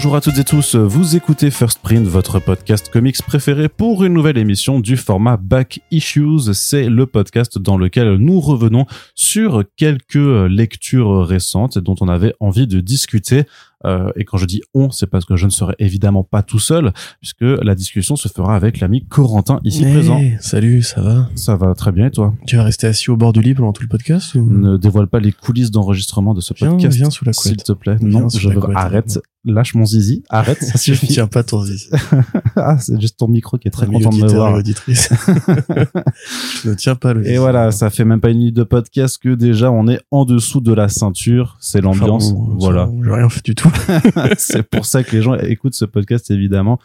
Bonjour 0.00 0.16
à 0.16 0.22
toutes 0.22 0.38
et 0.38 0.44
tous, 0.44 0.76
vous 0.76 1.14
écoutez 1.14 1.50
First 1.50 1.80
Print, 1.80 2.06
votre 2.06 2.38
podcast 2.38 2.88
comics 2.88 3.22
préféré 3.22 3.68
pour 3.68 4.02
une 4.02 4.14
nouvelle 4.14 4.38
émission 4.38 4.80
du 4.80 4.96
format 4.96 5.36
Back 5.36 5.82
Issues. 5.90 6.54
C'est 6.54 6.88
le 6.88 7.04
podcast 7.04 7.58
dans 7.58 7.76
lequel 7.76 8.14
nous 8.14 8.40
revenons 8.40 8.86
sur 9.14 9.62
quelques 9.76 10.14
lectures 10.14 11.26
récentes 11.26 11.78
dont 11.78 11.96
on 12.00 12.08
avait 12.08 12.32
envie 12.40 12.66
de 12.66 12.80
discuter 12.80 13.44
euh, 13.86 14.10
et 14.16 14.24
quand 14.24 14.36
je 14.36 14.46
dis 14.46 14.60
on, 14.74 14.90
c'est 14.90 15.06
parce 15.06 15.24
que 15.24 15.36
je 15.36 15.46
ne 15.46 15.50
serai 15.50 15.74
évidemment 15.78 16.22
pas 16.24 16.42
tout 16.42 16.58
seul, 16.58 16.92
puisque 17.20 17.40
la 17.42 17.74
discussion 17.74 18.16
se 18.16 18.28
fera 18.28 18.54
avec 18.56 18.80
l'ami 18.80 19.06
Corentin 19.06 19.60
ici 19.64 19.84
Hey, 19.84 19.92
présent. 19.94 20.20
Salut, 20.40 20.82
ça 20.82 21.00
va? 21.02 21.28
Ça 21.34 21.56
va 21.56 21.74
très 21.74 21.92
bien 21.92 22.06
et 22.06 22.10
toi? 22.10 22.34
Tu 22.46 22.56
vas 22.56 22.64
rester 22.64 22.86
assis 22.86 23.10
au 23.10 23.16
bord 23.16 23.32
du 23.32 23.40
lit 23.40 23.54
pendant 23.54 23.72
tout 23.72 23.82
le 23.82 23.88
podcast 23.88 24.34
ou... 24.34 24.42
Ne 24.48 24.76
dévoile 24.76 25.06
pas 25.06 25.20
les 25.20 25.32
coulisses 25.32 25.70
d'enregistrement 25.70 26.34
de 26.34 26.40
ce 26.40 26.52
Viens, 26.54 26.70
podcast, 26.72 26.96
viens 26.96 27.10
sous 27.10 27.24
la 27.24 27.32
s'il 27.32 27.52
couette. 27.52 27.64
te 27.64 27.72
plaît. 27.72 27.96
Viens 28.00 28.20
non, 28.20 28.28
je 28.28 28.48
veux- 28.48 28.60
couette, 28.60 28.76
arrête, 28.76 29.18
lâche 29.44 29.74
mon 29.74 29.86
zizi, 29.86 30.22
arrête, 30.28 30.62
ça 30.62 30.72
Je 30.74 30.78
suffit. 30.78 31.06
tiens 31.08 31.26
pas 31.26 31.42
ton 31.42 31.62
zizi. 31.64 31.88
ah, 32.56 32.76
c'est 32.78 33.00
juste 33.00 33.16
ton 33.18 33.28
micro 33.28 33.56
qui 33.58 33.68
est 33.68 33.70
très 33.70 33.86
content 33.86 34.10
de 34.10 34.16
me 34.22 34.28
voir. 34.28 34.50
et 34.56 34.58
auditrices. 34.58 35.08
je 36.62 36.68
ne 36.68 36.74
tiens 36.74 36.94
pas 36.96 37.14
le 37.14 37.22
zizi. 37.22 37.34
Et 37.34 37.38
voilà, 37.38 37.70
ça 37.72 37.90
fait 37.90 38.04
même 38.04 38.20
pas 38.20 38.30
une 38.30 38.38
minute 38.38 38.56
de 38.56 38.64
podcast 38.64 39.18
que 39.22 39.34
déjà 39.34 39.70
on 39.70 39.88
est 39.88 40.00
en 40.10 40.24
dessous 40.24 40.60
de 40.60 40.72
la 40.72 40.88
ceinture. 40.88 41.56
C'est 41.60 41.84
Enfin, 41.84 42.00
l'ambiance. 42.00 42.32
bon, 42.34 42.56
voilà. 42.58 42.90
J'ai 43.02 43.10
rien 43.10 43.28
fait 43.28 43.44
du 43.44 43.54
tout. 43.54 43.69
c'est 44.38 44.62
pour 44.62 44.86
ça 44.86 45.02
que 45.02 45.16
les 45.16 45.22
gens 45.22 45.34
écoutent 45.36 45.74
ce 45.74 45.84
podcast 45.84 46.30
évidemment. 46.30 46.78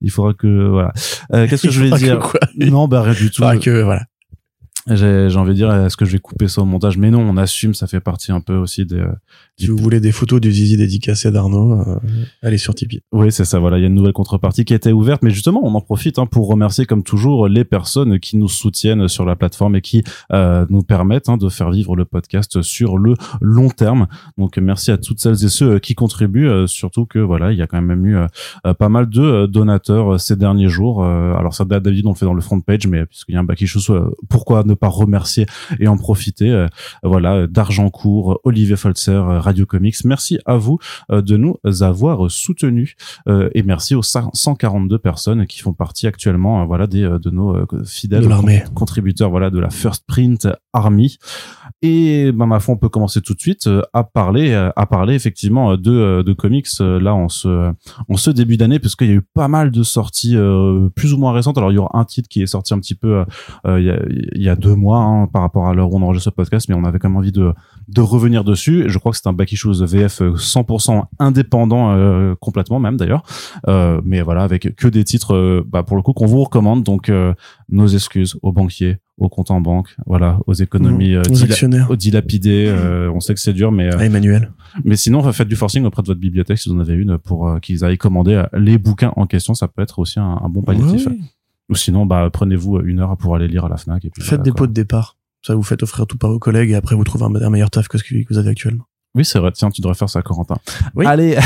Il 0.00 0.10
faudra 0.10 0.34
que 0.34 0.68
voilà. 0.68 0.92
Euh, 1.32 1.46
Qu'est-ce 1.48 1.62
que 1.64 1.70
je 1.70 1.78
voulais 1.78 1.90
Faudra 1.90 2.04
dire 2.04 2.18
quoi 2.18 2.40
Non, 2.56 2.88
bah 2.88 3.02
rien 3.02 3.12
du 3.12 3.30
tout. 3.30 3.36
Faudra 3.36 3.56
que, 3.58 3.82
voilà. 3.82 4.04
J'ai 4.86 5.28
j'ai 5.28 5.36
envie 5.38 5.50
de 5.50 5.56
dire, 5.56 5.72
est-ce 5.72 5.96
que 5.96 6.06
je 6.06 6.12
vais 6.12 6.18
couper 6.18 6.48
ça 6.48 6.62
au 6.62 6.64
montage? 6.64 6.96
Mais 6.96 7.10
non, 7.10 7.20
on 7.20 7.36
assume. 7.36 7.74
Ça 7.74 7.86
fait 7.86 8.00
partie 8.00 8.32
un 8.32 8.40
peu 8.40 8.54
aussi 8.54 8.86
des. 8.86 9.04
Si 9.60 9.66
vous 9.66 9.76
voulez 9.76 10.00
des 10.00 10.10
photos 10.10 10.40
du 10.40 10.50
zizi 10.50 10.78
dédicacé 10.78 11.30
d'Arnaud, 11.30 11.72
euh, 11.72 11.98
allez 12.42 12.56
sur 12.56 12.74
Tipeee. 12.74 13.02
Oui, 13.12 13.30
c'est 13.30 13.44
ça. 13.44 13.58
Voilà, 13.58 13.76
il 13.76 13.82
y 13.82 13.84
a 13.84 13.88
une 13.88 13.94
nouvelle 13.94 14.14
contrepartie 14.14 14.64
qui 14.64 14.72
été 14.72 14.90
ouverte, 14.90 15.20
mais 15.22 15.30
justement, 15.30 15.60
on 15.62 15.74
en 15.74 15.82
profite 15.82 16.18
hein, 16.18 16.24
pour 16.24 16.48
remercier, 16.48 16.86
comme 16.86 17.02
toujours, 17.02 17.46
les 17.46 17.64
personnes 17.64 18.18
qui 18.20 18.38
nous 18.38 18.48
soutiennent 18.48 19.06
sur 19.06 19.26
la 19.26 19.36
plateforme 19.36 19.76
et 19.76 19.82
qui 19.82 20.02
euh, 20.32 20.64
nous 20.70 20.80
permettent 20.82 21.28
hein, 21.28 21.36
de 21.36 21.50
faire 21.50 21.70
vivre 21.70 21.94
le 21.94 22.06
podcast 22.06 22.62
sur 22.62 22.96
le 22.96 23.16
long 23.42 23.68
terme. 23.68 24.06
Donc, 24.38 24.56
merci 24.56 24.92
à 24.92 24.96
toutes 24.96 25.20
celles 25.20 25.44
et 25.44 25.50
ceux 25.50 25.72
euh, 25.72 25.78
qui 25.78 25.94
contribuent, 25.94 26.48
euh, 26.48 26.66
surtout 26.66 27.04
que 27.04 27.18
voilà, 27.18 27.52
il 27.52 27.58
y 27.58 27.62
a 27.62 27.66
quand 27.66 27.82
même 27.82 28.06
eu 28.06 28.16
euh, 28.16 28.26
euh, 28.66 28.72
pas 28.72 28.88
mal 28.88 29.10
de 29.10 29.44
donateurs 29.44 30.18
ces 30.18 30.36
derniers 30.36 30.70
jours. 30.70 31.04
Alors, 31.04 31.52
ça 31.52 31.66
date 31.66 31.82
David, 31.82 32.06
on 32.06 32.14
fait 32.14 32.24
dans 32.24 32.32
le 32.32 32.40
front 32.40 32.62
page, 32.62 32.86
mais 32.86 33.04
puisqu'il 33.04 33.34
y 33.34 33.36
a 33.36 33.40
un 33.40 33.44
back 33.44 33.60
issue, 33.60 33.78
euh, 33.90 34.08
pourquoi 34.30 34.64
ne 34.64 34.72
pas 34.72 34.88
remercier 34.88 35.44
et 35.78 35.86
en 35.86 35.98
profiter 35.98 36.66
Voilà, 37.02 37.46
d'Argencourt, 37.46 38.40
Olivier 38.44 38.76
Folzer, 38.76 39.42
Radio 39.50 39.66
Comics. 39.66 40.04
Merci 40.04 40.38
à 40.46 40.56
vous 40.56 40.78
euh, 41.10 41.22
de 41.22 41.36
nous 41.36 41.56
avoir 41.80 42.30
soutenus 42.30 42.94
euh, 43.26 43.50
et 43.52 43.64
merci 43.64 43.96
aux 43.96 44.02
142 44.02 44.96
personnes 45.00 45.44
qui 45.48 45.58
font 45.58 45.72
partie 45.72 46.06
actuellement 46.06 46.62
euh, 46.62 46.66
voilà 46.66 46.86
des 46.86 47.00
de 47.00 47.30
nos 47.30 47.66
fidèles 47.84 48.22
De 48.22 48.74
contributeurs 48.74 49.28
voilà 49.28 49.50
de 49.50 49.58
la 49.58 49.70
First 49.70 50.04
Print 50.06 50.46
Army 50.72 51.18
et 51.82 52.30
ben 52.32 52.46
ma 52.46 52.60
foi 52.60 52.74
on 52.74 52.76
peut 52.76 52.88
commencer 52.88 53.20
tout 53.22 53.34
de 53.34 53.40
suite 53.40 53.66
euh, 53.66 53.82
à 53.92 54.04
parler 54.04 54.50
euh, 54.52 54.70
à 54.76 54.86
parler 54.86 55.14
effectivement 55.14 55.72
euh, 55.72 55.76
de 55.76 56.22
de 56.22 56.32
comics 56.32 56.68
là 56.78 57.14
en 57.14 57.28
ce 57.28 57.72
en 58.08 58.16
ce 58.16 58.30
début 58.30 58.56
d'année 58.56 58.78
parce 58.78 58.96
qu'il 58.96 59.08
y 59.08 59.12
a 59.12 59.14
eu 59.14 59.22
pas 59.22 59.48
mal 59.48 59.70
de 59.70 59.82
sorties 59.82 60.36
euh, 60.36 60.88
plus 60.94 61.12
ou 61.14 61.18
moins 61.18 61.32
récentes. 61.32 61.58
Alors 61.58 61.72
il 61.72 61.76
y 61.76 61.78
aura 61.78 61.98
un 61.98 62.04
titre 62.04 62.28
qui 62.28 62.42
est 62.42 62.46
sorti 62.46 62.74
un 62.74 62.78
petit 62.78 62.94
peu 62.94 63.24
euh, 63.66 63.80
il 63.80 63.86
y, 63.86 63.90
a, 63.90 63.98
il 64.34 64.42
y 64.42 64.48
a 64.48 64.56
deux 64.56 64.74
mois 64.74 64.98
hein, 64.98 65.26
par 65.26 65.42
rapport 65.42 65.66
à 65.68 65.74
l'heure 65.74 65.92
où 65.92 65.96
on 65.96 66.02
enregistre 66.02 66.30
ce 66.30 66.34
podcast 66.34 66.68
mais 66.68 66.74
on 66.74 66.84
avait 66.84 66.98
quand 66.98 67.08
même 67.08 67.16
envie 67.16 67.32
de 67.32 67.52
de 67.88 68.00
revenir 68.00 68.44
dessus. 68.44 68.84
Je 68.88 68.98
crois 68.98 69.12
que 69.12 69.18
c'est 69.18 69.26
un 69.28 69.32
back 69.32 69.50
issues 69.52 69.84
VF 69.84 70.22
euh, 70.22 70.34
100% 70.34 71.04
indépendant 71.18 71.92
euh, 71.92 72.34
complètement 72.40 72.78
même 72.78 72.96
d'ailleurs. 72.96 73.22
Mais 74.04 74.22
voilà 74.22 74.42
avec 74.42 74.76
que 74.76 74.88
des 74.88 75.04
titres 75.04 75.64
bah, 75.66 75.82
pour 75.82 75.96
le 75.96 76.02
coup 76.02 76.12
qu'on 76.12 76.26
vous 76.26 76.42
recommande. 76.42 76.82
Donc 76.82 77.10
nos 77.68 77.86
excuses 77.86 78.36
aux 78.42 78.52
banquiers 78.52 78.98
aux 79.20 79.28
comptes 79.28 79.50
en 79.52 79.60
banque 79.60 79.94
voilà 80.06 80.40
aux 80.48 80.54
économies 80.54 81.14
euh, 81.14 81.20
Aux 81.20 81.32
dila- 81.34 81.44
actionnaires. 81.44 81.90
aux 81.90 81.96
dilapidés 81.96 82.66
euh, 82.68 83.10
on 83.14 83.20
sait 83.20 83.34
que 83.34 83.40
c'est 83.40 83.52
dur 83.52 83.70
mais 83.70 83.86
euh, 83.92 83.96
Ah, 83.98 84.04
Emmanuel. 84.06 84.50
mais 84.84 84.96
sinon 84.96 85.22
faites 85.32 85.46
du 85.48 85.56
forcing 85.56 85.84
auprès 85.84 86.02
de 86.02 86.08
votre 86.08 86.20
bibliothèque 86.20 86.58
si 86.58 86.68
vous 86.68 86.74
en 86.74 86.80
avez 86.80 86.94
une 86.94 87.18
pour 87.18 87.60
qu'ils 87.60 87.84
aillent 87.84 87.98
commander 87.98 88.42
les 88.54 88.78
bouquins 88.78 89.12
en 89.16 89.26
question 89.26 89.54
ça 89.54 89.68
peut 89.68 89.82
être 89.82 89.98
aussi 90.00 90.18
un, 90.18 90.40
un 90.42 90.48
bon 90.48 90.62
palliatif 90.62 91.06
ou 91.68 91.74
sinon 91.76 92.04
bah 92.06 92.28
prenez-vous 92.32 92.80
une 92.80 92.98
heure 92.98 93.16
pour 93.16 93.36
aller 93.36 93.46
lire 93.46 93.66
à 93.66 93.68
la 93.68 93.76
Fnac 93.76 94.04
et 94.04 94.10
puis 94.10 94.22
Faites 94.22 94.30
voilà, 94.30 94.42
des 94.42 94.52
pots 94.52 94.66
de 94.66 94.72
départ. 94.72 95.16
Ça 95.42 95.54
vous 95.54 95.62
faites 95.62 95.82
offrir 95.82 96.06
tout 96.06 96.18
par 96.18 96.30
vos 96.30 96.38
collègues 96.38 96.70
et 96.70 96.74
après 96.74 96.94
vous 96.96 97.04
trouvez 97.04 97.24
un, 97.24 97.34
un 97.34 97.48
meilleur 97.50 97.70
taf 97.70 97.86
que 97.88 97.96
ce 97.96 98.02
que 98.04 98.14
vous 98.28 98.38
avez 98.38 98.50
actuellement. 98.50 98.84
Oui, 99.14 99.24
c'est 99.24 99.40
vrai. 99.40 99.50
Tiens, 99.52 99.70
tu 99.70 99.80
devrais 99.80 99.96
faire 99.96 100.08
ça, 100.08 100.22
Corentin. 100.22 100.56
Oui. 100.94 101.04
Allez, 101.06 101.36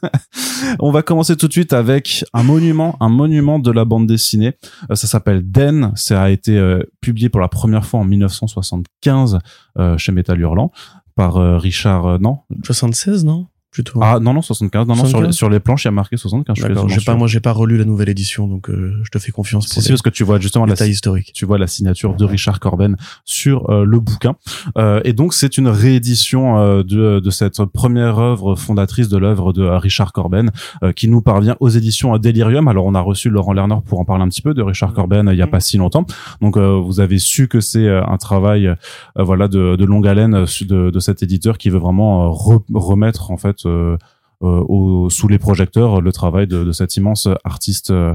on 0.80 0.90
va 0.90 1.02
commencer 1.02 1.36
tout 1.36 1.46
de 1.46 1.52
suite 1.52 1.74
avec 1.74 2.24
un 2.32 2.42
monument, 2.42 2.96
un 3.00 3.10
monument 3.10 3.58
de 3.58 3.70
la 3.70 3.84
bande 3.84 4.06
dessinée. 4.06 4.54
Euh, 4.90 4.94
ça 4.94 5.06
s'appelle 5.06 5.50
Den. 5.50 5.92
Ça 5.96 6.22
a 6.22 6.30
été 6.30 6.56
euh, 6.56 6.82
publié 7.00 7.28
pour 7.28 7.40
la 7.40 7.48
première 7.48 7.84
fois 7.84 8.00
en 8.00 8.04
1975 8.04 9.38
euh, 9.78 9.98
chez 9.98 10.12
Metal 10.12 10.40
Hurlant 10.40 10.72
par 11.14 11.34
Richard. 11.60 12.20
non, 12.20 12.38
76, 12.62 13.24
non? 13.24 13.48
Plutôt. 13.70 14.00
ah 14.02 14.18
non 14.20 14.32
non 14.32 14.40
75. 14.42 14.86
Non 14.86 14.94
non 14.96 15.04
sur 15.04 15.18
les, 15.20 15.32
75? 15.32 15.36
sur 15.36 15.50
les 15.50 15.60
planches 15.60 15.84
il 15.84 15.86
y 15.86 15.88
a 15.88 15.92
marqué 15.92 16.16
75. 16.16 16.56
je 16.56 16.62
suis 16.62 16.68
D'accord. 16.74 16.88
J'ai 16.88 17.00
pas, 17.04 17.14
moi, 17.14 17.26
j'ai 17.28 17.40
pas 17.40 17.52
relu 17.52 17.76
la 17.76 17.84
nouvelle 17.84 18.08
édition, 18.08 18.46
donc 18.48 18.70
euh, 18.70 18.94
je 19.04 19.10
te 19.10 19.18
fais 19.18 19.30
confiance 19.30 19.66
pour 19.66 19.82
si, 19.82 19.88
les 19.88 19.92
parce 19.92 20.02
que 20.02 20.08
tu 20.10 20.24
vois 20.24 20.40
justement 20.40 20.64
la, 20.64 20.72
détails 20.72 20.90
historiques. 20.90 21.32
tu 21.34 21.44
vois 21.44 21.58
la 21.58 21.66
signature 21.66 22.14
de 22.14 22.24
Richard 22.24 22.60
Corben 22.60 22.96
sur 23.26 23.68
euh, 23.70 23.84
le 23.84 24.00
bouquin. 24.00 24.36
Euh, 24.78 25.00
et 25.04 25.12
donc 25.12 25.34
c'est 25.34 25.58
une 25.58 25.68
réédition 25.68 26.58
euh, 26.58 26.82
de, 26.82 27.20
de 27.20 27.30
cette 27.30 27.62
première 27.66 28.18
œuvre 28.18 28.56
fondatrice 28.56 29.08
de 29.08 29.18
l'œuvre 29.18 29.52
de 29.52 29.62
euh, 29.62 29.78
Richard 29.78 30.12
Corben 30.12 30.50
euh, 30.82 30.92
qui 30.92 31.08
nous 31.08 31.20
parvient 31.20 31.56
aux 31.60 31.68
éditions 31.68 32.16
Delirium. 32.16 32.68
Alors 32.68 32.86
on 32.86 32.94
a 32.94 33.00
reçu 33.00 33.28
Laurent 33.28 33.52
Lerner 33.52 33.76
pour 33.84 34.00
en 34.00 34.04
parler 34.04 34.24
un 34.24 34.28
petit 34.28 34.42
peu 34.42 34.54
de 34.54 34.62
Richard 34.62 34.94
Corben 34.94 35.28
il 35.32 35.38
y 35.38 35.42
a 35.42 35.46
pas 35.46 35.60
si 35.60 35.76
longtemps. 35.76 36.06
Donc 36.40 36.56
euh, 36.56 36.80
vous 36.80 37.00
avez 37.00 37.18
su 37.18 37.48
que 37.48 37.60
c'est 37.60 37.88
un 37.88 38.16
travail 38.16 38.66
euh, 38.68 38.74
voilà 39.16 39.46
de, 39.48 39.76
de 39.76 39.84
longue 39.84 40.06
haleine 40.08 40.44
de, 40.62 40.90
de 40.90 41.00
cet 41.00 41.22
éditeur 41.22 41.58
qui 41.58 41.68
veut 41.70 41.78
vraiment 41.78 42.30
re- 42.32 42.62
remettre 42.72 43.30
en 43.30 43.36
fait 43.36 43.57
euh, 43.66 43.96
euh, 44.44 44.62
au, 44.68 45.10
sous 45.10 45.26
les 45.26 45.40
projecteurs 45.40 46.00
le 46.00 46.12
travail 46.12 46.46
de, 46.46 46.62
de 46.62 46.70
cet 46.70 46.96
immense 46.96 47.26
artiste 47.42 47.90
euh, 47.90 48.14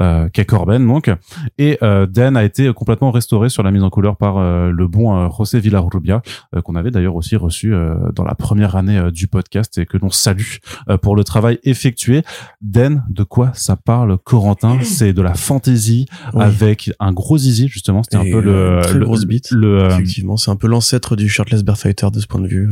euh, 0.00 0.28
qu'est 0.30 0.44
Corben 0.44 0.86
donc 0.86 1.10
et 1.56 1.78
euh, 1.82 2.04
Dan 2.04 2.36
a 2.36 2.44
été 2.44 2.70
complètement 2.74 3.10
restauré 3.10 3.48
sur 3.48 3.62
la 3.62 3.70
mise 3.70 3.82
en 3.82 3.88
couleur 3.88 4.18
par 4.18 4.36
euh, 4.36 4.70
le 4.70 4.86
bon 4.86 5.16
euh, 5.16 5.28
José 5.34 5.60
Villarrubia 5.60 6.20
euh, 6.54 6.60
qu'on 6.60 6.74
avait 6.76 6.90
d'ailleurs 6.90 7.16
aussi 7.16 7.36
reçu 7.36 7.72
euh, 7.72 7.94
dans 8.14 8.24
la 8.24 8.34
première 8.34 8.76
année 8.76 8.98
euh, 8.98 9.10
du 9.10 9.28
podcast 9.28 9.78
et 9.78 9.86
que 9.86 9.96
l'on 9.96 10.10
salue 10.10 10.56
euh, 10.90 10.98
pour 10.98 11.16
le 11.16 11.24
travail 11.24 11.58
effectué. 11.64 12.22
Dan, 12.60 13.02
de 13.08 13.22
quoi 13.22 13.50
ça 13.54 13.76
parle 13.76 14.18
Corentin? 14.18 14.78
C'est 14.82 15.14
de 15.14 15.22
la 15.22 15.32
fantasy 15.32 16.04
Oui. 16.34 16.42
avec 16.44 16.90
un 17.00 17.12
gros 17.14 17.38
zizi 17.38 17.68
justement. 17.68 18.02
C'était 18.02 18.18
un 18.18 18.30
peu 18.30 18.42
le 18.42 18.52
euh, 18.52 18.82
très 18.82 18.98
le, 18.98 19.06
le, 19.52 19.78
euh, 19.84 19.88
Effectivement, 19.88 20.36
c'est 20.36 20.50
un 20.50 20.56
peu 20.56 20.66
l'ancêtre 20.66 21.16
du 21.16 21.30
Shirtless 21.30 21.62
Bear 21.64 21.78
Fighter 21.78 22.08
de 22.12 22.20
ce 22.20 22.26
point 22.26 22.42
de 22.42 22.46
vue. 22.48 22.68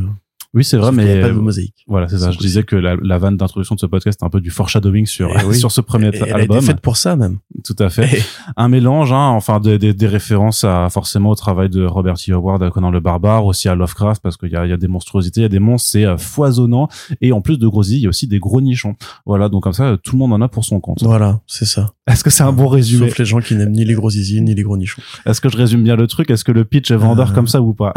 Oui, 0.55 0.65
c'est 0.65 0.77
vrai, 0.77 0.87
Sauf 0.88 0.97
qu'il 0.97 1.05
y 1.05 1.15
mais 1.15 1.19
a 1.22 1.28
pas 1.28 1.33
de 1.33 1.38
mosaïque. 1.38 1.84
voilà, 1.87 2.09
c'est 2.09 2.19
ça. 2.19 2.31
Je 2.31 2.38
disais 2.38 2.62
que 2.65 2.77
la, 2.77 2.97
la 3.03 3.19
vanne 3.19 3.37
d'introduction 3.37 3.75
de 3.77 3.81
ce 3.81 3.87
podcast 3.87 4.21
est 4.21 4.24
un 4.27 4.30
peu 4.30 4.41
du 4.41 4.51
foreshadowing 4.51 5.07
sur 5.07 5.30
Eh 5.41 5.45
oui. 5.45 5.54
sur 5.59 5.71
ce 5.71 5.80
premier 5.80 6.09
Et 6.09 6.16
elle 6.16 6.33
a 6.33 6.36
album. 6.36 6.57
été 6.59 6.66
faite 6.66 6.80
pour 6.80 6.97
ça 6.97 7.15
même. 7.16 7.39
Tout 7.65 7.77
à 7.78 7.89
fait. 7.89 8.19
Et- 8.19 8.22
un 8.57 8.69
mélange, 8.69 9.13
hein, 9.13 9.28
enfin 9.28 9.60
des, 9.60 9.78
des, 9.78 9.95
des 9.95 10.07
références 10.07 10.65
à 10.65 10.89
forcément 10.91 11.30
au 11.30 11.34
travail 11.34 11.69
de 11.71 11.84
Robert 11.84 12.15
E. 12.28 12.33
Howard 12.33 12.63
à 12.63 12.71
Conan 12.71 12.91
le 12.91 13.01
Barbare, 13.01 13.45
aussi 13.47 13.69
à 13.69 13.74
Lovecraft 13.74 14.22
parce 14.22 14.36
qu'il 14.36 14.51
y 14.51 14.57
a, 14.57 14.66
il 14.66 14.71
y 14.71 14.72
a 14.72 14.77
des 14.77 14.89
monstruosités, 14.89 15.41
il 15.41 15.45
y 15.45 15.47
a 15.47 15.48
des 15.51 15.59
monstres, 15.60 15.91
c'est 15.92 16.04
euh, 16.04 16.16
foisonnant 16.16 16.89
et 17.21 17.33
en 17.33 17.41
plus 17.41 17.59
de 17.59 17.66
gros 17.69 17.83
il 17.84 17.98
y 17.98 18.07
a 18.07 18.09
aussi 18.09 18.27
des 18.27 18.39
gros 18.39 18.60
nichons. 18.60 18.97
Voilà, 19.27 19.48
donc 19.48 19.63
comme 19.63 19.72
ça 19.72 19.84
euh, 19.84 19.97
tout 19.97 20.13
le 20.16 20.19
monde 20.19 20.33
en 20.33 20.41
a 20.41 20.48
pour 20.48 20.65
son 20.65 20.80
compte. 20.80 21.03
Voilà, 21.03 21.41
c'est 21.47 21.65
ça. 21.65 21.92
Est-ce 22.07 22.24
que 22.24 22.30
c'est 22.30 22.42
un 22.42 22.53
bon 22.53 22.66
résumé? 22.66 23.09
Sauf 23.09 23.19
les 23.19 23.24
gens 23.24 23.41
qui 23.41 23.54
n'aiment 23.54 23.71
ni 23.72 23.84
les 23.84 23.95
gros 23.95 24.10
zizi 24.10 24.41
ni 24.41 24.54
les 24.54 24.63
gros 24.63 24.77
nichons. 24.77 25.01
Est-ce 25.27 25.41
que 25.41 25.48
je 25.48 25.57
résume 25.57 25.84
bien 25.84 25.95
le 25.97 26.07
truc? 26.09 26.30
Est-ce 26.30 26.45
que 26.45 26.51
le 26.53 26.65
pitch 26.65 26.91
est 26.91 26.97
vendeur 26.97 27.30
Euh, 27.30 27.34
comme 27.34 27.47
ça 27.47 27.63
ou 27.63 27.72
pas? 27.72 27.95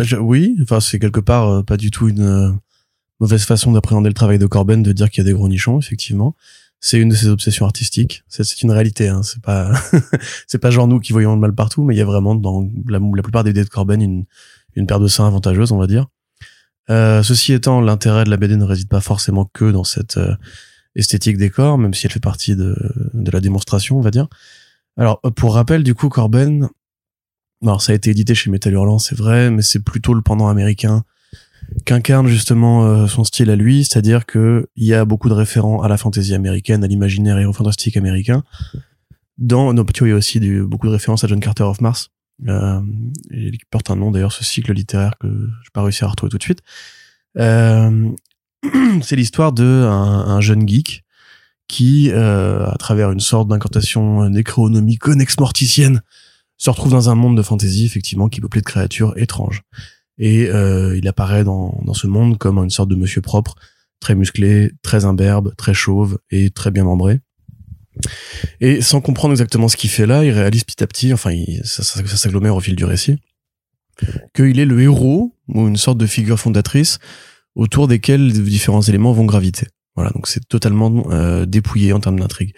Je- 0.00 0.16
oui, 0.16 0.56
enfin 0.62 0.80
c'est 0.80 0.98
quelque 0.98 1.20
part 1.20 1.48
euh, 1.48 1.62
pas 1.62 1.76
du 1.76 1.83
tout 1.90 2.08
une 2.08 2.22
euh, 2.22 2.50
mauvaise 3.20 3.44
façon 3.44 3.72
d'appréhender 3.72 4.08
le 4.08 4.14
travail 4.14 4.38
de 4.38 4.46
Corben 4.46 4.82
de 4.82 4.92
dire 4.92 5.10
qu'il 5.10 5.22
y 5.22 5.26
a 5.26 5.30
des 5.30 5.34
gros 5.34 5.48
nichons, 5.48 5.78
effectivement. 5.78 6.34
C'est 6.80 6.98
une 6.98 7.08
de 7.08 7.14
ses 7.14 7.28
obsessions 7.28 7.64
artistiques. 7.64 8.24
C'est 8.28 8.62
une 8.62 8.70
réalité. 8.70 9.08
Hein. 9.08 9.22
C'est 9.22 9.40
pas 9.40 9.72
c'est 10.46 10.58
pas 10.58 10.70
genre 10.70 10.86
nous 10.86 11.00
qui 11.00 11.12
voyons 11.12 11.34
le 11.34 11.40
mal 11.40 11.54
partout, 11.54 11.82
mais 11.82 11.94
il 11.94 11.98
y 11.98 12.02
a 12.02 12.04
vraiment 12.04 12.34
dans 12.34 12.68
la, 12.86 12.98
la 12.98 13.22
plupart 13.22 13.44
des 13.44 13.52
BD 13.52 13.64
de 13.64 13.70
Corben 13.70 14.02
une 14.02 14.24
une 14.76 14.86
paire 14.86 15.00
de 15.00 15.08
seins 15.08 15.26
avantageuse, 15.26 15.72
on 15.72 15.78
va 15.78 15.86
dire. 15.86 16.06
Euh, 16.90 17.22
ceci 17.22 17.52
étant, 17.52 17.80
l'intérêt 17.80 18.24
de 18.24 18.30
la 18.30 18.36
BD 18.36 18.56
ne 18.56 18.64
réside 18.64 18.88
pas 18.88 19.00
forcément 19.00 19.48
que 19.52 19.70
dans 19.70 19.84
cette 19.84 20.16
euh, 20.16 20.34
esthétique 20.96 21.38
des 21.38 21.48
corps, 21.48 21.78
même 21.78 21.94
si 21.94 22.06
elle 22.06 22.12
fait 22.12 22.20
partie 22.20 22.56
de, 22.56 22.76
de 23.14 23.30
la 23.30 23.40
démonstration, 23.40 23.96
on 23.96 24.00
va 24.00 24.10
dire. 24.10 24.28
Alors, 24.96 25.20
pour 25.36 25.54
rappel, 25.54 25.82
du 25.82 25.94
coup, 25.94 26.08
Corben, 26.08 26.68
alors 27.62 27.82
ça 27.82 27.92
a 27.92 27.94
été 27.94 28.10
édité 28.10 28.34
chez 28.34 28.50
Metal 28.50 28.72
Hurlant, 28.72 28.98
c'est 28.98 29.16
vrai, 29.16 29.50
mais 29.50 29.62
c'est 29.62 29.82
plutôt 29.82 30.14
le 30.14 30.22
pendant 30.22 30.48
américain 30.48 31.04
qu'incarne 31.84 32.26
justement 32.26 32.84
euh, 32.84 33.06
son 33.06 33.24
style 33.24 33.50
à 33.50 33.56
lui, 33.56 33.84
c'est-à-dire 33.84 34.26
que 34.26 34.68
il 34.76 34.86
y 34.86 34.94
a 34.94 35.04
beaucoup 35.04 35.28
de 35.28 35.34
référents 35.34 35.82
à 35.82 35.88
la 35.88 35.96
fantaisie 35.96 36.34
américaine, 36.34 36.84
à 36.84 36.86
l'imaginaire 36.86 37.38
et 37.38 37.44
au 37.44 37.52
fantastique 37.52 37.96
américain. 37.96 38.42
Dans 39.38 39.72
Noptio, 39.72 40.06
il 40.06 40.10
y 40.10 40.12
a 40.12 40.16
aussi 40.16 40.40
du- 40.40 40.62
beaucoup 40.62 40.86
de 40.86 40.92
références 40.92 41.24
à 41.24 41.26
John 41.26 41.40
Carter 41.40 41.64
of 41.64 41.80
Mars, 41.80 42.10
euh, 42.48 42.80
qui 43.30 43.60
porte 43.70 43.90
un 43.90 43.96
nom 43.96 44.10
d'ailleurs, 44.10 44.32
ce 44.32 44.44
cycle 44.44 44.72
littéraire 44.72 45.14
que 45.20 45.28
je 45.28 45.70
pas 45.72 45.82
réussi 45.82 46.04
à 46.04 46.08
retrouver 46.08 46.30
tout 46.30 46.38
de 46.38 46.42
suite. 46.42 46.60
Euh, 47.38 48.10
c'est 49.02 49.16
l'histoire 49.16 49.52
de 49.52 49.64
un, 49.64 50.40
jeune 50.40 50.66
geek 50.66 51.04
qui, 51.66 52.10
euh, 52.10 52.66
à 52.66 52.76
travers 52.76 53.10
une 53.10 53.20
sorte 53.20 53.48
d'incantation 53.48 54.28
nécronomique 54.28 55.06
nex 55.08 55.38
morticienne, 55.38 56.02
se 56.56 56.70
retrouve 56.70 56.92
dans 56.92 57.10
un 57.10 57.14
monde 57.14 57.36
de 57.36 57.42
fantasy, 57.42 57.84
effectivement, 57.84 58.28
qui 58.28 58.38
est 58.38 58.42
peuplé 58.42 58.60
de 58.60 58.66
créatures 58.66 59.14
étranges. 59.16 59.62
Et 60.18 60.48
euh, 60.48 60.96
il 60.96 61.08
apparaît 61.08 61.44
dans, 61.44 61.80
dans 61.84 61.94
ce 61.94 62.06
monde 62.06 62.38
comme 62.38 62.58
une 62.58 62.70
sorte 62.70 62.88
de 62.88 62.96
monsieur 62.96 63.20
propre, 63.20 63.56
très 64.00 64.14
musclé, 64.14 64.72
très 64.82 65.04
imberbe, 65.04 65.54
très 65.56 65.74
chauve 65.74 66.18
et 66.30 66.50
très 66.50 66.70
bien 66.70 66.84
membré. 66.84 67.20
Et 68.60 68.80
sans 68.80 69.00
comprendre 69.00 69.32
exactement 69.32 69.68
ce 69.68 69.76
qu'il 69.76 69.90
fait 69.90 70.06
là, 70.06 70.24
il 70.24 70.30
réalise 70.30 70.64
petit 70.64 70.82
à 70.82 70.86
petit, 70.86 71.12
enfin, 71.12 71.32
ça, 71.62 71.82
ça, 71.82 72.04
ça 72.06 72.16
s'agglomère 72.16 72.56
au 72.56 72.60
fil 72.60 72.76
du 72.76 72.84
récit, 72.84 73.18
qu'il 74.34 74.58
est 74.58 74.64
le 74.64 74.80
héros 74.80 75.34
ou 75.48 75.68
une 75.68 75.76
sorte 75.76 75.98
de 75.98 76.06
figure 76.06 76.38
fondatrice 76.38 76.98
autour 77.54 77.88
desquels 77.88 78.32
différents 78.32 78.82
éléments 78.82 79.12
vont 79.12 79.24
graviter. 79.24 79.68
Voilà, 79.94 80.10
donc 80.10 80.26
c'est 80.26 80.46
totalement 80.48 81.06
euh, 81.10 81.46
dépouillé 81.46 81.92
en 81.92 82.00
termes 82.00 82.18
d'intrigue. 82.18 82.54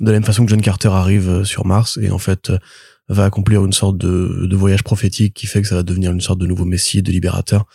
De 0.00 0.06
la 0.06 0.12
même 0.12 0.24
façon 0.24 0.44
que 0.44 0.50
John 0.50 0.60
Carter 0.60 0.88
arrive 0.88 1.28
euh, 1.28 1.44
sur 1.44 1.66
Mars 1.66 1.98
et 2.00 2.10
en 2.10 2.18
fait 2.18 2.50
euh, 2.50 2.58
va 3.08 3.24
accomplir 3.24 3.64
une 3.64 3.72
sorte 3.72 3.96
de, 3.98 4.46
de, 4.46 4.56
voyage 4.56 4.82
prophétique 4.82 5.34
qui 5.34 5.46
fait 5.46 5.62
que 5.62 5.68
ça 5.68 5.74
va 5.74 5.82
devenir 5.82 6.12
une 6.12 6.20
sorte 6.20 6.38
de 6.38 6.46
nouveau 6.46 6.64
messie, 6.64 7.02
de 7.02 7.10
libérateur 7.10 7.66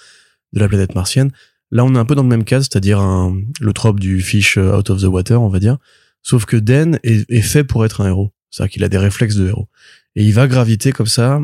de 0.53 0.59
la 0.59 0.67
planète 0.67 0.93
martienne. 0.95 1.31
Là, 1.71 1.83
on 1.83 1.95
est 1.95 1.97
un 1.97 2.05
peu 2.05 2.13
dans 2.13 2.21
le 2.23 2.29
même 2.29 2.43
cas, 2.43 2.59
c'est-à-dire 2.59 3.01
le 3.01 3.73
trope 3.73 3.99
du 3.99 4.21
fish 4.21 4.57
out 4.57 4.89
of 4.91 5.01
the 5.01 5.05
water, 5.05 5.41
on 5.41 5.49
va 5.49 5.59
dire. 5.59 5.77
Sauf 6.21 6.45
que 6.45 6.55
Den 6.55 6.99
est, 7.03 7.29
est 7.29 7.41
fait 7.41 7.63
pour 7.63 7.83
être 7.83 8.01
un 8.01 8.07
héros. 8.07 8.31
C'est-à-dire 8.51 8.73
qu'il 8.73 8.83
a 8.83 8.89
des 8.89 8.99
réflexes 8.99 9.35
de 9.35 9.47
héros. 9.47 9.67
Et 10.15 10.23
il 10.23 10.33
va 10.33 10.47
graviter 10.47 10.91
comme 10.91 11.07
ça, 11.07 11.39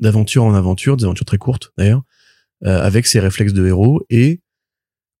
d'aventure 0.00 0.44
en 0.44 0.54
aventure, 0.54 0.96
des 0.96 1.04
aventures 1.04 1.26
très 1.26 1.38
courtes 1.38 1.72
d'ailleurs, 1.76 2.02
avec 2.64 3.06
ses 3.06 3.20
réflexes 3.20 3.52
de 3.52 3.66
héros 3.66 4.02
et 4.08 4.40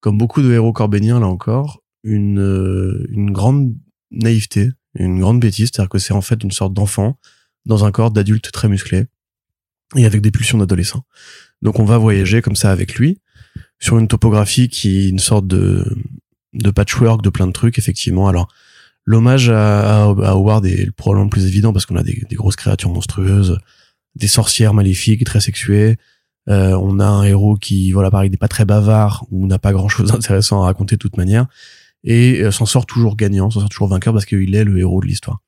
comme 0.00 0.18
beaucoup 0.18 0.42
de 0.42 0.52
héros 0.52 0.72
corbéniens 0.72 1.20
là 1.20 1.26
encore, 1.26 1.82
une, 2.02 2.38
euh, 2.38 3.06
une 3.08 3.30
grande 3.30 3.74
naïveté, 4.10 4.70
une 4.94 5.18
grande 5.18 5.40
bêtise, 5.40 5.70
c'est-à-dire 5.72 5.88
que 5.88 5.98
c'est 5.98 6.12
en 6.12 6.20
fait 6.20 6.42
une 6.44 6.50
sorte 6.50 6.74
d'enfant 6.74 7.18
dans 7.66 7.84
un 7.84 7.92
corps 7.92 8.10
d'adulte 8.10 8.50
très 8.52 8.68
musclé 8.68 9.06
et 9.96 10.06
avec 10.06 10.20
des 10.20 10.30
pulsions 10.30 10.58
d'adolescent. 10.58 11.04
Donc 11.62 11.78
on 11.78 11.84
va 11.84 11.98
voyager 11.98 12.42
comme 12.42 12.56
ça 12.56 12.70
avec 12.70 12.94
lui 12.94 13.20
sur 13.78 13.98
une 13.98 14.08
topographie 14.08 14.68
qui 14.68 15.04
est 15.04 15.08
une 15.08 15.18
sorte 15.18 15.46
de, 15.46 15.84
de 16.52 16.70
patchwork 16.70 17.22
de 17.22 17.30
plein 17.30 17.46
de 17.46 17.52
trucs, 17.52 17.78
effectivement. 17.78 18.28
Alors, 18.28 18.48
l'hommage 19.04 19.50
à, 19.50 20.04
à, 20.04 20.30
Howard 20.30 20.64
est 20.66 20.90
probablement 20.92 21.24
le 21.24 21.30
plus 21.30 21.46
évident 21.46 21.72
parce 21.72 21.86
qu'on 21.86 21.96
a 21.96 22.02
des, 22.02 22.24
des, 22.28 22.36
grosses 22.36 22.56
créatures 22.56 22.90
monstrueuses, 22.90 23.58
des 24.14 24.28
sorcières 24.28 24.74
maléfiques 24.74 25.24
très 25.24 25.40
sexuées, 25.40 25.98
euh, 26.48 26.72
on 26.72 27.00
a 27.00 27.06
un 27.06 27.24
héros 27.24 27.56
qui, 27.56 27.92
voilà, 27.92 28.10
pareil, 28.10 28.30
n'est 28.30 28.36
pas 28.36 28.48
très 28.48 28.64
bavard 28.64 29.26
ou 29.30 29.46
n'a 29.46 29.58
pas 29.58 29.72
grand 29.72 29.88
chose 29.88 30.10
d'intéressant 30.12 30.62
à 30.62 30.66
raconter 30.66 30.96
de 30.96 31.00
toute 31.00 31.16
manière 31.16 31.46
et 32.02 32.42
euh, 32.42 32.50
s'en 32.50 32.66
sort 32.66 32.86
toujours 32.86 33.16
gagnant, 33.16 33.50
s'en 33.50 33.60
sort 33.60 33.68
toujours 33.70 33.88
vainqueur 33.88 34.12
parce 34.12 34.26
qu'il 34.26 34.54
est 34.54 34.64
le 34.64 34.78
héros 34.78 35.00
de 35.00 35.06
l'histoire. 35.06 35.40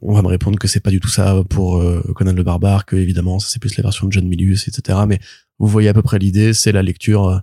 On 0.00 0.14
va 0.14 0.22
me 0.22 0.28
répondre 0.28 0.58
que 0.58 0.66
c'est 0.66 0.80
pas 0.80 0.90
du 0.90 1.00
tout 1.00 1.08
ça 1.08 1.42
pour 1.50 1.76
euh, 1.76 2.02
Conan 2.14 2.32
le 2.32 2.42
barbare, 2.42 2.86
que 2.86 2.96
évidemment 2.96 3.38
ça 3.38 3.48
c'est 3.50 3.58
plus 3.58 3.76
la 3.76 3.82
version 3.82 4.06
de 4.06 4.12
John 4.12 4.26
Milius, 4.26 4.66
etc. 4.66 5.00
Mais 5.06 5.20
vous 5.58 5.66
voyez 5.66 5.88
à 5.88 5.94
peu 5.94 6.02
près 6.02 6.18
l'idée, 6.18 6.54
c'est 6.54 6.72
la 6.72 6.82
lecture 6.82 7.42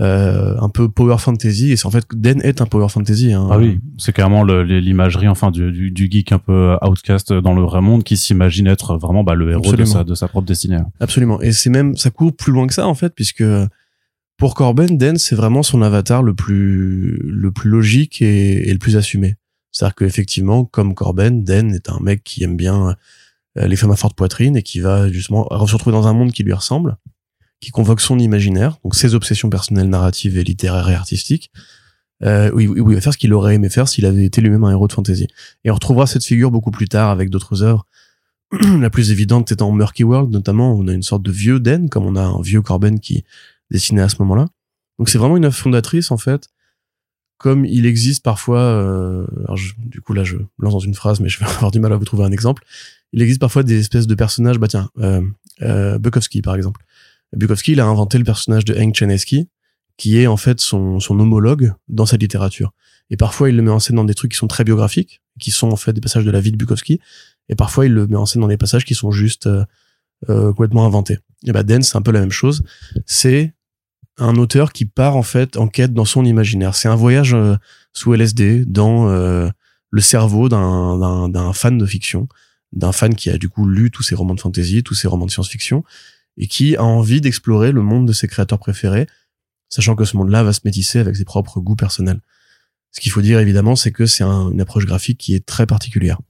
euh, 0.00 0.56
un 0.58 0.68
peu 0.68 0.88
power 0.88 1.18
fantasy. 1.18 1.70
Et 1.70 1.76
c'est 1.76 1.86
en 1.86 1.90
fait 1.90 2.04
Den 2.12 2.40
est 2.42 2.60
un 2.60 2.66
power 2.66 2.88
fantasy 2.88 3.32
hein. 3.32 3.46
ah 3.50 3.58
oui 3.58 3.78
c'est 3.98 4.12
carrément 4.12 4.42
l'imagerie 4.42 5.28
enfin 5.28 5.50
du, 5.50 5.90
du, 5.90 6.08
geek 6.10 6.32
un 6.32 6.38
peu 6.38 6.76
outcast 6.82 7.32
dans 7.32 7.54
le 7.54 7.62
vrai 7.62 7.80
monde 7.80 8.02
qui 8.02 8.16
s'imagine 8.16 8.66
être 8.66 8.96
vraiment 8.96 9.22
bah, 9.22 9.34
le 9.34 9.50
héros 9.50 9.72
de 9.72 9.84
sa, 9.84 10.02
de 10.02 10.14
sa 10.14 10.28
propre 10.28 10.46
destinée. 10.46 10.78
Absolument. 10.98 11.40
Et 11.42 11.52
c'est 11.52 11.70
même 11.70 11.96
ça 11.96 12.10
court 12.10 12.34
plus 12.34 12.52
loin 12.52 12.66
que 12.66 12.74
ça 12.74 12.88
en 12.88 12.94
fait 12.94 13.14
puisque 13.14 13.44
pour 14.36 14.54
Corben 14.54 14.98
Den 14.98 15.16
c'est 15.16 15.36
vraiment 15.36 15.62
son 15.62 15.82
avatar 15.82 16.24
le 16.24 16.34
plus 16.34 17.20
le 17.22 17.52
plus 17.52 17.70
logique 17.70 18.20
et, 18.20 18.68
et 18.68 18.72
le 18.72 18.78
plus 18.78 18.96
assumé 18.96 19.36
c'est-à-dire 19.72 19.94
qu'effectivement 19.94 20.64
comme 20.64 20.94
Corben 20.94 21.42
Den 21.42 21.74
est 21.74 21.88
un 21.90 21.98
mec 22.00 22.22
qui 22.22 22.44
aime 22.44 22.56
bien 22.56 22.96
euh, 23.58 23.66
les 23.66 23.76
femmes 23.76 23.90
à 23.90 23.96
forte 23.96 24.16
poitrine 24.16 24.56
et 24.56 24.62
qui 24.62 24.80
va 24.80 25.10
justement 25.10 25.48
se 25.66 25.72
retrouver 25.72 25.92
dans 25.92 26.06
un 26.06 26.12
monde 26.12 26.32
qui 26.32 26.44
lui 26.44 26.52
ressemble 26.52 26.96
qui 27.62 27.70
convoque 27.70 28.00
son 28.00 28.18
imaginaire, 28.18 28.76
donc 28.82 28.96
ses 28.96 29.14
obsessions 29.14 29.48
personnelles, 29.48 29.88
narratives 29.88 30.36
et 30.36 30.42
littéraires 30.44 30.90
et 30.90 30.94
artistiques. 30.94 31.50
Euh, 32.24 32.50
oui, 32.52 32.68
il 32.76 32.82
va 32.82 33.00
faire 33.00 33.12
ce 33.12 33.18
qu'il 33.18 33.32
aurait 33.32 33.54
aimé 33.54 33.68
faire 33.68 33.88
s'il 33.88 34.04
avait 34.04 34.24
été 34.24 34.40
lui-même 34.40 34.64
un 34.64 34.72
héros 34.72 34.88
de 34.88 34.92
fantasy. 34.92 35.28
Et 35.64 35.70
on 35.70 35.74
retrouvera 35.74 36.08
cette 36.08 36.24
figure 36.24 36.50
beaucoup 36.50 36.72
plus 36.72 36.88
tard 36.88 37.10
avec 37.10 37.30
d'autres 37.30 37.62
œuvres. 37.62 37.86
la 38.80 38.90
plus 38.90 39.12
évidente 39.12 39.50
étant 39.52 39.70
Murky 39.70 40.02
World, 40.02 40.30
notamment, 40.30 40.74
on 40.74 40.88
a 40.88 40.92
une 40.92 41.02
sorte 41.02 41.22
de 41.22 41.30
vieux 41.30 41.60
Den, 41.60 41.88
comme 41.88 42.04
on 42.04 42.16
a 42.16 42.22
un 42.22 42.42
vieux 42.42 42.62
Corben 42.62 42.98
qui 42.98 43.24
dessinait 43.70 44.02
à 44.02 44.08
ce 44.08 44.16
moment-là. 44.18 44.48
Donc 44.98 45.08
c'est 45.08 45.18
vraiment 45.18 45.36
une 45.36 45.44
œuvre 45.44 45.56
fondatrice, 45.56 46.10
en 46.10 46.18
fait, 46.18 46.48
comme 47.42 47.64
il 47.64 47.86
existe 47.86 48.22
parfois, 48.22 48.60
euh, 48.60 49.26
du 49.78 50.00
coup 50.00 50.14
là 50.14 50.22
je 50.22 50.36
lance 50.58 50.72
dans 50.72 50.78
une 50.78 50.94
phrase, 50.94 51.18
mais 51.20 51.28
je 51.28 51.40
vais 51.40 51.46
avoir 51.56 51.72
du 51.72 51.80
mal 51.80 51.92
à 51.92 51.96
vous 51.96 52.04
trouver 52.04 52.24
un 52.24 52.30
exemple. 52.30 52.62
Il 53.12 53.20
existe 53.20 53.40
parfois 53.40 53.64
des 53.64 53.78
espèces 53.80 54.06
de 54.06 54.14
personnages, 54.14 54.58
bah 54.58 54.68
tiens, 54.68 54.88
euh, 54.98 55.20
euh 55.60 55.98
Bukowski 55.98 56.40
par 56.40 56.54
exemple, 56.54 56.84
Bukowski, 57.36 57.72
il 57.72 57.80
a 57.80 57.86
inventé 57.86 58.16
le 58.16 58.24
personnage 58.24 58.64
de 58.64 58.74
Hank 58.74 58.94
Chanesky, 58.94 59.48
qui 59.96 60.18
est 60.18 60.28
en 60.28 60.36
fait 60.36 60.60
son, 60.60 61.00
son 61.00 61.18
homologue 61.18 61.74
dans 61.88 62.06
sa 62.06 62.16
littérature. 62.16 62.72
Et 63.10 63.16
parfois, 63.16 63.50
il 63.50 63.56
le 63.56 63.62
met 63.62 63.70
en 63.70 63.80
scène 63.80 63.96
dans 63.96 64.04
des 64.04 64.14
trucs 64.14 64.32
qui 64.32 64.38
sont 64.38 64.46
très 64.46 64.64
biographiques, 64.64 65.20
qui 65.40 65.50
sont 65.50 65.70
en 65.70 65.76
fait 65.76 65.92
des 65.92 66.00
passages 66.00 66.24
de 66.24 66.30
la 66.30 66.40
vie 66.40 66.52
de 66.52 66.56
Bukowski, 66.56 67.00
et 67.48 67.56
parfois, 67.56 67.86
il 67.86 67.92
le 67.92 68.06
met 68.06 68.16
en 68.16 68.24
scène 68.24 68.42
dans 68.42 68.48
des 68.48 68.56
passages 68.56 68.84
qui 68.84 68.94
sont 68.94 69.10
juste 69.10 69.46
euh, 69.46 69.64
euh 70.30 70.52
complètement 70.52 70.86
inventés. 70.86 71.18
Et 71.44 71.52
bah, 71.52 71.64
Den, 71.64 71.82
c'est 71.82 71.96
un 71.96 72.02
peu 72.02 72.12
la 72.12 72.20
même 72.20 72.30
chose. 72.30 72.62
C'est 73.04 73.52
un 74.18 74.36
auteur 74.36 74.72
qui 74.72 74.84
part 74.84 75.16
en 75.16 75.22
fait 75.22 75.56
en 75.56 75.68
quête 75.68 75.94
dans 75.94 76.04
son 76.04 76.24
imaginaire. 76.24 76.74
C'est 76.74 76.88
un 76.88 76.96
voyage 76.96 77.34
euh, 77.34 77.56
sous 77.92 78.14
LSD 78.14 78.64
dans 78.66 79.08
euh, 79.08 79.48
le 79.90 80.00
cerveau 80.00 80.48
d'un 80.48 81.52
fan 81.52 81.78
de 81.78 81.86
fiction, 81.86 82.28
d'un 82.72 82.92
fan 82.92 83.14
qui 83.14 83.30
a 83.30 83.38
du 83.38 83.48
coup 83.48 83.66
lu 83.66 83.90
tous 83.90 84.02
ses 84.02 84.14
romans 84.14 84.34
de 84.34 84.40
fantasy, 84.40 84.82
tous 84.82 84.94
ses 84.94 85.08
romans 85.08 85.26
de 85.26 85.30
science-fiction, 85.30 85.84
et 86.36 86.46
qui 86.46 86.76
a 86.76 86.84
envie 86.84 87.20
d'explorer 87.20 87.72
le 87.72 87.82
monde 87.82 88.06
de 88.06 88.12
ses 88.12 88.28
créateurs 88.28 88.58
préférés, 88.58 89.06
sachant 89.68 89.94
que 89.94 90.04
ce 90.04 90.16
monde-là 90.16 90.42
va 90.42 90.52
se 90.52 90.60
métisser 90.64 90.98
avec 90.98 91.16
ses 91.16 91.24
propres 91.24 91.60
goûts 91.60 91.76
personnels. 91.76 92.20
Ce 92.90 93.00
qu'il 93.00 93.10
faut 93.10 93.22
dire 93.22 93.38
évidemment, 93.38 93.76
c'est 93.76 93.92
que 93.92 94.06
c'est 94.06 94.24
une 94.24 94.60
approche 94.60 94.86
graphique 94.86 95.18
qui 95.18 95.34
est 95.34 95.44
très 95.44 95.66
particulière. 95.66 96.20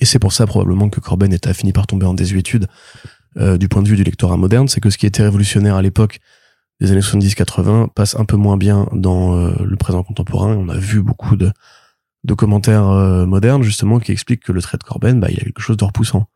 Et 0.00 0.06
c'est 0.06 0.18
pour 0.18 0.32
ça 0.32 0.46
probablement 0.46 0.88
que 0.88 1.00
Corben 1.00 1.32
est 1.32 1.52
fini 1.52 1.72
par 1.72 1.86
tomber 1.86 2.06
en 2.06 2.14
désuétude 2.14 2.68
euh, 3.36 3.58
du 3.58 3.68
point 3.68 3.82
de 3.82 3.88
vue 3.88 3.96
du 3.96 4.04
lectorat 4.04 4.36
moderne, 4.36 4.68
c'est 4.68 4.80
que 4.80 4.90
ce 4.90 4.96
qui 4.96 5.06
était 5.06 5.22
révolutionnaire 5.22 5.74
à 5.74 5.82
l'époque 5.82 6.20
des 6.80 6.92
années 6.92 7.00
70-80 7.00 7.88
passe 7.94 8.16
un 8.16 8.24
peu 8.24 8.36
moins 8.36 8.56
bien 8.56 8.88
dans 8.92 9.36
euh, 9.36 9.54
le 9.64 9.76
présent 9.76 10.02
contemporain. 10.02 10.54
On 10.56 10.68
a 10.68 10.76
vu 10.76 11.02
beaucoup 11.02 11.36
de, 11.36 11.52
de 12.24 12.34
commentaires 12.34 12.88
euh, 12.88 13.26
modernes 13.26 13.62
justement 13.62 13.98
qui 13.98 14.12
expliquent 14.12 14.44
que 14.44 14.52
le 14.52 14.62
trait 14.62 14.78
de 14.78 14.84
Corben, 14.84 15.20
bah, 15.20 15.28
il 15.30 15.40
a 15.40 15.44
quelque 15.44 15.62
chose 15.62 15.76
de 15.76 15.84
repoussant 15.84 16.28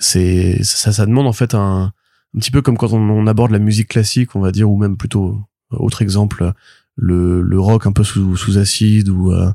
c'est 0.00 0.62
ça, 0.62 0.92
ça 0.92 1.06
demande 1.06 1.26
en 1.26 1.32
fait 1.32 1.54
un, 1.54 1.92
un 2.34 2.38
petit 2.38 2.50
peu 2.50 2.62
comme 2.62 2.76
quand 2.76 2.92
on, 2.92 3.26
aborde 3.26 3.50
la 3.50 3.58
musique 3.58 3.88
classique, 3.88 4.34
on 4.34 4.40
va 4.40 4.52
dire, 4.52 4.70
ou 4.70 4.76
même 4.76 4.96
plutôt 4.96 5.40
autre 5.70 6.02
exemple, 6.02 6.52
le, 6.96 7.42
le 7.42 7.60
rock 7.60 7.86
un 7.86 7.92
peu 7.92 8.04
sous, 8.04 8.36
sous 8.36 8.58
acide 8.58 9.08
ou 9.08 9.32
euh, 9.32 9.50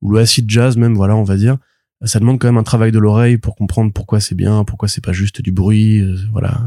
ou 0.00 0.12
le 0.12 0.20
acid 0.20 0.50
jazz 0.50 0.76
même, 0.76 0.94
voilà, 0.94 1.16
on 1.16 1.24
va 1.24 1.36
dire. 1.36 1.58
Ça 2.04 2.18
demande 2.18 2.40
quand 2.40 2.48
même 2.48 2.58
un 2.58 2.64
travail 2.64 2.90
de 2.90 2.98
l'oreille 2.98 3.38
pour 3.38 3.54
comprendre 3.54 3.92
pourquoi 3.92 4.18
c'est 4.18 4.34
bien, 4.34 4.64
pourquoi 4.64 4.88
c'est 4.88 5.04
pas 5.04 5.12
juste 5.12 5.40
du 5.40 5.52
bruit, 5.52 6.00
euh, 6.00 6.16
voilà. 6.32 6.60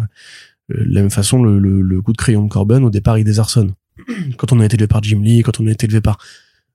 Euh, 0.72 0.84
la 0.88 1.01
même 1.01 1.12
façon, 1.12 1.43
le, 1.43 1.60
le, 1.60 1.81
le, 1.81 2.01
coup 2.01 2.12
de 2.12 2.17
crayon 2.17 2.43
de 2.43 2.50
Corbin, 2.50 2.81
au 2.84 2.89
départ, 2.89 3.17
il 3.17 3.24
désarçonne. 3.24 3.74
Quand 4.38 4.51
on 4.51 4.60
a 4.60 4.65
été 4.65 4.75
élevé 4.75 4.88
par 4.88 5.03
Jim 5.03 5.22
Lee, 5.22 5.41
quand 5.43 5.60
on 5.60 5.67
a 5.67 5.72
été 5.72 5.86
élevé 5.86 6.01
par 6.01 6.17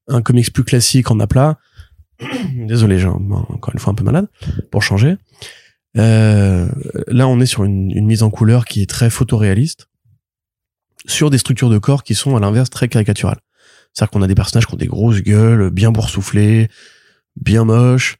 un 0.09 0.23
comics 0.23 0.53
plus 0.53 0.65
classique 0.65 1.11
en 1.11 1.21
aplat, 1.21 1.59
désolé, 2.55 2.99
j'ai 2.99 3.07
encore 3.07 3.71
une 3.73 3.79
fois 3.79 3.93
un 3.93 3.95
peu 3.95 4.05
malade, 4.05 4.29
pour 4.71 4.83
changer. 4.83 5.17
Euh, 5.97 6.69
là, 7.09 7.27
on 7.27 7.41
est 7.41 7.47
sur 7.47 7.65
une, 7.65 7.91
une, 7.91 8.07
mise 8.07 8.23
en 8.23 8.31
couleur 8.31 8.65
qui 8.65 8.83
est 8.83 8.89
très 8.89 9.11
photoréaliste, 9.11 9.89
sur 11.07 11.31
des 11.31 11.39
structures 11.39 11.71
de 11.71 11.79
corps 11.79 12.05
qui 12.05 12.15
sont 12.15 12.37
à 12.37 12.41
l'inverse 12.41 12.71
très 12.71 12.89
caricaturales. 12.89 13.41
C'est-à-dire 13.93 14.11
qu'on 14.11 14.23
a 14.23 14.29
des 14.29 14.35
personnages 14.35 14.67
qui 14.67 14.75
ont 14.75 14.79
des 14.79 14.87
grosses 14.87 15.23
gueules, 15.23 15.71
bien 15.71 15.91
boursouflés, 15.91 16.69
bien 17.37 17.65
moches, 17.65 18.19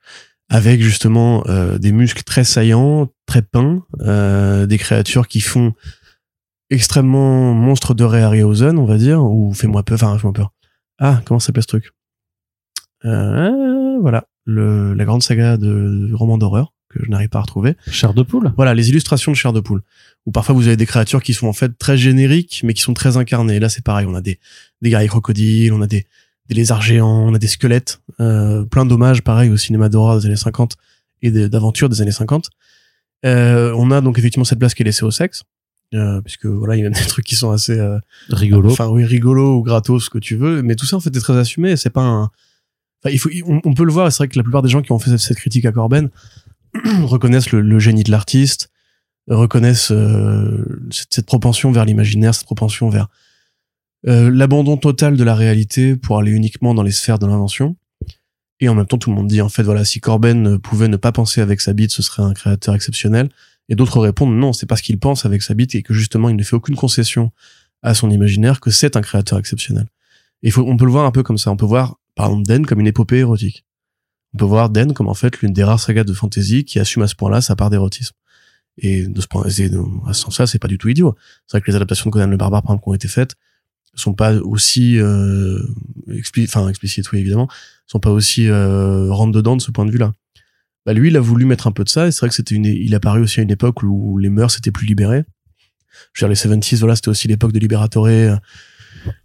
avec 0.51 0.83
justement 0.83 1.45
euh, 1.49 1.79
des 1.79 1.93
muscles 1.93 2.25
très 2.25 2.45
saillants, 2.45 3.09
très 3.25 3.41
peints, 3.41 3.85
euh, 4.01 4.67
des 4.67 4.79
créatures 4.79 5.29
qui 5.29 5.41
font 5.41 5.73
extrêmement 6.71 7.55
monstre 7.55 7.95
de 7.95 8.05
Ray 8.05 8.23
Harryhausen, 8.23 8.77
on 8.77 8.85
va 8.85 8.99
dire, 8.99 9.23
ou 9.25 9.55
fais-moi 9.55 9.85
peur, 9.85 9.95
enfin 9.95 10.19
fais-moi 10.19 10.33
peur. 10.33 10.53
Ah, 10.99 11.23
comment 11.25 11.41
s'appelle 11.41 11.63
ce 11.63 11.69
truc? 11.69 11.93
Euh, 13.05 13.99
Voilà, 14.01 14.27
le, 14.45 14.93
la 14.95 15.05
grande 15.05 15.23
saga 15.23 15.57
de, 15.57 16.09
de 16.09 16.15
roman 16.15 16.37
d'horreur 16.37 16.75
que 16.89 16.99
je 17.05 17.09
n'arrive 17.09 17.29
pas 17.29 17.39
à 17.39 17.43
retrouver. 17.43 17.77
Chair 17.89 18.15
de 18.15 18.23
poule. 18.23 18.53
Voilà, 18.57 18.75
les 18.75 18.89
illustrations 18.89 19.31
de 19.31 19.37
chair 19.37 19.53
de 19.53 19.61
poule. 19.61 19.83
Ou 20.27 20.33
parfois 20.33 20.57
vous 20.57 20.67
avez 20.67 20.77
des 20.77 20.87
créatures 20.87 21.23
qui 21.23 21.35
sont 21.35 21.47
en 21.47 21.53
fait 21.53 21.79
très 21.79 21.97
génériques, 21.97 22.63
mais 22.65 22.75
qui 22.75 22.83
sont 22.83 22.95
très 22.95 23.17
incarnées. 23.17 23.61
là, 23.61 23.69
c'est 23.69 23.85
pareil, 23.85 24.07
on 24.11 24.15
a 24.17 24.21
des 24.21 24.41
des 24.83 24.91
guerriers 24.91 25.09
crocodiles, 25.09 25.73
on 25.73 25.83
a 25.83 25.87
des 25.87 26.07
des 26.51 26.57
lézards 26.57 26.83
géants, 26.83 27.29
on 27.29 27.35
a 27.35 27.39
des 27.39 27.47
squelettes, 27.47 28.03
euh, 28.19 28.65
plein 28.65 28.85
d'hommages, 28.85 29.23
pareil, 29.23 29.51
au 29.51 29.57
cinéma 29.57 29.89
d'horreur 29.89 30.19
des 30.19 30.27
années 30.27 30.37
50 30.37 30.77
et 31.23 31.31
d'aventure 31.49 31.89
des 31.89 32.03
années 32.03 32.11
50. 32.11 32.51
Euh, 33.25 33.73
on 33.77 33.91
a 33.93 34.01
donc 34.01 34.19
effectivement 34.19 34.45
cette 34.45 34.59
place 34.59 34.75
qui 34.75 34.83
est 34.83 34.85
laissée 34.85 35.05
au 35.05 35.13
sexe, 35.13 35.45
euh, 35.95 36.21
puisque 36.23 36.47
voilà, 36.47 36.75
il 36.75 36.79
y 36.79 36.83
a 36.83 36.91
même 36.91 36.99
des 37.01 37.07
trucs 37.07 37.25
qui 37.25 37.37
sont 37.37 37.53
assez 37.53 37.79
euh, 37.79 37.99
Rigolo. 38.31 38.73
enfin 38.73 38.89
oui, 38.89 39.05
rigolo 39.05 39.59
ou 39.59 39.63
gratos, 39.63 40.07
ce 40.07 40.11
que 40.11 40.19
tu 40.19 40.37
veux, 40.37 40.61
mais 40.63 40.75
tout 40.75 40.87
ça 40.87 40.97
en 40.97 41.01
fait 41.01 41.17
est 41.17 41.21
très 41.21 41.37
assumé. 41.37 41.77
C'est 41.77 41.91
pas 41.91 42.03
un, 42.03 42.23
enfin 42.25 43.13
il 43.13 43.21
faut, 43.21 43.31
on, 43.47 43.61
on 43.65 43.75
peut 43.75 43.85
le 43.85 43.93
voir. 43.93 44.11
C'est 44.11 44.19
vrai 44.19 44.29
que 44.29 44.37
la 44.37 44.43
plupart 44.43 44.63
des 44.63 44.69
gens 44.69 44.83
qui 44.83 44.91
ont 44.91 44.99
fait 44.99 45.17
cette 45.19 45.37
critique 45.37 45.67
à 45.67 45.73
Corben 45.73 46.11
reconnaissent 47.05 47.53
le, 47.53 47.61
le 47.61 47.79
génie 47.79 48.03
de 48.03 48.11
l'artiste, 48.11 48.71
reconnaissent 49.29 49.93
euh, 49.93 50.65
cette, 50.91 51.15
cette 51.15 51.27
propension 51.27 51.71
vers 51.71 51.85
l'imaginaire, 51.85 52.35
cette 52.35 52.47
propension 52.47 52.89
vers 52.89 53.07
euh, 54.07 54.31
l'abandon 54.31 54.77
total 54.77 55.17
de 55.17 55.25
la 55.25 55.35
réalité 55.35 55.97
pour 55.97 56.19
aller 56.19 56.33
uniquement 56.33 56.75
dans 56.75 56.83
les 56.83 56.93
sphères 56.93 57.19
de 57.19 57.27
l'invention. 57.27 57.77
Et 58.61 58.69
en 58.69 58.75
même 58.75 58.87
temps, 58.87 58.99
tout 58.99 59.11
le 59.11 59.17
monde 59.17 59.29
dit 59.29 59.41
en 59.41 59.49
fait 59.49 59.63
voilà, 59.63 59.85
si 59.85 60.01
Corben 60.01 60.59
pouvait 60.59 60.89
ne 60.89 60.97
pas 60.97 61.13
penser 61.13 61.41
avec 61.41 61.61
sa 61.61 61.73
bite, 61.73 61.93
ce 61.93 62.03
serait 62.03 62.23
un 62.23 62.35
créateur 62.35 62.75
exceptionnel. 62.75 63.31
Et 63.69 63.75
d'autres 63.75 64.01
répondent 64.01 64.35
non, 64.35 64.53
c'est 64.53 64.67
parce 64.67 64.83
qu'il 64.83 64.99
pense 64.99 65.25
avec 65.25 65.43
sa 65.43 65.55
bite 65.55 65.75
et 65.75 65.83
que 65.83 65.95
justement 65.95 66.29
il 66.29 66.37
ne 66.37 66.43
fait 66.43 66.57
aucune 66.57 66.77
concession 66.77 67.31
à 67.83 67.95
son 67.95 68.11
imaginaire 68.11 68.61
que 68.61 68.71
c'est 68.71 68.97
un 68.97 69.01
créateur 69.01 69.39
exceptionnel. 69.39 69.87
Et 70.43 70.51
faut, 70.51 70.63
on 70.63 70.77
peut 70.77 70.85
le 70.85 70.91
voir 70.91 71.05
un 71.05 71.11
peu 71.11 71.23
comme 71.23 71.39
ça. 71.39 71.51
On 71.51 71.57
peut 71.57 71.67
voir, 71.67 71.97
par 72.15 72.27
exemple, 72.27 72.47
Den 72.47 72.67
comme 72.67 72.81
une 72.81 72.87
épopée 72.87 73.19
érotique. 73.19 73.65
On 74.35 74.39
peut 74.39 74.45
voir 74.45 74.71
Den 74.71 74.93
comme 74.93 75.09
en 75.09 75.15
fait 75.15 75.41
l'une 75.41 75.53
des 75.53 75.65
rares 75.65 75.81
sagas 75.81 76.05
de 76.05 76.13
fantasy 76.13 76.65
qui 76.65 76.79
assume 76.79 77.03
à 77.03 77.07
ce 77.07 77.15
point-là 77.15 77.41
sa 77.41 77.57
part 77.57 77.71
d'érotisme. 77.71 78.15
Et 78.79 79.07
de 79.07 79.21
ce 79.21 79.27
point, 79.27 79.45
à 79.45 79.51
ce 79.51 80.21
sens-là, 80.23 80.47
c'est 80.47 80.59
pas 80.59 80.69
du 80.69 80.79
tout 80.79 80.89
idiot. 80.89 81.15
C'est 81.47 81.57
vrai 81.57 81.61
que 81.63 81.71
les 81.71 81.77
adaptations 81.77 82.09
de 82.09 82.13
Conan 82.13 82.29
le 82.29 82.37
Barbare, 82.37 82.63
par 82.63 82.73
exemple, 82.73 82.85
qui 82.85 82.89
ont 82.89 82.95
été 82.95 83.09
faites, 83.09 83.35
sont 83.95 84.15
pas 84.15 84.35
aussi 84.35 84.99
euh, 84.99 85.59
expli- 86.09 86.45
enfin 86.45 86.69
explicites, 86.69 87.11
oui 87.13 87.19
évidemment, 87.21 87.49
sont 87.87 88.01
pas 88.01 88.11
aussi 88.11 88.49
euh, 88.49 89.11
rentre 89.13 89.33
dedans 89.33 89.57
de 89.57 89.63
ce 89.63 89.71
point 89.71 89.85
de 89.87 89.91
vue-là. 89.91 90.13
Bah 90.87 90.93
lui, 90.95 91.09
il 91.09 91.17
a 91.17 91.21
voulu 91.21 91.45
mettre 91.45 91.67
un 91.67 91.73
peu 91.73 91.85
de 91.85 91.89
ça, 91.91 92.07
et 92.07 92.11
c'est 92.13 92.21
vrai 92.21 92.29
que 92.31 92.35
c'était 92.35 92.55
une, 92.55 92.65
il 92.65 92.95
a 92.95 93.01
paru 93.01 93.21
aussi 93.23 93.41
à 93.41 93.43
une 93.43 93.51
époque 93.51 93.83
où 93.83 94.17
les 94.19 94.31
mœurs 94.31 94.57
étaient 94.57 94.71
plus 94.71 94.87
libérées. 94.87 95.25
Je 96.15 96.25
veux 96.25 96.33
dire, 96.33 96.49
les 96.51 96.57
70s, 96.57 96.79
voilà, 96.79 96.97
c'était 96.97 97.09
aussi 97.09 97.29
l'époque 97.29 97.53
de 97.53 97.59
Liberatoré. 97.59 98.29
euh, 98.31 98.37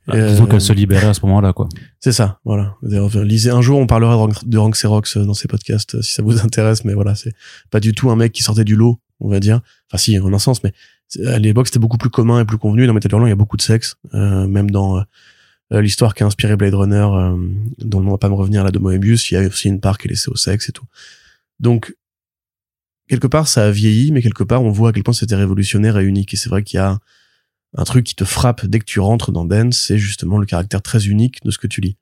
Ah, 0.08 0.18
Disons 0.30 0.44
euh, 0.44 0.48
qu'elle 0.48 0.62
se 0.62 0.74
libérait 0.74 1.08
à 1.08 1.14
ce 1.14 1.22
moment-là, 1.26 1.54
quoi. 1.54 1.70
c'est 2.00 2.12
ça, 2.12 2.40
voilà. 2.46 2.76
Lisez 2.84 3.50
un 3.52 3.62
jour, 3.62 3.80
on 3.80 3.88
parlera 3.88 4.28
de 4.46 4.58
Rank- 4.58 4.74
Xerox 4.76 5.18
euh, 5.18 5.24
dans 5.26 5.34
ces 5.34 5.48
podcasts, 5.48 5.96
euh, 5.96 6.02
si 6.02 6.14
ça 6.14 6.22
vous 6.24 6.40
intéresse, 6.46 6.84
mais 6.84 6.94
voilà, 6.94 7.16
c'est 7.16 7.34
pas 7.72 7.80
du 7.80 7.94
tout 7.94 8.12
un 8.12 8.16
mec 8.16 8.32
qui 8.34 8.44
sortait 8.44 8.64
du 8.66 8.76
lot, 8.76 9.00
on 9.22 9.30
va 9.30 9.40
dire. 9.40 9.62
Enfin, 9.90 9.98
si, 9.98 10.20
en 10.20 10.34
un 10.34 10.40
sens, 10.40 10.62
mais 10.64 10.74
à 11.26 11.40
l'époque, 11.40 11.68
c'était 11.68 11.80
beaucoup 11.80 11.98
plus 11.98 12.10
commun 12.10 12.42
et 12.42 12.46
plus 12.46 12.58
convenu. 12.58 12.88
Dans 12.88 12.94
Metal 12.94 13.12
Hurlant, 13.12 13.26
il 13.26 13.30
y 13.30 13.34
a 13.34 13.38
beaucoup 13.38 13.58
de 13.58 13.62
sexe, 13.62 13.96
euh, 14.14 14.48
même 14.48 14.72
dans 14.72 15.04
euh, 15.72 15.82
l'histoire 15.82 16.14
qui 16.14 16.24
a 16.24 16.26
inspiré 16.26 16.56
Blade 16.56 16.74
Runner, 16.74 16.96
euh, 16.96 17.36
dont 17.80 18.06
on 18.06 18.12
va 18.12 18.18
pas 18.18 18.30
me 18.30 18.36
revenir 18.36 18.64
là 18.64 18.72
de 18.72 18.80
Moebius, 18.80 19.32
il 19.32 19.36
y 19.36 19.38
a 19.38 19.48
aussi 19.48 19.68
une 19.68 19.80
part 19.80 19.98
qui 19.98 20.08
est 20.08 20.12
laissée 20.12 20.30
au 20.30 20.36
sexe 20.36 20.70
et 20.70 20.72
tout. 20.72 20.86
Donc, 21.60 21.96
quelque 23.08 23.28
part, 23.28 23.48
ça 23.48 23.66
a 23.66 23.72
vieilli, 23.72 24.12
mais 24.12 24.22
quelque 24.22 24.44
part, 24.44 24.64
on 24.64 24.72
voit 24.72 24.90
à 24.90 24.92
quel 24.92 25.04
point 25.04 25.14
c'était 25.14 25.36
révolutionnaire 25.36 25.98
et 25.98 26.06
unique. 26.06 26.34
Et 26.34 26.38
c'est 26.38 26.50
vrai 26.50 26.64
qu'il 26.64 26.78
y 26.78 26.82
a 26.82 27.00
un 27.78 27.84
truc 27.84 28.06
qui 28.06 28.16
te 28.16 28.24
frappe 28.24 28.66
dès 28.66 28.80
que 28.80 28.86
tu 28.86 29.00
rentres 29.00 29.32
dans 29.32 29.46
Den, 29.46 29.72
c'est 29.72 29.98
justement 29.98 30.38
le 30.38 30.46
caractère 30.46 30.82
très 30.82 31.08
unique 31.08 31.44
de 31.44 31.52
ce 31.52 31.58
que 31.58 31.68
tu 31.68 31.82
lis. 31.82 31.98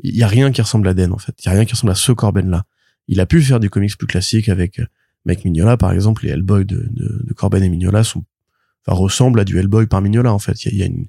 Il 0.00 0.14
y 0.14 0.22
a 0.22 0.28
rien 0.28 0.52
qui 0.52 0.60
ressemble 0.60 0.88
à 0.88 0.94
Den, 0.94 1.12
en 1.12 1.18
fait. 1.18 1.34
Il 1.42 1.46
y 1.46 1.48
a 1.48 1.52
rien 1.52 1.64
qui 1.64 1.72
ressemble 1.72 1.92
à 1.92 1.96
ce 1.96 2.12
Corben-là. 2.12 2.64
Il 3.08 3.20
a 3.20 3.26
pu 3.26 3.40
faire 3.40 3.60
du 3.60 3.70
comics 3.70 3.96
plus 3.96 4.06
classique 4.06 4.48
avec 4.48 4.80
euh, 4.80 4.86
Mike 5.24 5.44
Mignola, 5.44 5.76
par 5.76 5.92
exemple. 5.92 6.24
Les 6.24 6.32
Hellboy 6.32 6.66
de, 6.66 6.86
de, 6.90 7.22
de 7.24 7.32
Corben 7.32 7.62
et 7.62 7.68
Mignola 7.68 8.04
sont, 8.04 8.24
enfin, 8.86 8.96
ressemblent 8.96 9.40
à 9.40 9.44
du 9.44 9.58
Hellboy 9.58 9.86
par 9.86 10.00
Mignola, 10.00 10.32
en 10.32 10.38
fait. 10.38 10.64
Il 10.64 10.68
y 10.68 10.70
a, 10.70 10.74
il 10.74 10.78
y 10.78 10.82
a 10.82 10.86
une, 10.86 11.06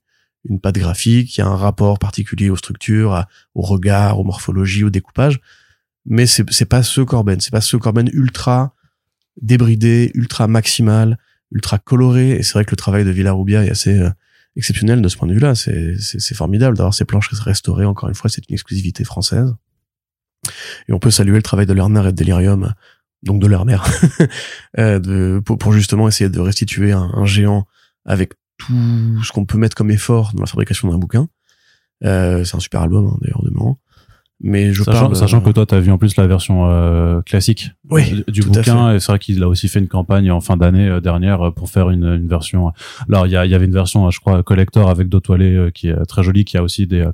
une 0.50 0.60
patte 0.60 0.77
graphique, 0.77 1.38
il 1.38 1.41
y 1.41 1.43
a 1.43 1.48
un 1.48 1.55
rapport 1.55 2.00
particulier 2.00 2.50
aux 2.50 2.55
structures, 2.57 3.13
à- 3.13 3.27
au 3.53 3.62
regard, 3.62 4.19
aux 4.19 4.24
morphologies, 4.24 4.84
au 4.84 4.89
découpage. 4.89 5.39
Mais 6.05 6.25
c'est, 6.25 6.50
c'est 6.51 6.65
pas 6.65 6.84
ce 6.84 7.01
Corben. 7.01 7.39
C'est 7.41 7.51
pas 7.51 7.62
ce 7.62 7.75
Corben 7.77 8.10
ultra 8.13 8.74
débridé, 9.41 10.12
ultra 10.15 10.48
maximal, 10.48 11.17
ultra 11.51 11.77
coloré. 11.77 12.31
Et 12.31 12.43
c'est 12.43 12.53
vrai 12.53 12.65
que 12.65 12.72
le 12.72 12.77
travail 12.77 13.03
de 13.03 13.12
Villarubia 13.12 13.65
est 13.65 13.69
assez 13.69 13.98
euh, 14.00 14.10
exceptionnel 14.55 15.01
de 15.01 15.10
ce 15.10 15.17
point 15.17 15.27
de 15.27 15.34
vue-là. 15.34 15.53
C'est, 15.55 15.98
c'est, 16.00 16.19
c'est 16.19 16.36
formidable 16.36 16.77
d'avoir 16.77 16.93
ces 16.93 17.05
planches 17.05 17.29
restaurées. 17.31 17.86
Encore 17.86 18.10
une 18.10 18.15
fois, 18.15 18.29
c'est 18.29 18.48
une 18.50 18.53
exclusivité 18.53 19.03
française. 19.03 19.53
Et 20.88 20.93
on 20.93 21.00
peut 21.00 21.12
saluer 21.12 21.36
le 21.36 21.43
travail 21.43 21.65
de 21.65 21.74
Lerner 21.74 22.00
et 22.01 22.12
de 22.12 22.12
Delirium, 22.12 22.74
donc 23.24 23.42
de 23.42 23.48
Lerner, 23.48 23.78
euh, 24.78 25.00
de, 25.00 25.42
pour, 25.44 25.74
justement 25.74 26.08
essayer 26.08 26.30
de 26.30 26.40
restituer 26.40 26.92
un, 26.92 27.26
géant 27.26 27.66
avec 28.06 28.34
tout 28.58 29.24
ce 29.24 29.32
qu'on 29.32 29.46
peut 29.46 29.58
mettre 29.58 29.76
comme 29.76 29.92
effort 29.92 30.32
dans 30.34 30.42
la 30.42 30.48
fabrication 30.48 30.90
d'un 30.90 30.98
bouquin. 30.98 31.28
Euh, 32.04 32.44
c'est 32.44 32.56
un 32.56 32.60
super 32.60 32.82
album, 32.82 33.08
hein, 33.08 33.18
d'ailleurs, 33.22 33.44
de 33.44 33.50
moment. 33.50 33.80
Mais 34.39 34.72
je 34.72 34.84
Sachant, 34.84 35.00
parle... 35.01 35.15
sachant 35.15 35.41
que 35.41 35.50
toi, 35.50 35.65
t'as 35.65 35.79
vu 35.79 35.91
en 35.91 35.98
plus 35.98 36.15
la 36.15 36.27
version 36.27 36.70
euh, 36.70 37.22
classique 37.24 37.72
Oui, 37.89 38.24
du, 38.27 38.41
du 38.41 38.41
bouquin, 38.48 38.94
et 38.94 39.00
c'est 39.00 39.12
vrai 39.12 39.17
qu'il 39.17 39.41
a 39.41 39.48
aussi 39.48 39.67
fait 39.67 39.79
une 39.79 39.88
campagne 39.88 40.29
en 40.29 40.41
fin 40.41 40.58
d'année 40.58 40.88
euh, 40.88 41.01
dernière 41.01 41.48
euh, 41.48 41.51
pour 41.51 41.70
faire 41.72 41.89
une, 41.89 42.03
une 42.06 42.27
version. 42.27 42.72
Alors, 43.10 43.25
il 43.25 43.29
y, 43.29 43.34
y 43.34 43.56
avait 43.56 43.65
une 43.65 43.74
version, 43.74 44.06
euh, 44.06 44.12
je 44.12 44.20
crois, 44.20 44.44
collector 44.44 44.91
avec 44.91 45.10
toilé 45.20 45.56
euh, 45.56 45.72
qui 45.72 45.88
est 45.88 46.06
très 46.06 46.22
jolie, 46.22 46.46
qui 46.46 46.56
a 46.58 46.62
aussi 46.62 46.86
des, 46.86 47.01
euh, 47.01 47.12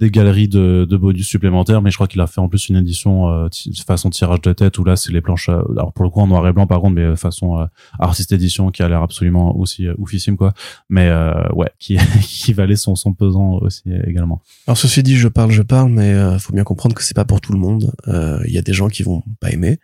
des 0.00 0.10
galeries 0.10 0.48
de, 0.48 0.86
de 0.88 0.96
bonus 0.96 1.26
supplémentaires, 1.26 1.82
mais 1.82 1.90
je 1.90 1.96
crois 1.96 2.06
qu'il 2.08 2.20
a 2.22 2.26
fait 2.26 2.40
en 2.40 2.48
plus 2.48 2.70
une 2.70 2.76
édition 2.76 3.28
euh, 3.28 3.48
ti- 3.50 3.74
façon 3.86 4.08
tirage 4.08 4.40
de 4.40 4.52
tête 4.54 4.78
où 4.78 4.84
là, 4.84 4.96
c'est 4.96 5.12
les 5.12 5.20
planches. 5.20 5.50
euh, 5.50 5.60
alors 5.76 5.92
pour 5.92 6.04
le 6.04 6.10
coup 6.10 6.20
en 6.20 6.26
noir 6.26 6.46
et 6.48 6.52
blanc 6.54 6.66
par 6.66 6.80
contre, 6.80 6.94
mais 6.94 7.02
euh, 7.02 7.16
façon 7.16 7.58
euh, 7.60 7.66
artiste 7.98 8.32
édition 8.32 8.70
qui 8.70 8.82
a 8.82 8.88
l'air 8.88 9.02
absolument 9.02 9.54
aussi 9.58 9.86
euh, 9.88 9.94
oufissime 9.98 10.38
quoi. 10.38 10.54
Mais 10.88 11.08
euh, 11.08 11.34
ouais, 11.52 11.68
qui 11.78 11.98
qui 12.22 12.54
valait 12.54 12.76
son 12.76 12.94
son 12.94 13.12
pesant 13.12 13.58
aussi 13.60 13.82
euh, 13.88 14.02
également. 14.06 14.40
Alors 14.66 14.78
ceci 14.78 15.02
dit, 15.02 15.16
je 15.16 15.28
parle, 15.28 15.50
je 15.50 15.62
parle, 15.62 15.90
mais 15.90 16.14
euh, 16.14 16.38
faut 16.38 16.52
bien 16.54 16.61
comprendre 16.64 16.94
que 16.94 17.02
c'est 17.02 17.14
pas 17.14 17.24
pour 17.24 17.40
tout 17.40 17.52
le 17.52 17.58
monde. 17.58 17.92
Euh, 18.08 18.38
Il 18.46 18.52
y 18.52 18.58
a 18.58 18.62
des 18.62 18.72
gens 18.72 18.88
qui 18.88 19.02
vont 19.02 19.22
pas 19.40 19.50
aimer. 19.50 19.78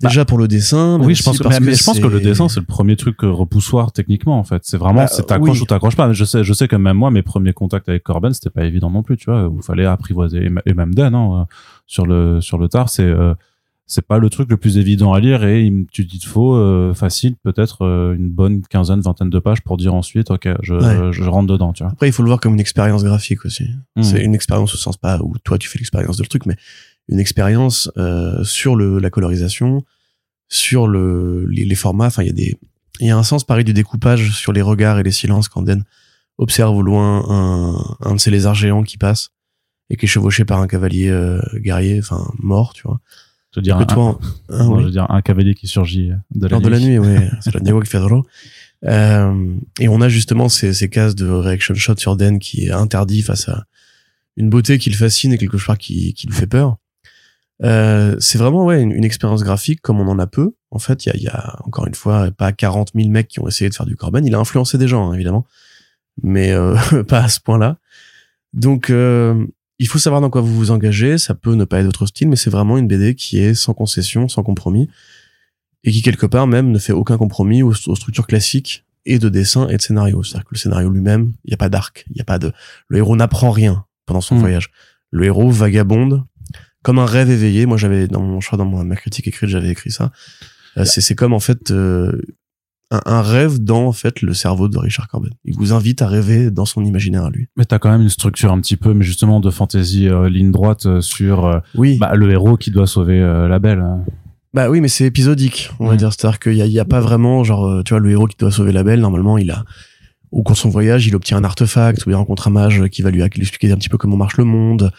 Déjà 0.00 0.24
pour 0.24 0.38
le 0.38 0.46
dessin. 0.46 0.98
Oui, 1.00 1.16
je 1.16 1.24
pense 1.24 1.38
que, 1.38 1.42
parce 1.42 1.58
mais, 1.58 1.66
mais 1.66 1.74
je 1.74 1.82
pense 1.82 1.98
que 1.98 2.06
le 2.06 2.20
dessin 2.20 2.48
c'est 2.48 2.60
le 2.60 2.66
premier 2.66 2.94
truc 2.94 3.24
euh, 3.24 3.30
repoussoir 3.30 3.90
techniquement 3.90 4.38
en 4.38 4.44
fait. 4.44 4.62
C'est 4.64 4.76
vraiment 4.76 5.00
Bah, 5.02 5.06
c'est 5.08 5.26
t'accroches 5.26 5.56
oui. 5.56 5.62
ou 5.62 5.66
t'accroches 5.66 5.96
pas. 5.96 6.06
Mais 6.06 6.14
je 6.14 6.24
sais 6.24 6.44
je 6.44 6.52
sais 6.52 6.68
que 6.68 6.76
même 6.76 6.96
moi 6.96 7.10
mes 7.10 7.22
premiers 7.22 7.52
contacts 7.52 7.88
avec 7.88 8.04
Corben 8.04 8.32
c'était 8.32 8.50
pas 8.50 8.64
évident 8.64 8.90
non 8.90 9.02
plus, 9.02 9.16
tu 9.16 9.28
vois. 9.28 9.50
Il 9.52 9.62
fallait 9.62 9.84
apprivoiser 9.84 10.48
et 10.66 10.74
même 10.74 10.94
Dan 10.94 11.16
hein, 11.16 11.40
euh, 11.40 11.44
sur 11.88 12.06
le 12.06 12.40
sur 12.40 12.58
le 12.58 12.68
tard 12.68 12.88
c'est 12.90 13.02
euh, 13.02 13.34
c'est 13.86 14.06
pas 14.06 14.18
le 14.18 14.30
truc 14.30 14.48
le 14.50 14.56
plus 14.56 14.78
évident 14.78 15.12
à 15.12 15.20
lire 15.20 15.44
et 15.44 15.64
il, 15.64 15.86
tu 15.90 16.04
dis 16.04 16.18
te 16.18 16.26
faut 16.26 16.54
euh, 16.54 16.94
facile 16.94 17.34
peut-être 17.42 17.82
euh, 17.84 18.14
une 18.14 18.30
bonne 18.30 18.62
quinzaine 18.62 19.00
vingtaine 19.00 19.28
de 19.28 19.38
pages 19.38 19.60
pour 19.62 19.76
dire 19.76 19.92
ensuite 19.94 20.30
ok 20.30 20.48
je 20.62 20.74
Ouais. 20.74 21.12
je 21.12 21.22
rentre 21.24 21.48
dedans 21.52 21.72
tu 21.72 21.82
vois. 21.82 21.92
Après, 21.92 22.08
il 22.08 22.12
faut 22.12 22.22
le 22.22 22.28
voir 22.28 22.40
comme 22.40 22.54
une 22.54 22.60
expérience 22.60 23.04
graphique 23.04 23.44
aussi. 23.44 23.64
Hmm. 23.96 24.02
C'est 24.02 24.22
une 24.22 24.34
expérience 24.34 24.72
au 24.74 24.76
sens 24.76 24.96
pas 24.96 25.18
où 25.20 25.34
toi 25.44 25.58
tu 25.58 25.68
fais 25.68 25.78
l'expérience 25.78 26.16
de 26.16 26.22
le 26.22 26.28
truc, 26.28 26.46
mais 26.46 26.56
une 27.08 27.18
expérience 27.18 27.90
euh, 27.98 28.42
sur 28.44 28.76
le 28.76 28.98
la 28.98 29.10
colorisation, 29.10 29.82
sur 30.48 30.86
le 30.86 31.46
les, 31.50 31.64
les 31.64 31.74
formats. 31.74 32.06
Enfin, 32.06 32.22
il 32.22 32.26
y 32.28 32.30
a 32.30 32.34
des 32.34 32.56
il 33.00 33.06
y 33.08 33.10
a 33.10 33.16
un 33.16 33.22
sens 33.24 33.44
pareil 33.44 33.64
du 33.64 33.72
découpage 33.74 34.30
sur 34.32 34.52
les 34.52 34.62
regards 34.62 34.98
et 34.98 35.02
les 35.02 35.10
silences 35.12 35.48
quand 35.48 35.62
Den 35.62 35.84
observe 36.38 36.76
au 36.76 36.82
loin 36.82 37.24
un 37.28 37.96
un 38.08 38.14
de 38.14 38.20
ces 38.20 38.30
lézards 38.30 38.54
géants 38.54 38.84
qui 38.84 38.96
passe 38.96 39.30
et 39.90 39.96
qui 39.96 40.06
est 40.06 40.08
chevauché 40.08 40.44
par 40.44 40.60
un 40.60 40.66
cavalier 40.68 41.08
euh, 41.10 41.40
guerrier, 41.56 41.98
enfin 41.98 42.30
mort, 42.38 42.72
tu 42.72 42.82
vois. 42.86 43.00
Je 43.54 43.60
veux 43.60 43.62
dire 43.62 43.76
un, 43.76 43.82
hein, 43.82 44.18
oui. 44.68 44.80
je 44.80 44.84
veux 44.86 44.90
dire 44.90 45.10
un 45.10 45.20
cavalier 45.20 45.54
qui 45.54 45.66
surgit 45.66 46.10
de 46.34 46.46
la 46.46 46.52
Lors 46.52 46.60
de 46.62 46.68
la 46.68 46.78
nuit. 46.78 46.98
nuit, 46.98 46.98
oui. 46.98 47.16
C'est 47.40 47.54
le 47.54 47.60
drôle. 47.60 48.22
Euh, 48.84 49.54
et 49.78 49.88
on 49.88 50.00
a 50.00 50.08
justement 50.08 50.48
ces, 50.48 50.72
ces 50.72 50.88
cases 50.88 51.14
de 51.14 51.28
reaction 51.28 51.74
shot 51.74 51.96
sur 51.98 52.16
Den 52.16 52.38
qui 52.38 52.66
est 52.66 52.72
interdit 52.72 53.22
face 53.22 53.48
à 53.48 53.64
une 54.36 54.48
beauté 54.48 54.78
qui 54.78 54.90
le 54.90 54.96
fascine 54.96 55.32
et 55.32 55.38
quelque 55.38 55.58
chose 55.58 55.76
qui, 55.78 56.14
qui 56.14 56.26
lui 56.26 56.34
fait 56.34 56.46
peur. 56.46 56.78
Euh, 57.62 58.16
c'est 58.18 58.38
vraiment 58.38 58.64
ouais 58.64 58.82
une, 58.82 58.90
une 58.90 59.04
expérience 59.04 59.44
graphique 59.44 59.80
comme 59.82 60.00
on 60.00 60.08
en 60.08 60.18
a 60.18 60.26
peu. 60.26 60.54
En 60.70 60.78
fait, 60.78 61.04
il 61.06 61.10
y 61.10 61.12
a, 61.12 61.16
y 61.16 61.28
a 61.28 61.58
encore 61.64 61.86
une 61.86 61.94
fois 61.94 62.30
pas 62.30 62.50
40 62.52 62.92
000 62.94 63.08
mecs 63.10 63.28
qui 63.28 63.40
ont 63.40 63.46
essayé 63.46 63.68
de 63.68 63.74
faire 63.74 63.86
du 63.86 63.94
Corben. 63.96 64.26
Il 64.26 64.34
a 64.34 64.38
influencé 64.38 64.78
des 64.78 64.88
gens, 64.88 65.10
hein, 65.10 65.14
évidemment, 65.14 65.46
mais 66.22 66.52
euh, 66.52 66.74
pas 67.08 67.24
à 67.24 67.28
ce 67.28 67.40
point-là. 67.40 67.76
Donc, 68.52 68.90
euh, 68.90 69.46
il 69.78 69.88
faut 69.88 69.98
savoir 69.98 70.20
dans 70.20 70.30
quoi 70.30 70.40
vous 70.40 70.54
vous 70.54 70.70
engagez. 70.70 71.18
Ça 71.18 71.34
peut 71.34 71.54
ne 71.54 71.64
pas 71.64 71.78
être 71.78 71.86
votre 71.86 72.06
style, 72.06 72.28
mais 72.28 72.36
c'est 72.36 72.50
vraiment 72.50 72.78
une 72.78 72.86
BD 72.86 73.14
qui 73.14 73.38
est 73.38 73.54
sans 73.54 73.74
concession, 73.74 74.28
sans 74.28 74.42
compromis 74.42 74.88
et 75.84 75.90
qui 75.90 76.02
quelque 76.02 76.26
part 76.26 76.46
même 76.46 76.70
ne 76.70 76.78
fait 76.78 76.92
aucun 76.92 77.18
compromis 77.18 77.62
aux, 77.62 77.72
aux 77.86 77.96
structures 77.96 78.26
classiques 78.26 78.84
et 79.04 79.18
de 79.18 79.28
dessin 79.28 79.66
et 79.68 79.76
de 79.76 79.82
scénario. 79.82 80.22
C'est-à-dire 80.22 80.44
que 80.44 80.54
le 80.54 80.58
scénario 80.58 80.90
lui-même, 80.90 81.32
il 81.44 81.48
n'y 81.48 81.54
a 81.54 81.56
pas 81.56 81.68
d'arc, 81.68 82.04
il 82.10 82.16
y 82.18 82.20
a 82.20 82.24
pas 82.24 82.38
de, 82.38 82.52
le 82.88 82.98
héros 82.98 83.16
n'apprend 83.16 83.50
rien 83.50 83.84
pendant 84.06 84.20
son 84.20 84.36
Mm. 84.36 84.40
voyage. 84.40 84.70
Le 85.10 85.24
héros 85.24 85.50
vagabonde 85.50 86.24
comme 86.82 86.98
un 86.98 87.06
rêve 87.06 87.30
éveillé. 87.30 87.66
Moi, 87.66 87.76
j'avais 87.76 88.08
dans 88.08 88.20
mon, 88.20 88.40
je 88.40 88.46
crois 88.46 88.58
dans 88.58 88.64
ma 88.64 88.96
critique 88.96 89.26
écrite, 89.28 89.48
j'avais 89.48 89.70
écrit 89.70 89.90
ça. 89.90 90.12
Euh, 90.76 90.84
c'est, 90.84 91.00
c'est 91.00 91.14
comme 91.14 91.32
en 91.32 91.40
fait 91.40 91.70
euh, 91.70 92.20
un, 92.92 93.00
un 93.06 93.22
rêve 93.22 93.58
dans 93.58 93.86
en 93.86 93.92
fait 93.92 94.22
le 94.22 94.34
cerveau 94.34 94.68
de 94.68 94.78
Richard 94.78 95.08
Corben. 95.08 95.32
Il 95.44 95.56
vous 95.56 95.72
invite 95.72 96.02
à 96.02 96.06
rêver 96.06 96.50
dans 96.50 96.64
son 96.66 96.84
imaginaire 96.84 97.24
à 97.24 97.30
lui. 97.30 97.48
Mais 97.56 97.64
t'as 97.64 97.78
quand 97.80 97.90
même 97.90 98.02
une 98.02 98.08
structure 98.08 98.52
un 98.52 98.60
petit 98.60 98.76
peu, 98.76 98.94
mais 98.94 99.04
justement 99.04 99.40
de 99.40 99.50
fantaisie 99.50 100.08
euh, 100.08 100.28
ligne 100.28 100.50
droite 100.52 100.86
euh, 100.86 101.00
sur 101.00 101.46
euh, 101.46 101.58
Oui. 101.74 101.98
bah, 101.98 102.14
le 102.14 102.30
héros 102.30 102.56
qui 102.56 102.70
doit 102.70 102.86
sauver 102.86 103.18
euh, 103.20 103.48
la 103.48 103.58
belle. 103.58 103.80
hein. 103.80 104.04
Bah 104.54 104.68
oui, 104.68 104.80
mais 104.82 104.88
c'est 104.88 105.04
épisodique, 105.06 105.70
on 105.80 105.86
va 105.88 105.96
dire. 105.96 106.12
C'est-à-dire 106.12 106.38
qu'il 106.38 106.54
y 106.54 106.62
a, 106.62 106.66
y 106.66 106.78
a 106.78 106.84
pas 106.84 107.00
vraiment, 107.00 107.42
genre, 107.42 107.82
tu 107.84 107.94
vois, 107.94 108.00
le 108.00 108.10
héros 108.10 108.26
qui 108.26 108.36
doit 108.36 108.50
sauver 108.50 108.70
la 108.72 108.84
belle, 108.84 109.00
normalement, 109.00 109.38
il 109.38 109.50
a, 109.50 109.64
au 110.30 110.42
cours 110.42 110.54
de 110.56 110.58
son 110.60 110.68
voyage, 110.68 111.06
il 111.06 111.16
obtient 111.16 111.38
un 111.38 111.44
artefact, 111.44 112.04
ou 112.06 112.10
il 112.10 112.14
rencontre 112.14 112.48
un 112.48 112.50
mage 112.50 112.86
qui 112.88 113.00
va 113.00 113.10
lui, 113.10 113.22
lui 113.22 113.40
expliquer 113.40 113.72
un 113.72 113.76
petit 113.76 113.88
peu 113.88 113.96
comment 113.96 114.18
marche 114.18 114.36
le 114.36 114.44
monde, 114.44 114.90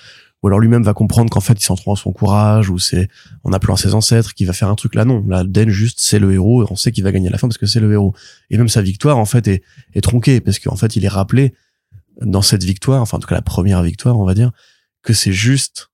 ou 0.43 0.47
alors 0.47 0.59
lui-même 0.59 0.83
va 0.83 0.93
comprendre 0.93 1.29
qu'en 1.29 1.39
fait 1.39 1.53
il 1.53 1.63
s'en 1.63 1.75
trouve 1.75 1.93
en 1.93 1.95
son 1.95 2.12
courage 2.12 2.69
ou 2.69 2.77
c'est 2.77 3.07
en 3.45 3.53
appelant 3.53 3.77
ses 3.77 3.93
ancêtres 3.93 4.33
qui 4.33 4.43
va 4.43 4.51
faire 4.51 4.67
un 4.67 4.75
truc. 4.75 4.93
Là 4.93 5.05
non. 5.05 5.23
Là 5.25 5.45
Den 5.45 5.69
juste 5.69 6.00
c'est 6.01 6.19
le 6.19 6.33
héros 6.33 6.63
et 6.63 6.67
on 6.69 6.75
sait 6.75 6.91
qu'il 6.91 7.03
va 7.03 7.13
gagner 7.13 7.29
à 7.29 7.31
la 7.31 7.38
fin 7.38 7.47
parce 7.47 7.57
que 7.57 7.65
c'est 7.65 7.79
le 7.79 7.91
héros. 7.91 8.13
Et 8.50 8.57
même 8.57 8.67
sa 8.67 8.81
victoire 8.81 9.17
en 9.17 9.25
fait 9.25 9.47
est, 9.47 9.63
est 9.93 10.01
tronquée 10.01 10.41
parce 10.41 10.59
qu'en 10.59 10.75
fait 10.75 10.97
il 10.97 11.05
est 11.05 11.09
rappelé 11.09 11.53
dans 12.21 12.41
cette 12.41 12.63
victoire 12.63 13.01
enfin 13.01 13.17
en 13.17 13.19
tout 13.21 13.27
cas 13.27 13.35
la 13.35 13.41
première 13.41 13.81
victoire 13.81 14.19
on 14.19 14.25
va 14.25 14.33
dire 14.33 14.51
que 15.01 15.13
c'est 15.13 15.31
juste 15.31 15.89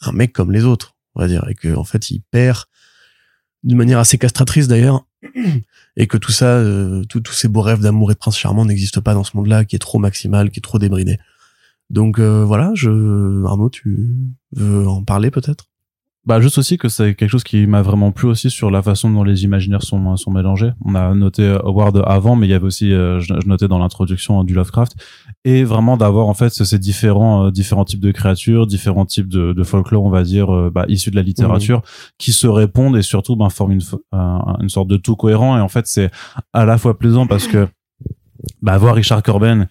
un 0.00 0.12
mec 0.12 0.32
comme 0.32 0.52
les 0.52 0.64
autres 0.64 0.94
on 1.14 1.20
va 1.20 1.28
dire 1.28 1.46
et 1.48 1.54
que 1.54 1.74
en 1.74 1.84
fait 1.84 2.10
il 2.10 2.22
perd 2.30 2.64
d'une 3.64 3.76
manière 3.76 3.98
assez 3.98 4.16
castratrice 4.16 4.68
d'ailleurs 4.68 5.06
et 5.96 6.06
que 6.06 6.16
tout 6.16 6.32
ça 6.32 6.46
euh, 6.46 7.04
tous 7.04 7.32
ces 7.32 7.48
beaux 7.48 7.60
rêves 7.60 7.80
d'amour 7.80 8.12
et 8.12 8.14
de 8.14 8.18
prince 8.18 8.38
charmant 8.38 8.64
n'existent 8.64 9.02
pas 9.02 9.14
dans 9.14 9.24
ce 9.24 9.36
monde-là 9.36 9.64
qui 9.64 9.74
est 9.76 9.80
trop 9.80 9.98
maximal 9.98 10.50
qui 10.50 10.60
est 10.60 10.62
trop 10.62 10.78
débridé 10.78 11.18
donc 11.90 12.18
euh, 12.18 12.44
voilà, 12.44 12.72
je 12.74 13.44
Arnaud, 13.44 13.70
tu 13.70 14.36
veux 14.52 14.86
en 14.86 15.02
parler 15.02 15.30
peut-être? 15.30 15.66
Bah 16.26 16.42
juste 16.42 16.58
aussi 16.58 16.76
que 16.76 16.90
c'est 16.90 17.14
quelque 17.14 17.30
chose 17.30 17.44
qui 17.44 17.66
m'a 17.66 17.80
vraiment 17.80 18.12
plu 18.12 18.28
aussi 18.28 18.50
sur 18.50 18.70
la 18.70 18.82
façon 18.82 19.10
dont 19.10 19.22
les 19.22 19.44
imaginaires 19.44 19.82
sont 19.82 20.14
sont 20.16 20.30
mélangés. 20.30 20.72
On 20.84 20.94
a 20.94 21.14
noté 21.14 21.56
Howard 21.64 22.02
avant, 22.04 22.36
mais 22.36 22.46
il 22.46 22.50
y 22.50 22.54
avait 22.54 22.66
aussi, 22.66 22.92
euh, 22.92 23.18
je, 23.18 23.32
notais 23.46 23.66
dans 23.66 23.78
l'introduction 23.78 24.44
du 24.44 24.52
Lovecraft, 24.52 24.94
et 25.46 25.64
vraiment 25.64 25.96
d'avoir 25.96 26.26
en 26.26 26.34
fait 26.34 26.50
ces 26.50 26.78
différents 26.78 27.46
euh, 27.46 27.50
différents 27.50 27.86
types 27.86 28.00
de 28.00 28.10
créatures, 28.10 28.66
différents 28.66 29.06
types 29.06 29.28
de, 29.28 29.62
folklore, 29.62 30.04
on 30.04 30.10
va 30.10 30.22
dire, 30.22 30.70
bah, 30.70 30.84
issus 30.88 31.10
de 31.10 31.16
la 31.16 31.22
littérature, 31.22 31.80
qui 32.18 32.32
se 32.32 32.46
répondent 32.46 32.98
et 32.98 33.02
surtout 33.02 33.34
ben 33.34 33.48
forment 33.48 33.72
une 33.72 33.82
une 34.60 34.68
sorte 34.68 34.88
de 34.88 34.98
tout 34.98 35.16
cohérent. 35.16 35.56
Et 35.56 35.60
en 35.60 35.68
fait, 35.68 35.86
c'est 35.86 36.10
à 36.52 36.66
la 36.66 36.76
fois 36.76 36.98
plaisant 36.98 37.26
parce 37.26 37.46
que 37.46 37.68
bah 38.60 38.76
voir 38.76 38.94
Richard 38.94 39.22
Corben 39.22 39.66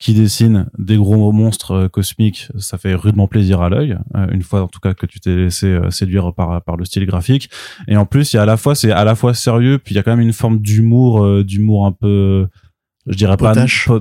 qui 0.00 0.14
dessine 0.14 0.66
des 0.78 0.96
gros 0.96 1.30
monstres 1.30 1.72
euh, 1.72 1.88
cosmiques, 1.88 2.48
ça 2.58 2.78
fait 2.78 2.94
rudement 2.94 3.28
plaisir 3.28 3.60
à 3.60 3.68
l'œil. 3.68 3.98
Euh, 4.16 4.26
une 4.32 4.42
fois 4.42 4.62
en 4.62 4.66
tout 4.66 4.80
cas 4.80 4.94
que 4.94 5.04
tu 5.04 5.20
t'es 5.20 5.36
laissé 5.36 5.66
euh, 5.66 5.90
séduire 5.90 6.32
par 6.34 6.62
par 6.62 6.76
le 6.76 6.86
style 6.86 7.04
graphique. 7.04 7.50
Et 7.86 7.96
en 7.98 8.06
plus, 8.06 8.32
il 8.32 8.36
y 8.36 8.38
a 8.38 8.42
à 8.42 8.46
la 8.46 8.56
fois 8.56 8.74
c'est 8.74 8.90
à 8.90 9.04
la 9.04 9.14
fois 9.14 9.34
sérieux, 9.34 9.78
puis 9.78 9.94
il 9.94 9.96
y 9.96 10.00
a 10.00 10.02
quand 10.02 10.16
même 10.16 10.26
une 10.26 10.32
forme 10.32 10.58
d'humour, 10.58 11.44
d'humour 11.44 11.86
un 11.86 11.92
peu 11.92 12.48
je 13.06 13.16
dirais 13.16 13.36
pas, 13.38 13.54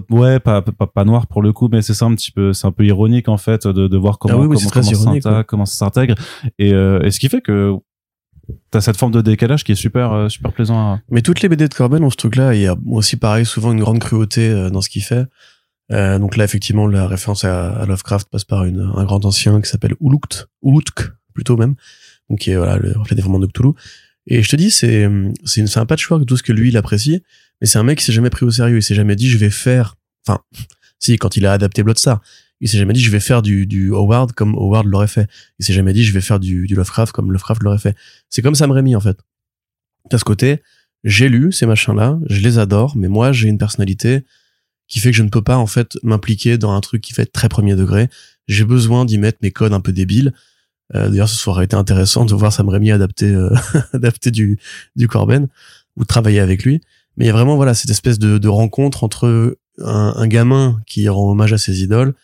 ouais 0.10 0.40
pas, 0.40 0.62
pas, 0.62 0.86
pas 0.86 1.06
noir 1.06 1.26
pour 1.28 1.42
le 1.42 1.54
coup 1.54 1.70
mais 1.72 1.82
c'est 1.82 1.94
ça 1.94 2.06
un 2.06 2.14
petit 2.16 2.32
peu 2.32 2.52
c'est 2.52 2.68
un 2.68 2.72
peu 2.74 2.86
ironique 2.86 3.30
en 3.30 3.38
fait 3.38 3.66
de, 3.66 3.88
de 3.88 3.98
voir 3.98 4.20
comment 4.20 4.34
ah 4.34 4.56
comment, 4.74 5.44
comment, 5.44 5.66
ça 5.66 5.86
s'intègre 5.86 6.16
et, 6.60 6.72
et 6.72 7.10
ce 7.10 7.18
qui 7.18 7.30
fait 7.30 7.40
que 7.40 7.76
t'as 8.72 8.82
cette 8.82 8.98
forme 8.98 9.14
de 9.14 9.22
décalage 9.22 9.64
qui 9.64 9.72
est 9.72 9.76
super 9.76 10.30
super 10.30 10.52
plaisant 10.52 10.78
à... 10.78 11.00
mais 11.10 11.22
toutes 11.22 11.42
les 11.42 11.48
BD 11.48 11.70
de 11.70 11.74
Corben 11.74 12.04
ont 12.04 12.10
ce 12.10 12.18
truc 12.18 12.36
là 12.36 12.54
il 12.54 12.62
y 12.62 12.68
a 12.68 12.76
aussi 12.88 13.16
pareil 13.16 13.46
souvent 13.46 13.72
une 13.72 13.80
grande 13.80 14.00
cruauté 14.00 14.70
dans 14.70 14.82
ce 14.82 14.90
qu'il 14.90 15.04
fait 15.04 15.26
euh, 15.92 16.20
donc 16.20 16.38
là, 16.38 16.44
effectivement, 16.44 16.88
la 16.88 17.08
référence 17.08 17.44
à, 17.46 17.86
Lovecraft 17.88 18.30
passe 18.30 18.46
par 18.46 18.66
une, 18.66 18.92
un 18.96 19.04
grand 19.06 19.26
ancien 19.26 19.60
qui 19.62 19.70
s'appelle 19.70 19.96
Ulukt, 20.02 20.48
Ulutk 20.64 21.12
plutôt 21.34 21.58
même, 21.58 21.76
donc 22.30 22.40
qui 22.40 22.52
est 22.52 22.56
voilà 22.56 22.78
le 22.78 22.94
reflet 22.98 23.16
des 23.16 23.22
de 23.22 23.46
Cthulhu. 23.48 23.72
Et 24.28 24.44
je 24.44 24.50
te 24.50 24.56
dis, 24.56 24.70
c'est 24.70 25.10
c'est 25.46 25.78
un 25.78 25.86
patchwork 25.86 26.22
de 26.22 26.26
tout 26.26 26.38
ce 26.38 26.44
que 26.44 26.54
lui 26.54 26.70
il 26.70 26.78
apprécie, 26.78 27.24
mais 27.62 27.68
c'est 27.68 27.80
un 27.80 27.84
mec 27.84 28.00
qui 28.00 28.06
s'est 28.06 28.14
jamais 28.14 28.30
pris 28.30 28.46
au 28.46 28.52
sérieux. 28.52 28.78
Il 28.78 28.84
s'est 28.84 28.96
jamais 28.96 29.16
dit 29.16 29.30
je 29.30 29.38
vais 29.38 29.50
faire, 29.50 29.96
enfin, 30.28 30.42
si 31.00 31.18
quand 31.18 31.38
il 31.38 31.46
a 31.46 31.54
adapté 31.54 31.82
Bloodstar, 31.82 32.22
il 32.62 32.70
s'est 32.70 32.78
jamais 32.78 32.94
dit 32.94 33.02
je 33.02 33.10
vais 33.10 33.20
faire 33.20 33.42
du 33.42 33.66
du 33.66 33.92
Howard 33.92 34.34
comme 34.34 34.54
Howard 34.56 34.86
l'aurait 34.86 35.08
fait. 35.08 35.28
Il 35.58 35.66
s'est 35.66 35.74
jamais 35.74 35.94
dit 35.94 36.04
je 36.04 36.14
vais 36.14 36.22
faire 36.22 36.40
du 36.40 36.68
du 36.68 36.76
Lovecraft 36.76 37.12
comme 37.14 37.32
Lovecraft 37.32 37.64
l'aurait 37.64 37.80
fait. 37.80 37.96
C'est 38.30 38.44
comme 38.44 38.56
Sam 38.56 38.72
Raimi 38.72 38.96
en 38.96 39.02
fait. 39.02 39.18
À 40.12 40.18
ce 40.18 40.24
côté, 40.24 40.62
j'ai 41.04 41.30
lu 41.30 41.52
ces 41.52 41.66
machins-là, 41.66 42.20
je 42.30 42.42
les 42.42 42.58
adore, 42.60 42.96
mais 42.98 43.08
moi 43.08 43.32
j'ai 43.32 43.48
une 43.48 43.58
personnalité 43.58 44.24
qui 44.90 45.00
fait 45.00 45.12
que 45.12 45.16
je 45.16 45.24
ne 45.24 45.30
peux 45.30 45.44
pas 45.44 45.58
en 45.58 45.68
fait 45.68 45.98
m'impliquer 46.04 46.58
dans 46.58 46.72
un 46.72 46.82
truc 46.82 47.02
qui 47.02 47.14
fait 47.14 47.28
très 47.28 47.48
premier 47.48 47.76
degré. 47.76 48.10
J'ai 48.48 48.66
besoin 48.66 49.06
d'y 49.06 49.20
mettre 49.20 49.38
mes 49.42 49.52
codes 49.52 49.72
un 49.72 49.80
peu 49.80 49.94
débiles. 49.94 50.34
Euh, 50.96 51.08
D'ailleurs, 51.10 51.30
ce 51.30 51.50
aurait 51.50 51.66
été 51.66 51.76
intéressant 51.76 52.26
de 52.26 52.34
voir 52.34 52.52
Sam 52.52 52.68
Raimi 52.68 52.92
adapter 52.92 53.28
euh, 53.28 53.56
adapter 53.94 54.32
du 54.32 54.60
du 54.96 55.08
Corben 55.08 55.48
ou 55.96 56.04
travailler 56.04 56.40
avec 56.40 56.64
lui. 56.64 56.82
Mais 57.16 57.26
il 57.26 57.28
y 57.28 57.32
a 57.32 57.34
vraiment 57.34 57.56
voilà 57.56 57.76
cette 57.76 57.92
espèce 57.92 58.18
de, 58.18 58.40
de 58.40 58.48
rencontre 58.48 59.04
entre 59.04 59.58
un, 59.78 60.14
un, 60.18 60.28
gamin 60.28 60.82
qui 60.88 61.08
rend 61.08 61.32
hommage 61.32 61.54
à 61.54 61.58
ses 61.58 61.84
idoles 61.84 62.16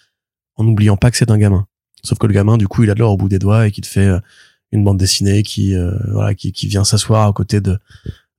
en 0.56 0.64
n'oubliant 0.64 0.98
pas 0.98 1.12
que 1.12 1.18
c'est 1.18 1.32
un 1.32 1.38
gamin. 1.38 1.68
Sauf 2.04 2.18
que 2.18 2.28
le 2.28 2.34
gamin, 2.34 2.58
du 2.58 2.68
coup, 2.68 2.84
il 2.84 2.90
a 2.90 2.96
de 2.96 3.00
l'or 3.00 3.12
au 3.12 3.18
bout 3.18 3.30
des 3.30 3.40
doigts 3.40 3.68
et 3.68 3.72
qu'il 3.72 3.86
fait 3.86 4.08
euh, 4.08 4.20
une 4.72 4.84
bande 4.84 4.98
dessinée 4.98 5.44
qui 5.44 5.76
euh, 5.76 5.92
voilà 6.12 6.34
qui, 6.34 6.52
qui 6.52 6.68
vient 6.68 6.84
s'asseoir 6.84 7.28
à 7.28 7.34
côté 7.34 7.62
de 7.62 7.78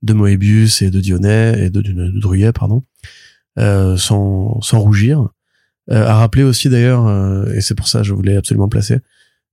de 0.03 0.13
Moebius 0.13 0.81
et 0.81 0.91
de 0.91 0.99
Dionnet 0.99 1.65
et 1.65 1.69
de, 1.69 1.81
de, 1.81 1.93
de 1.93 2.19
Druyet, 2.19 2.51
pardon 2.51 2.83
sans, 3.57 4.61
sans 4.61 4.79
rougir. 4.79 5.29
Euh, 5.89 6.05
à 6.05 6.15
rappeler 6.15 6.43
aussi 6.43 6.67
d'ailleurs, 6.69 7.07
euh, 7.07 7.53
et 7.53 7.61
c'est 7.61 7.75
pour 7.75 7.87
ça 7.87 7.99
que 7.99 8.05
je 8.05 8.13
voulais 8.13 8.35
absolument 8.35 8.67
placer, 8.67 8.99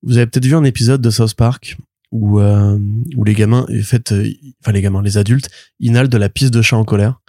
vous 0.03 0.17
avez 0.17 0.27
peut-être 0.27 0.47
vu 0.47 0.57
un 0.57 0.64
épisode 0.64 1.01
de 1.01 1.11
South 1.11 1.35
Park 1.35 1.77
où, 2.11 2.40
où 2.40 3.25
les 3.25 3.35
gamins, 3.35 3.67
en 3.69 3.83
fait, 3.83 4.14
enfin 4.61 4.71
les 4.71 4.83
gamins, 4.83 5.03
les 5.03 5.19
adultes, 5.19 5.51
inhalent 5.81 6.09
de 6.09 6.17
la 6.17 6.29
piste 6.29 6.55
de 6.55 6.62
chat 6.62 6.77
en 6.77 6.85
colère 6.85 7.21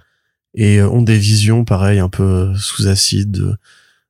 et 0.54 0.82
ont 0.84 1.02
des 1.02 1.18
visions 1.18 1.66
pareil 1.66 1.98
un 1.98 2.10
peu 2.10 2.54
sous 2.56 2.88
acide 2.88 3.58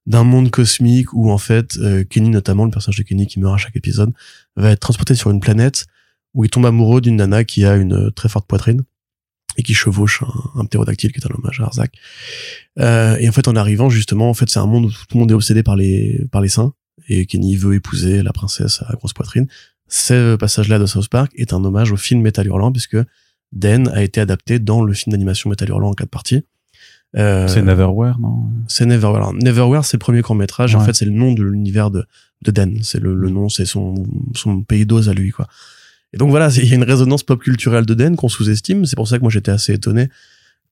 d'un 0.05 0.25
monde 0.25 0.51
cosmique 0.51 1.13
où 1.13 1.31
en 1.31 1.37
fait 1.37 1.79
Kenny 2.09 2.29
notamment 2.29 2.65
le 2.65 2.71
personnage 2.71 2.97
de 2.97 3.03
Kenny 3.03 3.25
qui 3.25 3.39
meurt 3.39 3.53
à 3.53 3.57
chaque 3.57 3.75
épisode 3.77 4.11
va 4.57 4.71
être 4.71 4.81
transporté 4.81 5.15
sur 5.15 5.31
une 5.31 5.39
planète 5.39 5.85
où 6.33 6.43
il 6.43 6.49
tombe 6.49 6.65
amoureux 6.65 6.99
d'une 6.99 7.15
nana 7.15 7.45
qui 7.45 7.63
a 7.63 7.77
une 7.77 8.11
très 8.11 8.27
forte 8.27 8.45
poitrine 8.45 8.83
et 9.57 9.63
qui 9.63 9.73
chevauche 9.73 10.23
un, 10.23 10.61
un 10.61 10.65
ptérodactyle 10.65 11.11
qui 11.11 11.19
est 11.19 11.25
un 11.25 11.35
hommage 11.35 11.59
à 11.61 11.65
Arzak. 11.65 11.93
Euh, 12.79 13.17
et 13.19 13.29
en 13.29 13.31
fait, 13.31 13.47
en 13.47 13.55
arrivant 13.55 13.89
justement, 13.89 14.29
en 14.29 14.33
fait, 14.33 14.49
c'est 14.49 14.59
un 14.59 14.65
monde 14.65 14.85
où 14.85 14.89
tout 14.89 15.15
le 15.15 15.19
monde 15.19 15.31
est 15.31 15.35
obsédé 15.35 15.63
par 15.63 15.75
les 15.75 16.25
par 16.31 16.41
les 16.41 16.49
seins 16.49 16.73
et 17.07 17.25
Kenny 17.25 17.55
veut 17.55 17.75
épouser 17.75 18.23
la 18.23 18.33
princesse 18.33 18.81
à 18.87 18.93
grosse 18.93 19.13
poitrine. 19.13 19.47
Ce 19.87 20.35
passage-là 20.35 20.79
de 20.79 20.85
South 20.85 21.09
Park 21.09 21.31
est 21.35 21.53
un 21.53 21.63
hommage 21.63 21.91
au 21.91 21.97
film 21.97 22.21
Metal 22.21 22.45
Hurlant 22.47 22.71
puisque 22.71 22.97
Den 23.51 23.87
a 23.89 24.01
été 24.03 24.19
adapté 24.19 24.59
dans 24.59 24.83
le 24.83 24.93
film 24.93 25.11
d'animation 25.11 25.49
Metal 25.49 25.69
Hurlant 25.69 25.89
en 25.89 25.93
quatre 25.93 26.09
parties. 26.09 26.43
Euh, 27.15 27.47
c'est 27.47 27.61
Neverwhere, 27.61 28.19
non? 28.19 28.49
C'est 28.67 28.85
Neverwhere. 28.85 29.33
Neverwhere, 29.33 29.85
c'est 29.85 29.95
le 29.95 29.99
premier 29.99 30.21
court 30.21 30.35
métrage. 30.35 30.75
En 30.75 30.81
fait, 30.81 30.93
c'est 30.93 31.05
le 31.05 31.11
nom 31.11 31.31
de 31.31 31.43
l'univers 31.43 31.89
de, 31.89 32.03
de 32.41 32.51
Den. 32.51 32.79
C'est 32.83 32.99
le, 32.99 33.15
le 33.15 33.29
nom, 33.29 33.47
c'est 33.47 33.65
son, 33.65 34.05
son 34.33 34.63
pays 34.63 34.85
d'ose 34.85 35.07
à 35.07 35.13
lui, 35.13 35.31
quoi. 35.31 35.47
Et 36.15 36.17
donc 36.17 36.29
voilà, 36.29 36.49
il 36.55 36.67
y 36.67 36.71
a 36.71 36.75
une 36.75 36.83
résonance 36.83 37.23
pop 37.23 37.41
culturelle 37.41 37.85
de 37.85 37.93
Den 37.93 38.15
qu'on 38.15 38.29
sous-estime. 38.29 38.85
C'est 38.85 38.95
pour 38.95 39.07
ça 39.07 39.17
que 39.17 39.21
moi 39.21 39.29
j'étais 39.29 39.51
assez 39.51 39.73
étonné 39.73 40.09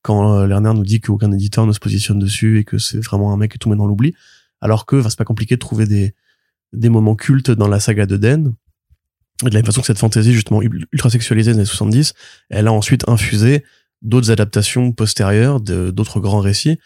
quand 0.02 0.38
euh, 0.38 0.48
Lerner 0.48 0.74
nous 0.74 0.86
dit 0.86 1.02
qu'aucun 1.02 1.32
éditeur 1.32 1.68
ne 1.68 1.74
se 1.74 1.80
positionne 1.80 2.18
dessus 2.18 2.60
et 2.60 2.64
que 2.64 2.78
c'est 2.78 3.00
vraiment 3.00 3.34
un 3.34 3.38
mec 3.38 3.52
qui 3.52 3.60
tout 3.60 3.70
met 3.70 3.76
dans 3.76 3.86
l'oubli. 3.86 4.16
Alors 4.62 4.86
que 4.86 5.02
c'est 5.04 5.18
pas 5.18 5.26
compliqué 5.26 5.56
de 5.56 5.60
trouver 5.60 5.86
des, 5.86 6.14
des 6.72 6.90
moments 6.90 7.16
cultes 7.16 7.52
dans 7.52 7.68
la 7.68 7.82
saga 7.82 8.06
de 8.06 8.16
Den. 8.16 8.54
de 9.44 9.50
la 9.50 9.56
même 9.56 9.66
façon 9.66 9.82
que 9.82 9.88
cette 9.88 10.00
fantaisie 10.00 10.34
justement 10.34 10.62
ultra 10.62 11.10
sexualisée 11.10 11.52
des 11.52 11.58
années 11.58 11.66
70, 11.66 12.14
elle 12.50 12.68
a 12.68 12.72
ensuite 12.72 13.08
infusé 13.10 13.66
d'autres 14.02 14.32
adaptations 14.32 14.94
postérieures 14.94 15.62
d'autres 15.62 16.20
grands 16.20 16.42
récits 16.42 16.78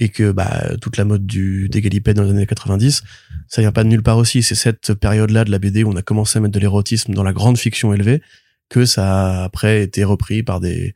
et 0.00 0.08
que 0.08 0.32
bah 0.32 0.76
toute 0.80 0.96
la 0.96 1.04
mode 1.04 1.26
du 1.26 1.68
des 1.68 1.80
dans 2.00 2.24
les 2.24 2.30
années 2.30 2.46
90 2.46 3.04
ça 3.46 3.60
vient 3.60 3.70
pas 3.70 3.84
de 3.84 3.88
nulle 3.88 4.02
part 4.02 4.16
aussi 4.16 4.42
c'est 4.42 4.54
cette 4.54 4.94
période 4.94 5.30
là 5.30 5.44
de 5.44 5.50
la 5.50 5.58
BD 5.58 5.84
où 5.84 5.90
on 5.90 5.96
a 5.96 6.02
commencé 6.02 6.38
à 6.38 6.40
mettre 6.40 6.54
de 6.54 6.58
l'érotisme 6.58 7.12
dans 7.14 7.22
la 7.22 7.32
grande 7.32 7.58
fiction 7.58 7.92
élevée 7.92 8.22
que 8.70 8.86
ça 8.86 9.40
a 9.40 9.44
après 9.44 9.82
été 9.82 10.02
repris 10.02 10.42
par 10.42 10.58
des 10.58 10.94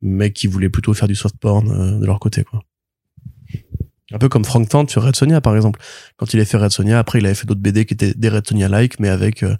mecs 0.00 0.34
qui 0.34 0.46
voulaient 0.46 0.70
plutôt 0.70 0.94
faire 0.94 1.08
du 1.08 1.14
soft 1.14 1.36
porn 1.36 1.70
euh, 1.70 2.00
de 2.00 2.06
leur 2.06 2.18
côté 2.18 2.42
quoi 2.42 2.64
un 4.10 4.18
peu 4.18 4.30
comme 4.30 4.46
Frank 4.46 4.66
Tant 4.66 4.88
sur 4.88 5.02
Red 5.02 5.14
Sonia 5.14 5.42
par 5.42 5.54
exemple 5.54 5.78
quand 6.16 6.32
il 6.32 6.40
a 6.40 6.44
fait 6.46 6.56
Red 6.56 6.70
Sonia 6.70 6.98
après 6.98 7.18
il 7.18 7.26
avait 7.26 7.34
fait 7.34 7.46
d'autres 7.46 7.60
BD 7.60 7.84
qui 7.84 7.94
étaient 7.94 8.14
des 8.14 8.28
Red 8.30 8.48
Sonia 8.48 8.68
like 8.68 8.98
mais 8.98 9.10
avec 9.10 9.42
euh, 9.42 9.54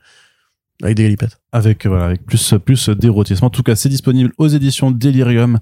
avec 0.83 0.96
des 0.96 1.03
galipettes. 1.03 1.40
Avec 1.51 1.87
voilà, 1.87 2.05
avec 2.05 2.24
plus 2.24 2.55
plus 2.64 2.88
d'érotisme. 2.88 3.44
En 3.44 3.51
tout 3.51 3.64
cas, 3.64 3.74
c'est 3.74 3.88
disponible 3.88 4.33
aux 4.38 4.46
éditions 4.46 4.92
Delirium 4.92 5.59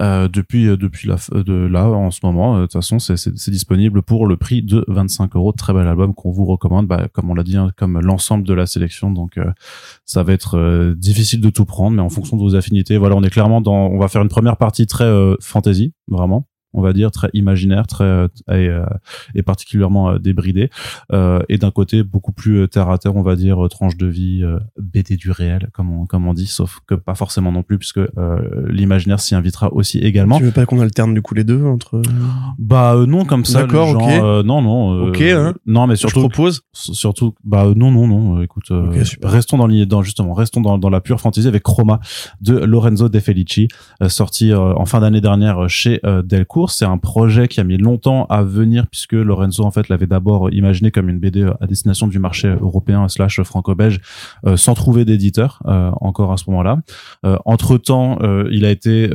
euh, 0.00 0.28
depuis 0.28 0.68
euh, 0.68 0.76
depuis 0.76 1.08
la 1.08 1.16
de 1.32 1.54
là 1.54 1.88
en 1.88 2.10
ce 2.10 2.20
moment. 2.22 2.56
Euh, 2.56 2.60
de 2.60 2.62
toute 2.66 2.74
façon, 2.74 2.98
c'est 2.98 3.50
disponible 3.50 4.02
pour 4.02 4.26
le 4.26 4.36
prix 4.36 4.62
de 4.62 4.84
25 4.88 5.34
euros. 5.36 5.52
Très 5.52 5.72
bel 5.72 5.86
album 5.86 6.14
qu'on 6.14 6.30
vous 6.30 6.44
recommande, 6.44 6.86
bah, 6.86 7.08
comme 7.12 7.30
on 7.30 7.34
l'a 7.34 7.42
dit, 7.42 7.56
hein, 7.56 7.72
comme 7.76 8.00
l'ensemble 8.00 8.44
de 8.44 8.54
la 8.54 8.66
sélection. 8.66 9.10
Donc, 9.10 9.38
ça 10.04 10.22
va 10.22 10.32
être 10.32 10.94
difficile 10.96 11.40
de 11.40 11.50
tout 11.50 11.64
prendre, 11.64 11.96
mais 11.96 12.02
en 12.02 12.10
fonction 12.10 12.36
de 12.36 12.42
vos 12.42 12.54
affinités. 12.54 12.96
Voilà, 12.96 13.16
on 13.16 13.22
est 13.22 13.30
clairement 13.30 13.60
dans. 13.60 13.88
On 13.88 13.98
va 13.98 14.08
faire 14.08 14.22
une 14.22 14.28
première 14.28 14.56
partie 14.56 14.86
très 14.86 15.10
fantasy, 15.40 15.92
vraiment 16.08 16.46
on 16.78 16.82
va 16.82 16.92
dire 16.92 17.10
très 17.10 17.28
imaginaire 17.34 17.86
très 17.86 18.04
euh, 18.04 18.28
et, 18.48 18.68
euh, 18.68 18.84
et, 19.34 19.42
particulièrement 19.42 20.10
euh, 20.10 20.18
débridé. 20.18 20.70
Euh, 21.12 21.40
et 21.48 21.58
d'un 21.58 21.70
côté 21.70 22.02
beaucoup 22.02 22.32
plus 22.32 22.68
terre 22.68 22.88
à 22.90 22.98
terre 22.98 23.16
on 23.16 23.22
va 23.22 23.36
dire 23.36 23.58
tranche 23.70 23.96
de 23.96 24.06
vie 24.06 24.44
BD 24.78 25.16
du 25.16 25.30
réel 25.30 25.68
comme 25.72 25.90
on 25.92 26.06
comme 26.06 26.26
on 26.26 26.34
dit 26.34 26.46
sauf 26.46 26.80
que 26.86 26.94
pas 26.94 27.14
forcément 27.14 27.52
non 27.52 27.62
plus 27.62 27.78
puisque 27.78 28.00
l'imaginaire 28.68 29.20
s'y 29.20 29.34
invitera 29.34 29.72
aussi 29.72 29.98
également. 29.98 30.38
Tu 30.38 30.44
veux 30.44 30.50
pas 30.50 30.66
qu'on 30.66 30.80
alterne 30.80 31.14
du 31.14 31.22
coup 31.22 31.34
les 31.34 31.44
deux 31.44 31.64
entre 31.64 32.02
bah 32.58 32.96
non 33.06 33.24
comme 33.24 33.44
ça 33.44 33.62
d'accord 33.62 33.90
ok. 33.90 34.44
non 34.44 34.62
non 34.62 35.08
ok 35.08 35.20
hein. 35.22 35.54
non 35.66 35.86
mais 35.86 35.96
surtout 35.96 36.20
je 36.20 36.26
propose. 36.26 36.62
surtout 36.72 37.34
bah 37.44 37.66
non 37.74 37.90
non 37.90 38.06
non 38.06 38.42
écoute 38.42 38.70
restons 39.22 39.58
dans, 39.58 39.68
dans 39.68 40.02
justement 40.02 40.34
restons 40.34 40.60
dans, 40.60 40.78
dans 40.78 40.90
la 40.90 41.00
pure 41.00 41.20
fantasy 41.20 41.48
avec 41.48 41.62
Chroma 41.62 42.00
de 42.40 42.56
Lorenzo 42.56 43.08
De 43.08 43.18
Felici 43.20 43.68
sorti 44.08 44.54
en 44.54 44.84
fin 44.84 45.00
d'année 45.00 45.20
dernière 45.20 45.68
chez 45.68 46.00
Delcourt 46.24 46.67
C'est 46.70 46.84
un 46.84 46.98
projet 46.98 47.48
qui 47.48 47.60
a 47.60 47.64
mis 47.64 47.76
longtemps 47.76 48.26
à 48.26 48.42
venir 48.42 48.86
puisque 48.86 49.12
Lorenzo 49.12 49.64
en 49.64 49.70
fait 49.70 49.88
l'avait 49.88 50.06
d'abord 50.06 50.50
imaginé 50.52 50.90
comme 50.90 51.08
une 51.08 51.18
BD 51.18 51.48
à 51.60 51.66
destination 51.66 52.06
du 52.06 52.18
marché 52.18 52.48
européen 52.48 53.08
slash 53.08 53.40
franco-belge 53.42 54.00
sans 54.56 54.74
trouver 54.74 55.04
d'éditeur 55.04 55.62
encore 56.00 56.32
à 56.32 56.36
ce 56.36 56.44
moment-là. 56.50 56.78
entre 57.44 57.78
temps, 57.78 58.18
il 58.50 58.64
a 58.64 58.70
été 58.70 59.10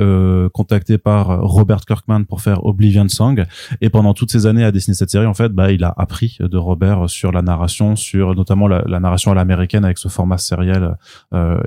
contacté 0.54 0.98
par 0.98 1.42
Robert 1.42 1.82
Kirkman 1.82 2.26
pour 2.26 2.42
faire 2.42 2.66
Oblivion 2.66 3.08
Song 3.10 3.44
et 3.82 3.90
pendant 3.90 4.14
toutes 4.14 4.32
ces 4.32 4.46
années 4.46 4.64
à 4.64 4.72
dessiner 4.72 4.96
cette 4.96 5.12
série 5.12 5.26
en 5.26 5.34
fait, 5.34 5.50
bah 5.50 5.72
il 5.72 5.84
a 5.84 5.94
appris 5.98 6.38
de 6.40 6.58
Robert 6.58 7.10
sur 7.10 7.32
la 7.32 7.42
narration, 7.42 7.96
sur 7.96 8.36
notamment 8.36 8.68
la, 8.68 9.00
narration 9.00 9.32
à 9.32 9.36
l'américaine 9.36 9.86
avec 9.86 9.98
ce 9.98 10.08
format 10.08 10.38
sériel 10.38 10.96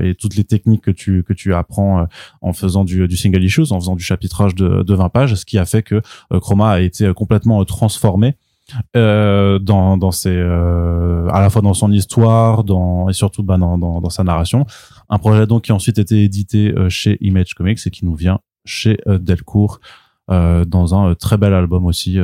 et 0.00 0.14
toutes 0.14 0.36
les 0.36 0.44
techniques 0.44 0.82
que 0.82 0.90
tu 0.90 1.22
que 1.22 1.32
tu 1.32 1.54
apprends 1.54 2.06
en 2.40 2.52
faisant 2.52 2.84
du, 2.84 3.06
du 3.08 3.16
single 3.16 3.44
issues, 3.44 3.72
en 3.72 3.80
faisant 3.80 3.96
du 3.96 4.02
chapitrage 4.02 4.54
de, 4.54 4.82
de 4.82 4.94
20 4.94 5.08
pages, 5.10 5.34
ce 5.34 5.44
qui 5.44 5.58
a 5.58 5.64
fait 5.66 5.82
que 5.82 5.96
euh, 6.32 6.40
Chroma 6.40 6.70
a 6.70 6.80
été 6.80 7.12
complètement 7.14 7.60
euh, 7.60 7.64
transformé 7.64 8.36
euh, 8.96 9.58
dans, 9.58 9.96
dans 9.96 10.10
ses, 10.10 10.34
euh, 10.34 11.28
à 11.28 11.40
la 11.40 11.50
fois 11.50 11.62
dans 11.62 11.74
son 11.74 11.92
histoire, 11.92 12.64
dans 12.64 13.08
et 13.08 13.12
surtout 13.12 13.42
bah, 13.42 13.58
dans, 13.58 13.78
dans, 13.78 14.00
dans, 14.00 14.10
sa 14.10 14.24
narration. 14.24 14.66
Un 15.08 15.18
projet 15.18 15.46
donc 15.46 15.64
qui 15.64 15.72
a 15.72 15.74
ensuite 15.74 15.98
été 15.98 16.24
édité 16.24 16.74
chez 16.88 17.16
Image 17.20 17.54
Comics 17.54 17.78
et 17.86 17.90
qui 17.90 18.04
nous 18.04 18.14
vient 18.14 18.40
chez 18.64 18.98
Delcourt. 19.06 19.80
Euh, 20.28 20.64
dans 20.64 20.92
un 20.92 21.14
très 21.14 21.36
bel 21.36 21.54
album 21.54 21.86
aussi 21.86 22.18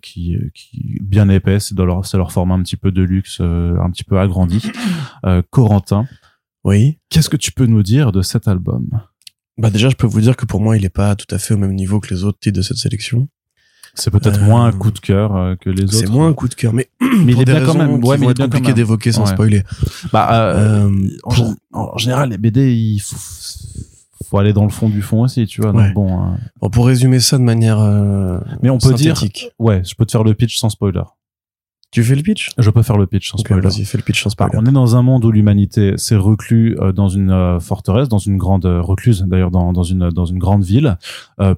qui, 0.00 0.38
qui 0.54 0.98
bien 1.02 1.28
épais 1.28 1.60
c'est 1.60 1.78
leur 1.78 2.06
c'est 2.06 2.16
leur 2.16 2.32
format 2.32 2.54
un 2.54 2.62
petit 2.62 2.78
peu 2.78 2.90
de 2.90 3.02
luxe 3.02 3.42
un 3.42 3.90
petit 3.90 4.04
peu 4.04 4.18
agrandi 4.18 4.72
Corentin 5.50 6.06
oui 6.64 6.96
qu'est-ce 7.10 7.28
que 7.28 7.36
tu 7.36 7.52
peux 7.52 7.66
nous 7.66 7.82
dire 7.82 8.10
de 8.10 8.22
cet 8.22 8.48
album? 8.48 8.88
Bah 9.58 9.70
déjà, 9.70 9.88
je 9.88 9.96
peux 9.96 10.06
vous 10.06 10.20
dire 10.20 10.36
que 10.36 10.46
pour 10.46 10.60
moi, 10.60 10.76
il 10.76 10.84
est 10.84 10.90
pas 10.90 11.14
tout 11.14 11.32
à 11.34 11.38
fait 11.38 11.54
au 11.54 11.58
même 11.58 11.74
niveau 11.74 12.00
que 12.00 12.12
les 12.12 12.24
autres 12.24 12.38
titres 12.40 12.56
de 12.56 12.62
cette 12.62 12.78
sélection. 12.78 13.28
C'est 13.94 14.10
peut-être 14.10 14.40
euh, 14.40 14.44
moins 14.46 14.64
un 14.64 14.72
coup 14.72 14.90
de 14.90 14.98
cœur 14.98 15.36
euh, 15.36 15.54
que 15.54 15.68
les 15.68 15.84
autres. 15.84 15.94
C'est 15.94 16.08
moins 16.08 16.28
un 16.28 16.32
coup 16.32 16.48
de 16.48 16.54
cœur, 16.54 16.72
mais, 16.72 16.88
mais 17.00 17.32
il 17.32 17.40
est 17.40 17.44
bien 17.44 17.64
quand 17.64 17.74
même. 17.74 18.02
Ouais, 18.02 18.16
mais 18.16 18.26
il 18.26 18.30
est 18.30 18.38
compliqué 18.38 18.72
d'évoquer 18.72 19.12
sans 19.12 19.26
spoiler. 19.26 19.62
Bah, 20.12 20.28
euh, 20.32 20.88
euh 20.88 21.56
en, 21.72 21.98
général, 21.98 22.30
les 22.30 22.38
BD, 22.38 22.72
il 22.74 23.00
faut, 23.00 23.16
faut 24.24 24.38
aller 24.38 24.54
dans 24.54 24.64
le 24.64 24.70
fond 24.70 24.88
du 24.88 25.02
fond 25.02 25.22
aussi, 25.22 25.46
tu 25.46 25.60
vois. 25.60 25.72
Donc 25.72 25.92
bon, 25.92 26.34
bon. 26.60 26.70
Pour 26.70 26.86
résumer 26.86 27.20
ça 27.20 27.36
de 27.36 27.42
manière. 27.42 27.80
mais 28.62 28.70
on 28.70 28.78
peut 28.78 28.94
dire. 28.94 29.22
Ouais, 29.58 29.82
je 29.84 29.94
peux 29.94 30.06
te 30.06 30.12
faire 30.12 30.24
le 30.24 30.34
pitch 30.34 30.58
sans 30.58 30.70
spoiler. 30.70 31.02
Tu 31.92 32.02
fais 32.02 32.14
le 32.14 32.22
pitch? 32.22 32.48
Je 32.56 32.70
peux 32.70 32.80
faire 32.80 32.96
le 32.96 33.06
pitch 33.06 33.30
sans 33.30 33.36
spoiler. 33.36 33.60
Vas-y, 33.60 33.84
fais 33.84 33.98
le 33.98 34.02
pitch 34.02 34.22
sans 34.22 34.30
spoiler. 34.30 34.56
on 34.56 34.64
est 34.64 34.72
dans 34.72 34.96
un 34.96 35.02
monde 35.02 35.26
où 35.26 35.30
l'humanité 35.30 35.92
s'est 35.98 36.16
reclus 36.16 36.74
euh, 36.80 36.90
dans 36.90 37.08
une 37.08 37.30
euh, 37.30 37.60
forteresse, 37.60 38.08
dans 38.08 38.16
une 38.16 38.38
grande 38.38 38.64
euh, 38.64 38.80
recluse 38.80 39.26
d'ailleurs 39.28 39.50
dans, 39.50 39.74
dans 39.74 39.82
une 39.82 40.08
dans 40.08 40.24
une 40.24 40.38
grande 40.38 40.64
ville, 40.64 40.96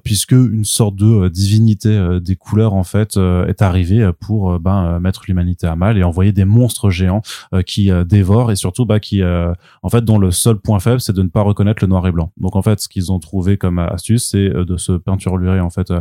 puisque 0.03 0.33
une 0.33 0.65
sorte 0.65 0.97
de 0.97 1.29
divinité 1.29 2.19
des 2.21 2.35
couleurs 2.35 2.73
en 2.73 2.83
fait 2.83 3.17
est 3.17 3.61
arrivée 3.61 4.09
pour 4.19 4.59
ben 4.59 4.99
mettre 4.99 5.23
l'humanité 5.27 5.67
à 5.67 5.75
mal 5.75 5.97
et 5.97 6.03
envoyer 6.03 6.31
des 6.31 6.43
monstres 6.43 6.89
géants 6.89 7.21
qui 7.65 7.91
dévorent 8.05 8.51
et 8.51 8.55
surtout 8.55 8.85
bah 8.85 8.99
qui 8.99 9.21
en 9.23 9.89
fait 9.89 10.03
dont 10.03 10.17
le 10.17 10.31
seul 10.31 10.57
point 10.57 10.79
faible 10.79 10.99
c'est 10.99 11.13
de 11.13 11.21
ne 11.21 11.29
pas 11.29 11.41
reconnaître 11.41 11.83
le 11.83 11.87
noir 11.87 12.05
et 12.07 12.11
blanc. 12.11 12.31
Donc 12.37 12.55
en 12.55 12.61
fait 12.61 12.79
ce 12.81 12.89
qu'ils 12.89 13.11
ont 13.11 13.19
trouvé 13.19 13.57
comme 13.57 13.79
astuce 13.79 14.29
c'est 14.31 14.49
de 14.49 14.77
se 14.77 14.93
peinturer 14.93 15.59
en 15.59 15.69
fait 15.69 15.93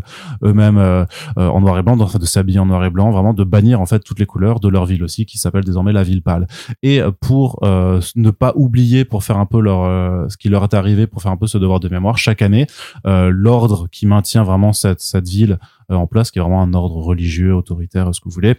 eux-mêmes 0.43 1.07
en 1.37 1.61
noir 1.61 1.79
et 1.79 1.83
blanc, 1.83 1.97
de 1.97 2.27
s'habiller 2.27 2.59
en 2.59 2.67
noir 2.67 2.85
et 2.85 2.91
blanc, 2.91 3.11
vraiment 3.11 3.35
de 3.35 3.45
bannir 3.45 3.81
en 3.81 3.87
fait 3.87 4.01
toutes 4.01 4.19
les 4.19 4.24
couleurs 4.27 4.61
de 4.61 4.69
leur 4.69 4.87
ville 4.87 5.03
aussi, 5.03 5.27
qui 5.27 5.39
s'appelle 5.39 5.65
désormais 5.65 5.93
la 5.93 6.03
ville 6.03 6.23
pâle. 6.23 6.47
Et 6.83 7.01
euh, 7.01 7.11
pour 7.11 7.59
euh, 7.63 8.01
ne 8.17 8.31
pas 8.31 8.53
oublier, 8.57 9.05
pour 9.05 9.25
faire 9.25 9.39
un 9.39 9.47
peu 9.47 9.61
leur 9.61 9.85
euh, 9.85 10.29
ce 10.29 10.37
qui 10.37 10.49
leur 10.49 10.63
est 10.65 10.75
arrivé, 10.75 11.07
pour 11.07 11.23
faire 11.23 11.33
un 11.33 11.37
peu 11.37 11.47
ce 11.47 11.59
devoir 11.59 11.81
de 11.81 11.89
mémoire, 11.89 12.19
chaque 12.19 12.43
année, 12.43 12.67
l'ordre 13.05 13.89
qui 13.91 14.07
maintient 14.07 14.45
vraiment 14.45 14.73
cette, 14.73 15.01
cette 15.01 15.29
ville 15.29 15.59
en 15.89 16.07
place, 16.07 16.31
qui 16.31 16.39
est 16.39 16.43
vraiment 16.43 16.63
un 16.63 16.75
ordre 16.75 16.97
religieux, 16.97 17.55
autoritaire, 17.55 18.15
ce 18.15 18.21
que 18.21 18.25
vous 18.25 18.35
voulez, 18.35 18.57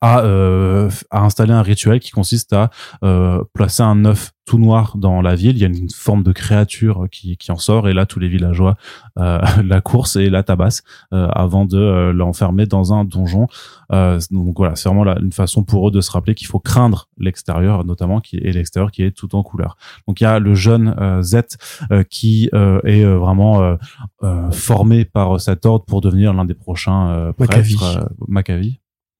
à, 0.00 0.20
euh, 0.20 0.90
à 1.10 1.24
installer 1.24 1.52
un 1.52 1.62
rituel 1.62 2.00
qui 2.00 2.10
consiste 2.10 2.52
à 2.52 2.70
euh, 3.02 3.42
placer 3.54 3.82
un 3.82 4.04
œuf 4.04 4.32
tout 4.48 4.58
noir 4.58 4.96
dans 4.96 5.20
la 5.20 5.34
ville. 5.34 5.56
Il 5.56 5.60
y 5.60 5.64
a 5.64 5.68
une 5.68 5.90
forme 5.90 6.22
de 6.22 6.32
créature 6.32 7.06
qui, 7.10 7.36
qui 7.36 7.52
en 7.52 7.56
sort 7.56 7.86
et 7.88 7.92
là 7.92 8.06
tous 8.06 8.18
les 8.18 8.28
villageois 8.28 8.76
euh, 9.18 9.40
la 9.64 9.80
course 9.80 10.16
et 10.16 10.30
la 10.30 10.42
tabasse 10.42 10.82
euh, 11.12 11.28
avant 11.28 11.66
de 11.66 11.78
euh, 11.78 12.12
l'enfermer 12.12 12.64
dans 12.64 12.94
un 12.94 13.04
donjon. 13.04 13.46
Euh, 13.92 14.18
donc 14.30 14.56
voilà, 14.56 14.74
c'est 14.74 14.88
vraiment 14.88 15.04
là, 15.04 15.18
une 15.20 15.32
façon 15.32 15.64
pour 15.64 15.88
eux 15.88 15.90
de 15.90 16.00
se 16.00 16.10
rappeler 16.10 16.34
qu'il 16.34 16.46
faut 16.46 16.60
craindre 16.60 17.08
l'extérieur, 17.18 17.84
notamment 17.84 18.20
qui 18.20 18.36
est 18.38 18.52
l'extérieur 18.52 18.90
qui 18.90 19.02
est 19.02 19.10
tout 19.10 19.34
en 19.34 19.42
couleur. 19.42 19.76
Donc 20.06 20.20
il 20.20 20.24
y 20.24 20.26
a 20.26 20.38
le 20.38 20.54
jeune 20.54 20.94
Z 21.22 21.58
qui 22.08 22.48
est 22.52 23.04
vraiment 23.04 23.76
formé 24.50 25.04
par 25.04 25.40
cet 25.40 25.66
ordre 25.66 25.84
pour 25.84 26.00
devenir 26.00 26.32
l'un 26.32 26.44
des 26.44 26.54
prochains 26.54 27.32
prêtres. 27.36 28.08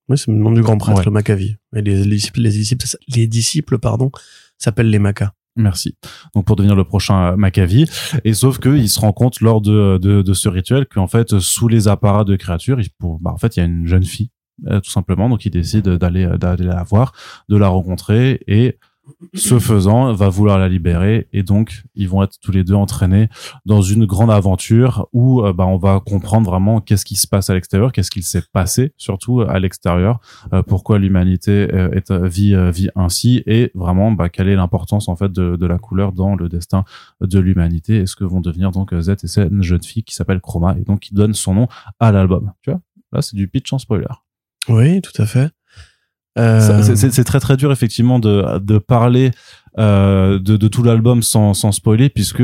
Oui, 0.08 0.16
c'est 0.16 0.30
le 0.30 0.38
nom 0.38 0.52
du 0.52 0.62
grand 0.62 0.78
prêtre, 0.78 1.02
le 1.04 1.10
Maccavi. 1.10 1.56
Et 1.76 1.82
les, 1.82 2.04
les, 2.04 2.16
disciples, 2.16 2.40
les 2.40 2.50
disciples, 2.50 2.86
les 3.14 3.26
disciples, 3.26 3.78
pardon, 3.78 4.10
s'appellent 4.56 4.90
les 4.90 4.98
Maccas. 4.98 5.32
Merci. 5.56 5.96
Donc 6.34 6.46
pour 6.46 6.56
devenir 6.56 6.76
le 6.76 6.84
prochain 6.84 7.36
Maccavi, 7.36 7.86
et 8.24 8.32
sauf 8.32 8.58
que 8.58 8.68
il 8.68 8.88
se 8.88 9.00
rend 9.00 9.12
compte 9.12 9.40
lors 9.40 9.60
de, 9.60 9.98
de, 9.98 10.22
de 10.22 10.32
ce 10.32 10.48
rituel 10.48 10.86
qu'en 10.86 11.08
fait 11.08 11.38
sous 11.40 11.66
les 11.66 11.88
apparats 11.88 12.24
de 12.24 12.36
créatures, 12.36 12.80
il, 12.80 12.90
pour, 12.98 13.18
bah, 13.18 13.32
en 13.32 13.38
fait 13.38 13.56
il 13.56 13.60
y 13.60 13.62
a 13.62 13.66
une 13.66 13.86
jeune 13.86 14.04
fille 14.04 14.30
euh, 14.68 14.80
tout 14.80 14.90
simplement, 14.90 15.28
donc 15.28 15.44
il 15.44 15.50
décide 15.50 15.88
d'aller 15.88 16.26
d'aller 16.38 16.64
la 16.64 16.84
voir, 16.84 17.12
de 17.48 17.56
la 17.56 17.68
rencontrer 17.68 18.40
et 18.46 18.78
ce 19.34 19.58
faisant, 19.58 20.12
va 20.12 20.28
vouloir 20.28 20.58
la 20.58 20.68
libérer 20.68 21.28
et 21.32 21.42
donc 21.42 21.82
ils 21.94 22.08
vont 22.08 22.22
être 22.22 22.38
tous 22.40 22.52
les 22.52 22.64
deux 22.64 22.74
entraînés 22.74 23.28
dans 23.66 23.82
une 23.82 24.06
grande 24.06 24.30
aventure 24.30 25.08
où 25.12 25.42
euh, 25.42 25.52
bah, 25.52 25.66
on 25.66 25.76
va 25.76 26.00
comprendre 26.00 26.50
vraiment 26.50 26.80
qu'est-ce 26.80 27.04
qui 27.04 27.16
se 27.16 27.26
passe 27.26 27.50
à 27.50 27.54
l'extérieur, 27.54 27.92
qu'est-ce 27.92 28.10
qu'il 28.10 28.24
s'est 28.24 28.42
passé 28.52 28.92
surtout 28.96 29.40
à 29.40 29.58
l'extérieur, 29.58 30.20
euh, 30.52 30.62
pourquoi 30.62 30.98
l'humanité 30.98 31.68
euh, 31.72 31.90
est 31.92 32.12
vit 32.12 32.54
vit 32.70 32.88
ainsi 32.94 33.42
et 33.46 33.70
vraiment 33.74 34.12
bah, 34.12 34.28
quelle 34.28 34.48
est 34.48 34.56
l'importance 34.56 35.08
en 35.08 35.16
fait 35.16 35.30
de, 35.30 35.56
de, 35.56 35.66
la 35.66 35.78
couleur 35.78 36.12
dans 36.12 36.34
le 36.34 36.48
destin 36.48 36.84
de 37.20 37.38
l'humanité 37.38 37.96
et 37.98 38.06
ce 38.06 38.16
que 38.16 38.24
vont 38.24 38.40
devenir 38.40 38.70
donc 38.70 38.94
Z 38.98 39.10
et 39.10 39.26
cette 39.26 39.62
jeune 39.62 39.82
fille 39.82 40.02
qui 40.02 40.14
s'appelle 40.14 40.40
Chroma 40.40 40.76
et 40.78 40.84
donc 40.84 41.00
qui 41.00 41.14
donne 41.14 41.34
son 41.34 41.54
nom 41.54 41.68
à 42.00 42.12
l'album. 42.12 42.52
Tu 42.62 42.70
vois, 42.70 42.80
là 43.12 43.22
c'est 43.22 43.36
du 43.36 43.48
pitch 43.48 43.72
en 43.72 43.78
spoiler. 43.78 44.06
Oui, 44.68 45.00
tout 45.00 45.22
à 45.22 45.26
fait. 45.26 45.50
Euh, 46.38 46.94
c'est 46.94 47.24
très 47.24 47.40
très 47.40 47.56
dur 47.56 47.72
effectivement 47.72 48.18
de, 48.18 48.58
de 48.58 48.78
parler 48.78 49.32
euh, 49.78 50.38
de, 50.38 50.56
de 50.56 50.68
tout 50.68 50.82
l'album 50.82 51.22
sans, 51.22 51.54
sans 51.54 51.72
spoiler 51.72 52.08
puisque 52.08 52.42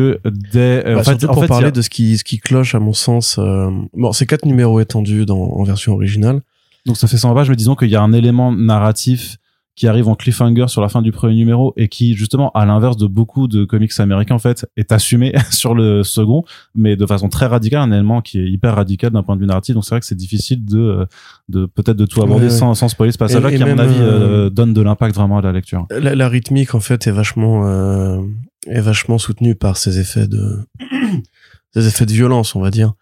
dès 0.53 0.83
bah, 0.85 1.01
en 1.01 1.05
fait, 1.05 1.25
en 1.25 1.33
pour 1.33 1.47
parler 1.47 1.71
de 1.71 1.83
ce 1.83 1.91
qui 1.91 2.19
ce 2.19 2.25
qui 2.25 2.39
cloche 2.39 2.75
à 2.75 2.81
mon 2.81 2.93
sens 2.93 3.39
euh, 3.39 3.71
bon 3.95 4.13
c'est 4.13 4.27
quatre 4.27 4.47
numéros 4.47 4.81
étendus 4.81 5.27
dans, 5.27 5.39
en 5.39 5.63
version 5.65 5.93
originale. 5.93 6.41
Donc 6.87 6.97
ça 6.97 7.07
fait 7.07 7.17
100 7.17 7.35
pages 7.35 7.49
mais 7.49 7.57
disons 7.57 7.77
qu'il 7.77 7.89
y 7.89 7.97
a 7.97 8.03
un 8.03 8.13
élément 8.13 8.53
narratif 8.53 9.37
qui 9.77 9.89
arrive 9.89 10.09
en 10.09 10.15
cliffhanger 10.15 10.67
sur 10.69 10.81
la 10.81 10.89
fin 10.89 11.03
du 11.03 11.11
premier 11.11 11.35
numéro 11.35 11.73
et 11.77 11.89
qui 11.89 12.15
justement 12.15 12.51
à 12.53 12.65
l'inverse 12.65 12.97
de 12.97 13.07
beaucoup 13.07 13.49
de 13.49 13.65
comics 13.65 13.93
américains 13.99 14.37
en 14.37 14.39
fait 14.39 14.67
est 14.77 14.93
assumé 14.93 15.33
sur 15.51 15.75
le 15.75 16.03
second 16.03 16.45
mais 16.75 16.97
de 16.97 17.07
façon 17.07 17.29
très 17.29 17.47
radicale 17.47 17.81
un 17.81 17.93
élément 17.93 18.21
qui 18.21 18.39
est 18.39 18.49
hyper 18.49 18.77
radical 18.77 19.11
d'un 19.11 19.23
point 19.23 19.37
de 19.37 19.41
vue 19.41 19.47
narratif. 19.47 19.75
Donc 19.75 19.85
c'est 19.85 19.91
vrai 19.91 20.01
que 20.01 20.07
c'est 20.07 20.15
difficile 20.15 20.65
de 20.65 21.07
de 21.49 21.67
peut-être 21.67 21.97
de 21.97 22.07
tout 22.07 22.23
aborder 22.23 22.51
sans, 22.51 22.75
sans 22.75 22.89
spoiler 22.89 23.13
ce 23.13 23.19
passage 23.19 23.43
là 23.43 23.51
qui 23.51 23.63
à 23.63 23.67
mon 23.67 23.79
avis 23.79 23.97
euh, 23.99 24.51
donne 24.51 24.73
de 24.73 24.81
l'impact 24.81 25.15
vraiment 25.15 25.39
à 25.39 25.43
la 25.43 25.53
lecture. 25.53 25.87
La, 25.91 26.15
la, 26.15 26.29
rythmique 26.29 26.75
en 26.75 26.81
fait 26.81 27.07
est 27.07 27.13
vachement 27.13 27.67
euh, 27.67 28.21
est 28.67 28.81
vachement 28.81 29.19
soutenue 29.19 29.55
par 29.55 29.77
ces 29.77 29.99
effets 29.99 30.27
de 30.27 30.59
ces 31.75 31.87
effets 31.87 32.07
de 32.07 32.13
violence 32.13 32.55
on 32.55 32.61
va 32.61 32.71
dire 32.71 32.95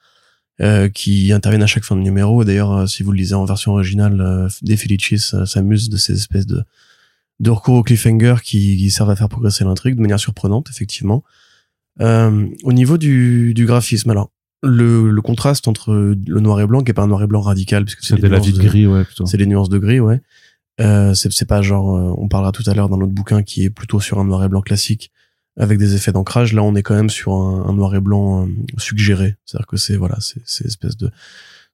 euh, 0.61 0.89
qui 0.89 1.33
interviennent 1.33 1.63
à 1.63 1.67
chaque 1.67 1.85
fin 1.85 1.97
de 1.97 2.03
numéro. 2.03 2.45
D'ailleurs, 2.45 2.73
euh, 2.73 2.87
si 2.87 3.03
vous 3.03 3.13
le 3.13 3.19
lisez 3.19 3.35
en 3.35 3.45
version 3.45 3.73
originale, 3.73 4.21
euh, 4.21 4.49
Des 4.61 4.77
Felicis 4.77 5.19
s'amuse 5.19 5.89
de 5.89 5.97
ces 5.97 6.13
espèces 6.13 6.47
de, 6.47 6.63
de 7.41 7.51
recours 7.51 7.77
au 7.77 7.83
cliffhanger 7.83 8.37
qui, 8.43 8.77
qui 8.77 8.91
servent 8.91 9.11
à 9.11 9.17
faire 9.17 9.29
progresser 9.29 9.65
l'intrigue 9.65 9.97
de 9.97 10.03
manière 10.03 10.21
surprenante, 10.21 10.69
effectivement. 10.71 11.25
Euh, 12.01 12.47
au 12.65 12.73
niveau 12.73 12.99
du, 12.99 13.55
du 13.55 13.67
graphisme, 13.67 14.11
alors 14.11 14.31
le, 14.63 15.11
le, 15.11 15.23
contraste 15.23 15.69
entre 15.69 15.93
le 15.93 16.41
noir 16.41 16.61
et 16.61 16.67
blanc, 16.67 16.83
qui 16.83 16.91
est 16.91 16.95
pas 16.95 17.03
un 17.03 17.09
noir 17.09 17.23
et 17.23 17.27
blanc 17.27 17.41
radical, 17.41 17.85
puisque 17.85 18.05
c'est 18.05 18.21
la 18.21 18.39
vie 18.39 18.53
de 18.53 18.59
gris, 18.59 18.87
ouais, 18.87 19.05
plutôt. 19.05 19.27
C'est 19.27 19.39
les 19.39 19.47
nuances 19.47 19.69
de 19.69 19.79
gris, 19.79 20.01
ouais. 20.01 20.21
Euh, 20.81 21.15
c'est 21.15 21.49
pas 21.49 21.63
genre, 21.63 22.19
on 22.19 22.29
parlera 22.29 22.53
tout 22.53 22.63
à 22.67 22.75
l'heure 22.75 22.89
dans 22.89 22.97
notre 22.97 23.13
bouquin 23.13 23.43
qui 23.43 23.65
est 23.65 23.71
plutôt 23.71 24.01
sur 24.01 24.19
un 24.19 24.25
noir 24.25 24.45
et 24.45 24.49
blanc 24.49 24.63
classique 24.63 25.13
avec 25.57 25.79
des 25.79 25.95
effets 25.95 26.13
d'ancrage. 26.13 26.53
Là, 26.53 26.63
on 26.63 26.75
est 26.75 26.83
quand 26.83 26.95
même 26.95 27.11
sur 27.11 27.35
un, 27.35 27.73
noir 27.73 27.95
et 27.95 28.01
blanc 28.01 28.47
euh, 28.47 28.51
suggéré. 28.79 29.37
C'est-à-dire 29.45 29.67
que 29.67 29.77
c'est 29.77 29.97
voilà, 29.97 30.17
c'est 30.21 30.43
c'est 30.45 30.67
espèce 30.67 30.97
de, 30.97 31.11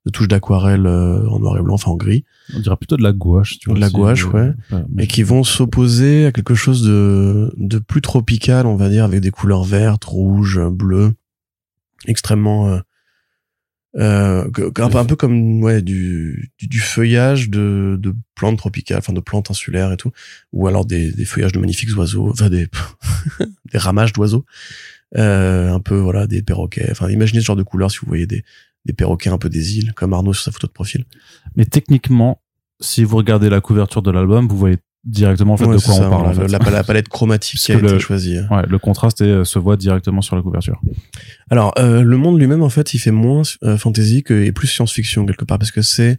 de 0.07 0.11
touche 0.11 0.29
d'aquarelle 0.29 0.87
euh, 0.87 1.29
en 1.29 1.39
noir 1.39 1.57
et 1.59 1.63
blanc, 1.63 1.75
enfin 1.75 1.91
en 1.91 1.97
gris. 1.97 2.25
On 2.55 2.61
dirait 2.61 2.77
plutôt 2.77 2.97
de 2.97 3.03
la 3.03 3.13
gouache, 3.13 3.59
tu 3.59 3.69
vois. 3.69 3.77
De 3.77 3.81
la 3.81 3.91
gouache, 3.91 4.27
ouais. 4.27 4.53
et 4.99 5.07
qui 5.07 5.23
vont 5.23 5.45
s'opposer 5.45 6.27
à 6.27 6.33
quelque 6.33 6.55
chose 6.55 6.83
de 6.83 7.53
de 7.57 7.79
plus 7.79 8.01
tropical, 8.01 8.67
on 8.67 8.77
va 8.77 8.89
dire, 8.89 9.05
avec 9.05 9.21
des 9.21 9.31
couleurs 9.31 9.65
vertes, 9.65 10.05
rouges, 10.05 10.61
bleues, 10.71 11.13
extrêmement 12.07 12.69
euh, 12.69 12.79
euh, 13.99 14.49
un, 14.77 15.05
peu 15.05 15.17
comme 15.17 15.63
ouais 15.63 15.83
du, 15.83 16.53
du, 16.61 16.79
feuillage 16.79 17.51
de, 17.51 17.97
de 17.99 18.15
plantes 18.35 18.59
tropicales, 18.59 18.99
enfin 18.99 19.13
de 19.13 19.21
plantes 19.21 19.51
insulaires 19.51 19.93
et 19.93 19.97
tout, 19.97 20.13
ou 20.53 20.69
alors 20.69 20.85
des, 20.85 21.11
des 21.13 21.25
feuillages 21.25 21.53
de 21.53 21.59
magnifiques 21.59 21.97
oiseaux, 21.97 22.31
enfin 22.31 22.49
des 22.49 22.69
des 23.73 23.79
ramages 23.79 24.13
d'oiseaux, 24.13 24.45
euh, 25.17 25.73
un 25.73 25.81
peu 25.81 25.97
voilà 25.97 26.27
des 26.27 26.43
perroquets. 26.43 26.89
Enfin 26.91 27.09
imaginez 27.11 27.41
ce 27.41 27.47
genre 27.47 27.57
de 27.57 27.63
couleurs 27.63 27.91
si 27.91 27.99
vous 27.99 28.07
voyez 28.07 28.27
des 28.27 28.45
des 28.85 28.93
perroquets 28.93 29.31
un 29.31 29.39
peu 29.39 29.49
des 29.49 29.79
îles, 29.79 29.93
comme 29.95 30.13
Arnaud 30.13 30.33
sur 30.33 30.45
sa 30.45 30.53
photo 30.53 30.67
de 30.67 30.73
profil. 30.73 31.05
Mais 31.57 31.65
techniquement, 31.65 32.41
si 32.81 33.05
vous 33.05 33.17
regardez 33.17 33.51
la 33.51 33.61
couverture 33.61 34.03
de 34.03 34.11
l'album, 34.11 34.49
vous 34.49 34.57
voyez 34.57 34.79
directement 35.05 35.55
en 35.55 35.57
fait 35.57 35.65
Ouais, 35.67 35.77
de 35.77 35.81
quoi 35.81 35.95
ça, 35.95 36.07
on 36.07 36.11
parle. 36.11 36.27
en 36.27 36.33
fait. 36.35 36.49
la, 36.49 36.59
la 36.71 36.85
palette 36.85 37.09
chromatique 37.09 37.61
qui 37.61 37.73
a 37.73 37.77
que 37.77 37.85
été 37.85 37.93
le- 37.95 37.99
choisie. 37.99 38.39
Ouais, 38.51 38.63
le 38.69 38.79
contraste 38.79 39.21
est- 39.21 39.25
euh, 39.25 39.45
se 39.45 39.59
voit 39.59 39.77
directement 39.77 40.21
sur 40.23 40.37
la 40.37 40.43
couverture. 40.43 40.81
Alors, 41.51 41.73
euh, 41.79 42.03
le 42.03 42.17
monde 42.17 42.39
lui-même, 42.39 42.63
en 42.63 42.69
fait, 42.69 42.95
il 42.95 42.99
fait 42.99 43.11
moins 43.11 43.43
euh, 43.63 43.79
fantasy 43.79 44.23
que, 44.23 44.35
et 44.45 44.53
plus 44.53 44.67
science-fiction, 44.67 45.25
quelque 45.27 45.45
part, 45.45 45.59
parce 45.59 45.71
que 45.71 45.83
c'est 45.83 46.19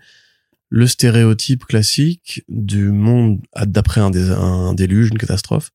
le 0.70 0.88
stéréotype 0.88 1.65
classique 1.65 2.44
du 2.48 2.89
monde 2.92 3.39
d'après 3.65 4.02
un, 4.02 4.12
dé- 4.12 4.32
un 4.38 4.74
déluge, 4.74 5.10
une 5.10 5.18
catastrophe, 5.18 5.72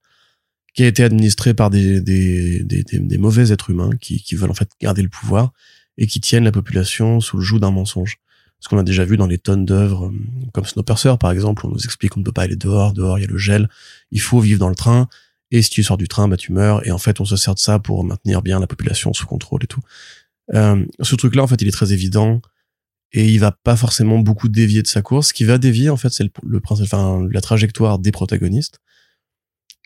qui 0.72 0.82
a 0.82 0.86
été 0.86 1.04
administré 1.04 1.52
par 1.54 1.70
des, 1.70 2.00
des, 2.00 2.62
des, 2.64 2.82
des- 2.84 2.98
des 2.98 3.18
mauvais 3.18 3.52
êtres 3.52 3.70
humains 3.70 3.90
qui, 4.00 4.22
qui 4.22 4.34
veulent 4.34 4.50
en 4.50 4.54
fait 4.54 4.70
garder 4.80 5.02
le 5.02 5.08
pouvoir 5.08 5.52
et 5.98 6.06
qui 6.08 6.20
tiennent 6.20 6.44
la 6.44 6.52
population 6.52 7.20
sous 7.20 7.36
le 7.36 7.42
joug 7.44 7.60
d'un 7.60 7.70
mensonge. 7.70 8.16
Ce 8.64 8.68
qu'on 8.70 8.78
a 8.78 8.82
déjà 8.82 9.04
vu 9.04 9.18
dans 9.18 9.26
les 9.26 9.36
tonnes 9.36 9.66
d'œuvres, 9.66 10.06
euh, 10.06 10.48
comme 10.54 10.64
Snowpiercer, 10.64 11.16
par 11.20 11.30
exemple, 11.30 11.66
on 11.66 11.68
nous 11.68 11.84
explique 11.84 12.12
qu'on 12.12 12.20
ne 12.20 12.24
peut 12.24 12.32
pas 12.32 12.44
aller 12.44 12.56
dehors, 12.56 12.94
dehors 12.94 13.18
il 13.18 13.20
y 13.20 13.24
a 13.26 13.28
le 13.28 13.36
gel, 13.36 13.68
il 14.10 14.22
faut 14.22 14.40
vivre 14.40 14.58
dans 14.58 14.70
le 14.70 14.74
train, 14.74 15.06
et 15.50 15.60
si 15.60 15.68
tu 15.68 15.82
sors 15.82 15.98
du 15.98 16.08
train, 16.08 16.28
bah 16.28 16.38
tu 16.38 16.50
meurs. 16.50 16.86
Et 16.86 16.90
en 16.90 16.96
fait, 16.96 17.20
on 17.20 17.26
se 17.26 17.36
sert 17.36 17.54
de 17.54 17.58
ça 17.58 17.78
pour 17.78 18.04
maintenir 18.04 18.40
bien 18.40 18.58
la 18.60 18.66
population 18.66 19.12
sous 19.12 19.26
contrôle 19.26 19.64
et 19.64 19.66
tout. 19.66 19.82
Euh, 20.54 20.82
ce 21.02 21.14
truc-là, 21.14 21.42
en 21.42 21.46
fait, 21.46 21.60
il 21.60 21.68
est 21.68 21.72
très 21.72 21.92
évident 21.92 22.40
et 23.12 23.30
il 23.30 23.38
va 23.38 23.52
pas 23.52 23.76
forcément 23.76 24.18
beaucoup 24.18 24.48
dévier 24.48 24.80
de 24.80 24.86
sa 24.86 25.02
course. 25.02 25.28
Ce 25.28 25.34
qui 25.34 25.44
va 25.44 25.58
dévier, 25.58 25.90
en 25.90 25.98
fait, 25.98 26.08
c'est 26.08 26.24
le, 26.24 26.30
le 26.42 26.62
enfin, 26.70 27.28
la 27.30 27.40
trajectoire 27.42 27.98
des 27.98 28.12
protagonistes 28.12 28.80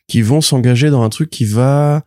qui 0.06 0.22
vont 0.22 0.40
s'engager 0.40 0.90
dans 0.90 1.02
un 1.02 1.08
truc 1.08 1.30
qui 1.30 1.46
va 1.46 2.04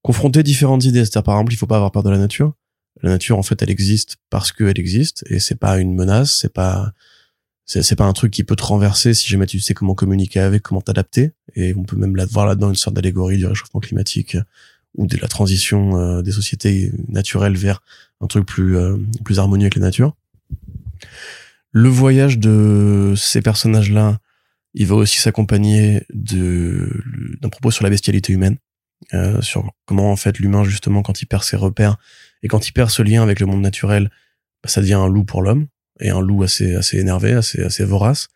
confronter 0.00 0.42
différentes 0.42 0.84
idées. 0.84 1.04
C'est-à-dire, 1.04 1.24
par 1.24 1.34
exemple, 1.36 1.52
il 1.52 1.56
faut 1.56 1.66
pas 1.66 1.76
avoir 1.76 1.92
peur 1.92 2.02
de 2.02 2.10
la 2.10 2.18
nature. 2.18 2.54
La 3.02 3.10
nature, 3.10 3.38
en 3.38 3.42
fait, 3.42 3.60
elle 3.62 3.70
existe 3.70 4.16
parce 4.30 4.52
qu'elle 4.52 4.78
existe 4.78 5.24
et 5.28 5.40
c'est 5.40 5.56
pas 5.56 5.78
une 5.78 5.94
menace, 5.94 6.38
c'est 6.40 6.52
pas, 6.52 6.92
c'est 7.66 7.96
pas 7.96 8.04
un 8.04 8.12
truc 8.12 8.32
qui 8.32 8.44
peut 8.44 8.56
te 8.56 8.62
renverser 8.62 9.14
si 9.14 9.28
jamais 9.28 9.46
tu 9.46 9.60
sais 9.60 9.74
comment 9.74 9.94
communiquer 9.94 10.40
avec, 10.40 10.62
comment 10.62 10.80
t'adapter. 10.80 11.32
Et 11.56 11.74
on 11.74 11.82
peut 11.82 11.96
même 11.96 12.16
là, 12.16 12.26
voir 12.26 12.46
là-dedans 12.46 12.68
une 12.68 12.76
sorte 12.76 12.94
d'allégorie 12.94 13.36
du 13.36 13.46
réchauffement 13.46 13.80
climatique 13.80 14.36
euh, 14.36 14.42
ou 14.96 15.06
de 15.06 15.16
la 15.16 15.28
transition 15.28 15.98
euh, 15.98 16.22
des 16.22 16.32
sociétés 16.32 16.92
naturelles 17.08 17.56
vers 17.56 17.82
un 18.20 18.26
truc 18.26 18.46
plus 18.46 18.76
euh, 18.76 18.96
plus 19.24 19.38
harmonieux 19.38 19.64
avec 19.64 19.76
la 19.76 19.82
nature. 19.82 20.14
Le 21.72 21.88
voyage 21.88 22.38
de 22.38 23.14
ces 23.16 23.42
personnages-là, 23.42 24.20
il 24.74 24.86
va 24.86 24.94
aussi 24.94 25.20
s'accompagner 25.20 26.04
de 26.12 26.88
d'un 27.40 27.48
propos 27.48 27.70
sur 27.70 27.84
la 27.84 27.90
bestialité 27.90 28.32
humaine, 28.32 28.56
euh, 29.12 29.40
sur 29.42 29.72
comment 29.86 30.12
en 30.12 30.16
fait 30.16 30.38
l'humain 30.38 30.64
justement 30.64 31.02
quand 31.02 31.20
il 31.20 31.26
perd 31.26 31.42
ses 31.42 31.56
repères 31.56 31.96
et 32.44 32.48
quand 32.48 32.68
il 32.68 32.72
perd 32.72 32.90
ce 32.90 33.02
lien 33.02 33.22
avec 33.22 33.40
le 33.40 33.46
monde 33.46 33.62
naturel, 33.62 34.10
bah, 34.62 34.68
ça 34.68 34.80
devient 34.80 34.94
un 34.94 35.08
loup 35.08 35.24
pour 35.24 35.42
l'homme 35.42 35.66
et 35.98 36.10
un 36.10 36.20
loup 36.20 36.42
assez 36.44 36.76
assez 36.76 36.98
énervé, 36.98 37.32
assez 37.32 37.62
assez 37.62 37.84
vorace. 37.84 38.28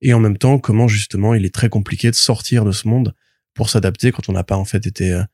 Et 0.00 0.14
en 0.14 0.20
même 0.20 0.38
temps, 0.38 0.58
comment 0.58 0.88
justement 0.88 1.34
il 1.34 1.44
est 1.44 1.54
très 1.54 1.68
compliqué 1.68 2.10
de 2.10 2.16
sortir 2.16 2.64
de 2.64 2.72
ce 2.72 2.88
monde 2.88 3.14
pour 3.54 3.68
s'adapter 3.68 4.12
quand 4.12 4.28
on 4.28 4.32
n'a 4.32 4.44
pas 4.44 4.56
en 4.56 4.64
fait 4.64 4.86
été 4.86 5.12
euh, 5.12 5.24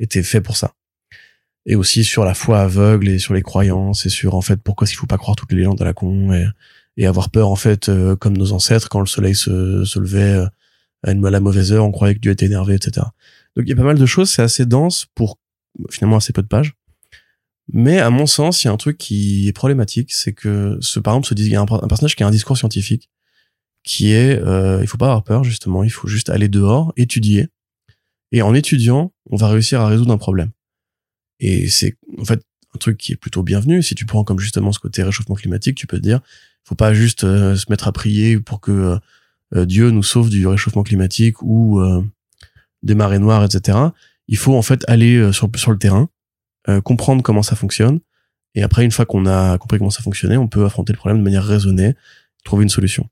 été 0.00 0.22
fait 0.22 0.40
pour 0.40 0.56
ça. 0.56 0.74
Et 1.64 1.76
aussi 1.76 2.04
sur 2.04 2.24
la 2.24 2.34
foi 2.34 2.60
aveugle 2.60 3.08
et 3.08 3.18
sur 3.18 3.34
les 3.34 3.42
croyances 3.42 4.04
et 4.04 4.08
sur 4.10 4.34
en 4.34 4.40
fait 4.40 4.60
pourquoi 4.62 4.86
il 4.90 4.94
faut 4.94 5.06
pas 5.06 5.18
croire 5.18 5.36
toutes 5.36 5.52
les 5.52 5.58
légendes 5.58 5.80
à 5.80 5.84
la 5.84 5.92
con 5.92 6.32
et, 6.32 6.46
et 6.96 7.06
avoir 7.06 7.30
peur 7.30 7.48
en 7.48 7.56
fait 7.56 7.88
euh, 7.88 8.16
comme 8.16 8.36
nos 8.36 8.52
ancêtres 8.52 8.88
quand 8.88 9.00
le 9.00 9.06
soleil 9.06 9.34
se, 9.34 9.84
se 9.84 9.98
levait 9.98 10.34
euh, 10.34 10.46
à, 11.04 11.12
une, 11.12 11.24
à 11.24 11.40
mauvaise 11.40 11.72
heure, 11.72 11.84
on 11.84 11.92
croyait 11.92 12.14
que 12.14 12.20
Dieu 12.20 12.32
était 12.32 12.46
énervé, 12.46 12.74
etc. 12.74 13.06
Donc 13.54 13.66
il 13.66 13.68
y 13.68 13.72
a 13.72 13.76
pas 13.76 13.82
mal 13.82 13.98
de 13.98 14.06
choses, 14.06 14.30
c'est 14.30 14.42
assez 14.42 14.66
dense 14.66 15.06
pour 15.14 15.38
finalement 15.90 16.16
assez 16.16 16.32
peu 16.32 16.42
de 16.42 16.48
pages. 16.48 16.74
Mais 17.72 17.98
à 17.98 18.10
mon 18.10 18.26
sens, 18.26 18.62
il 18.62 18.68
y 18.68 18.70
a 18.70 18.72
un 18.72 18.76
truc 18.76 18.96
qui 18.98 19.48
est 19.48 19.52
problématique, 19.52 20.12
c'est 20.12 20.32
que 20.32 20.78
ce 20.80 21.00
par 21.00 21.14
exemple, 21.14 21.32
il 21.36 21.48
y 21.48 21.56
a 21.56 21.60
un, 21.60 21.66
personnage 21.66 22.14
qui 22.14 22.22
a 22.22 22.26
un 22.26 22.30
discours 22.30 22.56
scientifique 22.56 23.10
qui 23.82 24.12
est 24.12 24.38
euh, 24.40 24.80
il 24.82 24.88
faut 24.88 24.98
pas 24.98 25.06
avoir 25.06 25.24
peur 25.24 25.44
justement, 25.44 25.84
il 25.84 25.90
faut 25.90 26.08
juste 26.08 26.30
aller 26.30 26.48
dehors, 26.48 26.92
étudier 26.96 27.48
et 28.32 28.42
en 28.42 28.54
étudiant, 28.54 29.12
on 29.30 29.36
va 29.36 29.48
réussir 29.48 29.80
à 29.80 29.88
résoudre 29.88 30.12
un 30.12 30.18
problème. 30.18 30.50
Et 31.40 31.68
c'est 31.68 31.96
en 32.18 32.24
fait 32.24 32.42
un 32.74 32.78
truc 32.78 32.98
qui 32.98 33.12
est 33.12 33.16
plutôt 33.16 33.42
bienvenu 33.42 33.82
si 33.82 33.94
tu 33.94 34.06
prends 34.06 34.24
comme 34.24 34.40
justement 34.40 34.72
ce 34.72 34.78
côté 34.78 35.02
réchauffement 35.02 35.34
climatique, 35.34 35.76
tu 35.76 35.86
peux 35.86 35.98
te 35.98 36.02
dire 36.02 36.20
faut 36.64 36.74
pas 36.74 36.94
juste 36.94 37.24
euh, 37.24 37.54
se 37.56 37.66
mettre 37.70 37.86
à 37.86 37.92
prier 37.92 38.40
pour 38.40 38.60
que 38.60 38.98
euh, 39.54 39.64
Dieu 39.64 39.90
nous 39.90 40.02
sauve 40.02 40.28
du 40.30 40.46
réchauffement 40.46 40.82
climatique 40.82 41.42
ou 41.42 41.80
euh, 41.80 42.02
des 42.82 42.94
marées 42.94 43.18
noires, 43.18 43.44
etc. 43.44 43.78
Il 44.28 44.36
faut 44.36 44.56
en 44.56 44.62
fait 44.62 44.84
aller 44.88 45.16
euh, 45.16 45.32
sur, 45.32 45.48
sur 45.56 45.70
le 45.70 45.78
terrain, 45.78 46.08
euh, 46.68 46.80
comprendre 46.80 47.22
comment 47.22 47.42
ça 47.42 47.56
fonctionne, 47.56 48.00
et 48.56 48.62
après, 48.62 48.84
une 48.84 48.90
fois 48.90 49.04
qu'on 49.04 49.26
a 49.26 49.58
compris 49.58 49.78
comment 49.78 49.90
ça 49.90 50.02
fonctionnait, 50.02 50.38
on 50.38 50.48
peut 50.48 50.64
affronter 50.64 50.92
le 50.92 50.96
problème 50.96 51.18
de 51.18 51.22
manière 51.22 51.44
raisonnée, 51.44 51.94
trouver 52.42 52.62
une 52.62 52.70
solution. 52.70 53.08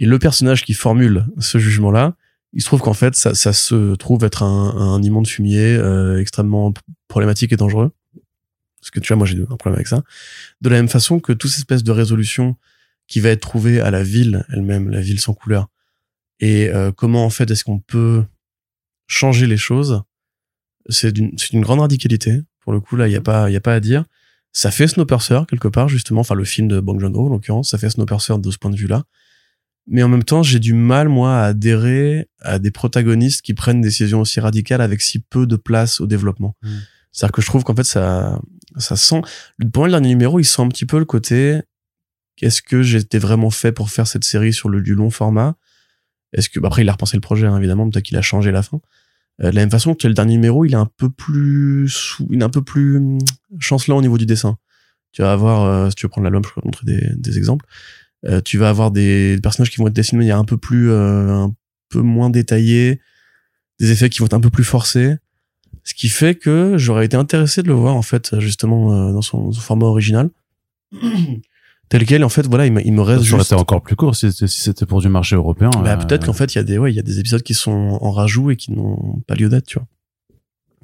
Et 0.00 0.06
le 0.06 0.18
personnage 0.18 0.64
qui 0.64 0.74
formule 0.74 1.26
ce 1.38 1.58
jugement-là, 1.58 2.16
il 2.52 2.62
se 2.62 2.66
trouve 2.66 2.80
qu'en 2.80 2.94
fait, 2.94 3.14
ça, 3.14 3.34
ça 3.34 3.52
se 3.52 3.94
trouve 3.94 4.24
être 4.24 4.42
un, 4.42 4.76
un 4.76 5.02
immonde 5.02 5.28
fumier 5.28 5.76
euh, 5.76 6.20
extrêmement 6.20 6.74
problématique 7.06 7.52
et 7.52 7.56
dangereux. 7.56 7.92
Parce 8.80 8.90
que 8.90 9.00
tu 9.00 9.08
vois, 9.08 9.16
moi 9.16 9.26
j'ai 9.26 9.40
un 9.40 9.56
problème 9.56 9.74
avec 9.74 9.86
ça. 9.86 10.02
De 10.60 10.68
la 10.68 10.76
même 10.76 10.88
façon 10.88 11.20
que 11.20 11.32
toute 11.32 11.50
cette 11.50 11.60
espèce 11.60 11.84
de 11.84 11.92
résolution 11.92 12.56
qui 13.06 13.20
va 13.20 13.30
être 13.30 13.40
trouvée 13.40 13.80
à 13.80 13.90
la 13.90 14.02
ville 14.02 14.44
elle-même, 14.52 14.90
la 14.90 15.00
ville 15.00 15.20
sans 15.20 15.34
couleur, 15.34 15.68
et 16.40 16.68
euh, 16.68 16.92
comment 16.92 17.24
en 17.24 17.30
fait 17.30 17.50
est-ce 17.50 17.64
qu'on 17.64 17.80
peut 17.80 18.24
changer 19.08 19.46
les 19.46 19.56
choses, 19.56 20.02
c'est 20.88 21.12
d'une 21.12 21.60
grande 21.60 21.80
radicalité. 21.80 22.42
Pour 22.68 22.74
le 22.74 22.80
coup, 22.80 22.96
là, 22.96 23.08
il 23.08 23.12
y 23.12 23.16
a 23.16 23.22
pas 23.22 23.48
il 23.48 23.54
y 23.54 23.56
a 23.56 23.62
pas 23.62 23.72
à 23.72 23.80
dire. 23.80 24.04
Ça 24.52 24.70
fait 24.70 24.86
Snowpiercer 24.86 25.40
quelque 25.48 25.68
part 25.68 25.88
justement, 25.88 26.20
enfin 26.20 26.34
le 26.34 26.44
film 26.44 26.68
de 26.68 26.80
Bong 26.80 27.00
Joon-ho 27.00 27.24
en 27.24 27.30
l'occurrence, 27.30 27.70
ça 27.70 27.78
fait 27.78 27.88
Snowpiercer 27.88 28.34
de 28.38 28.50
ce 28.50 28.58
point 28.58 28.70
de 28.70 28.76
vue-là. 28.76 29.04
Mais 29.86 30.02
en 30.02 30.08
même 30.08 30.22
temps, 30.22 30.42
j'ai 30.42 30.58
du 30.58 30.74
mal 30.74 31.08
moi 31.08 31.34
à 31.38 31.44
adhérer 31.44 32.28
à 32.40 32.58
des 32.58 32.70
protagonistes 32.70 33.40
qui 33.40 33.54
prennent 33.54 33.80
des 33.80 33.88
décisions 33.88 34.20
aussi 34.20 34.38
radicales 34.38 34.82
avec 34.82 35.00
si 35.00 35.18
peu 35.18 35.46
de 35.46 35.56
place 35.56 36.02
au 36.02 36.06
développement. 36.06 36.56
Mm. 36.60 36.68
C'est-à-dire 37.10 37.32
que 37.32 37.40
je 37.40 37.46
trouve 37.46 37.64
qu'en 37.64 37.74
fait 37.74 37.84
ça 37.84 38.38
ça 38.76 38.96
sent 38.96 39.22
pour 39.72 39.80
moi 39.80 39.88
le 39.88 39.92
dernier 39.92 40.08
numéro, 40.10 40.38
il 40.38 40.44
sent 40.44 40.60
un 40.60 40.68
petit 40.68 40.84
peu 40.84 40.98
le 40.98 41.06
côté 41.06 41.62
est-ce 42.42 42.60
que 42.60 42.82
j'étais 42.82 43.18
vraiment 43.18 43.48
fait 43.48 43.72
pour 43.72 43.88
faire 43.88 44.06
cette 44.06 44.24
série 44.24 44.52
sur 44.52 44.68
le 44.68 44.82
du 44.82 44.94
long 44.94 45.08
format? 45.08 45.56
Est-ce 46.34 46.50
que 46.50 46.60
bah, 46.60 46.68
après 46.68 46.82
il 46.82 46.88
a 46.90 46.92
repensé 46.92 47.16
le 47.16 47.22
projet 47.22 47.46
hein, 47.46 47.56
évidemment, 47.56 47.88
peut-être 47.88 48.04
qu'il 48.04 48.18
a 48.18 48.22
changé 48.22 48.52
la 48.52 48.62
fin. 48.62 48.78
Euh, 49.42 49.50
de 49.50 49.54
la 49.54 49.62
même 49.62 49.70
façon 49.70 49.94
que 49.94 50.08
le 50.08 50.14
dernier 50.14 50.34
numéro, 50.34 50.64
il 50.64 50.72
est 50.72 50.76
un 50.76 50.90
peu 50.96 51.10
plus 51.10 52.16
il 52.30 52.40
est 52.40 52.44
un 52.44 52.50
peu 52.50 52.62
plus 52.62 52.96
hum, 52.96 53.18
chancelant 53.58 53.98
au 53.98 54.02
niveau 54.02 54.18
du 54.18 54.26
dessin. 54.26 54.58
Tu 55.12 55.22
vas 55.22 55.32
avoir, 55.32 55.64
euh, 55.64 55.90
si 55.90 55.96
tu 55.96 56.06
veux 56.06 56.10
prendre 56.10 56.24
l'album, 56.24 56.42
je 56.44 56.52
peux 56.52 56.60
te 56.60 56.66
montrer 56.66 56.86
des, 56.86 57.12
des 57.16 57.38
exemples. 57.38 57.64
Euh, 58.26 58.40
tu 58.40 58.58
vas 58.58 58.68
avoir 58.68 58.90
des 58.90 59.38
personnages 59.42 59.70
qui 59.70 59.78
vont 59.78 59.86
être 59.86 59.94
dessinés 59.94 60.18
de 60.18 60.24
manière 60.24 60.38
un 60.38 60.44
peu 60.44 60.58
plus, 60.58 60.92
un 60.92 61.54
peu 61.88 62.00
moins 62.00 62.30
détaillée, 62.30 63.00
des 63.78 63.92
effets 63.92 64.10
qui 64.10 64.18
vont 64.18 64.26
être 64.26 64.34
un 64.34 64.40
peu 64.40 64.50
plus 64.50 64.64
forcés. 64.64 65.16
Ce 65.84 65.94
qui 65.94 66.08
fait 66.08 66.34
que 66.34 66.74
j'aurais 66.76 67.06
été 67.06 67.16
intéressé 67.16 67.62
de 67.62 67.68
le 67.68 67.74
voir 67.74 67.94
en 67.94 68.02
fait 68.02 68.38
justement 68.40 69.12
dans 69.12 69.22
son, 69.22 69.52
son 69.52 69.60
format 69.60 69.86
original. 69.86 70.30
Tel 71.88 72.04
quel 72.04 72.22
en 72.24 72.28
fait 72.28 72.46
voilà 72.46 72.66
il 72.66 72.72
me, 72.72 72.84
il 72.86 72.92
me 72.92 73.02
reste 73.02 73.24
Ça 73.24 73.38
juste 73.38 73.52
encore 73.52 73.82
plus 73.82 73.96
court 73.96 74.14
si 74.16 74.30
c'était 74.32 74.46
si 74.46 74.60
c'était 74.60 74.86
pour 74.86 75.00
du 75.00 75.08
marché 75.08 75.36
européen. 75.36 75.70
bah, 75.82 75.92
euh, 75.92 75.96
peut-être 75.96 76.26
qu'en 76.26 76.32
fait 76.32 76.54
il 76.54 76.58
y 76.58 76.60
a 76.60 76.64
des 76.64 76.78
ouais 76.78 76.92
il 76.92 76.96
y 76.96 77.00
a 77.00 77.02
des 77.02 77.18
épisodes 77.20 77.42
qui 77.42 77.54
sont 77.54 77.98
en 78.00 78.10
rajout 78.10 78.50
et 78.50 78.56
qui 78.56 78.72
n'ont 78.72 79.22
pas 79.26 79.34
lieu 79.34 79.48
d'être 79.48 79.66
tu 79.66 79.78
vois 79.78 79.86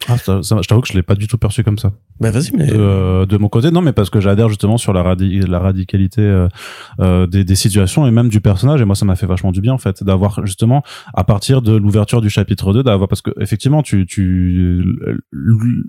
ah, 0.08 0.18
ça- 0.18 0.42
ça- 0.42 0.58
je 0.60 0.66
t'avoue 0.66 0.80
que 0.80 0.88
je 0.88 0.92
l'ai 0.94 1.04
pas 1.04 1.14
du 1.14 1.28
tout 1.28 1.38
perçu 1.38 1.62
comme 1.62 1.78
ça. 1.78 1.92
bah 2.20 2.30
vas-y 2.32 2.50
mais 2.54 2.66
De, 2.66 2.74
euh, 2.76 3.26
de 3.26 3.36
mon 3.38 3.48
côté, 3.48 3.70
non, 3.70 3.80
mais 3.80 3.92
parce 3.92 4.10
que 4.10 4.20
j'adhère 4.20 4.48
justement 4.48 4.76
sur 4.76 4.92
la, 4.92 5.02
radi- 5.04 5.46
la 5.46 5.60
radicalité 5.60 6.20
euh, 6.20 6.48
euh, 7.00 7.26
des, 7.28 7.44
des 7.44 7.54
situations 7.54 8.04
et 8.06 8.10
même 8.10 8.28
du 8.28 8.40
personnage. 8.40 8.80
Et 8.82 8.84
moi, 8.84 8.96
ça 8.96 9.04
m'a 9.06 9.14
fait 9.14 9.24
vachement 9.26 9.52
du 9.52 9.60
bien 9.60 9.72
en 9.72 9.78
fait 9.78 10.02
d'avoir 10.02 10.44
justement 10.44 10.82
à 11.14 11.22
partir 11.22 11.62
de 11.62 11.74
l'ouverture 11.76 12.20
du 12.20 12.28
chapitre 12.28 12.72
2, 12.74 12.82
d'avoir 12.82 13.08
parce 13.08 13.22
que 13.22 13.30
effectivement, 13.40 13.82
tu, 13.82 14.04
tu, 14.04 14.84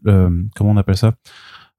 euh, 0.07 0.29
comment 0.55 0.71
on 0.71 0.77
appelle 0.77 0.97
ça, 0.97 1.15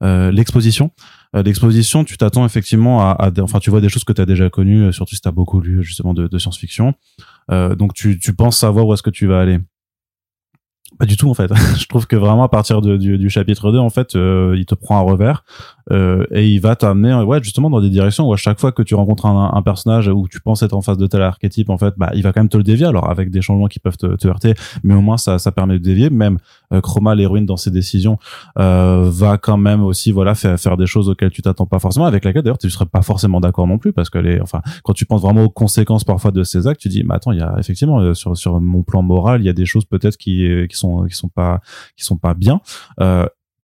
Euh, 0.02 0.30
l'exposition. 0.30 0.90
Euh, 1.34 1.42
l'exposition, 1.42 2.04
tu 2.04 2.16
t'attends 2.16 2.44
effectivement 2.46 3.00
à, 3.00 3.10
à 3.12 3.30
enfin, 3.42 3.58
tu 3.58 3.70
vois 3.70 3.80
des 3.80 3.88
choses 3.88 4.04
que 4.04 4.12
tu 4.12 4.20
as 4.20 4.26
déjà 4.26 4.48
connues, 4.50 4.82
euh, 4.84 4.92
surtout 4.92 5.14
si 5.14 5.20
tu 5.20 5.28
as 5.28 5.32
beaucoup 5.32 5.60
lu 5.60 5.82
justement 5.82 6.14
de, 6.14 6.28
de 6.28 6.38
science-fiction. 6.38 6.94
Euh, 7.50 7.74
donc, 7.74 7.94
tu, 7.94 8.18
tu 8.18 8.34
penses 8.34 8.58
savoir 8.58 8.86
où 8.86 8.94
est-ce 8.94 9.02
que 9.02 9.10
tu 9.10 9.26
vas 9.26 9.40
aller. 9.40 9.58
Pas 10.98 11.04
du 11.06 11.16
tout 11.16 11.28
en 11.28 11.34
fait. 11.34 11.50
je 11.78 11.86
trouve 11.86 12.06
que 12.06 12.16
vraiment 12.16 12.44
à 12.44 12.48
partir 12.48 12.80
de- 12.80 12.96
du, 12.96 13.18
du 13.18 13.28
chapitre 13.28 13.72
2, 13.72 13.78
en 13.78 13.90
fait, 13.90 14.14
euh, 14.14 14.54
il 14.56 14.64
te 14.66 14.74
prend 14.74 14.98
un 14.98 15.02
revers 15.02 15.44
euh, 15.92 16.24
et 16.30 16.48
il 16.48 16.60
va 16.60 16.76
t'amener 16.76 17.12
euh, 17.12 17.24
ouais 17.24 17.42
justement 17.42 17.70
dans 17.70 17.80
des 17.80 17.90
directions 17.90 18.28
où 18.28 18.32
à 18.32 18.36
chaque 18.36 18.58
fois 18.58 18.72
que 18.72 18.82
tu 18.82 18.94
rencontres 18.94 19.26
un, 19.26 19.52
un 19.54 19.62
personnage 19.62 20.08
où 20.08 20.26
tu 20.28 20.40
penses 20.40 20.62
être 20.62 20.74
en 20.74 20.82
face 20.82 20.98
de 20.98 21.06
tel 21.06 21.22
archétype, 21.22 21.70
en 21.70 21.78
fait, 21.78 21.94
bah 21.96 22.10
il 22.14 22.22
va 22.22 22.32
quand 22.32 22.40
même 22.40 22.48
te 22.48 22.56
le 22.56 22.62
dévier. 22.62 22.86
Alors 22.86 23.08
avec 23.10 23.30
des 23.30 23.42
changements 23.42 23.68
qui 23.68 23.78
peuvent 23.78 23.96
te, 23.96 24.16
te 24.16 24.28
heurter, 24.28 24.54
mais 24.82 24.94
au 24.94 25.00
moins 25.00 25.16
ça, 25.16 25.38
ça 25.38 25.52
permet 25.52 25.78
de 25.78 25.84
dévier. 25.84 26.10
Même 26.10 26.38
euh, 26.72 26.80
Chroma, 26.80 27.14
l'héroïne 27.14 27.46
dans 27.46 27.56
ses 27.56 27.70
décisions, 27.70 28.18
euh, 28.58 29.08
va 29.10 29.38
quand 29.38 29.56
même 29.56 29.82
aussi 29.82 30.12
voilà 30.12 30.34
faire, 30.34 30.58
faire 30.58 30.76
des 30.76 30.86
choses 30.86 31.08
auxquelles 31.08 31.30
tu 31.30 31.42
t'attends 31.42 31.66
pas 31.66 31.78
forcément, 31.78 32.06
avec 32.06 32.24
laquelle 32.24 32.42
d'ailleurs 32.42 32.58
tu 32.58 32.70
serais 32.70 32.86
pas 32.86 33.02
forcément 33.02 33.40
d'accord 33.40 33.66
non 33.66 33.78
plus 33.78 33.92
parce 33.92 34.10
que 34.10 34.18
les, 34.18 34.40
enfin 34.40 34.62
quand 34.82 34.92
tu 34.92 35.06
penses 35.06 35.22
vraiment 35.22 35.44
aux 35.44 35.50
conséquences 35.50 36.04
parfois 36.04 36.30
de 36.30 36.42
ces 36.42 36.66
actes, 36.66 36.80
tu 36.80 36.88
dis 36.88 37.04
mais 37.04 37.14
attends 37.14 37.32
il 37.32 37.38
y 37.38 37.42
a 37.42 37.54
effectivement 37.58 38.00
euh, 38.00 38.14
sur 38.14 38.36
sur 38.36 38.60
mon 38.60 38.82
plan 38.82 39.02
moral 39.02 39.40
il 39.40 39.46
y 39.46 39.48
a 39.48 39.52
des 39.52 39.66
choses 39.66 39.84
peut-être 39.84 40.16
qui 40.16 40.46
euh, 40.46 40.66
qui 40.66 40.76
sont 40.76 41.04
qui 41.04 41.14
sont 41.14 41.28
pas 41.28 41.60
qui 41.96 42.04
sont 42.04 42.16
pas 42.16 42.34
bien. 42.34 42.60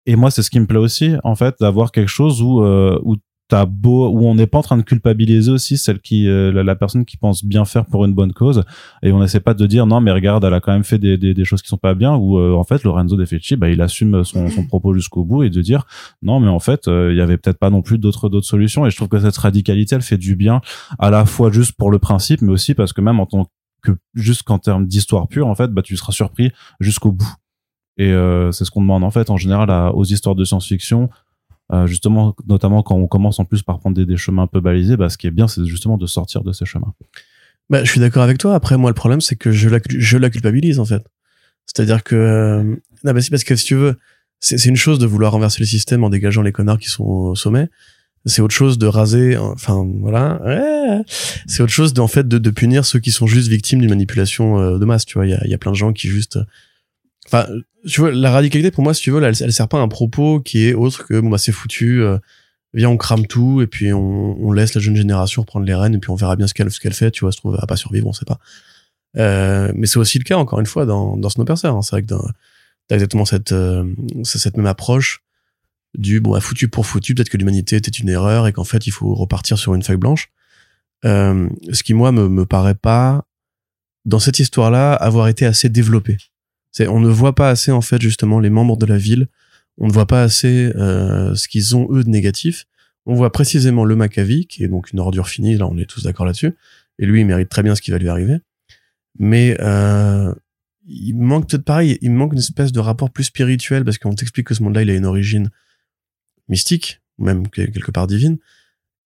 Et 0.06 0.16
moi 0.16 0.30
c'est 0.30 0.42
ce 0.42 0.50
qui 0.50 0.60
me 0.60 0.66
plaît 0.66 0.78
aussi 0.78 1.14
en 1.24 1.34
fait 1.34 1.56
d'avoir 1.60 1.92
quelque 1.92 2.08
chose 2.08 2.42
où 2.42 2.62
euh, 2.62 2.98
où 3.04 3.16
t'as 3.52 3.66
beau 3.66 4.08
où 4.08 4.24
on 4.24 4.34
n'est 4.34 4.46
pas 4.46 4.56
en 4.56 4.62
train 4.62 4.78
de 4.78 4.82
culpabiliser 4.82 5.50
aussi 5.50 5.76
celle 5.76 6.00
qui 6.00 6.26
euh, 6.26 6.52
la, 6.62 6.74
personne 6.74 7.04
qui 7.04 7.18
pense 7.18 7.44
bien 7.44 7.66
faire 7.66 7.84
pour 7.84 8.06
une 8.06 8.14
bonne 8.14 8.32
cause 8.32 8.64
et 9.02 9.12
on 9.12 9.20
n'essaie 9.20 9.40
pas 9.40 9.52
de 9.52 9.66
dire 9.66 9.86
non 9.86 10.00
mais 10.00 10.10
regarde 10.10 10.42
elle 10.42 10.54
a 10.54 10.60
quand 10.60 10.72
même 10.72 10.84
fait 10.84 10.96
des, 10.96 11.18
des, 11.18 11.34
des 11.34 11.44
choses 11.44 11.60
qui 11.60 11.68
sont 11.68 11.76
pas 11.76 11.94
bien 11.94 12.14
ou 12.16 12.38
euh, 12.38 12.54
en 12.54 12.64
fait 12.64 12.82
Lorenzo 12.82 13.14
De 13.14 13.26
Fecci 13.26 13.56
bah 13.56 13.68
il 13.68 13.82
assume 13.82 14.24
son, 14.24 14.48
son 14.48 14.66
propos 14.66 14.94
jusqu'au 14.94 15.24
bout 15.24 15.42
et 15.42 15.50
de 15.50 15.60
dire 15.60 15.84
non 16.22 16.40
mais 16.40 16.48
en 16.48 16.60
fait 16.60 16.88
euh, 16.88 17.12
il 17.12 17.18
y 17.18 17.20
avait 17.20 17.36
peut-être 17.36 17.58
pas 17.58 17.68
non 17.68 17.82
plus 17.82 17.98
d'autres 17.98 18.30
d'autres 18.30 18.46
solutions 18.46 18.86
et 18.86 18.90
je 18.90 18.96
trouve 18.96 19.08
que 19.08 19.20
cette 19.20 19.36
radicalité 19.36 19.96
elle 19.96 20.02
fait 20.02 20.16
du 20.16 20.34
bien 20.34 20.62
à 20.98 21.10
la 21.10 21.26
fois 21.26 21.52
juste 21.52 21.72
pour 21.72 21.90
le 21.90 21.98
principe 21.98 22.40
mais 22.40 22.52
aussi 22.52 22.72
parce 22.72 22.94
que 22.94 23.02
même 23.02 23.20
en 23.20 23.26
tant 23.26 23.48
que 23.82 23.92
juste 24.14 24.44
qu'en 24.44 24.60
termes 24.60 24.86
d'histoire 24.86 25.28
pure 25.28 25.46
en 25.46 25.54
fait 25.54 25.68
bah 25.68 25.82
tu 25.82 25.94
seras 25.98 26.12
surpris 26.12 26.52
jusqu'au 26.80 27.12
bout 27.12 27.34
et 27.98 28.12
c'est 28.52 28.64
ce 28.64 28.70
qu'on 28.70 28.80
demande 28.80 29.04
en 29.04 29.10
fait 29.10 29.30
en 29.30 29.36
général 29.36 29.92
aux 29.94 30.04
histoires 30.04 30.34
de 30.34 30.44
science-fiction 30.44 31.10
euh, 31.72 31.86
justement, 31.86 32.36
notamment 32.46 32.82
quand 32.82 32.96
on 32.96 33.06
commence 33.06 33.38
en 33.38 33.46
plus 33.46 33.62
par 33.62 33.78
prendre 33.78 34.04
des, 34.04 34.16
chemins 34.16 34.42
un 34.42 34.46
peu 34.46 34.60
balisés, 34.60 34.96
bah, 34.96 35.08
ce 35.08 35.16
qui 35.16 35.26
est 35.26 35.30
bien, 35.30 35.48
c'est 35.48 35.64
justement 35.64 35.96
de 35.96 36.06
sortir 36.06 36.42
de 36.42 36.52
ces 36.52 36.66
chemins. 36.66 36.92
Bah, 37.70 37.82
je 37.82 37.90
suis 37.90 38.00
d'accord 38.00 38.22
avec 38.22 38.36
toi. 38.36 38.54
Après, 38.54 38.76
moi, 38.76 38.90
le 38.90 38.94
problème, 38.94 39.22
c'est 39.22 39.36
que 39.36 39.50
je 39.50 39.68
la, 39.68 40.30
culpabilise, 40.30 40.78
en 40.78 40.84
fait. 40.84 41.02
C'est-à-dire 41.64 42.02
que, 42.02 42.14
euh... 42.14 42.62
non, 43.04 43.12
bah, 43.12 43.20
si, 43.22 43.30
parce 43.30 43.44
que 43.44 43.56
si 43.56 43.64
tu 43.64 43.74
veux, 43.74 43.96
c'est 44.40 44.64
une 44.66 44.76
chose 44.76 44.98
de 44.98 45.06
vouloir 45.06 45.32
renverser 45.32 45.60
le 45.60 45.66
système 45.66 46.04
en 46.04 46.10
dégageant 46.10 46.42
les 46.42 46.52
connards 46.52 46.78
qui 46.78 46.88
sont 46.88 47.04
au 47.04 47.34
sommet. 47.36 47.70
C'est 48.26 48.42
autre 48.42 48.54
chose 48.54 48.76
de 48.76 48.86
raser, 48.86 49.36
enfin, 49.38 49.88
voilà. 50.00 50.42
C'est 51.46 51.62
autre 51.62 51.72
chose, 51.72 51.98
en 51.98 52.06
fait, 52.06 52.28
de, 52.28 52.50
punir 52.50 52.84
ceux 52.84 52.98
qui 52.98 53.12
sont 53.12 53.26
juste 53.26 53.48
victimes 53.48 53.80
d'une 53.80 53.90
manipulation 53.90 54.60
euh, 54.60 54.78
de 54.78 54.84
masse, 54.84 55.06
tu 55.06 55.16
vois. 55.16 55.26
Il 55.26 55.50
y 55.50 55.54
a 55.54 55.58
plein 55.58 55.70
de 55.70 55.76
gens 55.76 55.92
qui 55.92 56.08
juste, 56.08 56.38
enfin, 57.26 57.46
tu 57.86 58.00
vois, 58.00 58.12
la 58.12 58.30
radicalité 58.30 58.70
pour 58.70 58.84
moi, 58.84 58.94
si 58.94 59.02
tu 59.02 59.10
veux, 59.10 59.22
elle, 59.22 59.34
elle 59.40 59.52
sert 59.52 59.68
pas 59.68 59.78
à 59.78 59.80
un 59.80 59.88
propos 59.88 60.40
qui 60.40 60.68
est 60.68 60.74
autre 60.74 61.06
que 61.06 61.20
bon 61.20 61.30
bah 61.30 61.38
c'est 61.38 61.52
foutu, 61.52 62.02
euh, 62.02 62.18
viens 62.74 62.90
on 62.90 62.96
crame 62.96 63.26
tout 63.26 63.62
et 63.62 63.66
puis 63.66 63.92
on, 63.92 64.40
on, 64.40 64.52
laisse 64.52 64.74
la 64.74 64.80
jeune 64.80 64.96
génération 64.96 65.44
prendre 65.44 65.66
les 65.66 65.74
rênes 65.74 65.94
et 65.94 65.98
puis 65.98 66.10
on 66.10 66.14
verra 66.14 66.36
bien 66.36 66.46
ce 66.46 66.54
qu'elle 66.54 66.70
ce 66.70 66.80
qu'elle 66.80 66.94
fait. 66.94 67.10
Tu 67.10 67.24
vois, 67.24 67.32
se 67.32 67.38
trouve 67.38 67.58
à 67.60 67.66
pas 67.66 67.76
survivre, 67.76 68.06
on 68.06 68.12
sait 68.12 68.24
pas. 68.24 68.38
Euh, 69.18 69.72
mais 69.74 69.86
c'est 69.86 69.98
aussi 69.98 70.18
le 70.18 70.24
cas 70.24 70.36
encore 70.36 70.60
une 70.60 70.66
fois 70.66 70.86
dans 70.86 71.16
dans 71.16 71.28
Snowpiercer. 71.28 71.68
Hein. 71.68 71.82
C'est 71.82 71.96
vrai 71.96 72.02
que 72.02 72.08
t'as 72.08 72.94
exactement 72.96 73.24
cette 73.24 73.52
euh, 73.52 73.92
cette 74.24 74.56
même 74.56 74.66
approche 74.66 75.22
du 75.94 76.20
bon 76.20 76.32
bah, 76.32 76.40
foutu 76.40 76.68
pour 76.68 76.86
foutu. 76.86 77.14
Peut-être 77.14 77.28
que 77.28 77.36
l'humanité 77.36 77.76
était 77.76 77.90
une 77.90 78.08
erreur 78.08 78.46
et 78.46 78.52
qu'en 78.52 78.64
fait 78.64 78.86
il 78.86 78.92
faut 78.92 79.14
repartir 79.14 79.58
sur 79.58 79.74
une 79.74 79.82
feuille 79.82 79.96
blanche. 79.96 80.30
Euh, 81.04 81.48
ce 81.72 81.82
qui 81.82 81.94
moi 81.94 82.12
me 82.12 82.28
me 82.28 82.46
paraît 82.46 82.76
pas 82.76 83.24
dans 84.04 84.18
cette 84.18 84.38
histoire-là 84.38 84.94
avoir 84.94 85.28
été 85.28 85.46
assez 85.46 85.68
développé 85.68 86.16
on 86.80 87.00
ne 87.00 87.08
voit 87.08 87.34
pas 87.34 87.50
assez 87.50 87.70
en 87.70 87.80
fait 87.80 88.00
justement 88.00 88.40
les 88.40 88.50
membres 88.50 88.76
de 88.76 88.86
la 88.86 88.98
ville. 88.98 89.28
On 89.78 89.86
ne 89.86 89.92
voit 89.92 90.06
pas 90.06 90.22
assez 90.22 90.72
euh, 90.76 91.34
ce 91.34 91.48
qu'ils 91.48 91.76
ont 91.76 91.88
eux 91.92 92.04
de 92.04 92.08
négatif. 92.08 92.66
On 93.06 93.14
voit 93.14 93.32
précisément 93.32 93.84
le 93.84 93.96
Maccavi, 93.96 94.46
qui 94.46 94.62
est 94.64 94.68
donc 94.68 94.92
une 94.92 95.00
ordure 95.00 95.28
finie. 95.28 95.56
Là, 95.56 95.66
on 95.66 95.76
est 95.76 95.86
tous 95.86 96.04
d'accord 96.04 96.26
là-dessus. 96.26 96.54
Et 96.98 97.06
lui, 97.06 97.20
il 97.20 97.26
mérite 97.26 97.48
très 97.48 97.62
bien 97.62 97.74
ce 97.74 97.82
qui 97.82 97.90
va 97.90 97.98
lui 97.98 98.08
arriver. 98.08 98.38
Mais 99.18 99.56
euh, 99.60 100.32
il 100.86 101.14
manque 101.14 101.48
peut-être 101.48 101.64
pareil. 101.64 101.98
Il 102.00 102.12
manque 102.12 102.32
une 102.32 102.38
espèce 102.38 102.70
de 102.70 102.80
rapport 102.80 103.10
plus 103.10 103.24
spirituel 103.24 103.84
parce 103.84 103.98
qu'on 103.98 104.14
t'explique 104.14 104.46
que 104.46 104.54
ce 104.54 104.62
monde-là, 104.62 104.82
il 104.82 104.90
a 104.90 104.94
une 104.94 105.06
origine 105.06 105.50
mystique, 106.48 107.00
même 107.18 107.48
quelque 107.48 107.90
part 107.90 108.06
divine. 108.06 108.38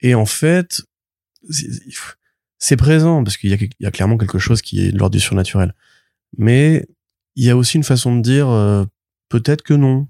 Et 0.03 0.15
en 0.15 0.27
fait, 0.27 0.83
c'est 2.59 2.77
présent 2.77 3.25
parce 3.25 3.37
qu'il 3.37 3.51
y, 3.51 3.71
y 3.81 3.87
a, 3.87 3.91
clairement 3.91 4.19
quelque 4.19 4.39
chose 4.39 4.63
qui 4.63 4.85
est 4.85 4.93
de 4.93 4.99
l'ordre 4.99 5.15
du 5.15 5.21
surnaturel. 5.21 5.75
Mais 6.37 6.87
il 7.37 7.45
y 7.45 7.51
a 7.51 7.57
aussi 7.57 7.77
une 7.77 7.85
façon 7.85 8.17
de 8.17 8.23
dire 8.23 8.49
euh, 8.49 8.85
peut-être 9.29 9.63
que 9.63 9.75
non, 9.75 10.09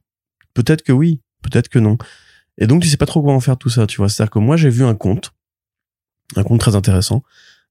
peut-être 0.54 0.82
que 0.82 0.92
oui, 0.92 1.20
peut-être 1.42 1.68
que 1.68 1.78
non. 1.78 1.98
Et 2.58 2.66
donc 2.66 2.82
tu 2.82 2.88
sais 2.88 2.96
pas 2.96 3.06
trop 3.06 3.22
quoi 3.22 3.34
en 3.34 3.40
faire 3.40 3.58
tout 3.58 3.68
ça, 3.68 3.86
tu 3.86 3.98
vois. 3.98 4.08
C'est-à-dire 4.08 4.30
que 4.30 4.38
moi 4.38 4.56
j'ai 4.56 4.70
vu 4.70 4.84
un 4.84 4.94
conte, 4.94 5.32
un 6.36 6.44
conte 6.44 6.60
très 6.60 6.76
intéressant, 6.76 7.22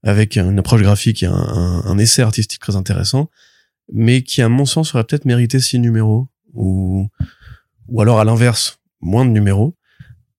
avec 0.03 0.35
une 0.35 0.59
approche 0.59 0.81
graphique 0.81 1.23
et 1.23 1.27
un, 1.27 1.97
essai 1.97 2.21
artistique 2.21 2.59
très 2.59 2.75
intéressant, 2.75 3.29
mais 3.91 4.21
qui 4.21 4.41
à 4.41 4.49
mon 4.49 4.65
sens 4.65 4.93
aurait 4.93 5.05
peut-être 5.05 5.25
mérité 5.25 5.59
six 5.59 5.79
numéros 5.79 6.27
ou 6.53 7.09
ou 7.87 8.01
alors 8.01 8.19
à 8.19 8.25
l'inverse 8.25 8.79
moins 8.99 9.25
de 9.25 9.31
numéros 9.31 9.75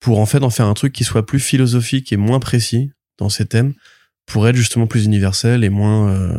pour 0.01 0.19
en 0.19 0.27
fait 0.27 0.43
en 0.43 0.51
faire 0.51 0.67
un 0.67 0.75
truc 0.75 0.93
qui 0.93 1.05
soit 1.05 1.25
plus 1.25 1.41
philosophique 1.41 2.13
et 2.13 2.17
moins 2.17 2.41
précis 2.41 2.93
dans 3.19 3.29
ses 3.29 3.47
thèmes 3.47 3.75
pour 4.27 4.49
être 4.49 4.57
justement 4.57 4.87
plus 4.87 5.05
universel 5.07 5.63
et 5.63 5.71
moins 5.71 6.11
euh, 6.11 6.37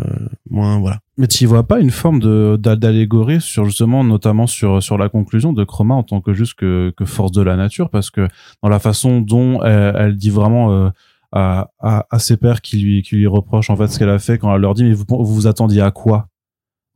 moins 0.49 0.77
voilà. 0.79 0.99
Mais 1.17 1.27
tu 1.27 1.45
vois 1.45 1.65
pas 1.65 1.79
une 1.79 1.89
forme 1.89 2.19
de 2.19 2.57
d'allégorie 2.57 3.41
sur 3.41 3.65
justement 3.65 4.03
notamment 4.03 4.45
sur 4.45 4.83
sur 4.83 4.97
la 4.97 5.09
conclusion 5.09 5.53
de 5.53 5.63
Chroma 5.63 5.95
en 5.95 6.03
tant 6.03 6.21
que 6.21 6.33
juste 6.33 6.55
que, 6.55 6.93
que 6.95 7.05
force 7.05 7.31
de 7.31 7.41
la 7.41 7.55
nature? 7.55 7.89
Parce 7.89 8.11
que 8.11 8.27
dans 8.61 8.69
la 8.69 8.79
façon 8.79 9.21
dont 9.21 9.63
elle, 9.63 10.17
dit 10.17 10.29
vraiment 10.29 10.71
euh, 10.71 10.89
à, 11.31 11.71
à, 11.79 12.05
à, 12.09 12.19
ses 12.19 12.37
pères 12.37 12.61
qui 12.61 12.77
lui 12.77 13.01
qui 13.03 13.15
lui 13.15 13.27
reprochent 13.27 13.69
en 13.69 13.77
fait 13.77 13.87
ce 13.87 13.97
qu'elle 13.99 14.09
a 14.09 14.19
fait 14.19 14.37
quand 14.37 14.53
elle 14.53 14.61
leur 14.61 14.73
dit 14.73 14.83
mais 14.83 14.93
vous 14.93 15.05
vous, 15.07 15.25
vous 15.25 15.47
attendiez 15.47 15.81
à 15.81 15.91
quoi? 15.91 16.27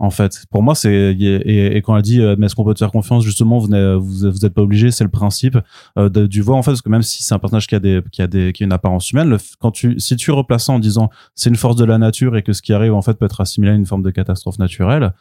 En 0.01 0.09
fait. 0.09 0.45
Pour 0.49 0.63
moi, 0.63 0.73
c'est 0.73 0.91
et, 0.91 1.77
et, 1.77 1.81
quand 1.83 1.95
elle 1.95 2.01
dit 2.01 2.21
euh, 2.21 2.35
mais 2.37 2.47
est-ce 2.47 2.55
qu'on 2.55 2.65
peut 2.65 2.73
te 2.73 2.79
faire 2.79 2.91
confiance 2.91 3.23
justement 3.23 3.59
vous 3.59 3.67
n'êtes 3.67 3.97
vous, 3.97 4.31
vous 4.31 4.45
êtes 4.45 4.53
pas 4.53 4.63
obligé, 4.63 4.89
c'est 4.89 5.03
le 5.03 5.11
principe 5.11 5.59
euh, 5.99 6.09
de, 6.09 6.25
du 6.25 6.41
voir 6.41 6.57
en 6.57 6.63
fait 6.63 6.71
parce 6.71 6.81
que 6.81 6.89
même 6.89 7.03
si 7.03 7.21
c'est 7.21 7.35
un 7.35 7.39
personnage 7.39 7.67
qui 7.67 7.75
a 7.75 7.79
des 7.79 8.01
qui 8.11 8.23
a 8.23 8.27
des 8.27 8.51
qui 8.51 8.63
a 8.63 8.65
une 8.65 8.73
apparence 8.73 9.11
humaine, 9.11 9.29
le, 9.29 9.37
quand 9.59 9.69
tu 9.69 9.99
si 9.99 10.15
tu 10.15 10.31
replaces 10.31 10.65
ça 10.65 10.73
en 10.73 10.79
disant 10.79 11.11
c'est 11.35 11.51
une 11.51 11.55
force 11.55 11.75
de 11.75 11.85
la 11.85 11.99
nature 11.99 12.35
et 12.35 12.41
que 12.41 12.51
ce 12.51 12.63
qui 12.63 12.73
arrive 12.73 12.95
en 12.95 13.03
fait 13.03 13.13
peut 13.13 13.25
être 13.25 13.41
assimilé 13.41 13.73
à 13.73 13.75
une 13.75 13.85
forme 13.85 14.01
de 14.01 14.09
catastrophe 14.09 14.57
naturelle, 14.57 15.13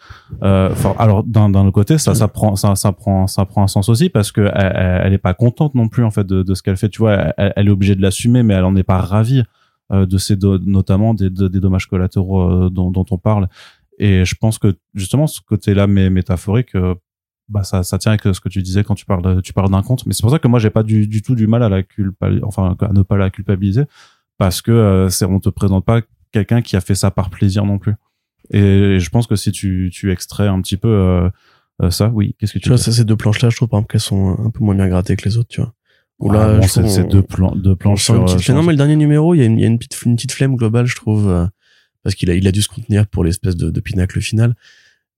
euh, 0.42 0.74
alors 0.98 1.24
d'un 1.24 1.50
d'un 1.50 1.70
côté 1.70 1.98
ça 1.98 2.14
ça 2.14 2.28
prend 2.28 2.56
ça 2.56 2.74
ça 2.74 2.92
prend 2.92 3.26
ça 3.26 3.44
prend 3.44 3.62
un 3.62 3.68
sens 3.68 3.90
aussi 3.90 4.08
parce 4.08 4.32
que 4.32 4.50
elle, 4.54 5.02
elle 5.04 5.12
est 5.12 5.18
pas 5.18 5.34
contente 5.34 5.74
non 5.74 5.88
plus 5.88 6.04
en 6.04 6.10
fait 6.10 6.26
de, 6.26 6.42
de 6.42 6.54
ce 6.54 6.62
qu'elle 6.62 6.78
fait, 6.78 6.88
tu 6.88 7.00
vois, 7.00 7.34
elle, 7.36 7.52
elle 7.54 7.68
est 7.68 7.70
obligée 7.70 7.96
de 7.96 8.02
l'assumer 8.02 8.42
mais 8.42 8.54
elle 8.54 8.64
en 8.64 8.76
est 8.76 8.82
pas 8.82 8.98
ravie 8.98 9.42
euh, 9.92 10.06
de 10.06 10.16
ces 10.16 10.36
notamment 10.36 11.12
des, 11.12 11.28
des 11.28 11.60
dommages 11.60 11.86
collatéraux 11.86 12.70
dont, 12.70 12.90
dont 12.90 13.04
on 13.10 13.18
parle 13.18 13.48
et 14.00 14.24
je 14.24 14.34
pense 14.34 14.58
que 14.58 14.78
justement 14.94 15.26
ce 15.26 15.42
côté-là 15.42 15.86
métaphorique, 15.86 16.74
euh, 16.74 16.94
bah 17.50 17.64
ça, 17.64 17.82
ça 17.82 17.98
tient 17.98 18.12
avec 18.12 18.22
ce 18.34 18.40
que 18.40 18.48
tu 18.48 18.62
disais 18.62 18.82
quand 18.82 18.94
tu 18.94 19.04
parles, 19.04 19.42
tu 19.42 19.52
parles 19.52 19.70
d'un 19.70 19.82
conte. 19.82 20.06
Mais 20.06 20.14
c'est 20.14 20.22
pour 20.22 20.30
ça 20.30 20.38
que 20.38 20.48
moi 20.48 20.58
j'ai 20.58 20.70
pas 20.70 20.82
du, 20.82 21.06
du 21.06 21.20
tout 21.20 21.34
du 21.34 21.46
mal 21.46 21.62
à 21.62 21.68
la 21.68 21.82
culpabiliser, 21.82 22.42
enfin 22.44 22.74
à 22.80 22.92
ne 22.94 23.02
pas 23.02 23.18
la 23.18 23.28
culpabiliser, 23.28 23.84
parce 24.38 24.62
que 24.62 24.70
euh, 24.70 25.10
c'est 25.10 25.26
on 25.26 25.38
te 25.38 25.50
présente 25.50 25.84
pas 25.84 26.00
quelqu'un 26.32 26.62
qui 26.62 26.76
a 26.76 26.80
fait 26.80 26.94
ça 26.94 27.10
par 27.10 27.28
plaisir 27.28 27.66
non 27.66 27.78
plus. 27.78 27.94
Et 28.50 28.98
je 28.98 29.10
pense 29.10 29.26
que 29.26 29.36
si 29.36 29.52
tu, 29.52 29.90
tu 29.92 30.10
extrais 30.10 30.48
un 30.48 30.62
petit 30.62 30.78
peu 30.78 30.88
euh, 30.88 31.90
ça, 31.90 32.08
oui. 32.08 32.34
Qu'est-ce 32.38 32.54
que 32.54 32.58
tu, 32.58 32.64
tu 32.64 32.68
vois 32.70 32.78
ça, 32.78 32.92
ces 32.92 33.04
deux 33.04 33.16
planches-là, 33.16 33.50
je 33.50 33.56
trouve 33.56 33.68
par 33.68 33.80
exemple 33.80 33.92
qu'elles 33.92 34.00
sont 34.00 34.34
un 34.42 34.48
peu 34.48 34.64
moins 34.64 34.74
bien 34.74 34.88
grattées 34.88 35.14
que 35.16 35.28
les 35.28 35.36
autres, 35.36 35.48
tu 35.50 35.60
vois. 35.60 35.74
Ou 36.20 36.30
là, 36.30 36.58
bon, 36.58 36.66
c'est 36.66 37.04
deux, 37.04 37.22
plan 37.22 37.54
deux 37.54 37.76
planches 37.76 38.04
sur, 38.04 38.14
Non, 38.54 38.62
mais 38.62 38.72
le 38.72 38.76
dernier 38.76 38.96
numéro, 38.96 39.34
il 39.34 39.38
y 39.38 39.42
a 39.42 39.46
une, 39.46 39.58
y 39.58 39.64
a 39.64 39.66
une 39.66 39.78
petite, 39.78 40.00
une 40.06 40.16
petite 40.16 40.32
flemme 40.32 40.56
globale, 40.56 40.86
je 40.86 40.96
trouve 40.96 41.48
parce 42.02 42.14
qu'il 42.14 42.30
a, 42.30 42.34
il 42.34 42.46
a 42.46 42.52
dû 42.52 42.62
se 42.62 42.68
contenir 42.68 43.06
pour 43.06 43.24
l'espèce 43.24 43.56
de, 43.56 43.70
de 43.70 43.80
pinacle 43.80 44.20
final. 44.20 44.54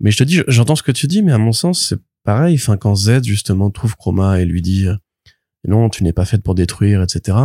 Mais 0.00 0.10
je 0.10 0.18
te 0.18 0.24
dis, 0.24 0.42
j'entends 0.48 0.76
ce 0.76 0.82
que 0.82 0.92
tu 0.92 1.06
dis, 1.06 1.22
mais 1.22 1.32
à 1.32 1.38
mon 1.38 1.52
sens, 1.52 1.88
c'est 1.88 2.00
pareil. 2.24 2.56
Enfin, 2.56 2.76
quand 2.76 2.94
Z 2.94 3.22
justement 3.24 3.70
trouve 3.70 3.96
Chroma 3.96 4.40
et 4.40 4.44
lui 4.44 4.62
dit 4.62 4.86
euh, 4.86 4.96
non, 5.66 5.88
tu 5.88 6.02
n'es 6.04 6.12
pas 6.12 6.24
faite 6.24 6.42
pour 6.42 6.54
détruire, 6.54 7.02
etc. 7.02 7.38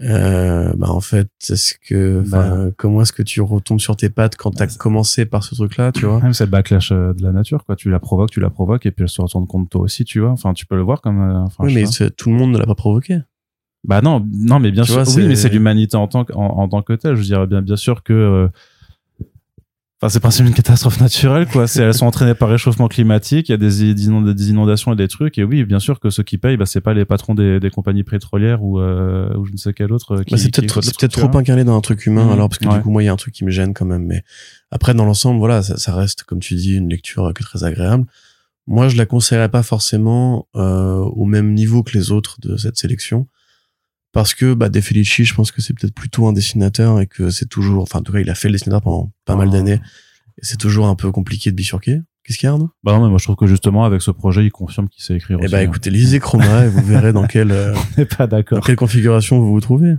Euh, 0.00 0.72
bah 0.76 0.90
en 0.90 1.00
fait, 1.00 1.28
est-ce 1.48 1.74
que, 1.78 2.20
bah, 2.26 2.70
comment 2.76 3.02
est-ce 3.02 3.12
que 3.12 3.22
tu 3.22 3.40
retombes 3.40 3.78
sur 3.78 3.96
tes 3.96 4.10
pattes 4.10 4.36
quand 4.36 4.50
t'as 4.50 4.66
commencé 4.66 5.24
par 5.24 5.44
ce 5.44 5.54
truc-là, 5.54 5.92
tu 5.92 6.06
vois? 6.06 6.20
C'est 6.32 6.46
le 6.46 6.50
backlash 6.50 6.90
euh, 6.90 7.12
de 7.12 7.22
la 7.22 7.30
nature, 7.30 7.64
quoi. 7.64 7.76
Tu 7.76 7.90
la 7.90 8.00
provoques, 8.00 8.30
tu 8.30 8.40
la 8.40 8.50
provoques, 8.50 8.86
et 8.86 8.90
puis 8.90 9.04
elle 9.04 9.08
se 9.08 9.20
retourne 9.22 9.46
contre 9.46 9.68
toi 9.70 9.82
aussi, 9.82 10.04
tu 10.04 10.18
vois. 10.18 10.30
Enfin, 10.30 10.52
tu 10.52 10.66
peux 10.66 10.74
le 10.74 10.82
voir 10.82 11.00
comme. 11.00 11.20
Euh, 11.20 11.44
enfin, 11.44 11.64
oui, 11.64 11.74
mais 11.74 12.10
tout 12.10 12.30
le 12.30 12.34
monde 12.34 12.52
ne 12.52 12.58
l'a 12.58 12.66
pas 12.66 12.74
provoqué. 12.74 13.20
Bah 13.84 14.00
non, 14.00 14.26
non, 14.32 14.60
mais 14.60 14.70
bien 14.70 14.84
sûr, 14.84 15.04
oui, 15.14 15.26
mais 15.28 15.36
c'est 15.36 15.50
l'humanité 15.50 15.96
en 15.96 16.08
tant 16.08 16.24
que, 16.24 16.32
en, 16.32 16.68
tant 16.68 16.82
que 16.82 16.94
telle. 16.94 17.16
Je 17.16 17.22
dirais 17.22 17.46
bien, 17.46 17.60
bien 17.60 17.76
sûr 17.76 18.02
que, 18.02 18.14
euh, 18.14 18.48
enfin, 20.00 20.08
c'est 20.08 20.20
pas 20.20 20.30
une 20.38 20.54
catastrophe 20.54 21.00
naturelle, 21.00 21.46
quoi. 21.46 21.66
C'est, 21.66 21.82
elles 21.82 21.92
sont 21.92 22.06
entraînées 22.06 22.34
par 22.34 22.48
réchauffement 22.48 22.88
climatique. 22.88 23.50
Il 23.50 23.52
y 23.52 23.54
a 23.54 23.58
des, 23.58 23.92
des, 23.92 24.48
inondations 24.50 24.94
et 24.94 24.96
des 24.96 25.06
trucs. 25.06 25.36
Et 25.36 25.44
oui, 25.44 25.64
bien 25.64 25.80
sûr 25.80 26.00
que 26.00 26.08
ceux 26.08 26.22
qui 26.22 26.38
payent, 26.38 26.56
bah, 26.56 26.64
c'est 26.64 26.80
pas 26.80 26.94
les 26.94 27.04
patrons 27.04 27.34
des, 27.34 27.60
des 27.60 27.68
compagnies 27.68 28.04
pétrolières 28.04 28.62
ou, 28.62 28.80
euh, 28.80 29.36
ou 29.36 29.44
je 29.44 29.52
ne 29.52 29.58
sais 29.58 29.74
quel 29.74 29.92
autre. 29.92 30.22
Qui, 30.22 30.30
bah 30.30 30.38
c'est 30.38 30.54
peut-être, 30.54 30.80
peut-être 30.80 31.18
trop 31.18 31.36
incarné 31.36 31.64
dans 31.64 31.76
un 31.76 31.82
truc 31.82 32.06
humain, 32.06 32.24
mmh, 32.24 32.32
alors, 32.32 32.48
parce 32.48 32.60
que 32.60 32.74
du 32.74 32.80
coup, 32.80 32.90
moi, 32.90 33.02
il 33.02 33.06
y 33.06 33.10
a 33.10 33.12
un 33.12 33.16
truc 33.16 33.34
qui 33.34 33.44
me 33.44 33.50
gêne 33.50 33.74
quand 33.74 33.86
même. 33.86 34.06
Mais 34.06 34.24
après, 34.70 34.94
dans 34.94 35.04
l'ensemble, 35.04 35.38
voilà, 35.38 35.62
ça, 35.62 35.76
ça 35.76 35.94
reste, 35.94 36.22
comme 36.22 36.40
tu 36.40 36.54
dis, 36.54 36.74
une 36.74 36.88
lecture 36.88 37.30
que 37.34 37.42
très 37.42 37.64
agréable. 37.64 38.06
Moi, 38.66 38.88
je 38.88 38.96
la 38.96 39.04
conseillerais 39.04 39.50
pas 39.50 39.62
forcément 39.62 40.48
euh, 40.56 40.96
au 40.96 41.26
même 41.26 41.52
niveau 41.52 41.82
que 41.82 41.92
les 41.92 42.12
autres 42.12 42.38
de 42.40 42.56
cette 42.56 42.78
sélection 42.78 43.28
parce 44.14 44.32
que 44.32 44.54
bah 44.54 44.70
De 44.70 44.80
Felici, 44.80 45.24
je 45.24 45.34
pense 45.34 45.50
que 45.50 45.60
c'est 45.60 45.74
peut-être 45.74 45.92
plutôt 45.92 46.26
un 46.26 46.32
dessinateur 46.32 47.00
et 47.00 47.06
que 47.06 47.28
c'est 47.28 47.48
toujours, 47.48 47.82
enfin 47.82 47.98
en 47.98 48.02
tout 48.02 48.12
cas 48.12 48.20
il 48.20 48.30
a 48.30 48.34
fait 48.34 48.48
le 48.48 48.52
dessinateur 48.52 48.80
pendant 48.80 49.12
pas 49.26 49.34
mal 49.36 49.48
ah. 49.50 49.52
d'années 49.52 49.80
et 50.38 50.44
c'est 50.44 50.56
toujours 50.56 50.86
un 50.86 50.94
peu 50.94 51.10
compliqué 51.10 51.50
de 51.50 51.56
bifurquer. 51.56 52.00
Qu'est-ce 52.24 52.38
qu'il 52.38 52.46
y 52.46 52.48
a 52.48 52.52
Arnaud? 52.52 52.70
Bah 52.82 52.92
non, 52.92 53.02
mais 53.02 53.10
moi 53.10 53.18
je 53.18 53.24
trouve 53.24 53.36
que 53.36 53.46
justement 53.46 53.84
avec 53.84 54.00
ce 54.00 54.10
projet, 54.10 54.44
il 54.44 54.50
confirme 54.50 54.88
qu'il 54.88 55.02
sait 55.02 55.14
écrire. 55.14 55.38
Eh 55.42 55.48
bah 55.48 55.58
hein. 55.58 55.62
écoutez, 55.62 55.90
lisez 55.90 56.20
Chroma 56.20 56.64
et 56.64 56.68
vous 56.68 56.82
verrez 56.82 57.12
dans 57.12 57.26
quelle 57.26 57.52
euh, 57.52 57.74
pas 58.16 58.26
d'accord. 58.26 58.60
Dans 58.60 58.64
quelle 58.64 58.76
configuration 58.76 59.40
vous 59.40 59.50
vous 59.50 59.60
trouvez. 59.60 59.96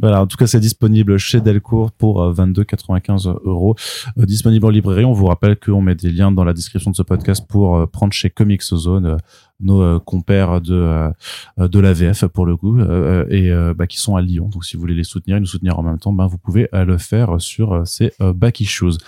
Voilà, 0.00 0.22
en 0.22 0.26
tout 0.26 0.38
cas, 0.38 0.46
c'est 0.46 0.60
disponible 0.60 1.18
chez 1.18 1.42
Delcourt 1.42 1.92
pour 1.92 2.22
22,95 2.32 3.28
euh, 3.28 3.34
euros. 3.44 3.76
Euh, 4.18 4.24
disponible 4.24 4.64
en 4.64 4.70
librairie. 4.70 5.04
On 5.04 5.12
vous 5.12 5.26
rappelle 5.26 5.58
qu'on 5.58 5.82
met 5.82 5.94
des 5.94 6.10
liens 6.10 6.32
dans 6.32 6.42
la 6.42 6.54
description 6.54 6.90
de 6.90 6.96
ce 6.96 7.02
podcast 7.02 7.46
pour 7.46 7.88
prendre 7.90 8.14
chez 8.14 8.30
Comics 8.30 8.62
Zone 8.62 9.18
nos 9.60 9.82
euh, 9.82 9.98
compères 9.98 10.60
de 10.60 10.74
euh, 10.74 11.68
de 11.68 11.78
la 11.78 11.92
VF 11.92 12.26
pour 12.26 12.46
le 12.46 12.56
coup 12.56 12.78
euh, 12.78 13.26
et 13.28 13.50
bah, 13.74 13.86
qui 13.86 13.98
sont 13.98 14.16
à 14.16 14.22
Lyon. 14.22 14.48
Donc 14.48 14.64
si 14.64 14.76
vous 14.76 14.80
voulez 14.80 14.94
les 14.94 15.04
soutenir 15.04 15.36
et 15.36 15.40
nous 15.40 15.46
soutenir 15.46 15.78
en 15.78 15.82
même 15.82 15.98
temps, 15.98 16.12
ben 16.12 16.26
vous 16.26 16.38
pouvez 16.38 16.68
le 16.72 16.98
faire 16.98 17.40
sur 17.40 17.86
ces 17.86 18.12
back 18.20 18.60
issues. 18.60 18.98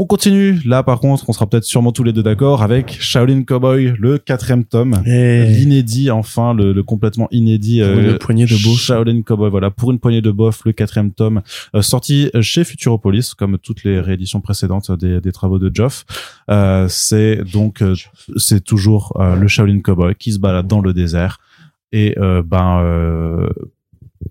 On 0.00 0.06
continue. 0.06 0.60
Là, 0.64 0.84
par 0.84 1.00
contre, 1.00 1.28
on 1.28 1.32
sera 1.32 1.48
peut-être 1.48 1.64
sûrement 1.64 1.90
tous 1.90 2.04
les 2.04 2.12
deux 2.12 2.22
d'accord 2.22 2.62
avec 2.62 2.96
Shaolin 3.00 3.42
Cowboy, 3.42 3.94
le 3.98 4.16
quatrième 4.18 4.64
tome, 4.64 4.94
l'inédit, 5.04 6.12
enfin, 6.12 6.54
le, 6.54 6.72
le, 6.72 6.84
complètement 6.84 7.26
inédit. 7.32 7.82
Euh, 7.82 8.12
une 8.12 8.18
poignée 8.18 8.46
de 8.46 8.54
bof. 8.62 8.78
Shaolin 8.78 9.22
Cowboy, 9.22 9.50
voilà, 9.50 9.72
pour 9.72 9.90
une 9.90 9.98
poignée 9.98 10.22
de 10.22 10.30
bof, 10.30 10.62
le 10.64 10.70
quatrième 10.70 11.10
tome, 11.10 11.42
euh, 11.74 11.82
sorti 11.82 12.30
chez 12.40 12.62
Futuropolis, 12.62 13.34
comme 13.34 13.58
toutes 13.58 13.82
les 13.82 13.98
rééditions 13.98 14.40
précédentes 14.40 14.92
des, 14.92 15.20
des 15.20 15.32
travaux 15.32 15.58
de 15.58 15.68
Geoff. 15.74 16.04
Euh, 16.48 16.86
c'est 16.88 17.42
donc, 17.42 17.82
euh, 17.82 17.96
c'est 18.36 18.62
toujours 18.62 19.16
euh, 19.18 19.34
le 19.34 19.48
Shaolin 19.48 19.80
Cowboy 19.80 20.14
qui 20.14 20.32
se 20.32 20.38
balade 20.38 20.68
dans 20.68 20.80
le 20.80 20.94
désert 20.94 21.38
et 21.90 22.14
ben 22.44 23.48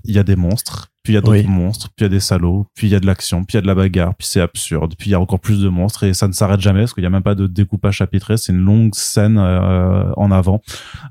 il 0.03 0.13
y 0.13 0.19
a 0.19 0.23
des 0.23 0.35
monstres, 0.35 0.91
puis 1.07 1.13
il 1.13 1.15
y 1.15 1.19
a 1.19 1.21
d'autres 1.21 1.47
monstres, 1.47 1.87
puis 1.95 2.03
il 2.03 2.03
y 2.03 2.05
a 2.07 2.09
des 2.09 2.19
salauds, 2.19 2.67
puis 2.75 2.87
il 2.87 2.89
y 2.89 2.95
a 2.95 2.99
de 2.99 3.05
l'action, 3.05 3.45
puis 3.45 3.53
il 3.53 3.55
y 3.55 3.59
a 3.59 3.61
de 3.61 3.67
la 3.67 3.75
bagarre, 3.75 4.13
puis 4.13 4.27
c'est 4.27 4.41
absurde, 4.41 4.93
puis 4.97 5.09
il 5.09 5.13
y 5.13 5.15
a 5.15 5.21
encore 5.21 5.39
plus 5.39 5.61
de 5.61 5.69
monstres 5.69 6.03
et 6.03 6.13
ça 6.13 6.27
ne 6.27 6.33
s'arrête 6.33 6.59
jamais 6.59 6.81
parce 6.81 6.93
qu'il 6.93 7.01
n'y 7.01 7.07
a 7.07 7.09
même 7.09 7.23
pas 7.23 7.33
de 7.33 7.47
découpage 7.47 7.95
chapitré, 7.95 8.35
c'est 8.35 8.51
une 8.51 8.65
longue 8.65 8.93
scène 8.93 9.37
euh, 9.37 10.11
en 10.17 10.31
avant 10.31 10.61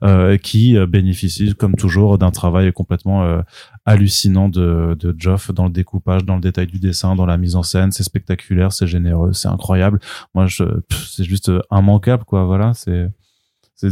euh, 0.05 0.36
qui 0.36 0.76
euh, 0.76 0.86
bénéficie 0.86 1.55
comme 1.55 1.76
toujours 1.76 2.18
d'un 2.18 2.30
travail 2.30 2.70
complètement 2.74 3.24
euh, 3.24 3.40
hallucinant 3.86 4.51
de, 4.51 4.94
de 5.01 5.14
Geoff 5.18 5.51
dans 5.51 5.64
le 5.64 5.70
découpage, 5.70 6.26
dans 6.26 6.34
le 6.34 6.42
détail 6.42 6.66
du 6.66 6.78
dessin, 6.78 7.14
dans 7.14 7.24
la 7.24 7.38
mise 7.38 7.57
en 7.57 7.62
scène, 7.62 7.90
c'est 7.90 8.03
spectaculaire, 8.03 8.74
c'est 8.74 8.86
généreux, 8.86 9.32
c'est 9.32 9.49
incroyable. 9.49 9.99
Moi, 10.34 10.47
je, 10.47 10.64
c'est 10.90 11.24
juste 11.24 11.51
immanquable 11.72 12.24
quoi, 12.26 12.44
voilà, 12.44 12.74
c'est 12.74 13.09
c'est 13.74 13.88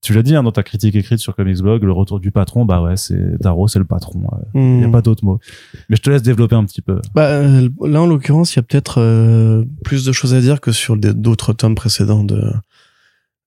tu 0.00 0.12
l'as 0.12 0.22
dit 0.22 0.36
hein, 0.36 0.42
dans 0.42 0.52
ta 0.52 0.62
critique 0.62 0.94
écrite 0.94 1.18
sur 1.18 1.34
Comics 1.34 1.58
Blog, 1.58 1.82
le 1.82 1.92
retour 1.92 2.20
du 2.20 2.30
patron, 2.30 2.64
bah 2.64 2.80
ouais, 2.80 2.96
c'est 2.96 3.40
Darrow, 3.40 3.66
c'est 3.66 3.80
le 3.80 3.84
patron. 3.84 4.22
Il 4.54 4.60
n'y 4.60 4.84
a 4.84 4.88
hmm. 4.88 4.92
pas 4.92 5.02
d'autre 5.02 5.24
mot. 5.24 5.40
Mais 5.88 5.96
je 5.96 6.02
te 6.02 6.10
laisse 6.10 6.22
développer 6.22 6.54
un 6.54 6.64
petit 6.64 6.82
peu. 6.82 7.00
Bah, 7.14 7.26
euh, 7.26 7.68
là, 7.82 8.02
en 8.02 8.06
l'occurrence, 8.06 8.54
il 8.54 8.58
y 8.58 8.60
a 8.60 8.62
peut-être 8.62 9.00
euh, 9.00 9.64
plus 9.84 10.04
de 10.04 10.12
choses 10.12 10.34
à 10.34 10.40
dire 10.40 10.60
que 10.60 10.70
sur 10.70 10.96
d'autres 10.96 11.52
tomes 11.52 11.74
précédents 11.74 12.22
de 12.22 12.52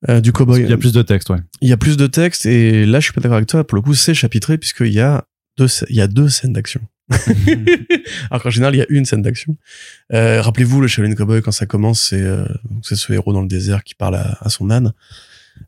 euh, 0.10 0.20
du 0.20 0.34
cowboy. 0.34 0.62
Il 0.62 0.70
y 0.70 0.74
a 0.74 0.78
plus 0.78 0.94
de 0.94 1.02
texte, 1.02 1.30
ouais. 1.30 1.40
Il 1.62 1.70
y 1.70 1.74
a 1.74 1.78
plus 1.78 1.96
de 1.96 2.08
texte 2.08 2.46
et 2.46 2.86
là, 2.86 3.00
je 3.00 3.06
suis 3.06 3.14
pas 3.14 3.22
d'accord 3.22 3.38
avec 3.38 3.48
toi. 3.48 3.66
Pour 3.66 3.78
le 3.78 3.82
coup, 3.82 3.94
c'est 3.94 4.14
chapitré 4.14 4.58
puisqu'il 4.58 4.94
y 4.94 5.00
a 5.00 5.24
deux, 5.58 5.68
il 5.90 5.96
y 5.96 6.02
a 6.02 6.08
deux 6.08 6.28
scènes 6.28 6.54
d'action. 6.54 6.82
Alors 8.30 8.42
qu'en 8.44 8.50
général, 8.50 8.76
il 8.76 8.80
y 8.80 8.82
a 8.82 8.88
une 8.90 9.06
scène 9.06 9.22
d'action. 9.22 9.58
Euh, 10.14 10.42
Rappelez-vous, 10.42 10.82
le 10.82 10.88
Shaolin 10.88 11.14
Cowboy, 11.14 11.42
quand 11.42 11.52
ça 11.52 11.66
commence, 11.66 12.02
c'est 12.02 12.26
c'est 12.84 12.96
ce 12.96 13.14
héros 13.14 13.32
dans 13.32 13.42
le 13.42 13.48
désert 13.48 13.84
qui 13.84 13.96
parle 13.96 14.16
à, 14.16 14.38
à 14.42 14.50
son 14.50 14.70
âne 14.70 14.88
euh, 14.88 14.92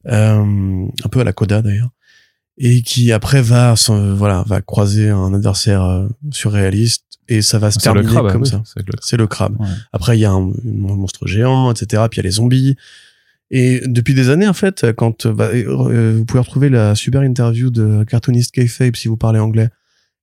un 0.06 1.10
peu 1.12 1.20
à 1.20 1.24
la 1.24 1.34
Coda 1.34 1.62
d'ailleurs, 1.62 1.91
et 2.58 2.82
qui 2.82 3.12
après 3.12 3.41
va 3.41 3.76
voilà 3.88 4.44
va 4.48 4.62
croiser 4.62 5.10
un 5.10 5.34
adversaire 5.34 5.84
euh, 5.84 6.08
surréaliste 6.32 7.06
et 7.28 7.41
ça 7.41 7.58
va 7.58 7.72
se 7.72 7.80
terminer 7.80 8.14
comme 8.32 8.46
ça. 8.46 8.62
C'est 9.02 9.18
le 9.18 9.28
crabe. 9.28 9.58
Après 9.91 10.18
il 10.18 10.22
y 10.22 10.26
a 10.26 10.32
un, 10.32 10.52
monstre 10.64 11.26
géant, 11.26 11.72
etc. 11.72 12.04
Puis 12.10 12.18
il 12.18 12.24
y 12.24 12.26
a 12.26 12.28
les 12.28 12.32
zombies. 12.32 12.76
Et 13.56 13.82
depuis 13.86 14.16
des 14.16 14.30
années, 14.30 14.48
en 14.48 14.54
fait, 14.54 14.94
quand 14.94 15.28
bah, 15.28 15.50
euh, 15.54 16.16
vous 16.18 16.26
pouvez 16.26 16.39
retrouver 16.39 16.70
la 16.70 16.96
super 16.96 17.24
interview 17.24 17.70
de 17.70 18.04
cartooniste 18.04 18.52
Kayfabe 18.52 18.96
si 18.96 19.08
vous 19.08 19.16
parlez 19.16 19.39
anglais, 19.39 19.70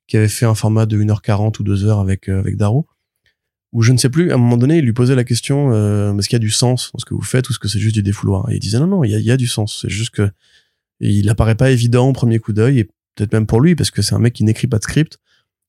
qui 0.08 0.16
avait 0.16 0.28
fait 0.28 0.46
un 0.46 0.54
format 0.54 0.84
de 0.84 0.98
1h40 0.98 1.60
ou 1.60 1.64
2h 1.64 2.00
avec 2.00 2.28
avec 2.28 2.56
Darrow 2.56 2.86
ou 3.72 3.82
je 3.82 3.92
ne 3.92 3.98
sais 3.98 4.08
plus, 4.08 4.32
à 4.32 4.34
un 4.34 4.38
moment 4.38 4.56
donné, 4.56 4.78
il 4.78 4.84
lui 4.84 4.92
posait 4.92 5.14
la 5.14 5.24
question, 5.24 5.72
euh, 5.72 6.16
est-ce 6.16 6.28
qu'il 6.28 6.36
y 6.36 6.40
a 6.40 6.40
du 6.40 6.50
sens 6.50 6.90
dans 6.92 6.98
ce 6.98 7.04
que 7.04 7.14
vous 7.14 7.22
faites 7.22 7.48
ou 7.48 7.52
est-ce 7.52 7.58
que 7.58 7.68
c'est 7.68 7.78
juste 7.78 7.94
du 7.94 8.02
défouloir? 8.02 8.50
Et 8.50 8.54
il 8.54 8.60
disait 8.60 8.80
non, 8.80 8.88
non, 8.88 9.04
il 9.04 9.10
y 9.10 9.14
a, 9.14 9.20
y 9.20 9.30
a 9.30 9.36
du 9.36 9.46
sens. 9.46 9.80
C'est 9.82 9.90
juste 9.90 10.10
que 10.10 10.30
il 11.00 11.28
apparaît 11.30 11.54
pas 11.54 11.70
évident 11.70 12.08
au 12.08 12.12
premier 12.12 12.38
coup 12.38 12.52
d'œil 12.52 12.80
et 12.80 12.84
peut-être 13.14 13.32
même 13.32 13.46
pour 13.46 13.60
lui 13.60 13.74
parce 13.74 13.90
que 13.90 14.02
c'est 14.02 14.14
un 14.14 14.18
mec 14.18 14.34
qui 14.34 14.44
n'écrit 14.44 14.66
pas 14.66 14.78
de 14.78 14.82
script. 14.82 15.18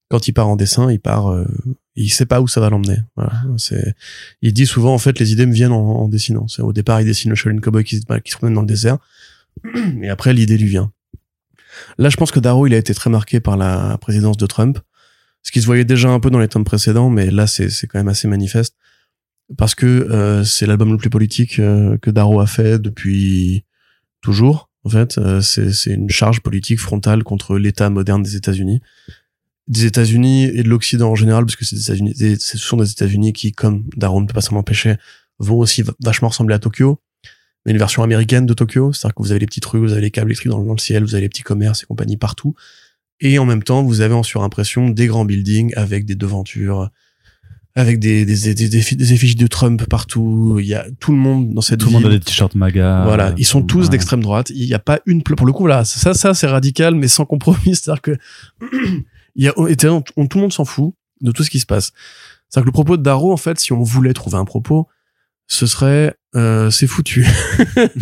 Quand 0.10 0.28
il 0.28 0.34
part 0.34 0.50
en 0.50 0.58
dessin, 0.58 0.92
il 0.92 1.00
part, 1.00 1.32
euh, 1.32 1.46
il 1.96 2.10
sait 2.10 2.26
pas 2.26 2.42
où 2.42 2.48
ça 2.48 2.60
va 2.60 2.70
l'emmener. 2.70 2.98
Voilà, 3.16 3.32
c'est, 3.58 3.96
il 4.42 4.52
dit 4.52 4.66
souvent 4.66 4.94
en 4.94 4.98
fait 4.98 5.20
les 5.20 5.32
idées 5.32 5.46
me 5.46 5.54
viennent 5.54 5.72
en, 5.72 6.10
dessinant. 6.10 6.48
C'est 6.50 6.62
au 6.62 6.74
départ 6.74 7.00
il 7.00 7.06
dessine 7.06 7.30
le 7.30 7.36
Shaolin 7.36 7.60
Cowboy 7.60 7.86
qui, 7.86 8.02
qui 8.02 8.32
se 8.32 8.38
promène 8.38 8.56
dans 8.56 8.62
le 8.62 8.68
désert, 8.68 8.98
et 10.02 10.10
après 10.10 10.34
l'idée 10.34 10.58
lui 10.58 10.68
vient. 10.68 10.92
Là, 11.98 12.10
je 12.10 12.18
pense 12.18 12.32
que 12.32 12.42
Darrow 12.42 12.68
il 12.68 12.74
a 12.74 12.78
été 12.78 12.94
très 12.94 13.10
marqué 13.10 13.40
par 13.40 13.56
la 13.56 13.98
présidence 14.00 14.36
de 14.36 14.46
Trump 14.46 14.80
ce 15.44 15.52
qui 15.52 15.62
se 15.62 15.66
voyait 15.66 15.86
déjà 15.86 16.10
un 16.10 16.20
peu 16.20 16.30
dans 16.30 16.40
les 16.40 16.48
tomes 16.48 16.64
précédents, 16.64 17.10
mais 17.10 17.32
là 17.32 17.48
c'est 17.48 17.70
c'est 17.70 17.88
quand 17.88 18.00
même 18.00 18.08
assez 18.08 18.28
manifeste. 18.28 18.76
Parce 19.58 19.76
que 19.76 19.86
euh, 19.86 20.44
c'est 20.44 20.66
l'album 20.66 20.92
le 20.92 20.98
plus 20.98 21.10
politique 21.10 21.60
euh, 21.60 21.98
que 21.98 22.10
Darrow 22.10 22.40
a 22.40 22.48
fait 22.48 22.80
depuis 22.80 23.66
toujours. 24.22 24.70
En 24.84 24.90
fait, 24.90 25.18
euh, 25.18 25.42
c'est 25.42 25.92
une 25.92 26.10
charge 26.10 26.42
politique 26.42 26.80
frontale 26.80 27.24
contre 27.24 27.58
l'État 27.58 27.90
moderne 27.90 28.24
des 28.24 28.36
États-Unis, 28.36 28.82
des 29.68 29.86
États-Unis 29.86 30.46
et 30.46 30.64
de 30.64 30.70
l'Occident 30.70 31.12
en 31.12 31.16
général, 31.16 31.46
parce 31.46 31.56
que 31.56 31.66
des 31.70 31.82
États-Unis, 31.82 32.14
ce 32.40 32.58
sont 32.58 32.78
des 32.78 32.90
États-Unis 32.90 33.34
qui, 33.34 33.52
comme 33.52 33.86
Darrow 33.96 34.22
ne 34.22 34.26
peut 34.26 34.34
pas 34.34 34.42
s'en 34.42 34.56
empêcher, 34.56 34.96
vont 35.38 35.58
aussi 35.58 35.84
vachement 36.00 36.30
ressembler 36.30 36.56
à 36.56 36.60
Tokyo, 36.60 37.00
mais 37.66 37.74
une 37.74 37.78
version 37.78 38.04
américaine 38.04 38.46
de 38.46 38.54
Tokyo, 38.54 38.92
c'est-à-dire 38.92 39.16
que 39.16 39.22
vous 39.22 39.32
avez 39.32 39.40
les 39.40 39.46
petites 39.46 39.66
rues, 39.66 39.80
vous 39.80 39.92
avez 39.92 40.02
les 40.02 40.12
câbles 40.12 40.30
électriques 40.30 40.52
dans, 40.52 40.64
dans 40.64 40.74
le 40.74 40.80
ciel, 40.80 41.04
vous 41.04 41.14
avez 41.14 41.22
les 41.22 41.30
petits 41.30 41.44
commerces 41.44 41.84
et 41.84 41.86
compagnie 41.86 42.18
partout, 42.18 42.56
et 43.22 43.40
en 43.40 43.46
même 43.46 43.64
temps, 43.64 43.84
vous 43.84 44.02
avez 44.02 44.14
en 44.14 44.24
surimpression 44.24 44.90
des 44.90 45.08
grands 45.08 45.26
buildings 45.26 45.74
avec 45.76 46.06
des 46.06 46.16
devantures, 46.16 46.90
avec 47.76 48.00
des, 48.00 48.26
des, 48.26 48.54
des, 48.54 48.68
des, 48.68 49.14
effigies 49.14 49.36
de 49.36 49.48
Trump 49.48 49.86
partout. 49.88 50.58
Il 50.60 50.66
y 50.66 50.74
a 50.74 50.86
tout 51.00 51.12
le 51.12 51.18
monde 51.18 51.54
dans 51.54 51.62
cette 51.62 51.80
Tout 51.80 51.88
le 51.88 51.94
monde 51.94 52.06
a 52.08 52.10
des 52.10 52.20
t-shirts 52.20 52.56
MAGA. 52.56 53.04
Voilà. 53.06 53.34
Ils 53.38 53.46
sont 53.46 53.62
tous 53.62 53.90
d'extrême 53.90 54.22
droite. 54.22 54.52
Il 54.54 54.66
n'y 54.66 54.74
a 54.74 54.80
pas 54.80 55.00
une, 55.06 55.22
pour 55.24 55.46
le 55.46 55.54
coup, 55.54 55.68
là, 55.68 55.86
ça, 55.86 56.14
ça, 56.14 56.34
c'est 56.34 56.48
radical, 56.48 56.96
mais 56.96 57.08
sans 57.08 57.26
compromis. 57.26 57.60
C'est-à-dire 57.76 58.02
que, 58.02 58.18
il 59.36 59.46
y 59.46 59.48
a, 59.48 59.54
tout 59.54 60.04
le 60.18 60.42
monde 60.42 60.52
s'en 60.52 60.66
fout 60.66 60.94
de 61.22 61.32
tout 61.32 61.44
ce 61.44 61.50
qui 61.52 61.60
se 61.60 61.68
passe. 61.68 61.94
C'est-à-dire 62.50 62.66
que 62.66 62.70
le 62.70 62.74
propos 62.74 62.98
de 62.98 63.04
Darrow, 63.04 63.32
en 63.32 63.38
fait, 63.38 63.60
si 63.60 63.72
on 63.72 63.84
voulait 63.84 64.14
trouver 64.14 64.38
un 64.38 64.46
propos, 64.46 64.88
ce 65.52 65.66
serait 65.66 66.16
euh, 66.34 66.70
c'est 66.70 66.88
foutu. 66.88 67.28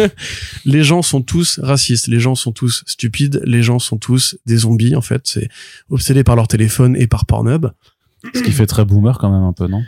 les 0.66 0.84
gens 0.84 1.02
sont 1.02 1.24
tous 1.24 1.60
racistes, 1.64 2.06
les 2.06 2.20
gens 2.20 2.36
sont 2.36 2.52
tous 2.52 2.84
stupides, 2.86 3.42
les 3.44 3.64
gens 3.64 3.80
sont 3.80 3.98
tous 3.98 4.38
des 4.46 4.58
zombies 4.58 4.96
en 4.96 5.02
fait, 5.02 5.22
c'est 5.24 5.50
obsédé 5.90 6.24
par 6.24 6.36
leur 6.36 6.48
téléphone 6.48 6.96
et 6.96 7.08
par 7.08 7.26
Pornhub. 7.26 7.72
Ce 8.36 8.42
qui 8.44 8.52
fait 8.52 8.68
très 8.68 8.86
boomer 8.86 9.18
quand 9.18 9.32
même 9.32 9.44
un 9.44 9.54
peu, 9.54 9.68
non? 9.68 9.84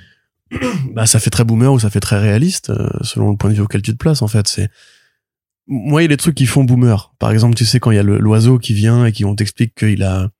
Bah 0.96 1.06
ça 1.06 1.20
fait 1.20 1.30
très 1.30 1.44
boomer 1.44 1.72
ou 1.72 1.80
ça 1.80 1.92
fait 1.92 2.00
très 2.00 2.20
réaliste 2.20 2.72
euh, 2.72 2.90
selon 3.02 3.30
le 3.30 3.38
point 3.38 3.52
de 3.52 3.56
vue 3.56 3.62
auquel 3.62 3.84
tu 3.84 3.92
te 3.92 3.98
places 3.98 4.24
en 4.24 4.28
fait, 4.28 4.48
c'est 4.48 4.70
moi 5.68 6.02
il 6.02 6.06
y 6.06 6.08
a 6.08 6.10
des 6.10 6.18
trucs 6.18 6.36
qui 6.36 6.48
font 6.48 6.64
boomer. 6.64 7.14
Par 7.20 7.32
exemple, 7.32 7.54
tu 7.54 7.66
sais 7.66 7.80
quand 7.80 7.92
il 7.92 7.96
y 7.96 8.00
a 8.00 8.04
l'oiseau 8.04 8.58
qui 8.58 8.74
vient 8.74 9.06
et 9.06 9.12
qui 9.12 9.24
on 9.24 9.36
t'explique 9.36 9.76
qu'il 9.76 10.02
a 10.02 10.32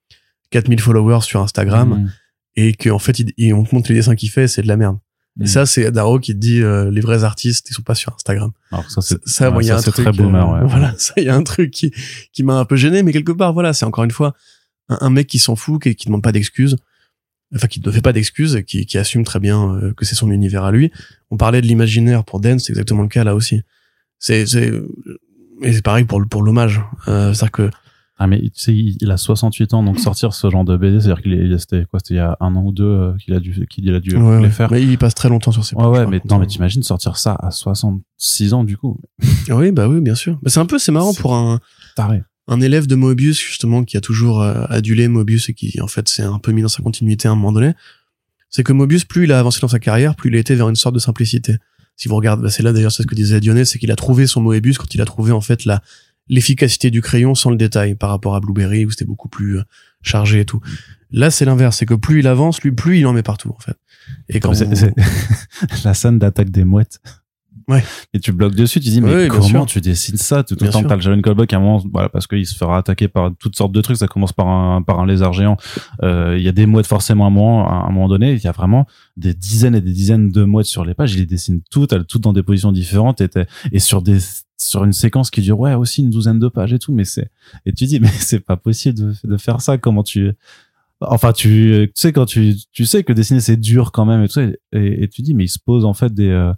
4000 0.50 0.80
followers 0.80 1.22
sur 1.22 1.40
Instagram 1.40 1.90
mmh. 1.90 2.12
et 2.56 2.74
qu'en 2.74 3.00
fait 3.00 3.20
il, 3.38 3.54
on 3.54 3.64
te 3.64 3.76
montre 3.76 3.90
les 3.90 3.96
dessins 3.96 4.16
qu'il 4.16 4.32
fait, 4.32 4.48
c'est 4.48 4.64
de 4.64 4.68
la 4.68 4.76
merde. 4.76 4.98
Et 5.42 5.46
mm. 5.46 5.48
ça, 5.48 5.66
c'est 5.66 5.92
Darrow 5.92 6.20
qui 6.20 6.36
dit 6.36 6.62
euh, 6.62 6.92
les 6.92 7.02
vrais 7.02 7.24
artistes, 7.24 7.70
ils 7.70 7.74
sont 7.74 7.82
pas 7.82 7.96
sur 7.96 8.14
Instagram. 8.14 8.52
Alors 8.72 8.90
ça, 8.90 9.02
c'est 9.02 9.18
ça, 9.28 9.52
il 9.60 9.66
y 9.66 9.72
a 9.72 9.78
un 9.78 9.82
truc. 9.82 10.06
Très 10.06 10.12
boomer, 10.12 10.54
euh, 10.54 10.66
Voilà, 10.66 10.94
ça, 10.98 11.14
il 11.18 11.24
y 11.24 11.30
a 11.30 11.36
un 11.36 11.44
truc 11.44 11.72
qui 11.72 11.92
qui 12.32 12.44
m'a 12.44 12.60
un 12.60 12.66
peu 12.66 12.76
gêné, 12.76 13.02
mais 13.04 13.12
quelque 13.12 13.32
part, 13.32 13.54
voilà, 13.54 13.74
c'est 13.74 13.86
encore 13.86 14.04
une 14.04 14.12
fois 14.12 14.34
un, 14.90 15.10
mec 15.10 15.28
qui 15.28 15.40
s'en 15.40 15.56
fout, 15.56 15.82
qui, 15.82 15.96
qui 15.96 16.06
demande 16.08 16.22
pas 16.22 16.32
d'excuses, 16.32 16.76
enfin 17.56 17.68
qui 17.68 17.82
ne 17.82 17.92
fait 17.92 18.02
pas 18.02 18.14
d'excuses, 18.14 18.62
qui 18.68 18.86
qui 18.86 18.98
assume 18.98 19.24
très 19.24 19.40
bien 19.40 19.76
euh, 19.76 19.94
que 19.94 20.06
c'est 20.06 20.16
son 20.16 20.32
univers 20.32 20.64
à 20.64 20.72
lui. 20.72 20.92
On 21.32 21.38
parlait 21.38 21.62
de 21.62 21.68
l'imaginaire 21.68 22.24
pour 22.24 22.40
Dan, 22.40 22.60
c'est 22.60 22.72
exactement 22.72 23.02
le 23.02 23.10
cas 23.10 23.24
là 23.24 23.34
aussi. 23.34 23.62
C'est 24.20 24.46
c'est 24.46 24.72
et 25.64 25.74
c'est 25.74 25.82
pareil 25.82 26.06
pour 26.06 26.22
pour 26.30 26.44
l'hommage. 26.44 26.82
Euh, 27.08 27.34
c'est-à-dire 27.34 27.52
que 27.52 27.70
ah 28.24 28.28
mais 28.28 28.40
tu 28.40 28.52
sais, 28.54 28.72
il 28.76 29.10
a 29.10 29.18
68 29.18 29.74
ans, 29.74 29.82
donc 29.82 30.00
sortir 30.00 30.36
ce 30.36 30.48
genre 30.48 30.64
de 30.64 30.78
BD, 30.78 31.00
c'est-à-dire 31.00 31.24
qu'il 31.24 31.34
est, 31.34 31.58
c'était 31.58 31.86
quoi, 31.90 32.00
c'était 32.00 32.14
il 32.14 32.18
y 32.18 32.20
a 32.20 32.38
un 32.40 32.56
an 32.56 32.62
ou 32.64 32.72
deux 32.72 32.84
euh, 32.84 33.14
qu'il 33.18 33.34
a 33.34 33.40
dû, 33.40 33.66
qu'il 33.68 33.92
a 33.96 34.00
dû 34.00 34.16
les 34.42 34.50
faire. 34.52 34.72
Mais 34.72 34.84
il 34.84 34.96
passe 35.00 35.16
très 35.16 35.28
longtemps 35.28 35.52
sur 35.52 35.66
ses. 35.66 35.76
Ouais, 35.76 35.88
ouais, 35.88 36.06
mais 36.06 36.22
non, 36.30 36.38
mais 36.38 36.46
t'imagines 36.46 36.84
sortir 36.84 37.18
ça 37.18 37.36
à 37.42 37.50
66 37.50 38.54
ans 38.54 38.64
du 38.64 38.78
coup. 38.78 39.00
oui, 39.50 39.72
bah 39.72 39.88
oui, 39.88 40.02
bien 40.02 40.14
sûr. 40.14 40.38
Mais 40.44 40.52
c'est 40.52 40.60
un 40.60 40.68
peu, 40.68 40.78
c'est 40.78 40.92
marrant 40.92 41.16
pour 41.16 41.34
un. 41.34 41.60
Taré. 41.96 42.22
Un 42.48 42.62
élève 42.62 42.86
de 42.86 42.94
Mobius 42.94 43.40
justement 43.40 43.84
qui 43.84 43.98
a 43.98 44.02
toujours 44.02 44.42
euh, 44.42 44.66
adulé 44.70 45.08
Mobius 45.08 45.50
et 45.50 45.54
qui 45.56 45.82
en 45.82 45.88
fait 45.88 46.08
s'est 46.08 46.22
un 46.22 46.38
peu 46.38 46.52
mis 46.52 46.62
dans 46.62 46.68
sa 46.68 46.84
continuité 46.84 47.28
à 47.28 47.32
un 47.32 47.36
moment 47.36 47.52
donné. 47.52 47.74
C'est 48.50 48.64
que 48.64 48.74
Mobius, 48.74 49.04
plus 49.04 49.24
il 49.24 49.32
a 49.32 49.40
avancé 49.40 49.62
dans 49.62 49.68
sa 49.68 49.80
carrière, 49.80 50.16
plus 50.16 50.30
il 50.30 50.36
a 50.36 50.40
été 50.40 50.54
vers 50.54 50.70
une 50.70 50.76
sorte 50.76 50.94
de 50.94 51.00
simplicité. 51.00 51.56
Si 51.96 52.08
vous 52.08 52.16
regardez, 52.16 52.44
bah 52.44 52.50
c'est 52.50 52.62
là 52.62 52.72
d'ailleurs 52.72 52.92
c'est 52.92 53.04
ce 53.04 53.08
que 53.08 53.16
disait 53.16 53.40
Dionnet, 53.40 53.66
c'est 53.66 53.80
qu'il 53.80 53.92
a 53.92 53.96
trouvé 53.96 54.28
son 54.28 54.42
Mobius 54.42 54.78
quand 54.78 54.94
il 54.94 55.02
a 55.02 55.06
trouvé 55.06 55.32
en 55.32 55.42
fait 55.42 55.66
la 55.66 55.82
l'efficacité 56.32 56.90
du 56.90 57.02
crayon 57.02 57.36
sans 57.36 57.52
le 57.52 57.58
détail 57.58 57.94
par 57.94 58.10
rapport 58.10 58.36
à 58.36 58.40
Blueberry 58.40 58.86
où 58.86 58.90
c'était 58.90 59.06
beaucoup 59.06 59.30
plus 59.30 59.60
euh, 59.60 59.64
chargé 60.02 60.40
et 60.40 60.46
tout. 60.46 60.62
Là, 61.12 61.30
c'est 61.30 61.46
l'inverse, 61.46 61.78
c'est 61.78 61.86
que 61.86 61.94
plus 61.94 62.20
il 62.20 62.28
avance, 62.28 62.62
lui, 62.62 62.72
plus 62.72 63.00
il 63.00 63.06
en 63.06 63.14
met 63.14 63.22
partout 63.22 63.54
en 63.56 63.60
fait. 63.60 63.76
Et 64.30 64.40
quand 64.40 64.54
la 65.84 65.94
scène 65.94 66.18
d'attaque 66.18 66.50
des 66.50 66.64
mouettes. 66.64 67.00
Ouais. 67.68 67.84
Et 68.14 68.20
tu 68.20 68.32
bloques 68.32 68.56
dessus, 68.56 68.80
tu 68.80 68.90
dis 68.90 69.02
mais 69.02 69.28
comment 69.28 69.66
tu 69.66 69.82
dessines 69.82 70.18
ça? 70.18 70.44
Tout 70.44 70.56
le 70.60 70.70
temps 70.70 70.82
que 70.82 70.88
t'as 70.88 70.96
le 70.96 71.02
Jalen 71.02 71.22
Callback 71.22 71.54
à 71.54 71.58
un 71.58 71.60
moment, 71.60 71.84
voilà, 71.92 72.10
parce 72.10 72.28
qu'il 72.28 72.46
se 72.46 72.56
fera 72.56 72.78
attaquer 72.78 73.08
par 73.08 73.32
toutes 73.38 73.56
sortes 73.56 73.72
de 73.72 73.82
trucs. 73.82 73.98
Ça 73.98 74.08
commence 74.08 74.34
par 74.34 74.48
un 74.48 74.82
par 74.82 75.00
un 75.00 75.06
lézard 75.06 75.34
géant. 75.34 75.58
Euh, 76.02 76.36
il 76.38 76.44
y 76.44 76.48
a 76.48 76.52
des 76.54 76.66
mouettes 76.66 76.88
forcément 76.88 77.26
à 77.26 77.28
un 77.28 77.32
moment, 77.32 77.70
à 77.70 77.88
un 77.88 77.92
moment 77.92 78.08
donné. 78.08 78.34
Il 78.34 78.44
y 78.44 78.48
a 78.48 78.52
vraiment 78.52 78.88
des 79.16 79.34
dizaines 79.34 79.76
et 79.76 79.82
des 79.82 79.94
dizaines 79.94 80.30
de 80.30 80.44
mouettes 80.44 80.66
sur 80.66 80.84
les 80.86 80.94
pages. 80.94 81.14
Il 81.14 81.20
les 81.20 81.26
dessine 81.26 81.62
toutes, 81.70 81.94
elles 81.94 82.06
toutes 82.06 82.24
dans 82.24 82.34
des 82.34 82.44
positions 82.44 82.72
différentes 82.72 83.22
et, 83.22 83.30
et 83.72 83.80
sur 83.80 84.02
des 84.02 84.18
sur 84.62 84.84
une 84.84 84.94
séquence 84.94 85.30
qui 85.32 85.42
dure 85.42 85.60
ouais 85.60 85.74
aussi 85.74 86.02
une 86.02 86.10
douzaine 86.10 86.40
de 86.40 86.48
pages 86.48 86.74
et 86.74 86.80
tout 86.80 86.94
mais 86.94 87.04
c'est 87.06 87.30
et 87.66 87.74
tu 87.74 87.86
dis 87.86 88.00
mais 88.00 88.08
c'est 88.20 88.40
pas 88.40 88.58
possible 88.58 88.98
de, 89.00 89.14
de 89.24 89.38
faire 89.38 89.62
ça 89.62 89.78
comment 89.78 90.04
tu 90.04 90.32
enfin 91.02 91.32
tu, 91.34 91.92
tu 91.96 92.02
sais 92.02 92.14
quand 92.14 92.26
tu 92.26 92.56
tu 92.72 92.86
sais 92.86 93.04
que 93.04 93.12
dessiner 93.14 93.40
c'est 93.40 93.58
dur 93.58 93.92
quand 93.92 94.06
même 94.06 94.24
et 94.24 94.28
tout 94.28 94.40
et, 94.40 94.54
et 95.04 95.08
tu 95.08 95.22
dis 95.24 95.34
mais 95.34 95.46
il 95.46 95.50
se 95.50 95.60
pose 95.60 95.84
en 95.86 95.94
fait 95.94 96.14
des 96.14 96.30
euh, 96.30 96.54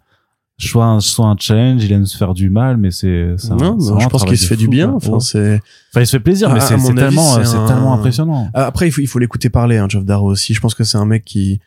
soit 0.60 0.86
un, 0.86 1.00
soit 1.00 1.26
un 1.26 1.36
challenge, 1.38 1.84
il 1.84 1.92
aime 1.92 2.06
se 2.06 2.16
faire 2.16 2.34
du 2.36 2.50
mal, 2.50 2.78
mais 2.78 2.92
c'est, 2.92 3.36
non, 3.50 3.76
mais 3.76 3.86
vraiment 3.86 4.00
je 4.00 4.08
pense 4.08 4.24
qu'il 4.24 4.38
se 4.38 4.46
fait 4.46 4.56
du 4.56 4.68
bien. 4.68 4.92
Enfin, 4.92 5.14
Ouais. 5.14 5.20
c'est 5.20 5.56
Enfin, 5.92 6.02
il 6.02 6.06
se 6.06 6.12
fait 6.12 6.20
plaisir, 6.24 6.50
mais 6.54 6.60
À- 6.60 6.62
c'est, 6.62 6.78
tellement, 6.94 7.44
c'est 7.44 7.56
un- 7.58 7.66
tellement 7.68 7.94
impressionnant. 7.96 8.50
Après, 8.54 8.88
il 8.88 8.92
faut, 8.92 9.02
il 9.02 9.08
faut 9.08 9.18
l'écouter 9.20 9.50
parler, 9.50 9.78
hein, 9.78 9.88
Geoff 9.90 10.06
Darrow 10.06 10.30
aussi. 10.30 10.54
Je 10.54 10.62
pense 10.62 10.76
que 10.76 10.84
c'est 10.84 10.98
un 10.98 11.06
mec 11.06 11.26
qui, 11.26 11.60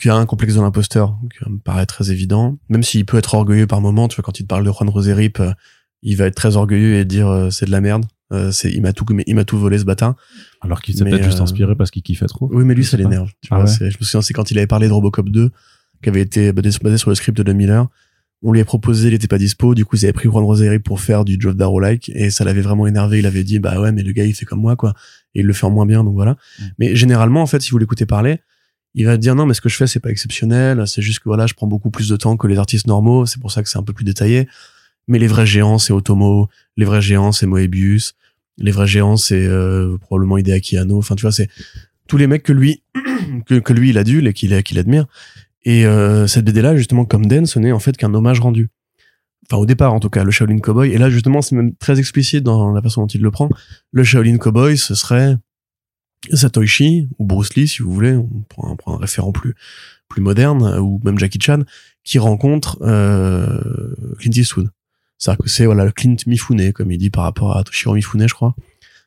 qui 0.00 0.08
a 0.08 0.16
un 0.16 0.26
complexe 0.26 0.54
de 0.54 0.60
l'imposteur, 0.60 1.18
qui 1.32 1.50
me 1.50 1.58
paraît 1.58 1.86
très 1.86 2.10
évident. 2.10 2.58
Même 2.68 2.82
s'il 2.82 3.04
peut 3.06 3.18
être 3.18 3.34
orgueilleux 3.34 3.66
par 3.66 3.80
moment, 3.80 4.08
tu 4.08 4.16
vois, 4.16 4.22
quand 4.22 4.38
il 4.40 4.42
te 4.44 4.48
parle 4.48 4.64
de 4.64 4.70
Juan 4.70 4.88
Roserip, 4.88 5.40
euh, 5.40 5.52
il 6.02 6.16
va 6.16 6.26
être 6.26 6.34
très 6.34 6.56
orgueilleux 6.56 6.96
et 6.96 7.04
dire 7.04 7.28
euh, 7.28 7.50
c'est 7.50 7.66
de 7.66 7.70
la 7.70 7.80
merde. 7.80 8.04
Euh, 8.32 8.50
c'est, 8.50 8.70
il 8.70 8.80
m'a 8.80 8.92
tout, 8.92 9.04
il 9.26 9.34
m'a 9.34 9.44
tout 9.44 9.58
volé 9.58 9.78
ce 9.78 9.84
bâtard. 9.84 10.16
Alors 10.60 10.80
qu'il 10.80 10.96
s'est 10.96 11.04
peut-être 11.04 11.24
juste 11.24 11.40
euh, 11.40 11.44
inspiré 11.44 11.76
parce 11.76 11.90
qu'il 11.90 12.02
kiffait 12.02 12.26
trop. 12.26 12.48
Oui, 12.52 12.64
mais 12.64 12.74
lui, 12.74 12.84
ça 12.84 12.96
l'énerve. 12.96 13.28
Tu 13.42 13.48
Ah 13.50 13.60
ouais. 13.60 13.66
je 13.66 13.84
me 13.84 13.90
souviens, 14.04 14.22
c'est 14.22 14.32
quand 14.32 14.50
il 14.50 14.58
avait 14.58 14.66
parlé 14.66 14.88
de 14.88 14.92
Robocop 14.92 15.28
2, 15.28 15.50
qui 16.02 16.08
avait 16.08 16.22
été 16.22 16.52
basé, 16.52 16.70
sur 16.96 17.10
le 17.10 17.14
script 17.14 17.40
de 17.40 17.52
Miller. 17.52 17.88
On 18.44 18.50
lui 18.50 18.60
a 18.60 18.64
proposé, 18.64 19.08
il 19.08 19.14
était 19.14 19.28
pas 19.28 19.38
dispo. 19.38 19.74
Du 19.74 19.84
coup, 19.84 19.96
ils 19.96 20.04
avaient 20.04 20.12
pris 20.12 20.28
Juan 20.28 20.42
Roserip 20.44 20.82
pour 20.82 21.00
faire 21.00 21.24
du 21.24 21.36
Geoff 21.38 21.54
Darrow-like. 21.54 22.10
Et 22.14 22.30
ça 22.30 22.44
l'avait 22.44 22.62
vraiment 22.62 22.86
énervé. 22.86 23.20
Il 23.20 23.26
avait 23.26 23.44
dit, 23.44 23.60
bah 23.60 23.80
ouais, 23.80 23.92
mais 23.92 24.02
le 24.02 24.12
gars, 24.12 24.24
il 24.24 24.34
fait 24.34 24.46
comme 24.46 24.60
moi, 24.60 24.74
quoi. 24.74 24.94
Et 25.34 25.40
il 25.40 25.46
le 25.46 25.52
fait 25.52 25.66
en 25.66 25.70
moins 25.70 25.86
bien, 25.86 26.02
donc 26.02 26.14
voilà. 26.14 26.32
Mm. 26.32 26.64
Mais 26.78 26.96
généralement, 26.96 27.42
en 27.42 27.46
fait, 27.46 27.60
si 27.60 27.70
vous 27.70 27.78
l'écoutez 27.78 28.06
parler, 28.06 28.40
il 28.94 29.06
va 29.06 29.16
te 29.16 29.22
dire 29.22 29.34
non, 29.34 29.46
mais 29.46 29.54
ce 29.54 29.60
que 29.60 29.68
je 29.68 29.76
fais, 29.76 29.86
c'est 29.86 30.00
pas 30.00 30.10
exceptionnel. 30.10 30.86
C'est 30.86 31.02
juste 31.02 31.20
que 31.20 31.24
voilà, 31.24 31.46
je 31.46 31.54
prends 31.54 31.66
beaucoup 31.66 31.90
plus 31.90 32.08
de 32.08 32.16
temps 32.16 32.36
que 32.36 32.46
les 32.46 32.58
artistes 32.58 32.86
normaux. 32.86 33.26
C'est 33.26 33.40
pour 33.40 33.50
ça 33.50 33.62
que 33.62 33.68
c'est 33.68 33.78
un 33.78 33.82
peu 33.82 33.92
plus 33.92 34.04
détaillé. 34.04 34.48
Mais 35.08 35.18
les 35.18 35.26
vrais 35.26 35.46
géants, 35.46 35.78
c'est 35.78 35.92
Otomo. 35.92 36.48
Les 36.76 36.84
vrais 36.84 37.00
géants, 37.00 37.32
c'est 37.32 37.46
Moebius. 37.46 38.14
Les 38.58 38.70
vrais 38.70 38.86
géants, 38.86 39.16
c'est 39.16 39.46
euh, 39.46 39.96
probablement 39.98 40.36
Hideaki 40.36 40.76
Anno. 40.76 40.98
Enfin, 40.98 41.14
tu 41.14 41.22
vois, 41.22 41.32
c'est 41.32 41.48
tous 42.06 42.18
les 42.18 42.26
mecs 42.26 42.42
que 42.42 42.52
lui, 42.52 42.82
que, 43.46 43.72
lui, 43.72 43.90
il 43.90 43.98
adule 43.98 44.26
et 44.26 44.32
qu'il 44.34 44.62
qu'il 44.62 44.78
admire. 44.78 45.06
Et 45.64 45.86
euh, 45.86 46.26
cette 46.26 46.44
BD-là, 46.44 46.76
justement, 46.76 47.04
comme 47.04 47.26
Den, 47.26 47.46
ce 47.46 47.58
n'est 47.58 47.72
en 47.72 47.78
fait 47.78 47.96
qu'un 47.96 48.12
hommage 48.12 48.40
rendu. 48.40 48.68
Enfin, 49.46 49.56
au 49.56 49.66
départ, 49.66 49.94
en 49.94 50.00
tout 50.00 50.10
cas, 50.10 50.22
le 50.22 50.30
Shaolin 50.30 50.58
Cowboy. 50.58 50.92
Et 50.92 50.98
là, 50.98 51.08
justement, 51.08 51.40
c'est 51.40 51.56
même 51.56 51.74
très 51.76 51.98
explicite 51.98 52.44
dans 52.44 52.72
la 52.72 52.82
façon 52.82 53.02
dont 53.02 53.06
il 53.06 53.22
le 53.22 53.30
prend. 53.30 53.48
Le 53.90 54.04
Shaolin 54.04 54.36
Cowboy, 54.36 54.76
ce 54.76 54.94
serait 54.94 55.36
Satoshi 56.32 57.08
ou 57.18 57.24
Bruce 57.24 57.54
Lee, 57.54 57.68
si 57.68 57.82
vous 57.82 57.92
voulez. 57.92 58.12
On 58.12 58.44
prend 58.48 58.76
un, 58.86 58.96
référent 58.96 59.32
plus 59.32 59.54
plus 60.08 60.22
moderne, 60.22 60.62
euh, 60.64 60.78
ou 60.78 61.00
même 61.04 61.18
Jackie 61.18 61.40
Chan, 61.40 61.62
qui 62.04 62.18
rencontre 62.18 62.78
euh, 62.82 63.94
Clint 64.18 64.32
Eastwood. 64.32 64.70
C'est-à-dire 65.18 65.44
que 65.44 65.48
c'est 65.48 65.66
voilà 65.66 65.90
Clint 65.92 66.16
Mifune, 66.26 66.72
comme 66.72 66.90
il 66.90 66.98
dit 66.98 67.10
par 67.10 67.24
rapport 67.24 67.56
à 67.56 67.64
Toshiro 67.64 67.94
Mifune, 67.94 68.28
je 68.28 68.34
crois. 68.34 68.54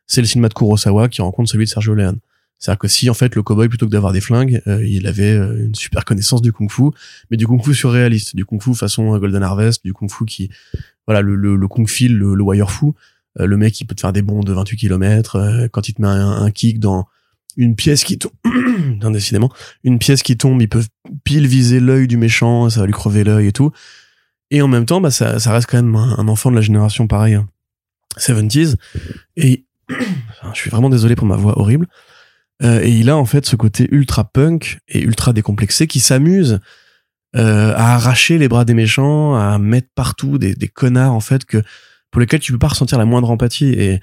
C'est 0.08 0.22
le 0.22 0.28
cinéma 0.28 0.50
de 0.50 0.54
Kurosawa 0.54 1.10
qui 1.10 1.22
rencontre 1.22 1.50
celui 1.50 1.66
de 1.66 1.70
Sergio 1.70 1.94
Leone. 1.94 2.20
C'est-à-dire 2.58 2.80
que 2.80 2.88
si 2.88 3.10
en 3.10 3.14
fait 3.14 3.36
le 3.36 3.44
cowboy 3.44 3.68
plutôt 3.68 3.86
que 3.86 3.92
d'avoir 3.92 4.14
des 4.14 4.22
flingues, 4.22 4.62
euh, 4.68 4.86
il 4.86 5.08
avait 5.08 5.34
euh, 5.34 5.66
une 5.66 5.76
super 5.76 6.06
connaissance 6.06 6.42
du 6.42 6.54
kung-fu, 6.54 6.84
mais 7.30 7.38
du 7.38 7.46
kung-fu 7.46 7.74
surréaliste, 7.74 8.36
du 8.36 8.46
kung-fu 8.46 8.74
façon 8.74 9.18
Golden 9.18 9.44
Harvest, 9.44 9.84
du 9.84 9.94
kung-fu 9.94 10.26
qui, 10.26 10.50
voilà, 11.06 11.22
le, 11.22 11.36
le, 11.36 11.56
le 11.56 11.68
kung-fu, 11.68 12.08
le, 12.08 12.34
le 12.34 12.44
wire 12.44 12.72
fu, 12.72 12.88
euh, 13.40 13.46
le 13.46 13.58
mec 13.58 13.74
qui 13.74 13.86
peut 13.86 13.96
te 13.96 14.02
faire 14.02 14.14
des 14.14 14.22
bonds 14.22 14.42
de 14.42 14.54
28 14.54 14.78
km, 14.78 15.68
quand 15.72 15.90
il 15.90 15.94
te 15.94 16.02
met 16.02 16.08
un, 16.08 16.52
kick 16.52 16.80
dans 16.80 17.06
une 17.58 17.76
pièce 17.76 18.04
qui 18.04 18.18
tombe, 18.18 18.34
décidément, 19.12 19.52
une 19.84 20.00
pièce 20.00 20.24
qui 20.24 20.38
tombe, 20.38 20.62
il 20.62 20.70
peut 20.70 20.84
pile 21.24 21.48
viser 21.48 21.80
l'œil 21.80 22.08
du 22.08 22.18
méchant, 22.18 22.70
ça 22.70 22.82
va 22.82 22.86
lui 22.86 22.94
crever 22.94 23.24
l'œil 23.24 23.48
et 23.48 23.52
tout. 23.52 23.72
Et 24.52 24.62
en 24.62 24.68
même 24.68 24.86
temps, 24.86 25.02
bah, 25.02 25.12
ça, 25.12 25.40
ça 25.40 25.52
reste 25.52 25.70
quand 25.70 25.82
même 25.82 25.96
un, 25.96 26.28
enfant 26.28 26.52
de 26.52 26.56
la 26.56 26.62
génération 26.62 27.08
pareil, 27.08 27.36
hein, 27.36 27.48
70s. 28.18 28.76
Et 29.36 29.66
je 29.90 30.58
suis 30.58 30.70
vraiment 30.70 30.90
désolé 30.90 31.16
pour 31.16 31.28
ma 31.28 31.36
voix 31.36 31.60
horrible. 31.60 31.88
Euh, 32.64 32.82
et 32.82 32.90
il 32.90 33.10
a 33.10 33.18
en 33.18 33.26
fait 33.26 33.46
ce 33.46 33.56
côté 33.56 33.88
ultra 33.92 34.24
punk 34.24 34.80
et 34.88 35.02
ultra 35.02 35.34
décomplexé 35.34 35.88
qui 35.88 36.00
s'amuse 36.00 36.60
euh, 37.36 37.74
à 37.76 37.96
arracher 37.96 38.38
les 38.38 38.48
bras 38.48 38.64
des 38.64 38.74
méchants, 38.74 39.36
à 39.36 39.58
mettre 39.58 39.90
partout 39.94 40.38
des, 40.38 40.56
des 40.56 40.70
connards 40.70 41.14
en 41.14 41.20
fait 41.20 41.44
que 41.44 41.62
pour 42.16 42.22
lesquels 42.22 42.40
tu 42.40 42.54
peux 42.54 42.60
pas 42.60 42.70
ressentir 42.70 42.98
la 42.98 43.04
moindre 43.04 43.30
empathie. 43.30 43.74
Et 43.74 44.00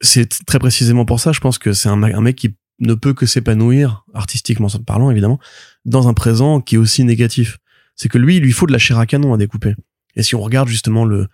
c'est 0.00 0.30
très 0.46 0.58
précisément 0.58 1.04
pour 1.04 1.20
ça, 1.20 1.32
je 1.32 1.40
pense 1.40 1.58
que 1.58 1.74
c'est 1.74 1.90
un, 1.90 1.96
mec 1.96 2.36
qui 2.36 2.56
ne 2.78 2.94
peut 2.94 3.12
que 3.12 3.26
s'épanouir, 3.26 4.06
artistiquement 4.14 4.68
parlant 4.86 5.10
évidemment, 5.10 5.38
dans 5.84 6.08
un 6.08 6.14
présent 6.14 6.62
qui 6.62 6.76
est 6.76 6.78
aussi 6.78 7.04
négatif. 7.04 7.58
C'est 7.96 8.08
que 8.08 8.16
lui, 8.16 8.38
il 8.38 8.42
lui 8.42 8.52
faut 8.52 8.66
de 8.66 8.72
la 8.72 8.78
chair 8.78 8.98
à 8.98 9.04
canon 9.04 9.34
à 9.34 9.36
découper. 9.36 9.74
Et 10.16 10.22
si 10.22 10.34
on 10.34 10.40
regarde 10.40 10.68
justement 10.68 11.04
le 11.04 11.28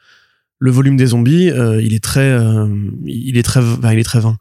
le 0.59 0.72
volume 0.72 0.97
des 0.97 1.07
zombies, 1.07 1.49
euh, 1.49 1.81
il 1.81 1.95
est 1.95 2.03
très, 2.03 2.29
euh, 2.29 2.66
il 3.07 3.39
est 3.39 3.45
très, 3.45 3.61
il 3.62 3.99
est 4.01 4.03
très 4.03 4.18
vain. 4.18 4.37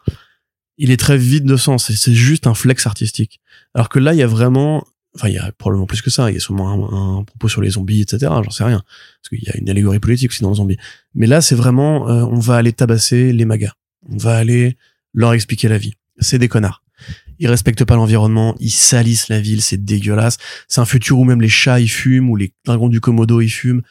Il 0.79 0.89
est 0.89 0.97
très 0.97 1.19
vide 1.19 1.45
de 1.45 1.55
sens. 1.55 1.91
C'est 1.91 2.13
juste 2.15 2.47
un 2.47 2.55
flex 2.55 2.87
artistique. 2.87 3.41
Alors 3.75 3.89
que 3.89 3.99
là, 3.99 4.15
il 4.15 4.17
y 4.17 4.23
a 4.23 4.27
vraiment, 4.27 4.87
enfin, 5.17 5.29
il 5.29 5.35
y 5.35 5.37
a 5.37 5.51
probablement 5.57 5.87
plus 5.87 6.01
que 6.01 6.09
ça. 6.09 6.29
Il 6.29 6.35
y 6.35 6.37
a 6.37 6.39
sûrement 6.39 6.69
un, 6.69 7.19
un 7.19 7.23
propos 7.23 7.49
sur 7.49 7.61
les 7.61 7.71
zombies, 7.71 8.01
etc. 8.01 8.31
J'en 8.43 8.49
sais 8.49 8.63
rien. 8.63 8.83
Parce 9.21 9.29
qu'il 9.29 9.43
y 9.43 9.49
a 9.49 9.57
une 9.57 9.69
allégorie 9.69 9.99
politique 9.99 10.31
aussi 10.31 10.43
dans 10.43 10.49
le 10.49 10.55
zombie. 10.55 10.77
Mais 11.15 11.27
là, 11.27 11.41
c'est 11.41 11.55
vraiment, 11.55 12.09
euh, 12.09 12.23
on 12.23 12.39
va 12.39 12.55
aller 12.55 12.73
tabasser 12.73 13.33
les 13.33 13.45
magas. 13.45 13.73
On 14.09 14.17
va 14.17 14.37
aller 14.37 14.77
leur 15.13 15.33
expliquer 15.33 15.67
la 15.67 15.77
vie. 15.77 15.93
C'est 16.19 16.37
des 16.37 16.47
connards. 16.47 16.83
Ils 17.39 17.47
respectent 17.47 17.85
pas 17.85 17.95
l'environnement, 17.95 18.55
ils 18.59 18.71
salissent 18.71 19.29
la 19.29 19.39
ville, 19.39 19.61
c'est 19.61 19.83
dégueulasse. 19.83 20.37
C'est 20.67 20.81
un 20.81 20.85
futur 20.85 21.19
où 21.19 21.23
même 21.23 21.41
les 21.41 21.49
chats 21.49 21.79
ils 21.79 21.87
fument, 21.87 22.29
ou 22.29 22.35
les 22.35 22.53
dragons 22.65 22.89
du 22.89 22.99
Komodo 22.99 23.41
ils 23.41 23.49
fument. 23.49 23.81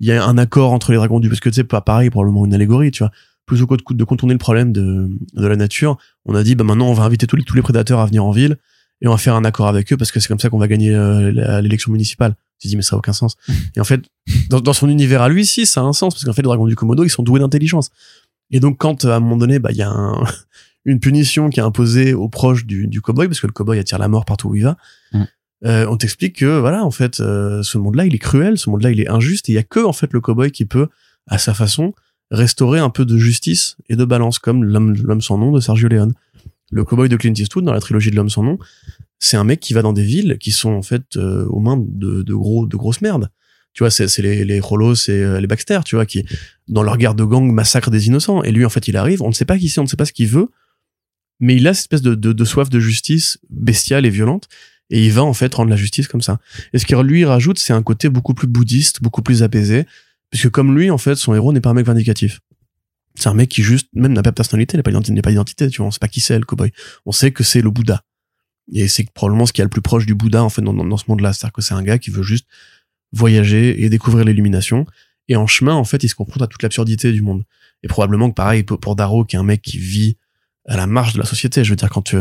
Il 0.00 0.08
y 0.08 0.12
a 0.12 0.24
un 0.24 0.36
accord 0.38 0.72
entre 0.72 0.90
les 0.90 0.98
dragons 0.98 1.20
du, 1.20 1.28
parce 1.28 1.40
que 1.40 1.48
tu 1.48 1.54
sais, 1.54 1.64
pas 1.64 1.80
pareil, 1.80 2.10
probablement 2.10 2.44
une 2.44 2.54
allégorie, 2.54 2.90
tu 2.90 3.04
vois. 3.04 3.12
Plutôt 3.46 3.68
que 3.68 3.76
de, 3.76 3.94
de 3.94 4.04
contourner 4.04 4.34
le 4.34 4.38
problème 4.38 4.72
de, 4.72 5.08
de 5.34 5.46
la 5.46 5.54
nature, 5.54 5.96
on 6.24 6.34
a 6.34 6.42
dit, 6.42 6.56
bah 6.56 6.64
maintenant 6.64 6.88
on 6.88 6.94
va 6.94 7.04
inviter 7.04 7.28
tous 7.28 7.36
les, 7.36 7.44
tous 7.44 7.54
les 7.54 7.62
prédateurs 7.62 8.00
à 8.00 8.06
venir 8.06 8.24
en 8.24 8.32
ville 8.32 8.56
et 9.02 9.08
on 9.08 9.10
va 9.10 9.16
faire 9.18 9.34
un 9.34 9.44
accord 9.44 9.66
avec 9.68 9.92
eux 9.92 9.96
parce 9.96 10.10
que 10.12 10.20
c'est 10.20 10.28
comme 10.28 10.38
ça 10.38 10.48
qu'on 10.48 10.58
va 10.58 10.68
gagner 10.68 10.94
euh, 10.94 11.60
l'élection 11.60 11.92
municipale. 11.92 12.34
Tu 12.58 12.68
dis, 12.68 12.76
mais 12.76 12.82
ça 12.82 12.96
n'a 12.96 12.98
aucun 12.98 13.12
sens. 13.12 13.36
et 13.76 13.80
en 13.80 13.84
fait, 13.84 14.00
dans, 14.48 14.60
dans 14.60 14.72
son 14.72 14.88
univers 14.88 15.20
à 15.22 15.28
lui, 15.28 15.44
si, 15.44 15.66
ça 15.66 15.80
a 15.80 15.84
un 15.84 15.92
sens 15.92 16.14
parce 16.14 16.24
qu'en 16.24 16.32
fait, 16.32 16.42
les 16.42 16.46
dragons 16.46 16.66
du 16.66 16.74
Komodo, 16.76 17.04
ils 17.04 17.10
sont 17.10 17.22
doués 17.22 17.40
d'intelligence. 17.40 17.90
Et 18.50 18.60
donc, 18.60 18.78
quand 18.78 19.04
à 19.04 19.16
un 19.16 19.20
moment 19.20 19.36
donné, 19.36 19.58
bah, 19.58 19.70
il 19.72 19.76
y 19.76 19.82
a 19.82 19.90
un- 19.90 20.24
une 20.86 21.00
punition 21.00 21.50
qui 21.50 21.60
est 21.60 21.62
imposée 21.64 22.14
aux 22.14 22.28
proches 22.28 22.64
du, 22.64 22.86
du 22.86 23.00
cowboy 23.00 23.26
parce 23.28 23.40
que 23.40 23.46
le 23.46 23.52
cowboy 23.52 23.78
attire 23.78 23.98
la 23.98 24.08
mort 24.08 24.24
partout 24.24 24.48
où 24.50 24.54
il 24.54 24.62
va, 24.62 24.76
Mm. 25.12 25.22
euh, 25.66 25.86
on 25.88 25.96
t'explique 25.96 26.36
que 26.36 26.58
voilà, 26.58 26.84
en 26.84 26.90
fait, 26.90 27.20
euh, 27.20 27.62
ce 27.62 27.76
monde-là, 27.78 28.06
il 28.06 28.14
est 28.14 28.18
cruel, 28.18 28.56
ce 28.56 28.70
monde-là, 28.70 28.90
il 28.92 29.00
est 29.00 29.08
injuste 29.08 29.48
et 29.48 29.52
il 29.52 29.54
y 29.56 29.58
a 29.58 29.62
que 29.64 29.80
en 29.80 29.92
fait 29.92 30.12
le 30.12 30.20
cowboy 30.20 30.50
qui 30.52 30.64
peut, 30.64 30.88
à 31.26 31.38
sa 31.38 31.54
façon, 31.54 31.92
restaurer 32.30 32.78
un 32.80 32.90
peu 32.90 33.04
de 33.04 33.16
justice 33.18 33.76
et 33.88 33.96
de 33.96 34.04
balance, 34.04 34.38
comme 34.38 34.64
l'homme 34.64 34.94
l'homme 34.96 35.20
sans 35.20 35.38
nom 35.38 35.52
de 35.52 35.60
Sergio 35.60 35.88
Leone. 35.88 36.14
Le 36.70 36.84
cowboy 36.84 37.08
de 37.08 37.16
Clint 37.16 37.34
Eastwood 37.34 37.64
dans 37.64 37.72
la 37.72 37.80
trilogie 37.80 38.10
de 38.10 38.16
l'homme 38.16 38.30
sans 38.30 38.42
nom, 38.42 38.58
c'est 39.18 39.36
un 39.36 39.44
mec 39.44 39.60
qui 39.60 39.72
va 39.72 39.82
dans 39.82 39.92
des 39.92 40.02
villes 40.02 40.36
qui 40.38 40.52
sont 40.52 40.70
en 40.70 40.82
fait 40.82 41.16
euh, 41.16 41.46
aux 41.46 41.60
mains 41.60 41.76
de, 41.78 42.22
de 42.22 42.34
gros 42.34 42.66
de 42.66 42.76
grosses 42.76 43.00
merdes. 43.00 43.30
Tu 43.72 43.82
vois, 43.82 43.90
c'est 43.90 44.08
c'est 44.08 44.22
les 44.22 44.44
les 44.44 44.58
Rollos 44.58 44.94
et 45.08 45.10
euh, 45.10 45.40
les 45.40 45.46
Baxter, 45.46 45.80
tu 45.84 45.96
vois, 45.96 46.06
qui 46.06 46.24
dans 46.66 46.82
leur 46.82 46.96
guerre 46.96 47.14
de 47.14 47.24
gang 47.24 47.50
massacrent 47.52 47.90
des 47.90 48.06
innocents. 48.06 48.42
Et 48.42 48.50
lui, 48.50 48.64
en 48.64 48.70
fait, 48.70 48.88
il 48.88 48.96
arrive, 48.96 49.22
on 49.22 49.28
ne 49.28 49.34
sait 49.34 49.44
pas 49.44 49.58
qui 49.58 49.68
c'est, 49.68 49.80
on 49.80 49.84
ne 49.84 49.88
sait 49.88 49.96
pas 49.96 50.06
ce 50.06 50.12
qu'il 50.12 50.28
veut, 50.28 50.48
mais 51.40 51.56
il 51.56 51.66
a 51.68 51.74
cette 51.74 51.84
espèce 51.84 52.02
de, 52.02 52.14
de, 52.14 52.32
de 52.32 52.44
soif 52.44 52.68
de 52.70 52.80
justice 52.80 53.38
bestiale 53.50 54.06
et 54.06 54.10
violente, 54.10 54.48
et 54.90 55.04
il 55.04 55.12
va 55.12 55.22
en 55.22 55.34
fait 55.34 55.54
rendre 55.54 55.70
la 55.70 55.76
justice 55.76 56.08
comme 56.08 56.22
ça. 56.22 56.40
Et 56.72 56.78
ce 56.78 56.86
qu'il 56.86 56.96
lui 56.96 57.24
rajoute, 57.24 57.58
c'est 57.58 57.72
un 57.72 57.82
côté 57.82 58.08
beaucoup 58.08 58.34
plus 58.34 58.46
bouddhiste, 58.46 59.02
beaucoup 59.02 59.22
plus 59.22 59.42
apaisé, 59.42 59.84
puisque 60.30 60.50
comme 60.50 60.76
lui, 60.76 60.90
en 60.90 60.98
fait, 60.98 61.16
son 61.16 61.34
héros 61.34 61.52
n'est 61.52 61.60
pas 61.60 61.70
un 61.70 61.74
mec 61.74 61.86
vindicatif. 61.86 62.40
C'est 63.18 63.28
un 63.28 63.34
mec 63.34 63.48
qui 63.48 63.62
juste, 63.62 63.88
même 63.94 64.12
n'a 64.12 64.22
pas 64.22 64.30
de 64.30 64.34
personnalité, 64.34 64.76
n'a 64.76 64.82
pas 64.82 64.90
d'identité, 64.92 65.68
tu 65.68 65.78
vois, 65.78 65.86
on 65.86 65.90
sait 65.90 65.98
pas 65.98 66.08
qui 66.08 66.20
c'est, 66.20 66.38
le 66.38 66.44
cowboy. 66.44 66.72
On 67.04 67.12
sait 67.12 67.32
que 67.32 67.42
c'est 67.42 67.62
le 67.62 67.70
Bouddha. 67.70 68.02
Et 68.72 68.88
c'est 68.88 69.08
probablement 69.12 69.46
ce 69.46 69.52
qui 69.52 69.60
est 69.60 69.64
le 69.64 69.70
plus 69.70 69.82
proche 69.82 70.06
du 70.06 70.14
Bouddha, 70.14 70.42
en 70.42 70.48
fait, 70.48 70.62
dans, 70.62 70.74
dans, 70.74 70.96
ce 70.96 71.04
monde-là. 71.08 71.32
C'est-à-dire 71.32 71.52
que 71.52 71.62
c'est 71.62 71.74
un 71.74 71.82
gars 71.82 71.98
qui 71.98 72.10
veut 72.10 72.22
juste 72.22 72.46
voyager 73.12 73.82
et 73.82 73.88
découvrir 73.88 74.24
l'illumination. 74.24 74.86
Et 75.28 75.36
en 75.36 75.46
chemin, 75.46 75.74
en 75.74 75.84
fait, 75.84 76.02
il 76.02 76.08
se 76.08 76.14
confronte 76.14 76.42
à 76.42 76.46
toute 76.46 76.62
l'absurdité 76.62 77.12
du 77.12 77.22
monde. 77.22 77.44
Et 77.82 77.88
probablement 77.88 78.28
que 78.28 78.34
pareil, 78.34 78.62
pour 78.62 78.78
pour 78.80 78.96
Darrow, 78.96 79.24
qui 79.24 79.36
est 79.36 79.38
un 79.38 79.44
mec 79.44 79.62
qui 79.62 79.78
vit 79.78 80.16
à 80.66 80.76
la 80.76 80.86
marge 80.86 81.14
de 81.14 81.18
la 81.18 81.26
société, 81.26 81.64
je 81.64 81.70
veux 81.70 81.76
dire, 81.76 81.90
quand 81.90 82.02
tu, 82.02 82.16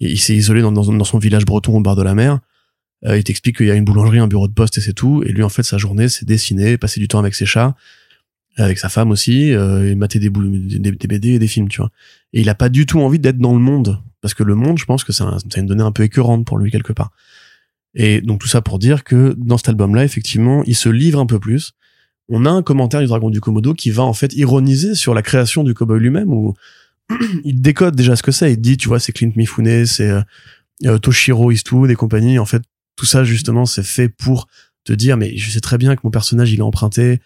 il 0.00 0.10
il 0.10 0.18
s'est 0.18 0.34
isolé 0.34 0.60
dans, 0.62 0.72
dans, 0.72 0.92
dans 0.92 1.04
son 1.04 1.18
village 1.18 1.44
breton 1.44 1.76
au 1.76 1.80
bord 1.80 1.96
de 1.96 2.02
la 2.02 2.14
mer, 2.14 2.40
euh, 3.04 3.16
il 3.16 3.24
t'explique 3.24 3.56
qu'il 3.58 3.66
y 3.66 3.70
a 3.70 3.74
une 3.74 3.84
boulangerie, 3.84 4.18
un 4.18 4.26
bureau 4.26 4.48
de 4.48 4.52
poste 4.52 4.78
et 4.78 4.80
c'est 4.80 4.92
tout. 4.92 5.22
Et 5.24 5.32
lui, 5.32 5.42
en 5.42 5.48
fait, 5.48 5.62
sa 5.62 5.78
journée, 5.78 6.08
c'est 6.08 6.26
dessiner, 6.26 6.78
passer 6.78 7.00
du 7.00 7.08
temps 7.08 7.18
avec 7.18 7.34
ses 7.34 7.46
chats, 7.46 7.74
avec 8.58 8.78
sa 8.78 8.88
femme 8.88 9.10
aussi, 9.10 9.52
euh, 9.52 9.90
et 9.90 9.94
mater 9.94 10.18
des, 10.18 10.30
des, 10.30 10.90
des 10.92 11.06
BD 11.08 11.28
et 11.34 11.38
des 11.38 11.46
films, 11.48 11.68
tu 11.68 11.78
vois. 11.80 11.90
Et 12.32 12.40
il 12.40 12.48
a 12.48 12.54
pas 12.54 12.68
du 12.68 12.86
tout 12.86 13.00
envie 13.00 13.18
d'être 13.18 13.38
dans 13.38 13.52
le 13.52 13.60
monde. 13.60 14.00
Parce 14.20 14.34
que 14.34 14.42
le 14.42 14.54
monde, 14.54 14.78
je 14.78 14.84
pense 14.84 15.04
que 15.04 15.12
c'est 15.12 15.22
un- 15.22 15.38
une 15.56 15.66
donnée 15.66 15.82
un 15.84 15.92
peu 15.92 16.02
écœurante 16.02 16.44
pour 16.44 16.58
lui, 16.58 16.70
quelque 16.70 16.92
part. 16.92 17.12
Et 17.94 18.20
donc 18.20 18.40
tout 18.40 18.48
ça 18.48 18.60
pour 18.60 18.78
dire 18.78 19.04
que 19.04 19.34
dans 19.38 19.56
cet 19.56 19.68
album-là, 19.70 20.04
effectivement, 20.04 20.62
il 20.66 20.74
se 20.76 20.88
livre 20.88 21.20
un 21.20 21.26
peu 21.26 21.38
plus. 21.38 21.72
On 22.28 22.44
a 22.44 22.50
un 22.50 22.62
commentaire 22.62 23.00
du 23.00 23.06
Dragon 23.06 23.30
du 23.30 23.40
Komodo 23.40 23.74
qui 23.74 23.90
va 23.90 24.02
en 24.02 24.12
fait 24.12 24.34
ironiser 24.34 24.94
sur 24.94 25.14
la 25.14 25.22
création 25.22 25.64
du 25.64 25.72
cowboy 25.72 25.98
lui-même, 26.00 26.32
où 26.32 26.54
il 27.44 27.60
décode 27.60 27.96
déjà 27.96 28.16
ce 28.16 28.22
que 28.22 28.32
c'est. 28.32 28.52
Il 28.52 28.60
dit, 28.60 28.76
tu 28.76 28.88
vois, 28.88 29.00
c'est 29.00 29.12
Clint 29.12 29.32
Mifune, 29.36 29.86
c'est 29.86 30.10
euh, 30.10 30.20
euh, 30.84 30.98
Toshiro 30.98 31.50
Eastwood 31.52 31.90
et 31.90 31.94
compagnie. 31.94 32.38
En 32.38 32.44
fait, 32.44 32.62
tout 32.96 33.06
ça 33.06 33.24
justement, 33.24 33.64
c'est 33.64 33.82
fait 33.84 34.08
pour 34.08 34.48
te 34.84 34.92
dire, 34.92 35.16
mais 35.16 35.36
je 35.36 35.50
sais 35.50 35.60
très 35.60 35.78
bien 35.78 35.94
que 35.96 36.00
mon 36.04 36.10
personnage, 36.10 36.52
il 36.52 36.58
est 36.58 36.62
emprunté 36.62 37.20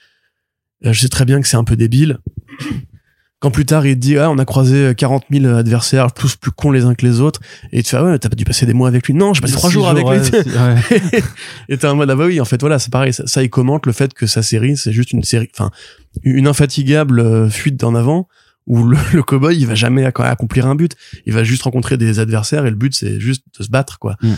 je 0.84 0.98
sais 1.00 1.08
très 1.08 1.24
bien 1.24 1.40
que 1.40 1.46
c'est 1.48 1.56
un 1.56 1.64
peu 1.64 1.76
débile. 1.76 2.18
Quand 3.40 3.50
plus 3.50 3.64
tard 3.66 3.84
il 3.86 3.96
te 3.96 3.98
dit 4.00 4.16
ah 4.18 4.30
on 4.30 4.38
a 4.38 4.44
croisé 4.44 4.94
40 4.96 5.24
000 5.32 5.46
adversaires 5.56 6.12
tous 6.12 6.36
plus 6.36 6.52
cons 6.52 6.70
les 6.70 6.84
uns 6.84 6.94
que 6.94 7.04
les 7.04 7.20
autres. 7.20 7.40
Et 7.72 7.82
tu 7.82 7.90
fais 7.90 7.96
ah 7.96 8.04
ouais 8.04 8.18
t'as 8.20 8.28
pas 8.28 8.36
dû 8.36 8.44
passer 8.44 8.66
des 8.66 8.72
mois 8.72 8.86
avec 8.86 9.08
lui. 9.08 9.14
Non 9.14 9.34
j'ai 9.34 9.40
passé 9.40 9.54
trois 9.54 9.68
jours 9.68 9.88
avec 9.88 10.04
lui. 10.06 10.18
ouais. 10.38 11.22
et 11.68 11.76
t'es 11.76 11.86
en 11.88 11.96
mode 11.96 12.08
ah 12.08 12.14
bah 12.14 12.26
oui 12.26 12.40
en 12.40 12.44
fait 12.44 12.60
voilà 12.60 12.78
c'est 12.78 12.92
pareil. 12.92 13.12
Ça, 13.12 13.26
ça, 13.26 13.42
il 13.42 13.50
commente 13.50 13.84
le 13.86 13.92
fait 13.92 14.14
que 14.14 14.26
sa 14.28 14.42
série 14.42 14.76
c'est 14.76 14.92
juste 14.92 15.12
une 15.12 15.24
série 15.24 15.48
enfin 15.52 15.72
une 16.22 16.46
infatigable 16.46 17.18
euh, 17.18 17.48
fuite 17.50 17.82
en 17.82 17.96
avant 17.96 18.28
où 18.68 18.84
le, 18.84 18.96
le 19.12 19.24
cowboy 19.24 19.56
il 19.58 19.66
va 19.66 19.74
jamais 19.74 20.04
acc- 20.04 20.22
accomplir 20.24 20.68
un 20.68 20.76
but. 20.76 20.94
Il 21.26 21.32
va 21.32 21.42
juste 21.42 21.64
rencontrer 21.64 21.96
des 21.96 22.20
adversaires 22.20 22.64
et 22.64 22.70
le 22.70 22.76
but 22.76 22.94
c'est 22.94 23.18
juste 23.18 23.42
de 23.58 23.64
se 23.64 23.70
battre 23.70 23.98
quoi. 23.98 24.16
Mm. 24.22 24.32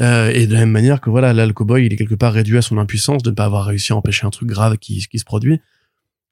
Euh, 0.00 0.30
et 0.32 0.46
de 0.46 0.54
la 0.54 0.60
même 0.60 0.70
manière 0.70 1.02
que 1.02 1.10
voilà 1.10 1.34
là 1.34 1.44
le 1.44 1.52
cowboy 1.52 1.84
il 1.84 1.92
est 1.92 1.96
quelque 1.96 2.14
part 2.14 2.32
réduit 2.32 2.56
à 2.56 2.62
son 2.62 2.78
impuissance 2.78 3.22
de 3.22 3.28
ne 3.28 3.34
pas 3.34 3.44
avoir 3.44 3.66
réussi 3.66 3.92
à 3.92 3.96
empêcher 3.96 4.26
un 4.26 4.30
truc 4.30 4.48
grave 4.48 4.78
qui, 4.78 5.04
qui 5.06 5.18
se 5.18 5.24
produit 5.24 5.60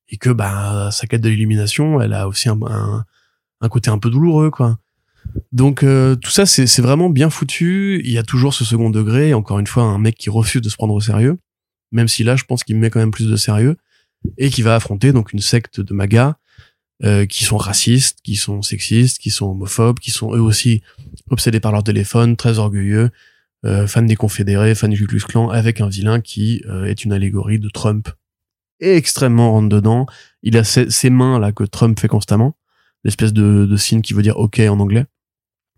et 0.08 0.16
que 0.16 0.30
bah 0.30 0.90
sa 0.92 1.06
quête 1.06 1.20
de 1.20 1.28
l'illumination 1.28 2.00
elle 2.00 2.12
a 2.12 2.28
aussi 2.28 2.48
un, 2.48 2.58
un, 2.68 3.04
un 3.60 3.68
côté 3.68 3.90
un 3.90 3.98
peu 3.98 4.10
douloureux 4.10 4.50
quoi. 4.50 4.78
Donc 5.52 5.82
euh, 5.82 6.14
tout 6.14 6.30
ça 6.30 6.46
c'est 6.46 6.80
vraiment 6.80 7.10
bien 7.10 7.30
foutu. 7.30 8.00
Il 8.04 8.12
y 8.12 8.18
a 8.18 8.22
toujours 8.22 8.54
ce 8.54 8.64
second 8.64 8.90
degré. 8.90 9.34
Encore 9.34 9.58
une 9.58 9.66
fois 9.66 9.82
un 9.82 9.98
mec 9.98 10.16
qui 10.16 10.30
refuse 10.30 10.62
de 10.62 10.68
se 10.68 10.76
prendre 10.76 10.94
au 10.94 11.00
sérieux 11.00 11.38
même 11.92 12.08
si 12.08 12.24
là 12.24 12.36
je 12.36 12.44
pense 12.44 12.64
qu'il 12.64 12.76
met 12.76 12.90
quand 12.90 13.00
même 13.00 13.10
plus 13.10 13.28
de 13.28 13.36
sérieux 13.36 13.76
et 14.38 14.50
qui 14.50 14.62
va 14.62 14.74
affronter 14.74 15.12
donc 15.12 15.32
une 15.32 15.40
secte 15.40 15.80
de 15.80 15.94
magas 15.94 16.36
euh, 17.04 17.26
qui 17.26 17.44
sont 17.44 17.56
racistes 17.56 18.18
qui 18.22 18.36
sont 18.36 18.62
sexistes 18.62 19.18
qui 19.18 19.30
sont 19.30 19.46
homophobes 19.46 19.98
qui 19.98 20.10
sont 20.10 20.34
eux 20.34 20.40
aussi 20.40 20.82
obsédés 21.30 21.60
par 21.60 21.72
leur 21.72 21.84
téléphone 21.84 22.36
très 22.36 22.58
orgueilleux 22.58 23.10
euh, 23.64 23.86
fans 23.86 24.02
des 24.02 24.16
confédérés 24.16 24.74
fans 24.74 24.88
du 24.88 25.06
Ku 25.06 25.18
Klan 25.18 25.50
avec 25.50 25.80
un 25.80 25.88
vilain 25.88 26.20
qui 26.20 26.62
euh, 26.66 26.84
est 26.84 27.04
une 27.04 27.12
allégorie 27.12 27.58
de 27.58 27.68
Trump 27.68 28.08
extrêmement 28.80 29.52
rentre 29.52 29.68
dedans. 29.68 30.06
Il 30.42 30.56
a 30.56 30.64
ces 30.64 31.10
mains 31.10 31.38
là 31.38 31.52
que 31.52 31.64
Trump 31.64 31.98
fait 31.98 32.08
constamment. 32.08 32.56
L'espèce 33.04 33.32
de, 33.32 33.66
de 33.66 33.76
signe 33.76 34.02
qui 34.02 34.14
veut 34.14 34.22
dire 34.22 34.36
OK 34.36 34.58
en 34.60 34.80
anglais. 34.80 35.06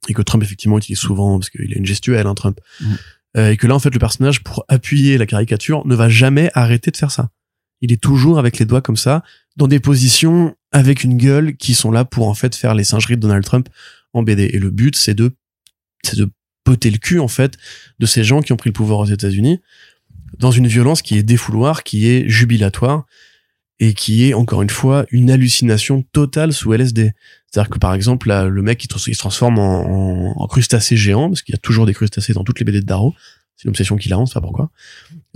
Et 0.08 0.14
que 0.14 0.22
Trump 0.22 0.42
effectivement 0.42 0.78
utilise 0.78 0.98
souvent 0.98 1.38
parce 1.38 1.50
qu'il 1.50 1.72
a 1.72 1.78
une 1.78 1.86
gestuelle 1.86 2.26
hein, 2.26 2.34
Trump. 2.34 2.60
Mm. 2.80 2.94
Euh, 3.36 3.50
et 3.50 3.56
que 3.56 3.66
là 3.66 3.74
en 3.74 3.78
fait 3.78 3.90
le 3.90 3.98
personnage 3.98 4.42
pour 4.42 4.64
appuyer 4.68 5.18
la 5.18 5.26
caricature 5.26 5.86
ne 5.86 5.94
va 5.94 6.08
jamais 6.08 6.50
arrêter 6.54 6.90
de 6.90 6.96
faire 6.96 7.10
ça. 7.10 7.30
Il 7.80 7.92
est 7.92 8.02
toujours 8.02 8.38
avec 8.38 8.58
les 8.58 8.64
doigts 8.64 8.80
comme 8.80 8.96
ça 8.96 9.22
dans 9.56 9.68
des 9.68 9.80
positions 9.80 10.56
avec 10.72 11.04
une 11.04 11.16
gueule 11.16 11.56
qui 11.56 11.74
sont 11.74 11.90
là 11.90 12.04
pour 12.04 12.28
en 12.28 12.34
fait 12.34 12.54
faire 12.54 12.74
les 12.74 12.84
singeries 12.84 13.16
de 13.16 13.20
Donald 13.20 13.44
Trump 13.44 13.68
en 14.14 14.22
BD 14.22 14.44
et 14.44 14.58
le 14.58 14.70
but 14.70 14.96
c'est 14.96 15.14
de 15.14 15.32
c'est 16.02 16.16
de 16.16 16.30
poter 16.64 16.90
le 16.90 16.98
cul 16.98 17.18
en 17.18 17.28
fait 17.28 17.56
de 17.98 18.06
ces 18.06 18.24
gens 18.24 18.40
qui 18.40 18.52
ont 18.52 18.56
pris 18.56 18.70
le 18.70 18.74
pouvoir 18.74 19.00
aux 19.00 19.06
États-Unis 19.06 19.60
dans 20.38 20.50
une 20.50 20.66
violence 20.66 21.02
qui 21.02 21.18
est 21.18 21.22
défouloir 21.22 21.82
qui 21.82 22.08
est 22.08 22.28
jubilatoire 22.28 23.04
et 23.80 23.94
qui 23.94 24.28
est 24.28 24.34
encore 24.34 24.62
une 24.62 24.70
fois 24.70 25.06
une 25.10 25.30
hallucination 25.30 26.04
totale 26.12 26.52
sous 26.52 26.72
LSD. 26.72 27.12
C'est-à-dire 27.46 27.70
que 27.70 27.78
par 27.78 27.94
exemple 27.94 28.28
là, 28.28 28.46
le 28.46 28.62
mec 28.62 28.84
il, 28.84 28.98
se 28.98 29.18
transforme 29.18 29.58
en, 29.58 30.46
crustacé 30.48 30.96
géant 30.96 31.28
parce 31.28 31.42
qu'il 31.42 31.54
y 31.54 31.56
a 31.56 31.60
toujours 31.60 31.86
des 31.86 31.94
crustacés 31.94 32.32
dans 32.32 32.44
toutes 32.44 32.58
les 32.58 32.64
BD 32.64 32.80
de 32.80 32.86
Darrow. 32.86 33.14
C'est 33.56 33.64
une 33.64 33.70
obsession 33.70 33.96
qu'il 33.96 34.12
a, 34.12 34.18
on 34.18 34.26
sait 34.26 34.34
pas 34.34 34.40
pourquoi. 34.40 34.70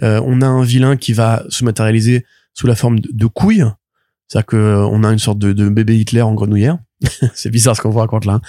Euh, 0.02 0.20
on 0.24 0.42
a 0.42 0.46
un 0.46 0.62
vilain 0.62 0.96
qui 0.96 1.12
va 1.12 1.44
se 1.48 1.64
matérialiser 1.64 2.24
sous 2.54 2.66
la 2.66 2.76
forme 2.76 3.00
de, 3.00 3.26
couilles. 3.26 3.64
C'est-à-dire 4.28 4.46
que 4.46 4.56
euh, 4.56 5.02
a 5.02 5.12
une 5.12 5.18
sorte 5.18 5.38
de, 5.38 5.52
de 5.52 5.68
bébé 5.68 5.98
Hitler 5.98 6.22
en 6.22 6.34
grenouillère. 6.34 6.78
c'est 7.34 7.50
bizarre 7.50 7.76
ce 7.76 7.82
qu'on 7.82 7.90
vous 7.90 7.98
raconte 7.98 8.24
là. 8.24 8.40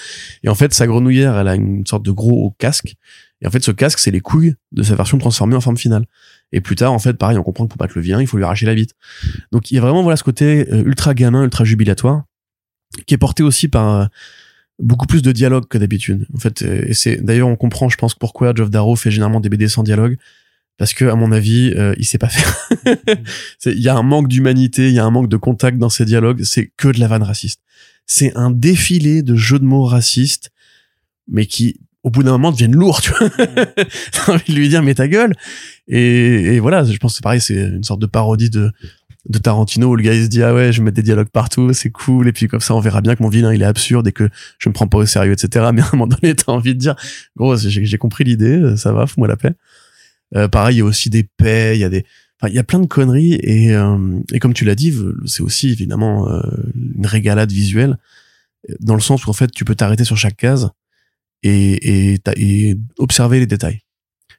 Et 0.44 0.50
en 0.50 0.56
fait, 0.56 0.74
sa 0.74 0.86
grenouillère, 0.86 1.38
elle 1.38 1.48
a 1.48 1.56
une 1.56 1.86
sorte 1.86 2.04
de 2.04 2.12
gros 2.12 2.56
casque. 2.60 2.96
Et 3.44 3.48
en 3.48 3.52
fait, 3.52 3.64
ce 3.64 3.72
casque, 3.72 4.00
c'est 4.00 4.12
les 4.12 4.22
couilles 4.22 4.56
de 4.72 4.84
sa 4.84 4.96
version 4.96 5.18
transformée 5.18 5.56
en 5.56 5.62
forme 5.62 5.78
finale. 5.78 6.06
Et 6.54 6.62
plus 6.62 6.76
tard, 6.76 6.94
en 6.94 7.00
fait, 7.00 7.14
pareil, 7.14 7.38
on 7.38 7.44
comprend 7.44 7.66
que 7.66 7.70
pour 7.70 7.78
battre 7.78 7.94
le 7.96 8.02
vilain, 8.02 8.22
il 8.22 8.28
faut 8.28 8.38
lui 8.38 8.46
arracher 8.46 8.66
la 8.66 8.74
bite. 8.74 8.96
Donc 9.52 9.70
il 9.70 9.76
y 9.76 9.78
a 9.78 9.82
vraiment 9.82 10.02
voilà 10.02 10.16
ce 10.16 10.24
côté 10.24 10.68
euh, 10.72 10.84
ultra 10.86 11.14
gamin, 11.14 11.44
ultra 11.44 11.66
jubilatoire, 11.66 12.24
qui 13.06 13.14
est 13.14 13.18
porté 13.18 13.44
aussi 13.44 13.68
par 13.68 13.90
euh, 13.90 14.06
beaucoup 14.80 15.06
plus 15.06 15.22
de 15.22 15.32
dialogue 15.32 15.68
que 15.68 15.78
d'habitude. 15.78 16.26
En 16.34 16.40
fait, 16.40 16.62
euh, 16.62 16.86
et 16.88 16.94
c'est 16.94 17.18
d'ailleurs 17.18 17.50
on 17.50 17.56
comprend, 17.56 17.90
je 17.90 17.98
pense, 17.98 18.16
pourquoi 18.16 18.54
Geoff 18.56 18.70
Darrow 18.70 18.96
fait 18.96 19.12
généralement 19.12 19.42
des 19.42 19.50
BD 19.50 19.68
sans 19.68 19.84
dialogue, 19.84 20.18
parce 20.78 20.94
que 20.94 21.06
à 21.06 21.16
mon 21.16 21.32
avis, 21.32 21.74
euh, 21.76 21.94
il 21.98 22.06
sait 22.06 22.18
pas 22.18 22.30
faire. 22.30 22.56
Il 23.66 23.80
y 23.80 23.90
a 23.90 23.96
un 23.96 24.04
manque 24.04 24.28
d'humanité, 24.28 24.90
il 24.90 24.96
y 24.96 25.00
a 25.00 25.06
un 25.06 25.12
manque 25.12 25.30
de 25.30 25.38
contact 25.38 25.78
dans 25.78 25.90
ces 25.90 26.06
dialogues. 26.06 26.44
C'est 26.44 26.72
que 26.78 26.88
de 26.88 27.00
la 27.00 27.08
vanne 27.08 27.24
raciste. 27.24 27.62
C'est 28.06 28.36
un 28.36 28.52
défilé 28.52 29.22
de 29.22 29.36
jeux 29.36 29.60
de 29.60 29.64
mots 29.64 29.86
racistes, 29.86 30.52
mais 31.28 31.46
qui 31.46 31.80
au 32.04 32.10
bout 32.10 32.24
d'un 32.24 32.32
moment 32.32 32.52
deviennent 32.52 32.76
lourds, 32.76 33.02
tu 33.02 33.12
vois. 33.12 33.30
T'as 34.12 34.34
envie 34.34 34.54
de 34.54 34.58
lui 34.58 34.70
dire 34.70 34.84
mais 34.84 34.94
ta 34.94 35.08
gueule. 35.08 35.34
Et, 35.88 36.56
et 36.56 36.60
voilà, 36.60 36.84
je 36.84 36.98
pense 36.98 37.14
que 37.14 37.16
c'est 37.18 37.24
pareil, 37.24 37.42
c'est 37.42 37.56
une 37.56 37.84
sorte 37.84 38.02
de 38.02 38.06
parodie 38.06 38.50
de 38.50 38.72
de 39.30 39.38
Tarantino 39.38 39.88
où 39.88 39.96
le 39.96 40.04
gars 40.04 40.14
il 40.14 40.24
se 40.24 40.28
dit 40.28 40.44
ah 40.44 40.54
ouais 40.54 40.74
je 40.74 40.80
vais 40.80 40.86
mettre 40.86 40.98
des 40.98 41.02
dialogues 41.02 41.30
partout 41.30 41.72
c'est 41.72 41.92
cool 41.92 42.28
et 42.28 42.34
puis 42.34 42.48
comme 42.48 42.60
ça 42.60 42.76
on 42.76 42.82
verra 42.82 43.00
bien 43.02 43.16
que 43.16 43.24
mon 43.24 43.30
vilain 43.30 43.54
il 43.54 43.62
est 43.62 43.66
absurde 43.66 44.06
et 44.08 44.12
que 44.12 44.30
je 44.60 44.68
me 44.68 44.74
prends 44.74 44.88
pas 44.88 44.98
au 44.98 45.06
sérieux 45.06 45.32
etc 45.32 45.70
mais 45.74 45.82
à 45.82 45.86
un 45.86 45.90
moment 45.94 46.08
donné 46.08 46.36
t'as 46.36 46.52
envie 46.52 46.74
de 46.74 46.80
dire 46.80 46.96
gros 47.38 47.56
j'ai 47.56 47.98
compris 47.98 48.26
l'idée 48.26 48.76
ça 48.76 48.92
va 48.92 49.08
fous-moi 49.08 49.28
la 49.30 49.38
paix 49.38 49.54
euh, 50.36 50.50
pareil 50.50 50.76
il 50.76 50.80
y 50.80 50.82
a 50.82 50.86
aussi 50.86 51.10
des 51.10 51.24
paix 51.24 51.78
il 51.78 51.80
y 51.80 51.86
a 51.86 51.90
des 51.90 52.06
enfin 52.40 52.50
il 52.52 52.56
y 52.56 52.60
a 52.60 52.64
plein 52.64 52.80
de 52.80 52.86
conneries 52.86 53.36
et 53.36 53.74
euh, 53.74 54.20
et 54.34 54.40
comme 54.40 54.54
tu 54.54 54.66
l'as 54.66 54.76
dit 54.76 54.94
c'est 55.26 55.42
aussi 55.42 55.70
évidemment 55.70 56.30
euh, 56.30 56.42
une 56.98 57.06
régalade 57.06 57.52
visuelle 57.52 57.98
dans 58.82 58.96
le 58.96 59.02
sens 59.02 59.26
où 59.26 59.30
en 59.30 59.34
fait 59.34 59.52
tu 59.52 59.64
peux 59.64 59.76
t'arrêter 59.76 60.04
sur 60.04 60.18
chaque 60.18 60.36
case 60.36 60.70
et 61.44 62.14
et, 62.14 62.20
et 62.38 62.76
observer 62.98 63.40
les 63.40 63.48
détails 63.48 63.82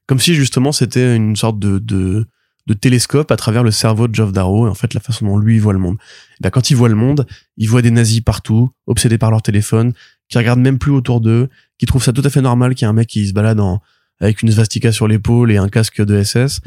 comme 0.06 0.20
si 0.20 0.34
justement 0.34 0.72
c'était 0.72 1.16
une 1.16 1.36
sorte 1.36 1.58
de, 1.58 1.78
de 1.78 2.26
de 2.66 2.74
télescope 2.74 3.30
à 3.30 3.36
travers 3.36 3.62
le 3.62 3.70
cerveau 3.70 4.08
de 4.08 4.14
Geoff 4.14 4.32
Darrow 4.32 4.66
et 4.66 4.70
en 4.70 4.74
fait 4.74 4.94
la 4.94 5.00
façon 5.00 5.26
dont 5.26 5.36
lui 5.36 5.58
voit 5.58 5.72
le 5.72 5.78
monde. 5.78 5.96
Et 6.34 6.42
ben, 6.42 6.50
quand 6.50 6.70
il 6.70 6.76
voit 6.76 6.88
le 6.88 6.94
monde, 6.94 7.26
il 7.56 7.68
voit 7.68 7.82
des 7.82 7.90
nazis 7.90 8.20
partout, 8.20 8.70
obsédés 8.86 9.18
par 9.18 9.30
leur 9.30 9.42
téléphone, 9.42 9.92
qui 10.28 10.38
regardent 10.38 10.60
même 10.60 10.78
plus 10.78 10.92
autour 10.92 11.20
d'eux, 11.20 11.48
qui 11.78 11.86
trouvent 11.86 12.02
ça 12.02 12.12
tout 12.12 12.22
à 12.24 12.30
fait 12.30 12.40
normal 12.40 12.74
qu'il 12.74 12.86
y 12.86 12.88
ait 12.88 12.90
un 12.90 12.94
mec 12.94 13.08
qui 13.08 13.26
se 13.28 13.32
balade 13.32 13.60
en, 13.60 13.82
avec 14.20 14.42
une 14.42 14.50
svastika 14.50 14.92
sur 14.92 15.08
l'épaule 15.08 15.52
et 15.52 15.58
un 15.58 15.68
casque 15.68 16.02
de 16.02 16.22
SS, 16.22 16.60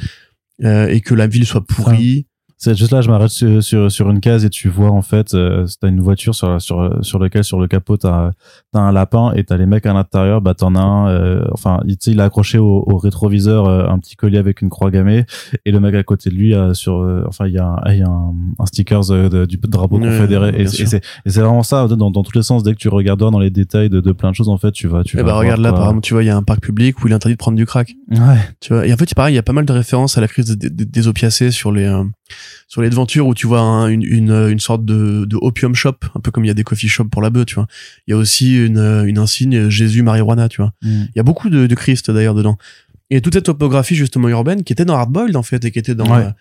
euh, 0.63 0.87
et 0.87 1.01
que 1.01 1.15
la 1.15 1.27
ville 1.27 1.45
soit 1.45 1.65
pourrie. 1.65 2.27
C'est 2.59 2.75
juste 2.75 2.91
là, 2.91 3.01
je 3.01 3.09
m'arrête 3.09 3.29
sur, 3.29 3.61
sur, 3.63 3.91
sur 3.91 4.09
une 4.09 4.19
case 4.19 4.43
et 4.43 4.49
tu 4.49 4.67
vois 4.67 4.89
en 4.89 5.03
fait, 5.03 5.35
euh, 5.35 5.67
t'as 5.79 5.89
une 5.89 6.01
voiture 6.01 6.33
sur 6.33 6.59
sur 6.59 6.97
sur 7.05 7.19
lequel 7.19 7.43
sur 7.43 7.59
le 7.59 7.67
capot 7.67 7.97
t'as 7.97 8.31
t'as 8.73 8.79
un 8.79 8.91
lapin 8.91 9.31
et 9.35 9.43
t'as 9.43 9.57
les 9.57 9.67
mecs 9.67 9.85
à 9.85 9.93
l'intérieur, 9.93 10.41
bah 10.41 10.55
t'en 10.55 10.73
as 10.73 10.79
un, 10.79 11.07
euh, 11.09 11.45
enfin 11.51 11.79
il, 11.85 11.97
tu 11.97 12.05
sais, 12.05 12.11
il 12.11 12.19
a 12.19 12.23
accroché 12.23 12.57
au, 12.57 12.83
au 12.87 12.97
rétroviseur 12.97 13.67
euh, 13.67 13.87
un 13.87 13.99
petit 13.99 14.15
collier 14.15 14.39
avec 14.39 14.61
une 14.63 14.69
croix 14.69 14.89
gammée 14.89 15.25
et 15.65 15.71
le 15.71 15.79
mec 15.79 15.93
à 15.93 16.01
côté 16.01 16.31
de 16.31 16.35
lui 16.35 16.55
a 16.55 16.73
sur, 16.73 16.95
euh, 16.97 17.23
enfin 17.27 17.45
il 17.45 17.53
y 17.53 17.59
a 17.59 17.65
un, 17.67 17.91
il 17.93 17.99
y 17.99 18.01
a 18.01 18.07
un, 18.07 18.33
un 18.57 18.65
stickers 18.65 19.11
euh, 19.11 19.29
de- 19.29 19.45
du 19.45 19.57
drapeau 19.57 19.99
Ouais, 19.99 20.07
confédéré 20.07 20.49
et, 20.57 20.61
et 20.63 20.67
c'est 20.67 21.01
vraiment 21.41 21.61
ça 21.63 21.87
dans 21.87 22.09
dans 22.09 22.23
tous 22.23 22.35
les 22.35 22.43
sens 22.43 22.63
dès 22.63 22.71
que 22.73 22.79
tu 22.79 22.89
regardes 22.89 23.19
dans 23.19 23.37
les 23.39 23.51
détails 23.51 23.89
de, 23.89 24.01
de 24.01 24.11
plein 24.13 24.31
de 24.31 24.35
choses 24.35 24.49
en 24.49 24.57
fait 24.57 24.71
tu 24.71 24.87
vas 24.87 25.03
tu 25.03 25.15
Et 25.17 25.19
vas 25.19 25.25
bah 25.25 25.31
voir 25.33 25.39
regarde 25.41 25.61
là, 25.61 25.71
par 25.73 25.83
exemple, 25.89 26.01
tu 26.01 26.13
vois, 26.15 26.23
il 26.23 26.27
y 26.27 26.29
a 26.31 26.35
un 26.37 26.41
parc 26.43 26.61
public 26.61 27.03
où 27.03 27.07
il 27.07 27.11
est 27.11 27.15
interdit 27.15 27.35
de 27.35 27.37
prendre 27.37 27.55
du 27.57 27.67
crack. 27.67 27.93
ouais 28.09 28.17
Tu 28.61 28.73
vois. 28.73 28.87
Et 28.87 28.91
en 28.93 28.97
fait, 28.97 29.13
pareil, 29.13 29.33
il 29.33 29.35
y 29.35 29.39
a 29.39 29.43
pas 29.43 29.53
mal 29.53 29.65
de 29.65 29.73
références 29.73 30.17
à 30.17 30.21
la 30.21 30.27
crise 30.27 30.45
des, 30.57 30.69
des- 30.71 30.85
des 30.85 31.07
opiacés 31.07 31.51
sur 31.51 31.71
les 31.71 31.85
euh, 31.85 32.03
sur 32.67 32.81
les 32.81 32.89
devantures 32.89 33.27
où 33.27 33.33
tu 33.33 33.47
vois 33.47 33.59
un- 33.61 33.87
une, 33.87 34.03
une 34.03 34.31
une 34.49 34.59
sorte 34.59 34.85
de, 34.85 35.25
de 35.25 35.37
opium 35.41 35.75
shop, 35.75 35.95
un 36.15 36.19
peu 36.19 36.31
comme 36.31 36.43
il 36.45 36.47
y 36.47 36.51
a 36.51 36.53
des 36.53 36.63
coffee 36.63 36.87
shops 36.87 37.09
pour 37.11 37.21
la 37.21 37.29
bœuf, 37.29 37.45
tu 37.45 37.55
vois. 37.55 37.67
Il 38.07 38.11
y 38.11 38.13
a 38.13 38.17
aussi 38.17 38.57
une 38.65 39.03
une 39.05 39.17
insigne 39.17 39.69
Jésus 39.69 40.01
marijuana, 40.03 40.49
tu 40.49 40.61
vois. 40.61 40.73
Mm. 40.81 41.03
Il 41.03 41.11
y 41.15 41.19
a 41.19 41.23
beaucoup 41.23 41.49
de, 41.49 41.67
de 41.67 41.75
Christ 41.75 42.11
d'ailleurs 42.11 42.35
dedans. 42.35 42.57
Et 43.09 43.21
toute 43.21 43.33
cette 43.35 43.45
topographie 43.45 43.95
justement 43.95 44.27
urbaine 44.29 44.63
qui 44.63 44.73
était 44.73 44.83
dans 44.85 44.95
Hardboiled 44.95 45.35
en 45.35 45.43
fait 45.43 45.63
et 45.63 45.71
qui 45.71 45.79
était 45.79 45.95
dans 45.95 46.05
Ouais. 46.13 46.25
euh, 46.25 46.31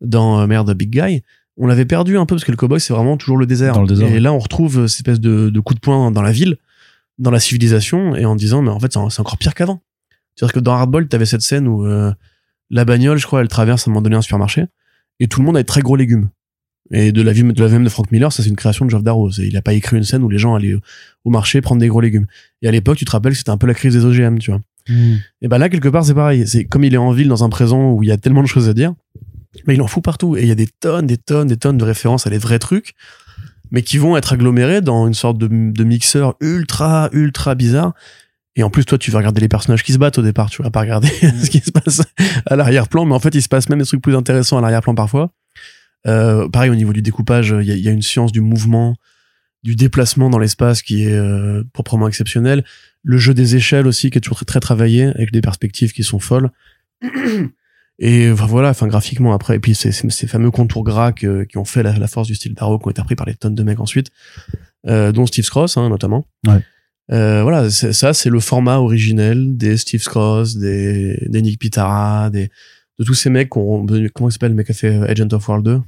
dans 0.00 0.40
euh, 0.40 0.46
merde 0.46 0.72
Big 0.74 0.90
Guy, 0.90 1.22
on 1.56 1.66
l'avait 1.66 1.84
perdu 1.84 2.16
un 2.18 2.26
peu 2.26 2.34
parce 2.34 2.44
que 2.44 2.50
le 2.50 2.56
cowboy 2.56 2.80
c'est 2.80 2.92
vraiment 2.94 3.16
toujours 3.16 3.36
le 3.36 3.46
désert. 3.46 3.74
Dans 3.74 3.82
le 3.82 3.88
désert, 3.88 4.08
et 4.10 4.20
là 4.20 4.32
on 4.32 4.38
retrouve 4.38 4.86
cette 4.86 5.00
espèce 5.00 5.20
de, 5.20 5.50
de 5.50 5.60
coup 5.60 5.74
de 5.74 5.80
poing 5.80 6.10
dans 6.10 6.22
la 6.22 6.32
ville, 6.32 6.56
dans 7.18 7.30
la 7.30 7.40
civilisation 7.40 8.16
et 8.16 8.24
en 8.24 8.34
disant 8.36 8.60
mais 8.62 8.70
en 8.70 8.80
fait 8.80 8.92
c'est 8.92 8.98
c'est 9.10 9.20
encore 9.20 9.38
pire 9.38 9.54
qu'avant. 9.54 9.80
C'est-à-dire 10.34 10.52
que 10.54 10.60
dans 10.60 10.72
Hardboiled 10.74 11.08
t'avais 11.08 11.26
cette 11.26 11.42
scène 11.42 11.68
où 11.68 11.86
euh, 11.86 12.10
la 12.70 12.84
bagnole 12.84 13.18
je 13.18 13.26
crois 13.26 13.40
elle 13.42 13.48
traverse 13.48 13.86
à 13.86 13.90
un 13.90 13.92
moment 13.92 14.02
donné 14.02 14.16
un 14.16 14.22
supermarché 14.22 14.64
et 15.20 15.28
tout 15.28 15.40
le 15.40 15.46
monde 15.46 15.56
a 15.56 15.60
des 15.60 15.66
très 15.66 15.80
gros 15.82 15.96
légumes. 15.96 16.28
Et 16.90 17.12
de 17.12 17.22
la 17.22 17.32
vie 17.32 17.42
de 17.42 17.64
la 17.64 17.70
même 17.70 17.84
de 17.84 17.88
Frank 17.88 18.10
Miller, 18.12 18.30
ça 18.32 18.42
c'est 18.42 18.50
une 18.50 18.56
création 18.56 18.84
de 18.84 18.90
Geoff 18.90 19.02
Darrow. 19.02 19.30
Il 19.38 19.56
a 19.56 19.62
pas 19.62 19.72
écrit 19.72 19.96
une 19.96 20.04
scène 20.04 20.22
où 20.22 20.28
les 20.28 20.38
gens 20.38 20.54
allaient 20.54 20.76
au- 21.24 21.30
marché 21.30 21.62
prendre 21.62 21.80
des 21.80 21.88
gros 21.88 22.00
légumes. 22.02 22.26
Et 22.60 22.68
à 22.68 22.70
l'époque, 22.70 22.98
tu 22.98 23.06
te 23.06 23.10
rappelles, 23.10 23.34
c'était 23.34 23.50
un 23.50 23.56
peu 23.56 23.66
la 23.66 23.72
crise 23.74 23.94
des 23.94 24.04
OGM, 24.04 24.38
tu 24.38 24.50
vois. 24.50 24.60
Mm. 24.90 25.14
Et 25.40 25.48
ben 25.48 25.56
là, 25.56 25.70
quelque 25.70 25.88
part, 25.88 26.04
c'est 26.04 26.12
pareil. 26.14 26.46
C'est 26.46 26.66
comme 26.66 26.84
il 26.84 26.92
est 26.92 26.98
en 26.98 27.10
ville 27.12 27.28
dans 27.28 27.42
un 27.42 27.48
présent 27.48 27.92
où 27.92 28.02
il 28.02 28.08
y 28.10 28.12
a 28.12 28.18
tellement 28.18 28.42
de 28.42 28.48
choses 28.48 28.68
à 28.68 28.74
dire, 28.74 28.92
mais 29.66 29.74
il 29.74 29.80
en 29.82 29.86
fout 29.86 30.04
partout. 30.04 30.36
Et 30.36 30.42
il 30.42 30.48
y 30.48 30.52
a 30.52 30.54
des 30.56 30.66
tonnes, 30.66 31.06
des 31.06 31.16
tonnes, 31.16 31.48
des 31.48 31.56
tonnes 31.56 31.78
de 31.78 31.84
références 31.84 32.26
à 32.26 32.30
des 32.30 32.38
vrais 32.38 32.58
trucs, 32.58 32.92
mais 33.70 33.80
qui 33.80 33.96
vont 33.96 34.16
être 34.18 34.34
agglomérés 34.34 34.82
dans 34.82 35.06
une 35.06 35.14
sorte 35.14 35.38
de, 35.38 35.48
de 35.48 35.84
mixeur 35.84 36.34
ultra, 36.40 37.08
ultra 37.12 37.54
bizarre. 37.54 37.94
Et 38.56 38.62
en 38.62 38.70
plus, 38.70 38.84
toi, 38.84 38.98
tu 38.98 39.10
vas 39.10 39.18
regarder 39.18 39.40
les 39.40 39.48
personnages 39.48 39.82
qui 39.82 39.92
se 39.92 39.98
battent 39.98 40.18
au 40.18 40.22
départ. 40.22 40.48
Tu 40.50 40.62
vas 40.62 40.70
pas 40.70 40.80
regarder 40.80 41.08
ce 41.42 41.50
qui 41.50 41.58
se 41.60 41.72
passe 41.72 42.02
à 42.46 42.56
l'arrière-plan, 42.56 43.04
mais 43.04 43.14
en 43.14 43.18
fait, 43.18 43.34
il 43.34 43.42
se 43.42 43.48
passe 43.48 43.68
même 43.68 43.80
des 43.80 43.84
trucs 43.84 44.02
plus 44.02 44.14
intéressants 44.14 44.58
à 44.58 44.60
l'arrière-plan 44.60 44.94
parfois. 44.94 45.32
Euh, 46.06 46.48
pareil, 46.48 46.70
au 46.70 46.74
niveau 46.74 46.92
du 46.92 47.02
découpage, 47.02 47.54
il 47.60 47.66
y 47.66 47.72
a, 47.72 47.76
y 47.76 47.88
a 47.88 47.90
une 47.90 48.02
science 48.02 48.30
du 48.30 48.40
mouvement, 48.40 48.96
du 49.62 49.74
déplacement 49.74 50.30
dans 50.30 50.38
l'espace 50.38 50.82
qui 50.82 51.04
est 51.04 51.12
euh, 51.14 51.64
proprement 51.72 52.06
exceptionnel. 52.06 52.64
Le 53.02 53.18
jeu 53.18 53.34
des 53.34 53.56
échelles 53.56 53.86
aussi, 53.86 54.10
qui 54.10 54.18
est 54.18 54.20
toujours 54.20 54.36
très, 54.36 54.44
très 54.46 54.60
travaillé, 54.60 55.04
avec 55.06 55.32
des 55.32 55.40
perspectives 55.40 55.92
qui 55.92 56.04
sont 56.04 56.20
folles. 56.20 56.50
Et 58.00 58.30
voilà, 58.30 58.70
enfin 58.70 58.88
graphiquement 58.88 59.32
après, 59.34 59.54
et 59.54 59.60
puis 59.60 59.76
ces, 59.76 59.92
ces, 59.92 60.26
fameux 60.26 60.50
contours 60.50 60.82
gras 60.82 61.12
que- 61.12 61.44
qui 61.44 61.58
ont 61.58 61.64
fait 61.64 61.84
la, 61.84 61.96
la 61.96 62.08
force 62.08 62.26
du 62.26 62.34
style 62.34 62.54
Darrow, 62.54 62.78
qui 62.80 62.88
ont 62.88 62.90
été 62.90 63.00
repris 63.00 63.14
par 63.14 63.24
les 63.26 63.34
tonnes 63.34 63.54
de 63.54 63.62
mecs 63.62 63.78
ensuite, 63.78 64.10
euh, 64.88 65.12
dont 65.12 65.26
Steve 65.26 65.48
Cross 65.48 65.76
hein, 65.76 65.88
notamment. 65.88 66.26
Ouais. 66.44 66.60
Euh, 67.12 67.42
voilà, 67.42 67.68
ça 67.70 68.14
c'est 68.14 68.30
le 68.30 68.40
format 68.40 68.76
originel 68.78 69.56
des 69.56 69.76
Steve 69.76 70.02
Cross, 70.04 70.56
des, 70.56 71.18
des 71.28 71.42
Nick 71.42 71.58
Pitara, 71.60 72.30
des 72.30 72.48
de 72.98 73.04
tous 73.04 73.14
ces 73.14 73.28
mecs 73.28 73.50
qui 73.50 73.58
ont 73.58 73.84
devenu- 73.84 74.08
comment 74.10 74.28
il 74.28 74.32
s'appelle 74.32 74.52
le 74.52 74.56
mec 74.56 74.66
qui 74.66 74.72
a 74.72 74.74
fait 74.74 74.94
Agent 75.10 75.28
of 75.32 75.46
World 75.48 75.64
2 75.66 75.80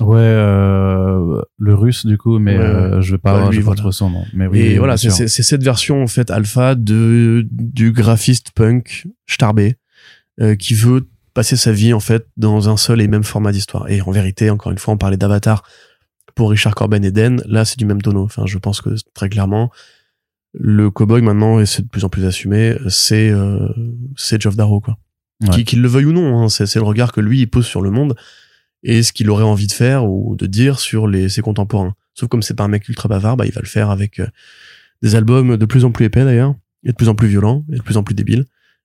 Ouais, 0.00 0.16
euh, 0.18 1.40
le 1.56 1.74
russe 1.74 2.04
du 2.04 2.18
coup, 2.18 2.40
mais 2.40 2.58
Ouais, 2.58 2.64
euh, 2.64 3.00
je 3.00 3.12
vais 3.12 3.18
pas, 3.18 3.34
Ouais, 3.44 3.46
lui, 3.50 3.52
je 3.56 3.60
vais 3.60 3.64
voilà. 3.64 3.92
son 3.92 4.10
nom. 4.10 4.24
Mais 4.32 4.48
oui, 4.48 4.58
et 4.60 4.78
voilà, 4.78 4.96
c'est 4.96 5.28
cette 5.28 5.62
version 5.62 6.02
en 6.02 6.08
fait 6.08 6.30
alpha 6.32 6.74
de 6.74 7.46
du 7.50 7.92
graphiste 7.92 8.50
punk 8.56 9.06
starbé 9.28 9.76
euh, 10.40 10.56
qui 10.56 10.74
veut 10.74 11.06
passer 11.32 11.54
sa 11.54 11.70
vie 11.70 11.92
en 11.92 12.00
fait 12.00 12.26
dans 12.36 12.68
un 12.68 12.76
seul 12.76 13.00
et 13.00 13.06
même 13.06 13.22
format 13.22 13.52
d'histoire. 13.52 13.88
Et 13.88 14.00
en 14.02 14.10
vérité, 14.10 14.50
encore 14.50 14.72
une 14.72 14.78
fois, 14.78 14.94
on 14.94 14.98
parlait 14.98 15.16
d'Avatar 15.16 15.62
pour 16.34 16.50
Richard 16.50 16.74
Corben 16.74 17.04
et 17.04 17.10
Den. 17.10 17.42
Là, 17.46 17.64
c'est 17.64 17.78
du 17.78 17.84
même 17.84 18.02
tonneau. 18.02 18.24
Enfin, 18.24 18.44
je 18.46 18.58
pense 18.58 18.80
que 18.80 18.90
très 19.14 19.28
clairement, 19.28 19.70
le 20.52 20.90
cowboy 20.90 21.22
maintenant, 21.22 21.60
et 21.60 21.66
c'est 21.66 21.82
de 21.82 21.88
plus 21.88 22.04
en 22.04 22.08
plus 22.08 22.24
assumé, 22.24 22.76
c'est 22.88 23.30
euh, 23.30 23.68
c'est 24.16 24.40
Geoff 24.40 24.56
Darrow 24.56 24.80
quoi. 24.80 24.98
Ouais. 25.42 25.64
Qu'il 25.64 25.82
le 25.82 25.88
veuille 25.88 26.04
ou 26.06 26.12
non, 26.12 26.40
hein, 26.42 26.48
c'est 26.48 26.66
c'est 26.66 26.78
le 26.78 26.84
regard 26.84 27.12
que 27.12 27.20
lui 27.20 27.40
il 27.40 27.46
pose 27.48 27.66
sur 27.66 27.82
le 27.82 27.90
monde 27.90 28.14
et 28.84 29.02
ce 29.02 29.12
qu'il 29.12 29.28
aurait 29.30 29.42
envie 29.44 29.66
de 29.66 29.72
faire 29.72 30.04
ou 30.08 30.36
de 30.36 30.46
dire 30.46 30.78
sur 30.78 31.08
les 31.08 31.28
ses 31.28 31.42
contemporains. 31.42 31.94
Sauf 32.14 32.28
comme 32.28 32.42
c'est 32.42 32.54
pas 32.54 32.64
un 32.64 32.68
mec 32.68 32.88
ultra 32.88 33.08
bavard, 33.08 33.36
bah 33.36 33.46
il 33.46 33.52
va 33.52 33.60
le 33.60 33.66
faire 33.66 33.90
avec 33.90 34.20
euh, 34.20 34.28
des 35.02 35.16
albums 35.16 35.56
de 35.56 35.66
plus 35.66 35.84
en 35.84 35.90
plus 35.90 36.04
épais 36.04 36.24
d'ailleurs, 36.24 36.54
et 36.84 36.90
de 36.90 36.94
plus 36.96 37.08
en 37.08 37.16
plus 37.16 37.26
violents, 37.28 37.64
et 37.72 37.76
de 37.76 37.82
plus 37.82 37.96
en 37.96 38.04
plus 38.04 38.14
débiles, 38.14 38.44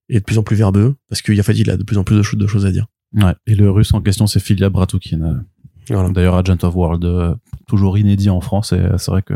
et 0.10 0.20
de 0.20 0.24
plus 0.26 0.40
en 0.40 0.44
plus 0.44 0.56
verbeux, 0.56 0.96
parce 1.08 1.22
qu'il 1.22 1.40
a 1.40 1.44
fait 1.44 1.56
il 1.56 1.70
a 1.70 1.78
de 1.78 1.84
plus 1.84 1.98
en 1.98 2.04
plus 2.04 2.16
de, 2.36 2.48
choses- 2.48 2.66
à 2.66 2.72
dire. 2.72 2.88
Ouais. 3.14 3.34
Et 3.46 3.54
le 3.54 3.70
russe 3.70 3.94
en 3.94 4.02
question, 4.02 4.26
c'est 4.26 4.40
Filia 4.40 4.70
Bratukin. 4.70 5.46
Voilà. 5.90 6.10
D'ailleurs, 6.10 6.36
Agent 6.36 6.58
of 6.64 6.76
World, 6.76 7.04
euh, 7.06 7.36
toujours 7.68 7.98
inédit 7.98 8.30
en 8.30 8.42
France, 8.42 8.72
et 8.74 8.78
euh, 8.80 8.98
c'est 8.98 9.12
vrai 9.12 9.22
que 9.22 9.34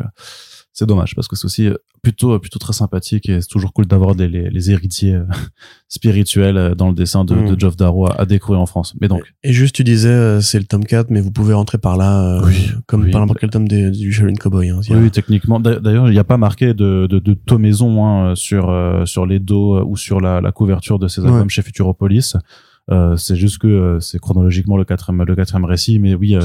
c'est 0.75 0.87
dommage 0.87 1.13
parce 1.15 1.27
que 1.27 1.35
c'est 1.35 1.45
aussi 1.45 1.67
euh, 1.67 1.75
plutôt 2.01 2.37
plutôt 2.39 2.57
très 2.57 2.73
sympathique 2.73 3.29
et 3.29 3.39
c'est 3.41 3.47
toujours 3.47 3.73
cool 3.73 3.85
d'avoir 3.85 4.15
des 4.15 4.27
les, 4.27 4.49
les 4.49 4.71
héritiers 4.71 5.19
spirituels 5.87 6.73
dans 6.75 6.89
le 6.89 6.95
dessin 6.95 7.25
de, 7.25 7.35
Mm. 7.35 7.49
de 7.55 7.59
Geoff 7.59 7.77
Darrow 7.77 8.07
à, 8.07 8.21
à 8.21 8.25
découvrir 8.25 8.59
en 8.61 8.65
France. 8.65 8.95
Mais 8.99 9.07
donc, 9.07 9.21
Et 9.43 9.53
juste 9.53 9.75
tu 9.75 9.83
disais 9.83 10.41
c'est 10.41 10.59
le 10.59 10.65
tome 10.65 10.83
4, 10.85 11.09
mais 11.11 11.21
vous 11.21 11.31
pouvez 11.31 11.53
rentrer 11.53 11.77
par 11.77 11.97
là, 11.97 12.39
euh, 12.41 12.49
comme 12.87 13.03
oui. 13.03 13.11
par 13.11 13.21
n'importe 13.21 13.39
quel 13.39 13.49
tome 13.51 13.67
des- 13.67 13.91
du 13.91 14.11
Shaolin 14.11 14.33
Cowboy. 14.35 14.69
Hein. 14.69 14.79
A- 14.89 14.93
oui, 14.95 15.11
techniquement. 15.11 15.59
D'a- 15.59 15.79
D'ailleurs, 15.79 16.07
il 16.09 16.11
n'y 16.13 16.19
a 16.19 16.23
pas 16.23 16.37
marqué 16.37 16.73
de, 16.73 17.07
de, 17.09 17.19
de 17.19 17.33
tomaison 17.33 18.05
hein, 18.05 18.35
sur 18.35 18.69
euh, 18.69 19.05
sur 19.05 19.25
les 19.25 19.39
dos 19.39 19.83
ou 19.85 19.95
sur 19.95 20.19
la, 20.21 20.41
la 20.41 20.51
couverture 20.51 20.99
de 20.99 21.07
ces 21.07 21.21
albums 21.21 21.41
Ouais. 21.43 21.49
chez 21.49 21.61
Futuropolis. 21.61 22.35
Euh, 22.91 23.15
c'est 23.15 23.35
juste 23.37 23.59
que 23.59 23.67
euh, 23.67 23.99
c'est 24.01 24.19
chronologiquement 24.19 24.75
le 24.75 24.83
quatrième 24.83 25.23
le 25.23 25.35
quatrième 25.35 25.63
récit, 25.63 25.99
mais 25.99 26.15
oui, 26.15 26.35
euh, 26.35 26.41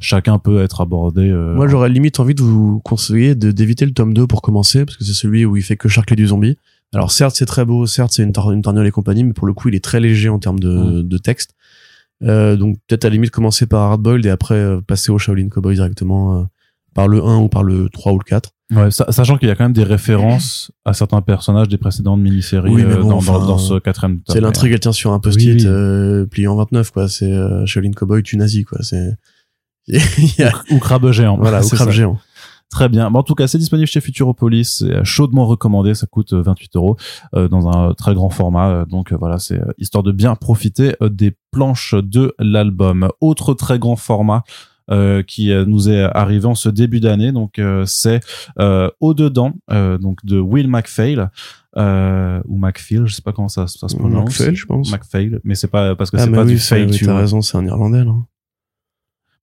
chacun 0.00 0.38
peut 0.38 0.62
être 0.62 0.80
abordé. 0.80 1.28
euh, 1.28 1.54
Moi, 1.54 1.68
j'aurais 1.68 1.90
limite 1.90 2.18
envie 2.18 2.34
de 2.34 2.42
vous 2.42 2.80
conseiller 2.80 3.34
de- 3.34 3.50
d'éviter 3.50 3.84
le 3.84 3.92
tome 3.92 4.14
2 4.14 4.26
pour 4.26 4.40
commencer, 4.40 4.86
parce 4.86 4.96
que 4.96 5.04
c'est 5.04 5.12
celui 5.12 5.44
où 5.44 5.54
il 5.56 5.62
fait 5.62 5.76
que 5.76 5.88
charcler 5.88 6.16
du 6.16 6.26
zombie. 6.28 6.56
Alors 6.94 7.12
certes, 7.12 7.36
c'est 7.36 7.44
très 7.46 7.64
beau, 7.66 7.86
certes, 7.86 8.12
c'est 8.12 8.22
une, 8.22 8.32
une 8.52 8.62
torgnole 8.62 8.86
et 8.86 8.90
compagnie, 8.90 9.22
mais 9.24 9.32
pour 9.34 9.46
le 9.46 9.52
coup, 9.52 9.68
il 9.68 9.74
est 9.74 9.84
très 9.84 10.00
léger 10.00 10.28
en 10.30 10.38
termes 10.38 10.60
de, 10.60 11.02
de 11.02 11.18
texte. 11.18 11.54
Euh, 12.22 12.56
donc 12.56 12.76
peut-être 12.86 13.04
à 13.04 13.08
la 13.08 13.14
limite 13.14 13.30
commencer 13.30 13.66
par 13.66 13.80
Hardboiled 13.90 14.24
et 14.26 14.30
après 14.30 14.54
euh, 14.54 14.80
passer 14.80 15.10
au 15.10 15.18
Shaolin 15.18 15.48
Cowboy 15.48 15.74
directement 15.74 16.38
euh, 16.40 16.44
par 16.94 17.08
le 17.08 17.22
1 17.22 17.38
ou 17.38 17.48
par 17.48 17.64
le 17.64 17.88
3 17.90 18.12
ou 18.12 18.18
le 18.18 18.24
4. 18.24 18.50
Ouais, 18.72 18.90
sa- 18.90 19.10
sachant 19.12 19.36
qu'il 19.38 19.48
y 19.48 19.50
a 19.50 19.54
quand 19.54 19.64
même 19.64 19.72
des 19.72 19.84
références 19.84 20.72
à 20.84 20.92
certains 20.94 21.20
personnages 21.20 21.68
des 21.68 21.78
précédentes 21.78 22.20
miniséries 22.20 22.70
Oui, 22.72 22.82
euh, 22.82 23.02
bon, 23.02 23.08
dans, 23.10 23.16
enfin, 23.18 23.34
dans, 23.34 23.46
dans 23.46 23.58
ce 23.58 23.78
quatrième 23.78 24.20
tome. 24.22 24.34
C'est 24.34 24.40
l'intrigue, 24.40 24.72
elle 24.72 24.80
tient 24.80 24.92
sur 24.92 25.12
un 25.12 25.18
post-it 25.20 25.46
Oui, 25.48 25.56
oui. 25.60 25.66
euh, 25.66 26.26
plié 26.26 26.46
en 26.46 26.56
29, 26.56 26.90
quoi. 26.90 27.08
C'est 27.08 27.30
euh, 27.32 27.66
Shaolin 27.66 27.90
Cowboy, 27.92 28.22
tu 28.22 28.36
nazi, 28.36 28.64
quoi. 28.64 28.78
C'est... 28.82 29.16
A- 30.42 30.52
Ou 30.70 30.78
crabe 30.78 31.10
géant. 31.10 31.36
voilà, 31.36 31.60
crabe 31.70 31.78
ça. 31.78 31.90
géant. 31.90 32.18
Très 32.70 32.88
bien. 32.88 33.10
Bon, 33.10 33.18
en 33.18 33.22
tout 33.22 33.34
cas, 33.34 33.46
c'est 33.48 33.58
disponible 33.58 33.86
chez 33.86 34.00
Futuropolis. 34.00 34.64
C'est 34.78 34.94
euh, 34.94 35.04
chaudement 35.04 35.46
recommandé. 35.46 35.94
Ça 35.94 36.06
coûte 36.06 36.32
euh, 36.32 36.40
28 36.40 36.76
euros 36.76 36.96
euh, 37.34 37.46
dans 37.48 37.68
un 37.68 37.92
très 37.92 38.14
grand 38.14 38.30
format. 38.30 38.86
Donc 38.88 39.12
euh, 39.12 39.16
voilà, 39.18 39.38
c'est 39.38 39.60
histoire 39.76 40.02
de 40.02 40.12
bien 40.12 40.34
profiter 40.36 40.94
des 41.02 41.36
planches 41.50 41.94
de 41.94 42.34
l'album. 42.38 43.10
Autre 43.20 43.52
très 43.52 43.78
grand 43.78 43.96
format. 43.96 44.42
Euh, 44.90 45.22
qui 45.22 45.52
euh, 45.52 45.64
nous 45.64 45.88
est 45.88 46.02
arrivé 46.02 46.46
en 46.46 46.54
ce 46.54 46.68
début 46.68 47.00
d'année 47.00 47.32
donc 47.32 47.58
euh, 47.58 47.84
c'est 47.86 48.20
euh, 48.58 48.90
au 49.00 49.14
dedans 49.14 49.52
donc 49.68 50.24
de 50.24 50.38
Will 50.38 50.68
McPhail 50.68 51.28
ou 51.76 52.56
McPhail 52.58 53.02
je 53.06 53.14
sais 53.14 53.22
pas 53.22 53.32
comment 53.32 53.48
ça, 53.48 53.66
ça 53.66 53.88
se 53.88 53.96
prononce 53.96 54.38
McPhail, 54.38 54.54
je 54.56 54.66
pense. 54.66 54.92
McPhail 54.92 55.38
mais 55.44 55.54
c'est 55.54 55.68
pas 55.68 55.94
parce 55.96 56.10
que 56.10 56.16
Ah, 56.18 56.24
c'est 56.24 56.30
pas 56.30 56.42
oui, 56.44 56.52
du 56.52 56.58
fail 56.58 56.84
oui, 56.86 56.90
tu 56.90 57.04
vois. 57.04 57.16
raison, 57.18 57.40
c'est 57.40 57.56
un 57.56 57.66
Irlandais, 57.66 58.04
là. 58.04 58.14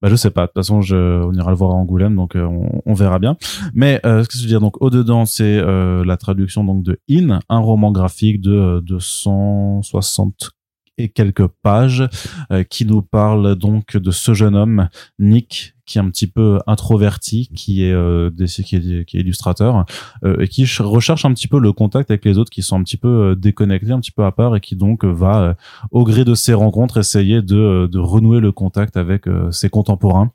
Bah, 0.02 0.08
je 0.10 0.16
sais 0.16 0.30
pas. 0.32 0.44
De 0.44 0.48
toute 0.48 0.56
façon, 0.56 0.80
je, 0.82 0.96
on 0.96 1.34
ira 1.34 1.50
le 1.50 1.58
voir 1.58 1.72
à 1.72 1.74
Angoulême, 1.74 2.16
donc 2.16 2.38
euh, 2.38 2.46
on, 2.46 2.82
on 2.86 2.94
verra 2.94 3.20
bien. 3.20 3.36
Mais 3.74 4.00
euh, 4.06 4.24
ce 4.24 4.30
que 4.30 4.38
je 4.38 4.44
veux 4.44 4.48
dire, 4.48 4.62
donc 4.62 4.82
au 4.82 4.90
dedans, 4.90 5.26
c'est 5.26 5.58
euh, 5.58 6.06
la 6.06 6.16
traduction 6.16 6.64
donc 6.64 6.84
de 6.84 7.00
In, 7.12 7.40
un 7.50 7.60
roman 7.60 7.92
graphique 7.92 8.40
de 8.40 8.54
euh, 8.54 8.82
260 8.82 10.52
et 11.00 11.10
quelques 11.10 11.48
pages, 11.48 12.04
euh, 12.52 12.64
qui 12.64 12.86
nous 12.86 13.02
parle 13.02 13.56
donc 13.56 13.98
de 13.98 14.12
ce 14.12 14.34
jeune 14.34 14.56
homme 14.56 14.90
Nick, 15.18 15.74
qui 15.86 15.98
est 15.98 16.02
un 16.02 16.10
petit 16.12 16.28
peu 16.28 16.60
introverti, 16.68 17.50
qui 17.56 17.84
est 17.84 17.92
euh, 17.92 18.30
des- 18.30 18.46
qui 18.46 18.76
est, 18.76 19.06
qui 19.06 19.18
est 19.18 19.22
illustrateur 19.22 19.86
euh, 20.24 20.38
et 20.40 20.48
qui 20.48 20.68
ch- 20.68 20.82
recherche 20.82 21.26
un 21.26 21.34
petit 21.34 21.48
peu 21.48 21.60
le 21.60 21.74
contact 21.74 22.12
avec 22.12 22.24
les 22.26 22.38
autres, 22.38 22.52
qui 22.52 22.62
sont 22.62 22.78
un 22.80 22.84
petit 22.84 22.98
peu 22.98 23.08
euh, 23.32 23.36
déconnectés, 23.36 23.92
un 23.92 24.00
petit 24.00 24.12
peu 24.12 24.24
à 24.24 24.32
part, 24.32 24.56
et 24.56 24.60
qui 24.60 24.76
donc 24.76 25.04
euh, 25.04 25.12
va 25.12 25.42
euh, 25.42 25.54
au 25.92 26.04
gré 26.04 26.26
de 26.26 26.36
ses 26.36 26.54
rencontres 26.54 26.98
essayer 26.98 27.42
de, 27.42 27.88
de 27.92 27.98
renouer 28.00 28.40
le 28.40 28.52
contact 28.52 28.98
avec 28.98 29.28
euh, 29.28 29.50
ses 29.52 29.70
contemporains. 29.70 30.32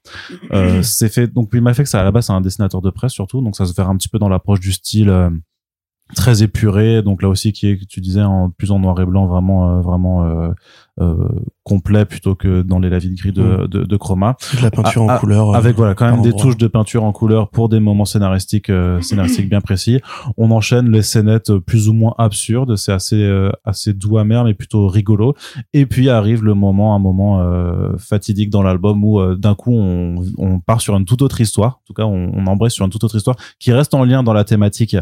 Euh, 0.52 0.82
c'est 0.82 1.08
fait 1.12 1.32
donc 1.32 1.50
il 1.52 1.60
m'a 1.62 1.72
fait 1.74 1.84
que 1.84 1.88
ça 1.88 2.00
à 2.00 2.04
la 2.04 2.10
base 2.10 2.26
c'est 2.26 2.32
un 2.32 2.40
dessinateur 2.40 2.80
de 2.82 2.90
presse 2.90 3.12
surtout 3.12 3.40
donc 3.40 3.54
ça 3.56 3.64
se 3.66 3.74
verra 3.74 3.90
un 3.90 3.96
petit 3.96 4.08
peu 4.08 4.18
dans 4.18 4.28
l'approche 4.28 4.60
du 4.60 4.72
style 4.72 5.08
euh, 5.10 5.30
très 6.14 6.42
épuré 6.42 7.02
donc 7.02 7.22
là 7.22 7.28
aussi 7.28 7.52
qui 7.52 7.68
est 7.68 7.86
tu 7.88 8.00
disais 8.00 8.22
en 8.22 8.50
plus 8.50 8.70
en 8.70 8.78
noir 8.78 9.00
et 9.00 9.06
blanc 9.06 9.26
vraiment 9.26 9.70
euh, 9.70 9.80
vraiment 9.80 10.24
euh, 10.24 10.50
complet 11.64 12.04
plutôt 12.04 12.34
que 12.34 12.62
dans 12.62 12.78
les 12.78 12.90
lavis 12.90 13.10
de 13.10 13.16
gris 13.16 13.32
de, 13.32 13.66
de, 13.66 13.84
de 13.84 13.96
chroma. 13.96 14.36
De 14.56 14.62
la 14.62 14.70
peinture 14.70 15.02
en 15.02 15.16
couleur. 15.18 15.50
euh, 15.50 15.54
avec 15.54 15.76
voilà 15.76 15.94
quand 15.94 16.04
même 16.10 16.22
des 16.22 16.28
endroit. 16.28 16.42
touches 16.42 16.56
de 16.56 16.66
peinture 16.66 17.04
en 17.04 17.12
couleur 17.12 17.48
pour 17.48 17.68
des 17.68 17.80
moments 17.80 18.04
scénaristiques 18.04 18.70
euh, 18.70 19.00
scénaristiques 19.02 19.48
bien 19.48 19.60
précis. 19.60 20.00
On 20.36 20.50
enchaîne 20.50 20.90
les 20.90 21.02
scénettes 21.02 21.50
euh, 21.50 21.60
plus 21.60 21.88
ou 21.88 21.94
moins 21.94 22.14
absurdes. 22.18 22.76
C'est 22.76 22.92
assez 22.92 23.16
euh, 23.22 23.50
assez 23.64 23.92
doux 23.94 24.18
amer 24.18 24.44
mais 24.44 24.54
plutôt 24.54 24.86
rigolo. 24.88 25.34
Et 25.72 25.86
puis 25.86 26.10
arrive 26.10 26.44
le 26.44 26.54
moment 26.54 26.94
un 26.94 26.98
moment 26.98 27.40
euh, 27.40 27.96
fatidique 27.98 28.50
dans 28.50 28.62
l'album 28.62 29.02
où 29.02 29.20
euh, 29.20 29.34
d'un 29.36 29.54
coup 29.54 29.72
on, 29.74 30.16
on 30.38 30.60
part 30.60 30.80
sur 30.80 30.94
une 30.96 31.04
toute 31.06 31.22
autre 31.22 31.40
histoire. 31.40 31.80
En 31.80 31.82
tout 31.86 31.94
cas 31.94 32.04
on, 32.04 32.30
on 32.34 32.46
embrasse 32.46 32.74
sur 32.74 32.84
une 32.84 32.90
toute 32.90 33.04
autre 33.04 33.16
histoire 33.16 33.36
qui 33.58 33.72
reste 33.72 33.94
en 33.94 34.04
lien 34.04 34.22
dans 34.22 34.32
la 34.34 34.44
thématique 34.44 34.94
euh, 34.94 35.00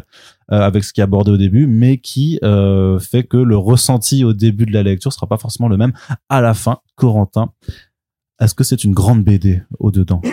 avec 0.49 0.85
ce 0.85 0.93
qui 0.93 1.01
est 1.01 1.05
abordé 1.05 1.31
au 1.33 1.37
début 1.37 1.67
mais 1.67 1.99
qui 1.99 2.39
euh, 2.45 2.99
fait 2.99 3.25
que 3.25 3.37
le 3.37 3.57
ressenti 3.57 4.25
au 4.25 4.33
début 4.33 4.65
de 4.67 4.73
la 4.73 4.83
lecture 4.83 5.13
sera 5.13 5.27
pas 5.27 5.37
forcément 5.39 5.69
le 5.69 5.77
même 5.83 5.93
à 6.29 6.41
la 6.41 6.55
fin 6.55 6.79
Corentin 6.97 7.53
est-ce 8.41 8.55
que 8.55 8.65
c'est 8.65 8.83
une 8.85 8.93
grande 8.93 9.23
BD 9.23 9.63
au 9.79 9.91
dedans 9.91 10.21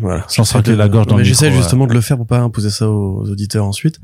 Voilà. 0.00 0.24
Sans 0.28 0.60
de- 0.62 0.72
la 0.74 0.88
gorge 0.88 1.06
dans 1.08 1.16
Mais 1.16 1.22
le 1.22 1.28
J'essaie 1.28 1.50
justement 1.50 1.86
de 1.88 1.92
le 1.94 2.00
faire 2.00 2.16
pour 2.16 2.26
pas 2.26 2.38
imposer 2.38 2.70
ça 2.70 2.88
aux 2.88 3.28
auditeurs 3.28 3.64
ensuite. 3.64 3.98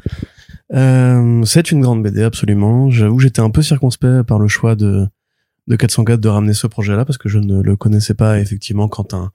Euh, 0.72 1.42
c'est 1.44 1.70
une 1.70 1.80
grande 1.80 2.02
BD, 2.02 2.22
absolument. 2.22 2.90
J'avoue, 2.90 3.20
j'étais 3.20 3.40
un 3.40 3.50
peu 3.50 3.62
circonspect 3.62 4.22
par 4.24 4.40
le 4.40 4.48
choix 4.48 4.74
de, 4.74 5.06
de 5.68 5.76
404 5.76 6.18
de 6.20 6.28
ramener 6.28 6.54
ce 6.54 6.66
projet-là 6.66 7.04
parce 7.04 7.18
que 7.18 7.28
je 7.28 7.38
ne 7.38 7.60
le 7.62 7.76
connaissais 7.76 8.14
pas. 8.14 8.40
Effectivement, 8.40 8.88
quand 8.88 9.14
un, 9.14 9.30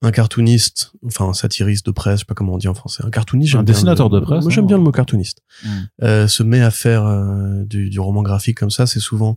un 0.00 0.10
cartooniste, 0.10 0.92
enfin 1.04 1.26
un 1.28 1.34
satiriste 1.34 1.84
de 1.84 1.90
presse, 1.90 2.14
je 2.14 2.18
sais 2.20 2.24
pas 2.26 2.34
comment 2.34 2.54
on 2.54 2.58
dit 2.58 2.68
en 2.68 2.74
français, 2.74 3.02
un 3.04 3.10
cartooniste, 3.10 3.54
Un 3.56 3.62
dessinateur 3.62 4.08
le- 4.08 4.20
de 4.20 4.24
presse, 4.24 4.44
Moi, 4.44 4.52
j'aime 4.52 4.64
hein. 4.64 4.68
bien 4.68 4.76
le 4.78 4.84
mot 4.84 4.92
cartooniste. 4.92 5.40
Mm. 5.64 5.68
Euh, 6.04 6.28
se 6.28 6.42
met 6.42 6.62
à 6.62 6.70
faire 6.70 7.04
euh, 7.04 7.62
du, 7.64 7.90
du 7.90 8.00
roman 8.00 8.22
graphique 8.22 8.56
comme 8.58 8.70
ça, 8.70 8.86
c'est 8.86 9.00
souvent 9.00 9.36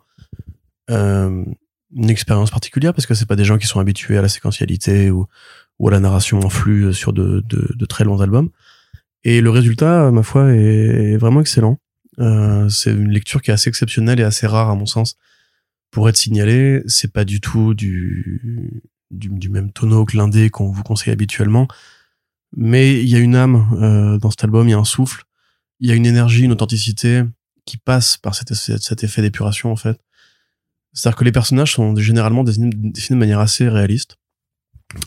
euh, 0.90 1.44
une 1.96 2.10
expérience 2.10 2.52
particulière 2.52 2.94
parce 2.94 3.06
que 3.06 3.14
c'est 3.14 3.26
pas 3.26 3.36
des 3.36 3.46
gens 3.46 3.58
qui 3.58 3.68
sont 3.68 3.80
habitués 3.80 4.18
à 4.18 4.22
la 4.22 4.30
séquentialité 4.30 5.12
ou, 5.12 5.28
à 5.86 5.92
la 5.92 6.00
narration 6.00 6.40
en 6.40 6.50
flux 6.50 6.94
sur 6.94 7.14
de, 7.14 7.44
de, 7.48 7.74
de 7.74 7.86
très 7.86 8.04
longs 8.04 8.22
albums. 8.22 8.50
Et 9.24 9.42
le 9.42 9.50
résultat, 9.50 10.12
ma 10.12 10.24
foi, 10.24 10.54
est, 10.54 11.18
vraiment 11.18 11.42
excellent. 11.42 11.80
Euh, 12.20 12.70
c'est 12.70 12.92
une 12.92 13.12
lecture 13.12 13.42
qui 13.42 13.52
est 13.52 13.54
assez 13.54 13.70
exceptionnelle 13.70 14.20
et 14.20 14.24
assez 14.24 14.48
rare 14.48 14.70
à 14.70 14.76
mon 14.76 14.86
sens 14.86 15.18
pour 15.92 16.10
être 16.10 16.18
signalée. 16.18 16.82
C'est 16.88 17.12
pas 17.12 17.26
du 17.26 17.42
tout 17.42 17.74
du, 17.74 18.82
du, 19.12 19.30
du 19.30 19.50
même 19.50 19.72
tonneau 19.72 20.06
que 20.06 20.18
l'indé 20.18 20.50
qu'on 20.50 20.72
vous 20.72 20.84
conseille 20.84 21.14
habituellement. 21.14 21.68
Mais 22.56 23.02
il 23.02 23.10
y 23.10 23.16
a 23.16 23.20
une 23.20 23.36
âme 23.36 23.68
euh, 23.82 24.18
dans 24.18 24.32
cet 24.32 24.44
album, 24.44 24.68
il 24.68 24.72
y 24.72 24.74
a 24.74 24.78
un 24.78 24.86
souffle, 24.86 25.24
il 25.80 25.90
y 25.90 25.92
a 25.92 25.96
une 25.96 26.06
énergie, 26.06 26.44
une 26.44 26.54
authenticité 26.54 27.24
qui 27.66 27.78
passe 27.78 28.18
par 28.18 28.34
cet 28.34 29.04
effet 29.04 29.22
d'épuration 29.22 29.72
en 29.72 29.76
fait. 29.76 30.00
C'est-à-dire 30.98 31.18
que 31.18 31.24
les 31.24 31.32
personnages 31.32 31.74
sont 31.74 31.95
généralement 31.95 32.43
dessinés, 32.43 32.70
dessinés 32.74 33.16
de 33.16 33.20
manière 33.20 33.39
assez 33.39 33.70
réaliste, 33.70 34.18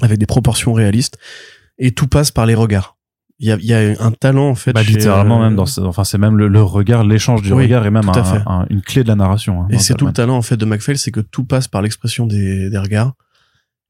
avec 0.03 0.19
des 0.19 0.27
proportions 0.27 0.73
réalistes, 0.73 1.19
et 1.79 1.93
tout 1.93 2.07
passe 2.07 2.31
par 2.31 2.47
les 2.47 2.55
regards. 2.55 2.97
il 3.39 3.49
y 3.49 3.53
a, 3.53 3.57
y 3.61 3.73
a 3.73 4.03
un 4.05 4.13
talent 4.13 4.49
en 4.51 4.55
fait. 4.55 4.73
Bah, 4.75 4.83
littéralement 4.83 5.41
euh, 5.41 5.45
même 5.47 5.57
dans 5.57 5.65
ce- 5.67 5.81
enfin 5.81 6.05
c'est 6.05 6.19
même 6.19 6.37
le, 6.37 6.47
le 6.49 6.63
regard 6.63 7.05
l'échange 7.05 7.41
du 7.43 7.53
Oui, 7.55 7.65
regard 7.65 7.87
est 7.87 7.91
même 7.91 8.07
un- 8.47 8.67
une 8.69 8.83
clé 8.83 9.03
de 9.03 9.09
la 9.09 9.15
narration 9.17 9.63
hein, 9.63 9.67
Et 9.71 9.79
c'est 9.79 9.95
tout 9.95 10.07
le 10.07 10.13
talent 10.13 10.37
en 10.37 10.43
fait 10.43 10.59
de 10.59 10.65
McPhail, 10.67 10.99
c'est 10.99 11.11
que 11.11 11.21
tout 11.21 11.45
passe 11.45 11.67
par 11.67 11.81
l'expression 11.81 12.27
des, 12.27 12.69
des 12.69 12.79
regards. 12.79 13.15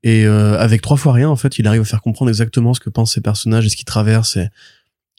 Et 0.05 0.24
euh, 0.24 0.57
avec 0.59 0.80
trois 0.82 0.96
fois 0.96 1.12
rien, 1.12 1.28
en 1.28 1.36
fait, 1.36 1.59
il 1.59 1.66
arrive 1.66 1.82
à 1.82 1.84
faire 1.84 2.01
comprendre 2.01 2.30
exactement 2.30 2.72
ce 2.74 2.80
que 2.80 2.88
pensent 2.90 3.12
ces 3.14 3.20
personnages 3.20 3.66
et 3.66 3.68
ce 3.68 3.76
qu'ils 3.76 3.84
traversent 3.84 4.36
et, 4.36 4.48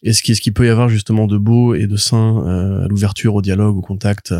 et 0.02 0.14
ce 0.14 0.24
qui- 0.24 0.34
ce 0.36 0.42
qu'il 0.42 0.54
peut 0.54 0.66
y 0.66 0.70
avoir 0.70 0.88
justement 0.90 1.28
de 1.28 1.38
beau 1.38 1.76
et 1.76 1.86
de 1.86 1.98
sain 1.98 2.42
euh, 2.48 2.86
à 2.86 2.88
l'ouverture, 2.88 3.36
au 3.36 3.42
dialogue, 3.44 3.76
au 3.78 3.82
contact 3.82 4.34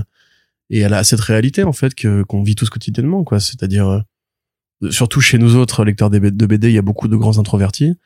et 0.72 0.88
la, 0.88 1.00
à 1.00 1.04
cette 1.04 1.20
réalité 1.20 1.64
en 1.64 1.74
fait 1.74 1.94
que 1.94 2.24
qu'on 2.24 2.44
vit 2.44 2.56
tous 2.56 2.70
quotidiennement, 2.70 3.24
quoi. 3.24 3.40
C'est-à-dire 3.40 3.88
euh, 3.90 4.90
surtout 4.90 5.22
chez 5.22 5.38
nous 5.38 5.56
autres 5.58 5.84
lecteurs 5.84 6.10
de 6.10 6.18
BD, 6.20 6.70
il 6.70 6.74
y 6.74 6.80
a 6.80 6.82
beaucoup 6.82 7.08
de 7.08 7.16
grands 7.16 7.38
introvertis 7.38 7.98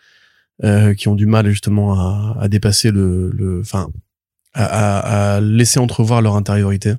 euh, 0.63 0.93
qui 0.93 1.07
ont 1.07 1.15
du 1.15 1.27
mal 1.27 1.47
justement 1.47 1.93
à, 1.93 2.37
à 2.41 2.47
dépasser 2.49 2.91
le, 2.91 3.29
le, 3.31 3.61
enfin, 3.61 3.89
à, 4.53 5.35
à 5.35 5.41
laisser 5.41 5.79
entrevoir 5.79 6.21
leur 6.21 6.35
intériorité. 6.35 6.95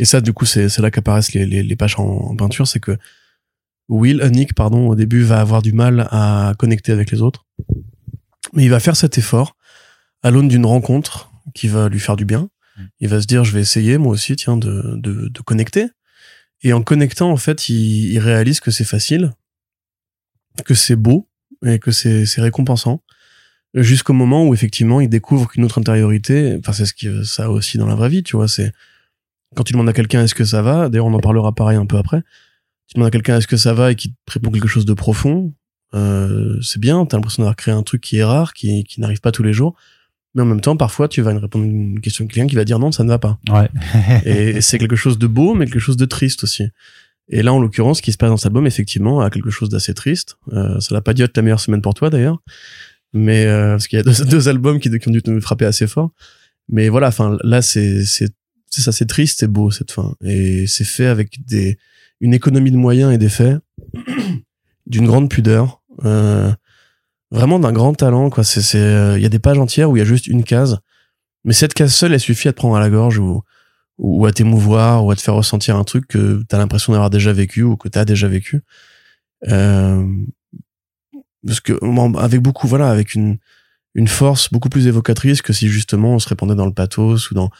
Et 0.00 0.04
ça, 0.04 0.20
du 0.20 0.32
coup, 0.32 0.46
c'est 0.46 0.68
c'est 0.68 0.82
là 0.82 0.90
qu'apparaissent 0.90 1.32
les, 1.32 1.46
les, 1.46 1.62
les 1.62 1.76
pages 1.76 1.98
en, 1.98 2.02
en 2.04 2.36
peinture, 2.36 2.66
c'est 2.66 2.80
que 2.80 2.96
Will, 3.88 4.20
euh, 4.20 4.28
Nick, 4.30 4.54
pardon, 4.54 4.88
au 4.88 4.94
début, 4.94 5.22
va 5.22 5.40
avoir 5.40 5.62
du 5.62 5.72
mal 5.72 6.08
à 6.10 6.54
connecter 6.58 6.92
avec 6.92 7.10
les 7.10 7.22
autres, 7.22 7.46
mais 8.52 8.64
il 8.64 8.70
va 8.70 8.80
faire 8.80 8.96
cet 8.96 9.16
effort 9.16 9.56
à 10.22 10.30
l'aune 10.30 10.48
d'une 10.48 10.66
rencontre 10.66 11.30
qui 11.54 11.68
va 11.68 11.88
lui 11.88 12.00
faire 12.00 12.16
du 12.16 12.24
bien. 12.24 12.50
Il 13.00 13.08
va 13.08 13.20
se 13.20 13.26
dire, 13.26 13.44
je 13.44 13.52
vais 13.52 13.60
essayer 13.60 13.98
moi 13.98 14.12
aussi, 14.12 14.36
tiens, 14.36 14.56
de, 14.56 14.94
de, 14.96 15.28
de 15.28 15.40
connecter. 15.40 15.86
Et 16.62 16.72
en 16.72 16.82
connectant, 16.82 17.30
en 17.30 17.36
fait, 17.36 17.68
il, 17.68 18.12
il 18.12 18.18
réalise 18.18 18.60
que 18.60 18.70
c'est 18.70 18.84
facile, 18.84 19.32
que 20.64 20.74
c'est 20.74 20.96
beau 20.96 21.28
et 21.64 21.78
que 21.78 21.90
c'est 21.90 22.24
récompensant. 22.38 23.02
Jusqu'au 23.74 24.14
moment 24.14 24.46
où 24.46 24.54
effectivement 24.54 25.00
il 25.00 25.08
découvre 25.08 25.46
qu'une 25.46 25.62
autre 25.62 25.78
intériorité, 25.78 26.56
enfin 26.58 26.72
c'est 26.72 26.86
ce 26.86 26.94
que 26.94 27.22
ça 27.22 27.44
a 27.44 27.48
aussi 27.48 27.76
dans 27.76 27.86
la 27.86 27.94
vraie 27.94 28.08
vie, 28.08 28.22
tu 28.22 28.34
vois, 28.34 28.48
c'est 28.48 28.72
quand 29.54 29.62
tu 29.62 29.74
demandes 29.74 29.90
à 29.90 29.92
quelqu'un 29.92 30.24
est-ce 30.24 30.34
que 30.34 30.44
ça 30.44 30.62
va, 30.62 30.88
d'ailleurs 30.88 31.06
on 31.06 31.12
en 31.12 31.20
parlera 31.20 31.54
pareil 31.54 31.76
un 31.76 31.84
peu 31.84 31.98
après, 31.98 32.22
tu 32.86 32.94
demandes 32.94 33.08
à 33.08 33.10
quelqu'un 33.10 33.36
est-ce 33.36 33.46
que 33.46 33.58
ça 33.58 33.74
va? 33.74 33.92
Et 33.92 33.94
qu'il 33.94 34.12
te 34.24 34.32
répond 34.32 34.50
quelque 34.50 34.68
chose 34.68 34.86
de 34.86 34.94
profond, 34.94 35.52
euh, 35.94 36.58
c'est 36.62 36.80
bien, 36.80 37.04
t'as 37.04 37.18
l'impression 37.18 37.42
d'avoir 37.42 37.56
créé 37.56 37.74
un 37.74 37.82
truc 37.82 38.00
qui 38.00 38.16
est 38.16 38.24
rare, 38.24 38.54
qui, 38.54 38.84
qui 38.84 39.02
n'arrive 39.02 39.20
pas 39.20 39.32
tous 39.32 39.42
les 39.42 39.52
jours, 39.52 39.76
mais 40.34 40.42
en 40.42 40.46
même 40.46 40.60
temps 40.60 40.76
parfois 40.76 41.08
tu 41.08 41.22
vas 41.22 41.32
répondre 41.38 41.64
à 41.64 41.68
une 41.68 42.00
question 42.00 42.24
de 42.24 42.32
quelqu'un 42.32 42.48
qui 42.48 42.56
va 42.56 42.64
dire 42.64 42.78
non 42.78 42.92
ça 42.92 43.04
ne 43.04 43.08
va 43.08 43.18
pas. 43.18 43.38
Ouais. 43.50 43.68
Et 44.24 44.60
c'est 44.62 44.78
quelque 44.78 44.96
chose 44.96 45.18
de 45.18 45.26
beau, 45.26 45.54
mais 45.54 45.66
quelque 45.66 45.78
chose 45.78 45.96
de 45.96 46.06
triste 46.06 46.44
aussi. 46.44 46.64
Et 47.30 47.42
là, 47.42 47.52
en 47.52 47.60
l'occurrence, 47.60 47.98
ce 47.98 48.02
qui 48.02 48.12
se 48.12 48.16
passe 48.16 48.30
dans 48.30 48.36
cet 48.36 48.46
album, 48.46 48.66
effectivement, 48.66 49.20
a 49.20 49.30
quelque 49.30 49.50
chose 49.50 49.68
d'assez 49.68 49.92
triste. 49.92 50.38
Euh, 50.52 50.80
ça 50.80 50.94
n'a 50.94 51.02
pas 51.02 51.12
dû 51.12 51.22
être 51.22 51.36
la 51.36 51.42
meilleure 51.42 51.60
semaine 51.60 51.82
pour 51.82 51.94
toi, 51.94 52.08
d'ailleurs. 52.08 52.38
Mais, 53.12 53.44
euh, 53.44 53.72
parce 53.72 53.86
qu'il 53.86 53.98
y 53.98 54.00
a 54.00 54.02
deux, 54.02 54.24
deux 54.30 54.48
albums 54.48 54.80
qui, 54.80 54.90
qui 54.98 55.08
ont 55.08 55.12
dû 55.12 55.22
te 55.22 55.38
frapper 55.40 55.66
assez 55.66 55.86
fort. 55.86 56.10
Mais 56.70 56.88
voilà, 56.88 57.08
enfin, 57.08 57.36
là, 57.42 57.60
c'est, 57.60 58.04
c'est, 58.04 58.30
c'est 58.70 58.82
ça, 58.82 58.92
c'est 58.92 59.06
triste, 59.06 59.40
c'est 59.40 59.50
beau, 59.50 59.70
cette 59.70 59.90
fin. 59.90 60.14
Et 60.24 60.66
c'est 60.66 60.84
fait 60.84 61.06
avec 61.06 61.44
des, 61.46 61.78
une 62.20 62.34
économie 62.34 62.70
de 62.70 62.76
moyens 62.76 63.12
et 63.12 63.18
d'effets, 63.18 63.56
d'une 64.86 65.06
grande 65.06 65.30
pudeur, 65.30 65.82
euh, 66.04 66.50
vraiment 67.30 67.58
d'un 67.58 67.72
grand 67.72 67.94
talent, 67.94 68.30
quoi. 68.30 68.44
C'est, 68.44 68.62
c'est, 68.62 68.78
euh, 68.78 69.18
il 69.18 69.22
y 69.22 69.26
a 69.26 69.30
des 69.30 69.38
pages 69.38 69.58
entières 69.58 69.90
où 69.90 69.96
il 69.96 70.00
y 70.00 70.02
a 70.02 70.06
juste 70.06 70.26
une 70.26 70.44
case. 70.44 70.78
Mais 71.44 71.52
cette 71.52 71.74
case 71.74 71.94
seule, 71.94 72.12
elle 72.14 72.20
suffit 72.20 72.48
à 72.48 72.52
te 72.52 72.56
prendre 72.56 72.76
à 72.76 72.80
la 72.80 72.90
gorge 72.90 73.18
ou, 73.18 73.42
ou 73.98 74.26
à 74.26 74.32
t'émouvoir 74.32 75.04
ou 75.04 75.10
à 75.10 75.16
te 75.16 75.20
faire 75.20 75.34
ressentir 75.34 75.76
un 75.76 75.84
truc 75.84 76.06
que 76.08 76.42
t'as 76.48 76.58
l'impression 76.58 76.92
d'avoir 76.92 77.10
déjà 77.10 77.32
vécu 77.32 77.62
ou 77.62 77.76
que 77.76 77.88
t'as 77.88 78.04
déjà 78.04 78.28
vécu 78.28 78.62
euh, 79.48 80.04
parce 81.46 81.60
que 81.60 81.72
avec 82.18 82.40
beaucoup 82.40 82.66
voilà 82.66 82.90
avec 82.90 83.14
une 83.14 83.38
une 83.94 84.08
force 84.08 84.52
beaucoup 84.52 84.68
plus 84.68 84.86
évocatrice 84.86 85.42
que 85.42 85.52
si 85.52 85.68
justement 85.68 86.14
on 86.14 86.18
se 86.18 86.28
répandait 86.28 86.54
dans 86.54 86.66
le 86.66 86.72
pathos 86.72 87.30
ou 87.30 87.34
dans 87.34 87.50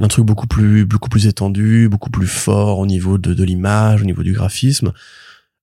un 0.00 0.08
truc 0.08 0.24
beaucoup 0.24 0.46
plus 0.46 0.84
beaucoup 0.84 1.08
plus 1.08 1.26
étendu 1.26 1.88
beaucoup 1.90 2.10
plus 2.10 2.26
fort 2.26 2.78
au 2.78 2.86
niveau 2.86 3.18
de, 3.18 3.34
de 3.34 3.44
l'image 3.44 4.02
au 4.02 4.04
niveau 4.04 4.22
du 4.22 4.32
graphisme 4.32 4.92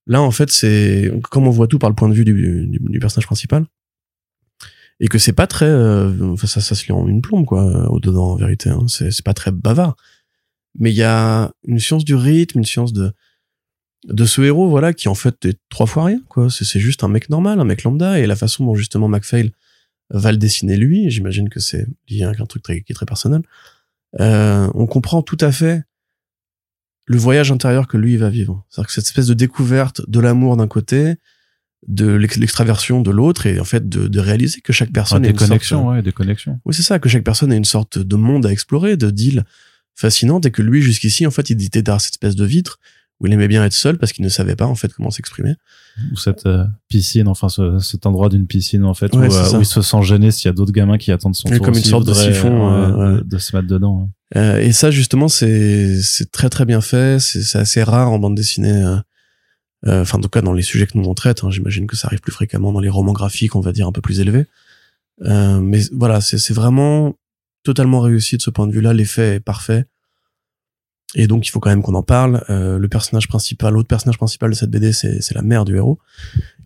là 0.06 0.22
en 0.22 0.30
fait 0.30 0.50
c'est 0.50 1.12
comme 1.30 1.46
on 1.46 1.50
voit 1.50 1.66
tout 1.66 1.78
par 1.78 1.90
le 1.90 1.96
point 1.96 2.08
de 2.08 2.14
vue 2.14 2.24
du, 2.24 2.66
du, 2.68 2.78
du 2.80 2.98
personnage 2.98 3.26
principal 3.26 3.66
et 5.00 5.08
que 5.08 5.18
c'est 5.18 5.32
pas 5.32 5.46
très 5.46 5.66
euh, 5.66 6.32
enfin 6.32 6.46
ça 6.46 6.60
ça 6.60 6.74
se 6.74 6.86
lit 6.86 6.92
en 6.92 7.06
une 7.06 7.22
plombe 7.22 7.44
quoi 7.44 7.90
au 7.90 8.00
dedans 8.00 8.32
en 8.32 8.36
vérité 8.36 8.70
hein. 8.70 8.86
c'est 8.88 9.24
pas 9.24 9.34
très 9.34 9.50
bavard 9.50 9.96
mais 10.78 10.90
il 10.90 10.96
y 10.96 11.02
a 11.02 11.52
une 11.66 11.78
science 11.78 12.04
du 12.04 12.14
rythme 12.14 12.58
une 12.58 12.64
science 12.64 12.92
de 12.92 13.12
de 14.04 14.24
ce 14.24 14.40
héros 14.42 14.68
voilà 14.68 14.92
qui 14.92 15.08
en 15.08 15.14
fait 15.14 15.44
est 15.44 15.58
trois 15.68 15.86
fois 15.86 16.04
rien 16.04 16.20
quoi 16.28 16.48
c'est 16.50 16.80
juste 16.80 17.04
un 17.04 17.08
mec 17.08 17.28
normal 17.28 17.60
un 17.60 17.64
mec 17.64 17.82
lambda 17.82 18.18
et 18.18 18.26
la 18.26 18.36
façon 18.36 18.64
dont 18.64 18.74
justement 18.74 19.08
McPhail 19.08 19.52
va 20.10 20.30
le 20.30 20.38
dessiner 20.38 20.76
lui 20.76 21.10
j'imagine 21.10 21.48
que 21.48 21.60
c'est 21.60 21.86
lié 22.08 22.22
à 22.22 22.30
un 22.30 22.46
truc 22.46 22.62
qui 22.62 22.72
est 22.72 22.94
très 22.94 23.06
personnel 23.06 23.42
euh, 24.20 24.70
on 24.74 24.86
comprend 24.86 25.22
tout 25.22 25.38
à 25.40 25.50
fait 25.50 25.82
le 27.06 27.16
voyage 27.18 27.50
intérieur 27.52 27.86
que 27.88 27.96
lui 27.96 28.12
il 28.14 28.18
va 28.18 28.30
vivre 28.30 28.64
c'est-à-dire 28.68 28.88
que 28.88 28.92
cette 28.92 29.06
espèce 29.06 29.26
de 29.26 29.34
découverte 29.34 30.02
de 30.08 30.20
l'amour 30.20 30.56
d'un 30.56 30.66
côté 30.68 31.14
de 31.88 32.06
l'ex- 32.12 32.36
l'extraversion 32.38 33.00
de 33.00 33.10
l'autre 33.10 33.46
et 33.46 33.60
en 33.60 33.64
fait 33.64 33.88
de, 33.88 34.08
de 34.08 34.20
réaliser 34.20 34.60
que 34.60 34.72
chaque 34.72 34.90
personne 34.92 35.24
Ah, 35.24 35.28
est 35.28 35.32
des 35.32 35.34
une 35.34 35.38
sorte- 35.38 35.48
connexions, 35.50 35.88
ouais, 35.88 36.02
des 36.02 36.12
connexions. 36.12 36.60
oui, 36.64 36.74
c'est 36.74 36.82
ça, 36.82 36.98
que 36.98 37.08
chaque 37.08 37.22
personne 37.24 37.52
a 37.52 37.56
une 37.56 37.64
sorte 37.64 37.98
de 37.98 38.16
monde 38.16 38.44
à 38.46 38.50
explorer, 38.52 38.96
de 38.96 39.10
deal 39.10 39.44
fascinante, 39.94 40.46
et 40.46 40.50
que 40.50 40.62
lui, 40.62 40.82
jusqu'ici, 40.82 41.26
en 41.26 41.30
fait, 41.30 41.48
il 41.50 41.62
était 41.62 41.82
dans 41.82 41.98
cette 41.98 42.14
espèce 42.14 42.34
de 42.36 42.44
vitre 42.44 42.80
où 43.20 43.26
il 43.26 43.32
aimait 43.32 43.48
bien 43.48 43.64
être 43.64 43.72
seul 43.72 43.98
parce 43.98 44.12
qu'il 44.12 44.24
ne 44.24 44.28
savait 44.28 44.56
pas, 44.56 44.66
en 44.66 44.74
fait, 44.74 44.92
comment 44.92 45.10
s'exprimer. 45.10 45.54
Ou 46.12 46.16
cette 46.16 46.46
euh, 46.46 46.64
piscine, 46.88 47.28
enfin 47.28 47.48
ce, 47.48 47.78
cet 47.78 48.04
endroit 48.04 48.28
d'une 48.28 48.46
piscine 48.46 48.84
en 48.84 48.92
fait 48.92 49.14
Ouais, 49.14 49.28
où, 49.28 49.32
euh, 49.32 49.58
où 49.58 49.60
il 49.60 49.66
se 49.66 49.80
sent 49.80 50.02
gêné 50.02 50.30
s'il 50.30 50.46
y 50.46 50.50
a 50.50 50.52
d'autres 50.52 50.72
gamins 50.72 50.98
qui 50.98 51.10
attendent 51.10 51.34
son 51.34 51.48
Oui, 51.48 51.56
tour. 51.56 51.64
comme 51.64 51.76
une 51.76 51.82
sorte 51.82 52.06
de 52.06 52.12
siphon, 52.12 52.70
euh, 52.70 53.16
ouais. 53.16 53.22
De, 53.24 53.38
se 53.38 53.56
mettre 53.56 53.68
dedans. 53.68 54.00
ouais. 54.00 54.40
Euh, 54.40 54.58
et 54.58 54.72
ça, 54.72 54.90
justement, 54.90 55.28
c'est, 55.28 56.00
c'est 56.02 56.30
très, 56.30 56.50
très 56.50 56.66
bien 56.66 56.80
fait. 56.80 57.18
C'est, 57.20 57.58
assez 57.58 57.82
rare 57.82 58.12
en 58.12 58.18
bande 58.18 58.34
dessinée. 58.34 58.84
Enfin, 59.86 60.18
en 60.18 60.20
tout 60.20 60.28
cas, 60.28 60.42
dans 60.42 60.52
les 60.52 60.62
sujets 60.62 60.86
que 60.86 60.98
nous 60.98 61.08
on 61.08 61.14
traite, 61.14 61.44
hein, 61.44 61.50
j'imagine 61.50 61.86
que 61.86 61.96
ça 61.96 62.08
arrive 62.08 62.20
plus 62.20 62.32
fréquemment 62.32 62.72
dans 62.72 62.80
les 62.80 62.88
romans 62.88 63.12
graphiques, 63.12 63.54
on 63.54 63.60
va 63.60 63.72
dire, 63.72 63.86
un 63.86 63.92
peu 63.92 64.00
plus 64.00 64.20
élevés. 64.20 64.46
Euh, 65.22 65.60
mais 65.60 65.80
voilà, 65.92 66.20
c'est, 66.20 66.38
c'est 66.38 66.54
vraiment 66.54 67.14
totalement 67.62 68.00
réussi 68.00 68.36
de 68.36 68.42
ce 68.42 68.50
point 68.50 68.66
de 68.66 68.72
vue-là. 68.72 68.92
L'effet 68.92 69.36
est 69.36 69.40
parfait. 69.40 69.86
Et 71.14 71.26
donc, 71.26 71.46
il 71.46 71.50
faut 71.50 71.60
quand 71.60 71.70
même 71.70 71.82
qu'on 71.82 71.94
en 71.94 72.02
parle. 72.02 72.44
Euh, 72.50 72.78
le 72.78 72.88
personnage 72.88 73.28
principal, 73.28 73.72
l'autre 73.72 73.88
personnage 73.88 74.18
principal 74.18 74.50
de 74.50 74.56
cette 74.56 74.70
BD, 74.70 74.92
c'est, 74.92 75.34
la 75.34 75.42
mère 75.42 75.64
du 75.64 75.76
héros, 75.76 75.98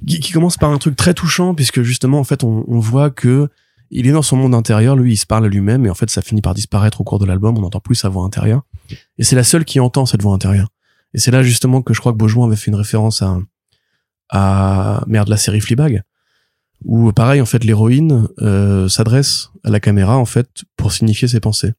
qui, 0.06 0.18
qui 0.18 0.32
commence 0.32 0.56
par 0.56 0.70
un 0.70 0.78
truc 0.78 0.96
très 0.96 1.14
touchant, 1.14 1.54
puisque 1.54 1.82
justement, 1.82 2.18
en 2.18 2.24
fait, 2.24 2.42
on, 2.42 2.64
on 2.66 2.78
voit 2.78 3.10
que 3.10 3.48
il 3.90 4.06
est 4.06 4.12
dans 4.12 4.22
son 4.22 4.36
monde 4.36 4.54
intérieur, 4.54 4.96
lui, 4.96 5.14
il 5.14 5.16
se 5.16 5.26
parle 5.26 5.44
à 5.44 5.48
lui-même, 5.48 5.84
et 5.84 5.90
en 5.90 5.94
fait, 5.94 6.08
ça 6.10 6.22
finit 6.22 6.42
par 6.42 6.54
disparaître 6.54 7.00
au 7.00 7.04
cours 7.04 7.18
de 7.18 7.26
l'album, 7.26 7.58
on 7.58 7.60
n'entend 7.60 7.80
plus 7.80 7.96
sa 7.96 8.08
voix 8.08 8.24
intérieure. 8.24 8.62
Et 9.18 9.24
c'est 9.24 9.36
la 9.36 9.42
seule 9.42 9.64
qui 9.64 9.80
entend 9.80 10.06
cette 10.06 10.22
voix 10.22 10.32
intérieure. 10.32 10.68
Et 11.12 11.18
c'est 11.18 11.32
là, 11.32 11.42
justement, 11.42 11.82
que 11.82 11.92
je 11.92 12.00
crois 12.00 12.12
que 12.12 12.16
Beaujouan 12.16 12.46
avait 12.46 12.56
fait 12.56 12.70
une 12.70 12.76
référence 12.76 13.20
à, 13.20 13.38
à, 14.28 15.02
merde, 15.08 15.28
la 15.28 15.36
série 15.36 15.60
Fleabag, 15.60 16.02
où, 16.84 17.12
pareil, 17.12 17.40
en 17.40 17.46
fait, 17.46 17.64
l'héroïne, 17.64 18.28
euh, 18.40 18.88
s'adresse 18.88 19.50
à 19.64 19.70
la 19.70 19.80
caméra, 19.80 20.16
en 20.16 20.24
fait, 20.24 20.64
pour 20.76 20.92
signifier 20.92 21.26
ses 21.26 21.40
pensées. 21.40 21.72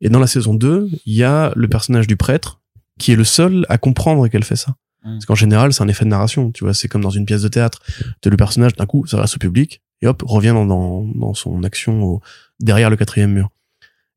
Et 0.00 0.08
dans 0.08 0.18
la 0.20 0.26
saison 0.26 0.54
2, 0.54 0.88
il 1.06 1.14
y 1.14 1.24
a 1.24 1.52
le 1.56 1.68
personnage 1.68 2.06
du 2.06 2.16
prêtre, 2.16 2.60
qui 2.98 3.12
est 3.12 3.16
le 3.16 3.24
seul 3.24 3.66
à 3.68 3.78
comprendre 3.78 4.26
qu'elle 4.28 4.44
fait 4.44 4.56
ça. 4.56 4.72
Mm. 5.04 5.12
Parce 5.14 5.26
qu'en 5.26 5.34
général, 5.34 5.72
c'est 5.72 5.82
un 5.82 5.88
effet 5.88 6.04
de 6.04 6.10
narration, 6.10 6.50
tu 6.52 6.64
vois, 6.64 6.74
c'est 6.74 6.88
comme 6.88 7.02
dans 7.02 7.10
une 7.10 7.24
pièce 7.26 7.42
de 7.42 7.48
théâtre. 7.48 7.80
T'as 8.20 8.30
le 8.30 8.36
personnage, 8.36 8.74
d'un 8.74 8.86
coup, 8.86 9.06
s'adresse 9.06 9.34
au 9.34 9.38
public, 9.38 9.82
et 10.02 10.06
hop, 10.06 10.22
revient 10.26 10.48
dans, 10.54 10.66
dans, 10.66 11.04
dans 11.14 11.34
son 11.34 11.62
action 11.64 12.02
au- 12.02 12.20
derrière 12.60 12.88
le 12.90 12.96
quatrième 12.96 13.32
mur. 13.32 13.50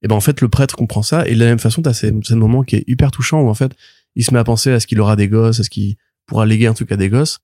Et 0.01 0.07
ben 0.07 0.15
en 0.15 0.21
fait, 0.21 0.41
le 0.41 0.49
prêtre 0.49 0.75
comprend 0.75 1.01
ça, 1.01 1.25
et 1.27 1.33
de 1.35 1.39
la 1.39 1.45
même 1.45 1.59
façon, 1.59 1.81
t'as 1.81 1.93
ces, 1.93 2.13
ces 2.23 2.35
moments 2.35 2.63
qui 2.63 2.75
est 2.77 2.83
hyper 2.87 3.11
touchant 3.11 3.41
où 3.41 3.49
en 3.49 3.53
fait, 3.53 3.71
il 4.15 4.23
se 4.25 4.33
met 4.33 4.39
à 4.39 4.43
penser 4.43 4.71
à 4.71 4.79
ce 4.79 4.87
qu'il 4.87 4.99
aura 4.99 5.15
des 5.15 5.27
gosses, 5.29 5.59
à 5.59 5.63
ce 5.63 5.69
qu'il 5.69 5.95
pourra 6.25 6.45
léguer 6.45 6.67
un 6.67 6.73
truc 6.73 6.91
à 6.91 6.97
des 6.97 7.09
gosses. 7.09 7.39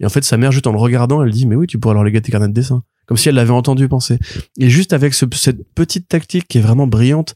Et 0.00 0.06
en 0.06 0.08
fait, 0.08 0.22
sa 0.24 0.36
mère, 0.36 0.52
juste 0.52 0.66
en 0.66 0.72
le 0.72 0.78
regardant, 0.78 1.22
elle 1.22 1.30
dit, 1.30 1.46
mais 1.46 1.54
oui, 1.56 1.66
tu 1.66 1.78
pourras 1.78 1.94
leur 1.94 2.04
léguer 2.04 2.20
tes 2.20 2.30
carnets 2.32 2.48
de 2.48 2.52
dessin. 2.52 2.82
Comme 3.06 3.16
si 3.16 3.28
elle 3.28 3.34
l'avait 3.34 3.50
entendu 3.50 3.88
penser. 3.88 4.18
Et 4.58 4.68
juste 4.70 4.92
avec 4.92 5.14
ce- 5.14 5.24
cette 5.34 5.66
petite 5.74 6.08
tactique 6.08 6.46
qui 6.48 6.58
est 6.58 6.60
vraiment 6.62 6.86
brillante, 6.86 7.34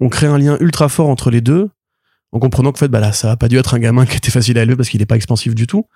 on 0.00 0.08
crée 0.08 0.26
un 0.26 0.38
lien 0.38 0.56
ultra 0.60 0.88
fort 0.88 1.08
entre 1.08 1.30
les 1.30 1.40
deux, 1.40 1.70
en 2.32 2.38
comprenant 2.38 2.72
qu'en 2.72 2.78
fait, 2.78 2.88
bah 2.88 3.00
là, 3.00 3.12
ça 3.12 3.32
a 3.32 3.36
pas 3.36 3.48
dû 3.48 3.56
être 3.56 3.74
un 3.74 3.78
gamin 3.78 4.06
qui 4.06 4.16
était 4.16 4.30
facile 4.30 4.58
à 4.58 4.62
élever 4.62 4.76
parce 4.76 4.88
qu'il 4.88 5.02
est 5.02 5.06
pas 5.06 5.16
expansif 5.16 5.54
du 5.54 5.66
tout. 5.66 5.86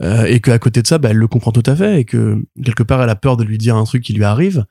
Euh, 0.00 0.24
et 0.24 0.40
qu'à 0.40 0.58
côté 0.58 0.80
de 0.80 0.86
ça, 0.86 0.98
bah, 0.98 1.10
elle 1.10 1.18
le 1.18 1.28
comprend 1.28 1.52
tout 1.52 1.62
à 1.66 1.76
fait 1.76 2.00
et 2.00 2.04
que 2.04 2.42
quelque 2.64 2.82
part, 2.82 3.02
elle 3.02 3.10
a 3.10 3.16
peur 3.16 3.36
de 3.36 3.44
lui 3.44 3.58
dire 3.58 3.76
un 3.76 3.84
truc 3.84 4.02
qui 4.02 4.14
lui 4.14 4.24
arrive 4.24 4.64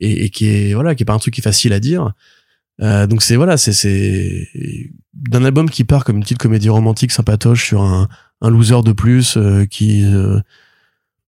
et, 0.00 0.24
et 0.24 0.30
qui 0.30 0.48
est 0.48 0.74
voilà, 0.74 0.94
qui 0.94 1.02
est 1.02 1.06
pas 1.06 1.14
un 1.14 1.18
truc 1.18 1.34
qui 1.34 1.40
est 1.40 1.42
facile 1.42 1.72
à 1.72 1.80
dire. 1.80 2.12
Euh, 2.82 3.06
donc 3.06 3.22
c'est 3.22 3.36
voilà, 3.36 3.56
c'est 3.56 3.72
c'est 3.72 4.48
d'un 5.14 5.44
album 5.44 5.70
qui 5.70 5.84
part 5.84 6.04
comme 6.04 6.16
une 6.16 6.22
petite 6.22 6.38
comédie 6.38 6.68
romantique 6.68 7.10
sympatoche 7.10 7.64
sur 7.64 7.82
un, 7.82 8.08
un 8.42 8.50
loser 8.50 8.82
de 8.84 8.92
plus 8.92 9.36
euh, 9.36 9.64
qui 9.64 10.04
euh, 10.04 10.40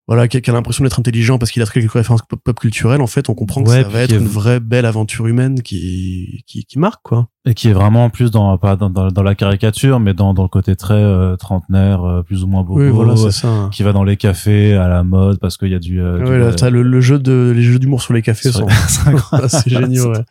voilà, 0.09 0.27
qui 0.27 0.39
a, 0.39 0.41
qui 0.41 0.51
a 0.51 0.53
l'impression 0.55 0.83
d'être 0.85 0.99
intelligent 0.99 1.39
parce 1.39 1.51
qu'il 1.53 1.63
a 1.63 1.67
très 1.67 1.81
quelques 1.81 1.93
références 1.93 2.23
pop, 2.23 2.59
culturelles, 2.59 3.03
en 3.03 3.07
fait, 3.07 3.29
on 3.29 3.35
comprend 3.35 3.63
que 3.63 3.69
Ouais, 3.69 3.83
ça 3.83 3.89
va 3.89 4.01
être 4.01 4.15
une 4.17 4.27
vraie 4.27 4.59
belle 4.59 4.87
aventure 4.87 5.27
humaine 5.27 5.63
qui, 5.63 6.43
qui, 6.47 6.65
qui 6.65 6.79
marque, 6.79 7.03
quoi. 7.03 7.29
Et 7.45 7.53
qui 7.55 7.69
est 7.69 7.73
vraiment 7.73 8.05
en 8.05 8.11
plus 8.11 8.31
dans 8.31 8.57
pas 8.59 8.75
dans, 8.77 8.91
dans, 8.91 9.09
dans 9.11 9.23
la 9.23 9.35
caricature, 9.35 10.01
mais 10.01 10.15
dans, 10.15 10.33
dans 10.35 10.43
le 10.43 10.49
côté 10.49 10.77
très 10.77 10.95
euh, 10.95 11.37
trentenaire, 11.37 12.03
euh, 12.05 12.23
plus 12.23 12.43
ou 12.43 12.47
moins 12.47 12.63
beau. 12.63 12.79
oui, 12.79 12.89
voilà, 12.91 13.17
c'est 13.17 13.31
ça. 13.31 13.69
qui 13.71 13.83
va 13.83 13.93
dans 13.93 14.03
les 14.05 14.17
cafés 14.17 14.75
à 14.75 14.89
la 14.89 15.03
mode 15.03 15.39
parce 15.41 15.57
qu'il 15.59 15.69
y 15.69 15.75
a 15.75 15.79
du. 15.79 16.01
euh, 16.01 16.19
du- 16.19 16.25
Ouais, 16.25 16.39
là, 16.39 16.53
t'as 16.55 16.71
le, 16.71 16.83
le 16.83 17.01
jeu 17.01 17.19
de, 17.19 17.53
les 17.55 17.63
jeux 17.63 17.79
d'humour 17.79 18.01
sur 18.03 18.15
les 18.15 18.23
cafés 18.23 18.51
sont 18.51 18.67
c'est 18.89 19.09
incroyable. 19.09 19.45
assez 19.47 19.69
géniaux, 19.71 20.11
ouais. 20.13 20.25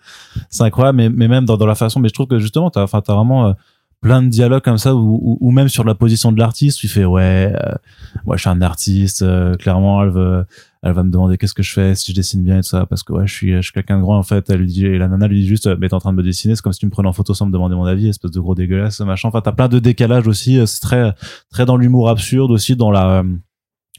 C'est 0.50 0.64
incroyable, 0.64 0.98
mais, 0.98 1.10
mais 1.10 1.28
même 1.28 1.46
dans, 1.46 1.56
dans 1.58 1.66
la 1.68 1.76
façon. 1.76 2.00
Mais 2.00 2.10
je 2.10 2.14
trouve 2.14 2.28
que 2.28 2.40
justement, 2.40 2.70
t'as, 2.72 2.82
enfin, 2.84 3.02
t'as 3.02 3.14
vraiment 3.16 3.48
euh, 3.48 3.54
plein 4.02 4.22
de 4.22 4.28
dialogues 4.30 4.64
comme 4.64 4.78
ça, 4.78 4.94
ou, 4.96 5.20
ou, 5.22 5.38
ou 5.42 5.52
même 5.52 5.70
sur 5.70 5.84
la 5.84 5.96
position 5.96 6.32
de 6.32 6.40
l'artiste, 6.40 6.78
tu 6.80 6.88
fais 6.88 7.06
ouais, 7.06 7.52
euh, 7.56 7.74
moi 8.26 8.36
je 8.38 8.42
suis 8.42 8.50
un 8.50 8.62
artiste, 8.62 9.22
euh, 9.22 9.56
clairement, 9.56 10.04
elle 10.04 10.10
veut, 10.10 10.46
elle 10.84 10.94
va 10.94 11.04
me 11.04 11.12
demander 11.12 11.38
qu'est-ce 11.38 11.54
que 11.54 11.64
je 11.64 11.74
fais, 11.74 11.96
si 11.96 12.12
je 12.12 12.16
dessine 12.16 12.44
bien 12.44 12.58
et 12.58 12.62
tout 12.62 12.70
ça, 12.70 12.86
parce 12.86 13.04
que 13.04 13.14
ouais, 13.14 13.28
je 13.28 13.34
suis, 13.34 13.54
je 13.54 13.62
suis 13.62 13.72
quelqu'un 13.74 13.98
de 13.98 14.04
grand 14.04 14.18
en 14.18 14.24
fait. 14.24 14.50
Elle 14.50 14.60
lui 14.62 14.68
dit, 14.68 14.86
et 14.86 14.98
la 14.98 15.08
nana 15.08 15.28
lui 15.28 15.42
dit 15.42 15.48
juste, 15.48 15.68
euh, 15.68 15.76
mais 15.80 15.90
t'es 15.90 15.94
en 15.94 16.00
train 16.00 16.12
de 16.12 16.18
me 16.18 16.24
dessiner, 16.24 16.56
c'est 16.56 16.62
comme 16.62 16.74
si 16.74 16.80
tu 16.80 16.86
me 16.86 16.92
prenais 16.92 17.10
en 17.10 17.14
photo 17.14 17.34
sans 17.34 17.46
me 17.46 17.52
demander 17.52 17.76
mon 17.76 17.86
avis, 17.86 18.08
espèce 18.10 18.32
de 18.32 18.40
gros 18.40 18.56
dégueulasse, 18.56 19.00
machin. 19.02 19.28
Enfin, 19.30 19.42
t'as 19.42 19.52
plein 19.52 19.68
de 19.68 19.80
décalages 19.80 20.28
aussi. 20.28 20.58
euh, 20.60 20.66
C'est 20.66 20.82
très, 20.82 21.14
très 21.50 21.66
dans 21.66 21.78
l'humour 21.78 22.10
absurde 22.10 22.52
aussi, 22.52 22.76
dans 22.76 22.92
la, 22.92 23.24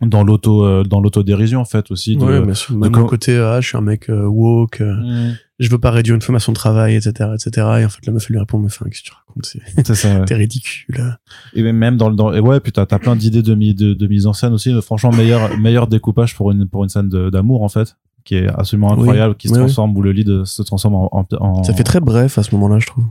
dans 0.02 0.22
l'auto, 0.22 0.64
euh, 0.64 0.82
dans 0.84 1.00
l'autodérision 1.00 1.60
en 1.60 1.64
fait 1.64 1.90
aussi. 1.90 2.16
de- 2.16 2.24
Ouais, 2.24 2.40
bien 2.40 2.54
sûr. 2.54 2.76
Même 2.76 2.92
côté, 3.06 3.36
ah, 3.36 3.60
je 3.60 3.68
suis 3.68 3.76
un 3.76 3.80
mec 3.80 4.08
euh, 4.10 4.26
woke, 4.26 4.80
euh, 4.80 4.94
Mm. 4.94 5.36
je 5.58 5.70
veux 5.70 5.78
pas 5.78 5.90
réduire 5.90 6.14
une 6.14 6.22
femme 6.22 6.36
à 6.36 6.40
son 6.40 6.52
travail, 6.52 6.94
etc., 6.94 7.30
etc. 7.34 7.66
Et 7.80 7.84
en 7.84 7.88
fait, 7.88 8.06
la 8.06 8.12
meuf, 8.12 8.26
elle 8.28 8.34
lui 8.34 8.38
répond, 8.40 8.58
mais 8.58 8.66
enfin, 8.66 8.84
qu'est-ce 8.88 9.02
que 9.02 9.08
tu 9.08 9.12
racontes? 9.12 9.46
C'est, 9.46 9.60
t'es 10.26 10.34
ridicule. 10.34 11.18
Et 11.54 11.62
même- 11.72 11.96
dans 11.96 12.08
le 12.08 12.14
dans, 12.16 12.32
et 12.32 12.40
ouais 12.40 12.60
puis 12.60 12.72
t'as 12.72 12.82
as 12.90 12.98
plein 12.98 13.16
d'idées 13.16 13.42
de, 13.42 13.54
mi- 13.54 13.74
de 13.74 13.92
de 13.94 14.06
mise 14.06 14.26
en 14.26 14.32
scène 14.32 14.52
aussi 14.52 14.72
franchement 14.82 15.10
meilleur 15.12 15.56
meilleur 15.58 15.86
découpage 15.86 16.34
pour 16.34 16.50
une 16.52 16.66
pour 16.68 16.82
une 16.84 16.88
scène 16.90 17.08
d'amour 17.08 17.62
en 17.62 17.68
fait 17.68 17.96
qui 18.24 18.34
est 18.36 18.48
absolument 18.48 18.88
Oui. 18.94 19.00
incroyable 19.00 19.34
qui 19.36 19.48
se 19.48 19.52
Oui, 19.54 19.58
oui. 19.60 19.64
transforme 19.66 19.96
où 19.96 20.02
le 20.02 20.12
lead 20.12 20.44
se 20.44 20.62
transforme 20.62 20.94
en 20.96 21.26
en, 21.40 21.64
Ça 21.64 21.72
fait 21.72 21.82
très 21.84 22.00
bref 22.00 22.36
à 22.38 22.42
ce 22.42 22.54
moment-là, 22.54 22.78
je 22.78 22.86
trouve. 22.86 23.04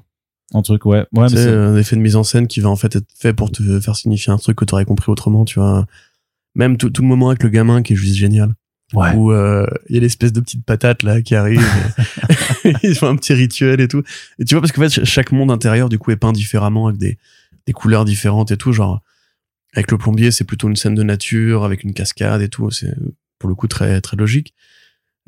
en 0.53 0.61
truc 0.61 0.85
ouais 0.85 0.99
ouais 0.99 1.23
mais 1.23 1.29
c'est 1.29 1.35
c'est 1.43 1.53
un 1.55 1.75
effet 1.75 1.95
de 1.95 2.01
mise 2.01 2.15
en 2.15 2.23
scène 2.23 2.47
qui 2.47 2.59
va 2.61 2.69
en 2.69 2.75
fait 2.75 2.95
être 2.95 3.07
fait 3.17 3.33
pour 3.33 3.51
te 3.51 3.79
faire 3.81 3.95
signifier 3.95 4.31
un 4.31 4.37
truc 4.37 4.57
que 4.57 4.65
t'aurais 4.65 4.85
compris 4.85 5.11
autrement, 5.11 5.43
tu 5.45 5.59
vois. 5.59 5.85
Même 6.57 6.75
tout, 6.77 6.89
tout 6.89 7.01
le 7.03 7.07
moment 7.07 7.29
avec 7.29 7.43
le 7.43 7.49
gamin 7.49 7.81
qui 7.81 7.93
est 7.93 7.95
juste 7.95 8.15
génial. 8.15 8.53
ouais 8.93 9.13
Où 9.15 9.31
euh, 9.31 9.65
il 9.89 9.95
y 9.95 9.97
a 9.99 10.01
l'espèce 10.01 10.33
de 10.33 10.41
petite 10.41 10.65
patate 10.65 11.03
là 11.03 11.21
qui 11.21 11.35
arrive. 11.35 11.61
et 12.65 12.73
ils 12.83 12.95
font 12.95 13.07
un 13.07 13.15
petit 13.15 13.33
rituel 13.33 13.79
et 13.79 13.87
tout. 13.87 14.03
Et 14.39 14.43
tu 14.45 14.55
vois, 14.55 14.61
parce 14.61 14.71
qu'en 14.73 14.81
fait, 14.81 14.89
ch- 14.89 15.07
chaque 15.07 15.31
monde 15.31 15.51
intérieur, 15.51 15.87
du 15.87 15.97
coup, 15.99 16.11
est 16.11 16.15
peint 16.17 16.33
différemment 16.33 16.87
avec 16.87 16.99
des, 16.99 17.17
des 17.65 17.73
couleurs 17.73 18.03
différentes 18.05 18.51
et 18.51 18.57
tout. 18.57 18.73
Genre, 18.73 19.01
avec 19.75 19.91
le 19.91 19.97
plombier, 19.97 20.31
c'est 20.31 20.43
plutôt 20.45 20.67
une 20.67 20.75
scène 20.75 20.95
de 20.95 21.03
nature, 21.03 21.63
avec 21.63 21.83
une 21.83 21.93
cascade 21.93 22.41
et 22.41 22.49
tout. 22.49 22.71
C'est 22.71 22.93
pour 23.39 23.47
le 23.49 23.55
coup 23.55 23.67
très, 23.67 24.01
très 24.01 24.17
logique. 24.17 24.53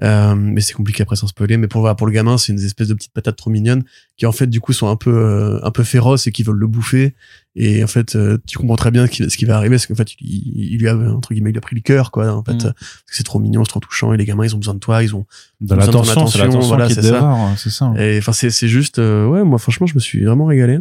Euh, 0.01 0.33
mais 0.35 0.61
c'est 0.61 0.73
compliqué 0.73 1.03
après 1.03 1.17
sans 1.17 1.27
spoiler. 1.27 1.57
Mais 1.57 1.67
pour, 1.67 1.81
voilà, 1.81 1.93
pour 1.93 2.07
le 2.07 2.13
gamin, 2.13 2.37
c'est 2.37 2.53
une 2.53 2.59
espèce 2.59 2.87
de 2.87 2.93
petites 2.93 3.11
patates 3.11 3.35
trop 3.35 3.49
mignonnes 3.49 3.83
qui 4.15 4.25
en 4.25 4.31
fait 4.31 4.47
du 4.47 4.61
coup 4.61 4.71
sont 4.71 4.87
un 4.87 4.95
peu 4.95 5.11
euh, 5.13 5.59
un 5.61 5.71
peu 5.71 5.83
féroces 5.83 6.25
et 6.27 6.31
qui 6.31 6.43
veulent 6.43 6.55
le 6.57 6.67
bouffer. 6.67 7.15
Et 7.55 7.83
en 7.83 7.87
fait, 7.87 8.15
euh, 8.15 8.37
tu 8.47 8.57
comprends 8.57 8.77
très 8.77 8.91
bien 8.91 9.07
ce 9.07 9.11
qui, 9.11 9.29
ce 9.29 9.35
qui 9.35 9.43
va 9.43 9.57
arriver, 9.57 9.77
c'est 9.77 9.87
qu'en 9.87 9.95
fait, 9.95 10.13
il, 10.21 10.73
il 10.73 10.79
lui 10.79 10.87
a 10.87 10.95
entre 10.95 11.33
guillemets, 11.33 11.49
il 11.49 11.57
a 11.57 11.61
pris 11.61 11.75
le 11.75 11.81
cœur, 11.81 12.11
quoi. 12.11 12.31
En 12.33 12.43
fait, 12.43 12.53
Mm. 12.53 12.57
parce 12.63 12.73
c'est 13.07 13.23
trop 13.23 13.39
mignon, 13.39 13.65
c'est 13.65 13.71
trop 13.71 13.81
touchant. 13.81 14.13
Et 14.13 14.17
les 14.17 14.23
gamins, 14.25 14.45
ils 14.45 14.55
ont 14.55 14.59
besoin 14.59 14.73
de 14.75 14.79
toi, 14.79 15.03
ils 15.03 15.13
ont. 15.15 15.25
de 15.59 15.75
l'attention 15.75 16.27
c'est 16.27 16.47
voilà, 16.47 16.87
qui 16.87 16.93
c'est 16.95 17.01
ça. 17.01 17.21
hein, 17.23 17.55
c'est 17.57 17.69
ça 17.69 17.91
Et 17.97 18.17
enfin, 18.19 18.31
c'est 18.31 18.51
c'est 18.51 18.69
juste, 18.69 18.99
euh, 18.99 19.27
ouais, 19.27 19.43
moi 19.43 19.59
franchement, 19.59 19.85
je 19.87 19.95
me 19.95 19.99
suis 19.99 20.23
vraiment 20.23 20.45
régalé. 20.45 20.79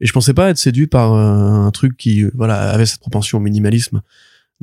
Et 0.00 0.06
je 0.06 0.12
pensais 0.12 0.34
pas 0.34 0.50
être 0.50 0.58
séduit 0.58 0.88
par 0.88 1.12
euh, 1.14 1.66
un 1.66 1.70
truc 1.70 1.96
qui, 1.96 2.24
euh, 2.24 2.30
voilà, 2.34 2.70
avait 2.72 2.86
cette 2.86 2.98
propension 3.00 3.38
au 3.38 3.40
minimalisme 3.40 4.02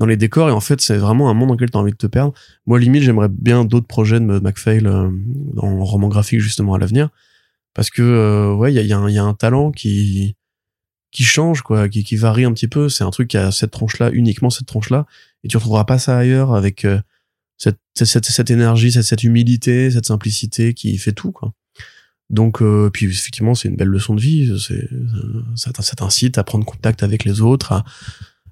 dans 0.01 0.07
les 0.07 0.17
décors. 0.17 0.49
Et 0.49 0.51
en 0.51 0.59
fait, 0.59 0.81
c'est 0.81 0.97
vraiment 0.97 1.29
un 1.29 1.35
monde 1.35 1.49
dans 1.49 1.53
lequel 1.53 1.69
tu 1.69 1.77
as 1.77 1.79
envie 1.79 1.91
de 1.91 1.97
te 1.97 2.07
perdre. 2.07 2.33
Moi, 2.65 2.79
limite, 2.79 3.03
j'aimerais 3.03 3.29
bien 3.29 3.63
d'autres 3.63 3.85
projets 3.85 4.19
de 4.19 4.25
McPhail 4.25 4.85
euh, 4.87 5.09
en 5.57 5.83
roman 5.85 6.07
graphique 6.07 6.39
justement 6.39 6.73
à 6.73 6.79
l'avenir, 6.79 7.09
parce 7.75 7.91
que 7.91 8.01
euh, 8.01 8.53
ouais, 8.53 8.73
il 8.73 8.75
y 8.75 8.79
a, 8.79 8.81
y, 8.81 8.93
a 8.93 9.09
y 9.09 9.17
a 9.19 9.23
un 9.23 9.33
talent 9.35 9.71
qui 9.71 10.35
qui 11.11 11.23
change 11.23 11.61
quoi, 11.61 11.89
qui, 11.89 12.05
qui 12.05 12.15
varie 12.15 12.45
un 12.45 12.53
petit 12.53 12.69
peu. 12.69 12.89
C'est 12.89 13.03
un 13.03 13.11
truc 13.11 13.27
qui 13.27 13.37
a 13.37 13.51
cette 13.51 13.71
tronche 13.71 13.99
là, 13.99 14.09
uniquement 14.11 14.49
cette 14.49 14.65
tronche 14.65 14.89
là, 14.89 15.05
et 15.43 15.47
tu 15.49 15.57
retrouveras 15.57 15.83
pas 15.83 15.99
ça 15.99 16.17
ailleurs 16.17 16.55
avec 16.55 16.85
euh, 16.85 16.99
cette, 17.57 17.77
cette, 17.93 18.25
cette, 18.25 18.49
énergie, 18.49 18.91
cette, 18.91 19.03
cette 19.03 19.23
humilité, 19.23 19.91
cette 19.91 20.07
simplicité 20.07 20.73
qui 20.73 20.97
fait 20.97 21.11
tout 21.11 21.31
quoi. 21.31 21.53
Donc, 22.31 22.61
euh, 22.61 22.89
puis 22.91 23.07
effectivement, 23.07 23.55
c'est 23.55 23.67
une 23.67 23.75
belle 23.75 23.89
leçon 23.89 24.15
de 24.15 24.21
vie. 24.21 24.57
C'est, 24.57 24.89
euh, 24.93 25.43
ça, 25.55 25.71
ça 25.77 25.95
t'incite 25.95 26.37
à 26.37 26.45
prendre 26.45 26.65
contact 26.65 27.03
avec 27.03 27.25
les 27.25 27.41
autres, 27.41 27.73
à, 27.73 27.83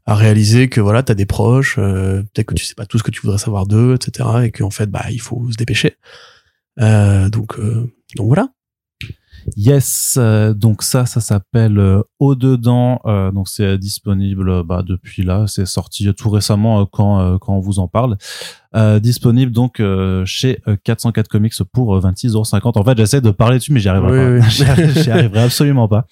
à 0.10 0.16
réaliser 0.16 0.70
que 0.70 0.82
voilà, 0.82 1.04
t'as 1.04 1.14
des 1.14 1.28
proches, 1.28 1.76
euh, 1.78 2.24
peut-être 2.24 2.48
que 2.48 2.56
tu 2.56 2.66
sais 2.66 2.74
pas 2.74 2.88
tout 2.88 2.98
ce 2.98 3.04
que 3.04 3.12
tu 3.12 3.22
voudrais 3.22 3.38
savoir 3.38 3.68
d'eux, 3.68 3.94
etc. 3.94 4.28
Et 4.46 4.52
qu'en 4.52 4.72
fait, 4.72 4.88
bah, 4.88 5.06
il 5.12 5.22
faut 5.22 5.52
se 5.52 5.56
dépêcher. 5.56 5.98
Euh, 6.80 7.30
donc, 7.30 7.60
euh, 7.60 7.94
donc 8.16 8.26
voilà. 8.26 8.50
Yes, 9.56 10.18
donc 10.56 10.82
ça, 10.82 11.06
ça 11.06 11.22
s'appelle 11.22 11.80
Au 12.18 12.36
dedans. 12.36 13.02
donc 13.34 13.48
c'est 13.48 13.78
disponible 13.78 14.64
bah, 14.64 14.84
depuis 14.86 15.24
là. 15.24 15.46
C'est 15.48 15.66
sorti 15.66 16.12
tout 16.14 16.30
récemment 16.30 16.86
quand 16.86 17.38
quand 17.40 17.56
on 17.56 17.62
vous 17.62 17.80
en 17.80 17.88
parle. 17.88 18.18
Euh, 18.76 19.00
disponible 19.00 19.52
donc 19.52 19.80
euh, 19.80 20.24
chez 20.26 20.60
euh, 20.68 20.76
404 20.84 21.28
Comics 21.28 21.56
pour 21.74 21.96
euh, 21.96 22.02
26,50€. 22.02 22.78
En 22.78 22.84
fait, 22.84 22.96
j'essaie 23.00 23.20
de 23.20 23.32
parler 23.32 23.58
dessus, 23.58 23.74
mais 23.74 23.80
j'y 23.80 23.90
arriverai 23.90 24.12
Oui, 24.36 24.40
pas. 24.42 24.46
oui. 24.46 24.52
J'y 25.04 25.10
arriverai- 25.10 25.40
absolument 25.46 25.88
pas. 25.88 26.06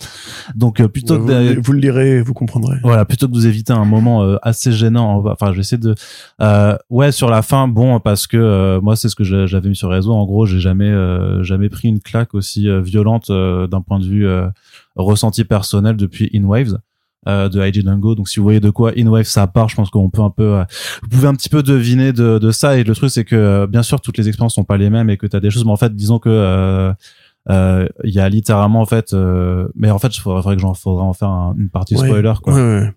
Donc 0.55 0.79
euh, 0.79 0.87
plutôt 0.87 1.19
vous, 1.19 1.27
que 1.27 1.53
d'a- 1.53 1.61
vous 1.61 1.71
le 1.73 1.79
lirez, 1.79 2.19
vous 2.23 2.33
comprendrez. 2.33 2.77
voilà, 2.81 3.05
plutôt 3.05 3.27
que 3.27 3.33
de 3.33 3.37
vous 3.37 3.45
éviter 3.45 3.73
un 3.73 3.85
moment 3.85 4.23
euh, 4.23 4.37
assez 4.41 4.71
gênant, 4.71 5.23
enfin, 5.27 5.53
j'essaie 5.53 5.77
de, 5.77 5.93
euh, 6.41 6.75
ouais, 6.89 7.11
sur 7.11 7.29
la 7.29 7.43
fin, 7.43 7.67
bon, 7.67 7.99
parce 7.99 8.25
que 8.25 8.37
euh, 8.37 8.81
moi, 8.81 8.95
c'est 8.95 9.09
ce 9.09 9.15
que 9.15 9.23
j'a- 9.23 9.45
j'avais 9.45 9.69
mis 9.69 9.75
sur 9.75 9.89
les 9.89 9.95
réseaux. 9.97 10.13
En 10.13 10.25
gros, 10.25 10.47
j'ai 10.47 10.59
jamais, 10.59 10.89
euh, 10.89 11.43
jamais 11.43 11.69
pris 11.69 11.89
une 11.89 11.99
claque 11.99 12.33
aussi 12.33 12.67
euh, 12.67 12.81
violente 12.81 13.29
euh, 13.29 13.67
d'un 13.67 13.81
point 13.81 13.99
de 13.99 14.05
vue 14.05 14.25
euh, 14.27 14.47
ressenti 14.95 15.43
personnel 15.43 15.95
depuis 15.95 16.31
In 16.33 16.43
Waves. 16.45 16.79
Euh, 17.27 17.49
de 17.49 17.61
IG 17.65 17.83
Dango. 17.83 18.15
Donc 18.15 18.29
si 18.29 18.39
vous 18.39 18.43
voyez 18.43 18.59
de 18.59 18.69
quoi 18.69 18.91
In 18.97 19.07
Waves 19.07 19.23
ça 19.25 19.47
part, 19.47 19.69
je 19.69 19.75
pense 19.75 19.89
qu'on 19.89 20.09
peut 20.09 20.21
un 20.21 20.29
peu, 20.29 20.55
euh, 20.57 20.63
vous 21.03 21.09
pouvez 21.09 21.27
un 21.27 21.33
petit 21.35 21.49
peu 21.49 21.63
deviner 21.63 22.13
de, 22.13 22.37
de 22.39 22.51
ça. 22.51 22.77
Et 22.77 22.83
le 22.83 22.93
truc 22.95 23.09
c'est 23.09 23.25
que 23.25 23.35
euh, 23.35 23.67
bien 23.67 23.83
sûr 23.83 23.99
toutes 24.01 24.17
les 24.17 24.27
expériences 24.27 24.55
sont 24.55 24.63
pas 24.63 24.77
les 24.77 24.89
mêmes 24.89 25.09
et 25.09 25.17
que 25.17 25.27
tu 25.27 25.35
as 25.35 25.39
des 25.39 25.49
choses, 25.49 25.65
mais 25.65 25.71
en 25.71 25.77
fait 25.77 25.93
disons 25.95 26.19
que 26.19 26.29
euh, 26.29 26.93
euh, 27.49 27.87
il 28.03 28.13
y 28.13 28.19
a 28.19 28.27
littéralement 28.29 28.81
en 28.81 28.85
fait, 28.85 29.13
euh, 29.13 29.67
mais 29.75 29.89
en 29.89 29.99
fait 29.99 30.15
il 30.15 30.19
faudrait, 30.19 30.41
faudrait 30.41 30.55
que 30.57 30.61
j'en 30.61 30.73
faudrait 30.73 31.05
en 31.05 31.13
faire 31.13 31.29
un- 31.29 31.55
une 31.57 31.69
partie 31.69 31.95
Ouais. 31.95 32.05
spoiler 32.07 32.33
quoi. 32.43 32.53
Ouais, 32.53 32.61
ouais. 32.61 32.93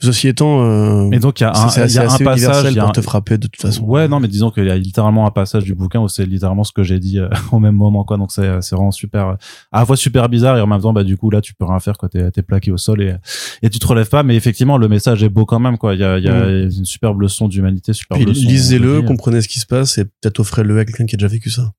Ceci 0.00 0.28
étant, 0.28 0.64
euh, 0.64 1.10
Et 1.12 1.18
donc 1.18 1.40
il 1.40 1.42
y 1.42 1.46
a 1.46 1.50
un, 1.50 1.66
y 1.66 1.80
assez, 1.80 1.98
a 1.98 2.02
un 2.02 2.06
assez 2.06 2.24
passage, 2.24 2.72
y 2.74 2.78
a 2.78 2.82
pour 2.82 2.88
un- 2.90 2.92
te 2.92 3.00
frapper 3.02 3.36
de 3.36 3.48
toute 3.48 3.60
façon. 3.60 3.82
Ouais, 3.84 4.08
non, 4.08 4.18
mais 4.18 4.28
disons 4.28 4.50
qu'il 4.50 4.64
y 4.64 4.70
a 4.70 4.76
littéralement 4.78 5.26
un 5.26 5.30
passage 5.30 5.64
du 5.64 5.74
bouquin 5.74 6.00
où 6.00 6.08
c'est 6.08 6.24
littéralement 6.24 6.64
ce 6.64 6.72
que 6.72 6.82
j'ai 6.82 6.98
dit 6.98 7.18
euh, 7.18 7.28
au 7.52 7.58
même 7.58 7.74
moment, 7.74 8.04
quoi. 8.04 8.16
Donc 8.16 8.32
c'est 8.32 8.62
c'est 8.62 8.74
vraiment 8.74 8.90
super, 8.90 9.28
euh, 9.28 9.34
à 9.72 9.80
la 9.80 9.86
fois 9.86 9.96
super 9.96 10.28
bizarre 10.28 10.56
et 10.56 10.60
en 10.60 10.66
même 10.66 10.80
temps, 10.80 10.92
bah 10.92 11.04
du 11.04 11.16
coup 11.16 11.30
là, 11.30 11.40
tu 11.40 11.54
peux 11.54 11.64
rien 11.66 11.80
faire, 11.80 11.98
quoi. 11.98 12.08
T'es 12.08 12.30
t'es 12.30 12.42
plaqué 12.42 12.70
au 12.72 12.78
sol 12.78 13.02
et 13.02 13.14
et 13.62 13.68
tu 13.68 13.78
te 13.78 13.86
relèves 13.86 14.08
pas. 14.08 14.22
Mais 14.22 14.36
effectivement, 14.36 14.78
le 14.78 14.88
message 14.88 15.22
est 15.22 15.28
beau 15.28 15.44
quand 15.44 15.60
même, 15.60 15.76
quoi. 15.76 15.94
Il 15.94 16.00
y 16.00 16.04
a 16.04 16.18
y 16.18 16.28
a 16.28 16.48
une 16.48 16.84
superbe 16.86 17.20
leçon 17.20 17.48
d'humanité, 17.48 17.92
superbe 17.92 18.20
Mm. 18.20 18.24
Puis 18.24 18.32
leçon 18.34 18.48
lisez-le, 18.48 19.02
comprenez 19.02 19.40
ce 19.42 19.48
qui 19.48 19.60
se 19.60 19.66
passe 19.66 19.98
et 19.98 20.04
peut-être 20.06 20.40
offrez-le 20.40 20.78
à 20.78 20.84
quelqu'un 20.86 21.04
qui 21.06 21.14
a 21.14 21.18
déjà 21.18 21.28
vécu 21.28 21.50
ça. 21.50 21.72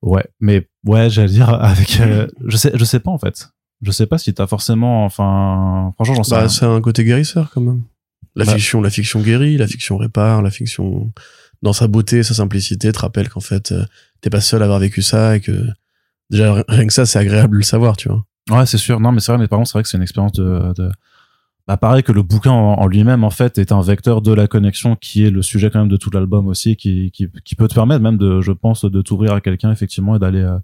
Ouais, 0.00 0.24
mais 0.40 0.68
ouais, 0.86 1.10
j'allais 1.10 1.28
dire 1.28 1.50
avec, 1.50 2.00
euh, 2.00 2.26
je 2.46 2.56
sais, 2.56 2.70
je 2.74 2.84
sais 2.84 3.00
pas 3.00 3.10
en 3.10 3.18
fait. 3.18 3.48
Je 3.82 3.90
sais 3.92 4.06
pas 4.06 4.18
si 4.18 4.34
t'as 4.34 4.46
forcément, 4.46 5.04
enfin, 5.04 5.92
franchement, 5.94 6.14
j'en 6.16 6.22
sais 6.24 6.34
Bah, 6.34 6.48
c'est 6.48 6.66
un 6.66 6.80
côté 6.80 7.04
guérisseur 7.04 7.50
quand 7.52 7.60
même. 7.60 7.82
La 8.34 8.44
Bah. 8.44 8.52
fiction, 8.54 8.80
la 8.80 8.90
fiction 8.90 9.20
guérit, 9.20 9.56
la 9.56 9.66
fiction 9.66 9.96
répare, 9.96 10.42
la 10.42 10.50
fiction 10.50 11.12
dans 11.62 11.72
sa 11.72 11.86
beauté, 11.88 12.22
sa 12.22 12.34
simplicité 12.34 12.92
te 12.92 12.98
rappelle 13.00 13.28
qu'en 13.28 13.40
fait 13.40 13.72
euh, 13.72 13.84
t'es 14.20 14.30
pas 14.30 14.40
seul 14.40 14.62
à 14.62 14.64
avoir 14.66 14.78
vécu 14.80 15.02
ça 15.02 15.36
et 15.36 15.40
que 15.40 15.66
déjà 16.30 16.62
rien 16.68 16.86
que 16.86 16.92
ça 16.92 17.04
c'est 17.06 17.18
agréable 17.18 17.52
de 17.54 17.58
le 17.58 17.64
savoir, 17.64 17.96
tu 17.96 18.08
vois. 18.08 18.24
Ouais, 18.50 18.64
c'est 18.66 18.78
sûr. 18.78 18.98
Non, 19.00 19.12
mais 19.12 19.20
c'est 19.20 19.32
vrai, 19.32 19.38
mais 19.40 19.48
par 19.48 19.58
contre, 19.58 19.68
c'est 19.70 19.74
vrai 19.74 19.82
que 19.82 19.88
c'est 19.88 19.96
une 19.96 20.02
expérience 20.02 20.32
de, 20.32 20.72
de... 20.76 20.88
Bah, 21.66 21.76
pareil 21.76 22.02
que 22.02 22.12
le 22.12 22.22
bouquin 22.22 22.50
en, 22.52 22.74
en 22.80 22.86
lui-même, 22.86 23.24
en 23.24 23.30
fait, 23.30 23.58
est 23.58 23.72
un 23.72 23.82
vecteur 23.82 24.22
de 24.22 24.32
la 24.32 24.46
connexion 24.46 24.96
qui 24.96 25.24
est 25.24 25.30
le 25.30 25.42
sujet 25.42 25.68
quand 25.70 25.80
même 25.80 25.88
de 25.90 25.98
tout 25.98 26.10
l'album 26.10 26.46
aussi, 26.46 26.74
qui, 26.76 27.10
qui, 27.10 27.28
qui 27.44 27.54
peut 27.56 27.68
te 27.68 27.74
permettre 27.74 28.00
même 28.00 28.16
de, 28.16 28.40
je 28.40 28.52
pense, 28.52 28.84
de 28.86 29.02
t'ouvrir 29.02 29.34
à 29.34 29.40
quelqu'un, 29.42 29.70
effectivement, 29.70 30.16
et 30.16 30.18
d'aller, 30.18 30.40
euh, 30.40 30.56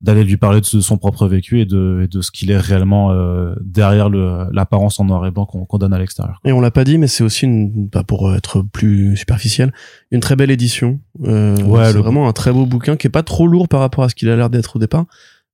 d'aller 0.00 0.22
lui 0.22 0.36
parler 0.36 0.60
de 0.60 0.64
son 0.66 0.96
propre 0.96 1.26
vécu 1.26 1.60
et 1.60 1.64
de, 1.66 2.02
et 2.04 2.06
de 2.08 2.20
ce 2.20 2.30
qu'il 2.30 2.50
est 2.52 2.56
réellement 2.58 3.10
euh, 3.10 3.54
derrière 3.60 4.08
l'apparence 4.08 5.00
en 5.00 5.04
noir 5.04 5.26
et 5.26 5.30
blanc 5.32 5.44
qu'on, 5.44 5.64
qu'on 5.64 5.78
donne 5.78 5.92
à 5.92 5.98
l'extérieur. 5.98 6.40
Et 6.44 6.52
on 6.52 6.60
l'a 6.60 6.70
pas 6.70 6.84
dit, 6.84 6.98
mais 6.98 7.08
c'est 7.08 7.24
aussi 7.24 7.46
une, 7.46 7.90
pas 7.90 8.04
pour 8.04 8.32
être 8.34 8.62
plus 8.62 9.16
superficiel, 9.16 9.72
une 10.12 10.20
très 10.20 10.36
belle 10.36 10.52
édition. 10.52 11.00
Euh, 11.24 11.56
Ouais, 11.64 11.86
c'est 11.86 11.94
le- 11.94 11.98
vraiment 12.00 12.28
un 12.28 12.32
très 12.32 12.52
beau 12.52 12.64
bouquin 12.64 12.96
qui 12.96 13.08
est 13.08 13.10
pas 13.10 13.24
trop 13.24 13.48
lourd 13.48 13.66
par 13.66 13.80
rapport 13.80 14.04
à 14.04 14.08
ce 14.08 14.14
qu'il 14.14 14.28
a 14.28 14.36
l'air 14.36 14.50
d'être 14.50 14.76
au 14.76 14.78
départ. 14.78 15.06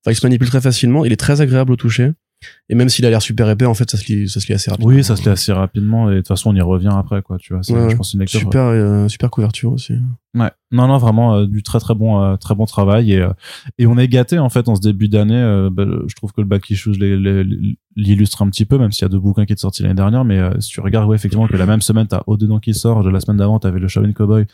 Enfin, 0.04 0.12
il 0.12 0.16
se 0.16 0.26
manipule 0.26 0.48
très 0.48 0.60
facilement, 0.60 1.06
il 1.06 1.12
est 1.12 1.16
très 1.16 1.40
agréable 1.40 1.72
au 1.72 1.76
toucher. 1.76 2.12
Et 2.70 2.74
même 2.74 2.88
s'il 2.88 3.04
a 3.04 3.10
l'air 3.10 3.20
super 3.20 3.48
épais, 3.50 3.66
en 3.66 3.74
fait, 3.74 3.90
ça 3.90 3.98
se 3.98 4.06
lit, 4.10 4.28
ça 4.28 4.40
se 4.40 4.46
lit 4.48 4.54
assez 4.54 4.70
rapidement. 4.70 4.92
Oui, 4.94 5.04
ça 5.04 5.16
se 5.16 5.22
lit 5.22 5.28
assez 5.28 5.52
rapidement 5.52 6.10
et 6.10 6.14
de 6.14 6.18
toute 6.20 6.28
façon 6.28 6.50
on 6.50 6.54
y 6.54 6.60
revient 6.62 6.92
après 6.96 7.20
quoi. 7.22 7.36
Tu 7.38 7.52
vois, 7.52 7.62
c'est, 7.62 7.74
Ouais, 7.74 7.90
je 7.90 7.96
pense 7.96 8.14
une 8.14 8.20
lecture. 8.20 8.40
Super, 8.40 8.62
euh, 8.62 9.08
super 9.08 9.30
couverture 9.30 9.72
aussi. 9.72 9.94
Ouais. 10.34 10.50
Non, 10.72 10.88
non, 10.88 10.96
vraiment 10.98 11.36
euh, 11.36 11.46
du 11.46 11.62
très 11.62 11.78
très 11.78 11.94
bon, 11.94 12.20
euh, 12.22 12.36
très 12.36 12.54
bon 12.54 12.64
travail 12.64 13.12
et 13.12 13.20
euh, 13.20 13.28
et 13.78 13.86
on 13.86 13.96
est 13.98 14.08
gâté 14.08 14.38
en 14.38 14.48
fait 14.48 14.68
en 14.68 14.74
ce 14.76 14.80
début 14.80 15.08
d'année. 15.08 15.36
euh, 15.36 15.68
bah, 15.70 15.84
je 16.08 16.14
trouve 16.16 16.32
que 16.32 16.40
le 16.40 16.46
back 16.46 16.68
issues 16.70 16.92
l'illustre 17.96 18.42
un 18.42 18.48
petit 18.50 18.64
peu, 18.64 18.78
même 18.78 18.92
s'il 18.92 19.02
y 19.02 19.06
a 19.06 19.08
deux 19.08 19.18
bouquins 19.20 19.44
qui 19.44 19.52
sont 19.54 19.68
sortis 19.68 19.82
l'année 19.82 19.94
dernière. 19.94 20.24
Mais 20.24 20.38
euh, 20.38 20.58
si 20.60 20.70
tu 20.70 20.80
regardes, 20.80 21.08
ouais, 21.08 21.16
effectivement, 21.16 21.46
que 21.46 21.56
la 21.56 21.66
même 21.66 21.80
semaine 21.82 22.06
t'as 22.06 22.22
dedans 22.26 22.58
qui 22.58 22.74
sort, 22.74 23.04
de 23.04 23.10
la 23.10 23.20
semaine 23.20 23.36
d'avant 23.36 23.58
t'avais 23.58 23.78
le 23.78 23.88
Shaolin 23.88 24.12
Cowboy. 24.12 24.46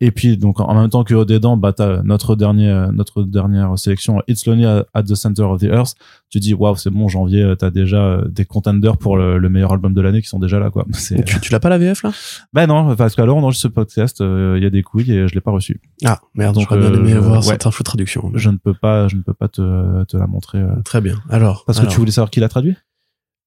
Et 0.00 0.10
puis 0.10 0.36
donc 0.36 0.60
en 0.60 0.74
même 0.74 0.88
temps 0.90 1.04
que 1.04 1.24
dedans, 1.24 1.56
bah 1.56 1.72
t'as 1.72 2.02
notre 2.02 2.36
dernier, 2.36 2.86
notre 2.92 3.22
dernière 3.22 3.78
sélection 3.78 4.22
It's 4.28 4.46
Lonely 4.46 4.64
at 4.94 5.02
the 5.04 5.14
Center 5.14 5.42
of 5.42 5.60
the 5.60 5.64
Earth. 5.64 5.94
Tu 6.30 6.40
dis 6.40 6.52
waouh, 6.54 6.76
c'est 6.76 6.90
bon, 6.90 7.08
janvier, 7.08 7.42
euh, 7.42 7.54
t'as 7.54 7.70
déjà 7.70 7.96
euh, 8.02 8.28
des 8.28 8.44
contenders 8.44 8.98
pour 8.98 9.16
le, 9.16 9.38
le 9.38 9.48
meilleur 9.48 9.72
album 9.72 9.94
de 9.94 10.00
l'année 10.00 10.20
qui 10.20 10.28
sont 10.28 10.38
déjà 10.38 10.58
là 10.58 10.70
quoi. 10.70 10.84
Tu, 11.26 11.40
tu 11.40 11.52
l'as 11.52 11.60
pas 11.60 11.68
la 11.70 11.78
VF 11.78 12.02
là? 12.02 12.12
Ben 12.52 12.66
non, 12.66 12.94
parce 12.96 13.14
qu'alors 13.14 13.38
enregistre 13.38 13.68
ce 13.68 13.72
podcast, 13.72 14.20
euh, 14.20 14.54
il 14.58 14.62
y 14.62 14.66
a 14.66 14.70
des 14.70 14.82
couilles 14.82 15.10
et 15.10 15.26
je 15.28 15.34
l'ai 15.34 15.40
pas 15.40 15.50
reçu. 15.50 15.80
Ah 16.04 16.18
merde, 16.34 16.54
Donc, 16.54 16.68
j'aurais 16.68 16.80
bien 16.80 16.92
aimé 16.92 17.14
euh, 17.14 17.20
voir 17.20 17.38
ouais. 17.38 17.42
cette 17.42 17.66
info 17.66 17.82
de 17.82 17.84
traduction. 17.84 18.30
Je 18.34 18.50
ne 18.50 18.56
peux 18.56 18.74
pas, 18.74 19.08
je 19.08 19.16
ne 19.16 19.22
peux 19.22 19.34
pas 19.34 19.48
te, 19.48 20.04
te 20.04 20.16
la 20.16 20.26
montrer. 20.26 20.58
euh. 20.58 20.68
Très 20.84 21.00
bien. 21.00 21.14
Alors. 21.30 21.64
Parce 21.66 21.80
que 21.80 21.86
tu 21.86 21.96
voulais 21.98 22.10
savoir 22.10 22.30
qui 22.30 22.40
l'a 22.40 22.48
traduit? 22.48 22.76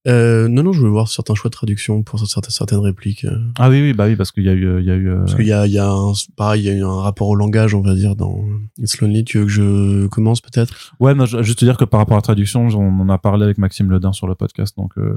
Euh, 0.08 0.48
non, 0.48 0.64
non, 0.64 0.74
je 0.74 0.80
voulais 0.80 0.92
voir 0.92 1.08
certains 1.08 1.36
choix 1.36 1.50
de 1.50 1.54
traduction 1.54 2.02
pour 2.02 2.20
certaines, 2.26 2.50
certaines 2.52 2.80
répliques. 2.80 3.24
euh, 3.26 3.38
Ah 3.60 3.70
oui, 3.70 3.82
oui, 3.82 3.94
bah 3.94 4.06
oui, 4.08 4.16
parce 4.16 4.32
qu'il 4.32 4.44
y 4.44 4.50
a 4.50 4.54
eu, 4.54 4.66
euh, 4.66 4.82
il 4.82 4.88
y 4.88 4.92
a 4.92 4.96
eu. 4.96 5.10
euh, 5.10 5.20
Parce 5.20 5.36
qu'il 5.36 5.46
y 5.46 5.54
a, 5.54 5.68
il 5.68 5.74
y 5.74 5.78
a 5.78 5.88
un, 5.90 6.14
pareil, 6.36 6.64
il 6.64 6.66
y 6.66 6.70
a 6.70 6.74
eu 6.74 6.84
un 6.84 7.02
rapport 7.02 7.28
au 7.28 7.36
langage, 7.36 7.76
on 7.76 7.82
va 7.82 7.94
dire, 7.94 8.16
dans 8.16 8.44
It's 8.80 9.00
Lonely. 9.00 9.24
Tu 9.26 9.38
veux 9.38 9.46
que 9.46 9.52
je 9.52 10.08
commence 10.08 10.42
peut-être? 10.42 10.94
Ouais, 11.00 11.14
non, 11.14 11.26
juste 11.26 11.60
te 11.60 11.66
dire 11.66 11.78
que 11.78 11.86
par 11.86 12.00
rapport 12.00 12.16
à 12.16 12.18
la 12.18 12.24
traduction, 12.24 12.68
on 12.68 13.00
en 13.00 13.10
a 13.10 13.18
parlé 13.20 13.44
avec 13.46 13.58
Maxime 13.60 13.92
Ledin 13.92 14.12
sur 14.12 14.28
le 14.28 14.34
podcast, 14.36 14.76
donc 14.76 14.92
euh, 14.98 15.16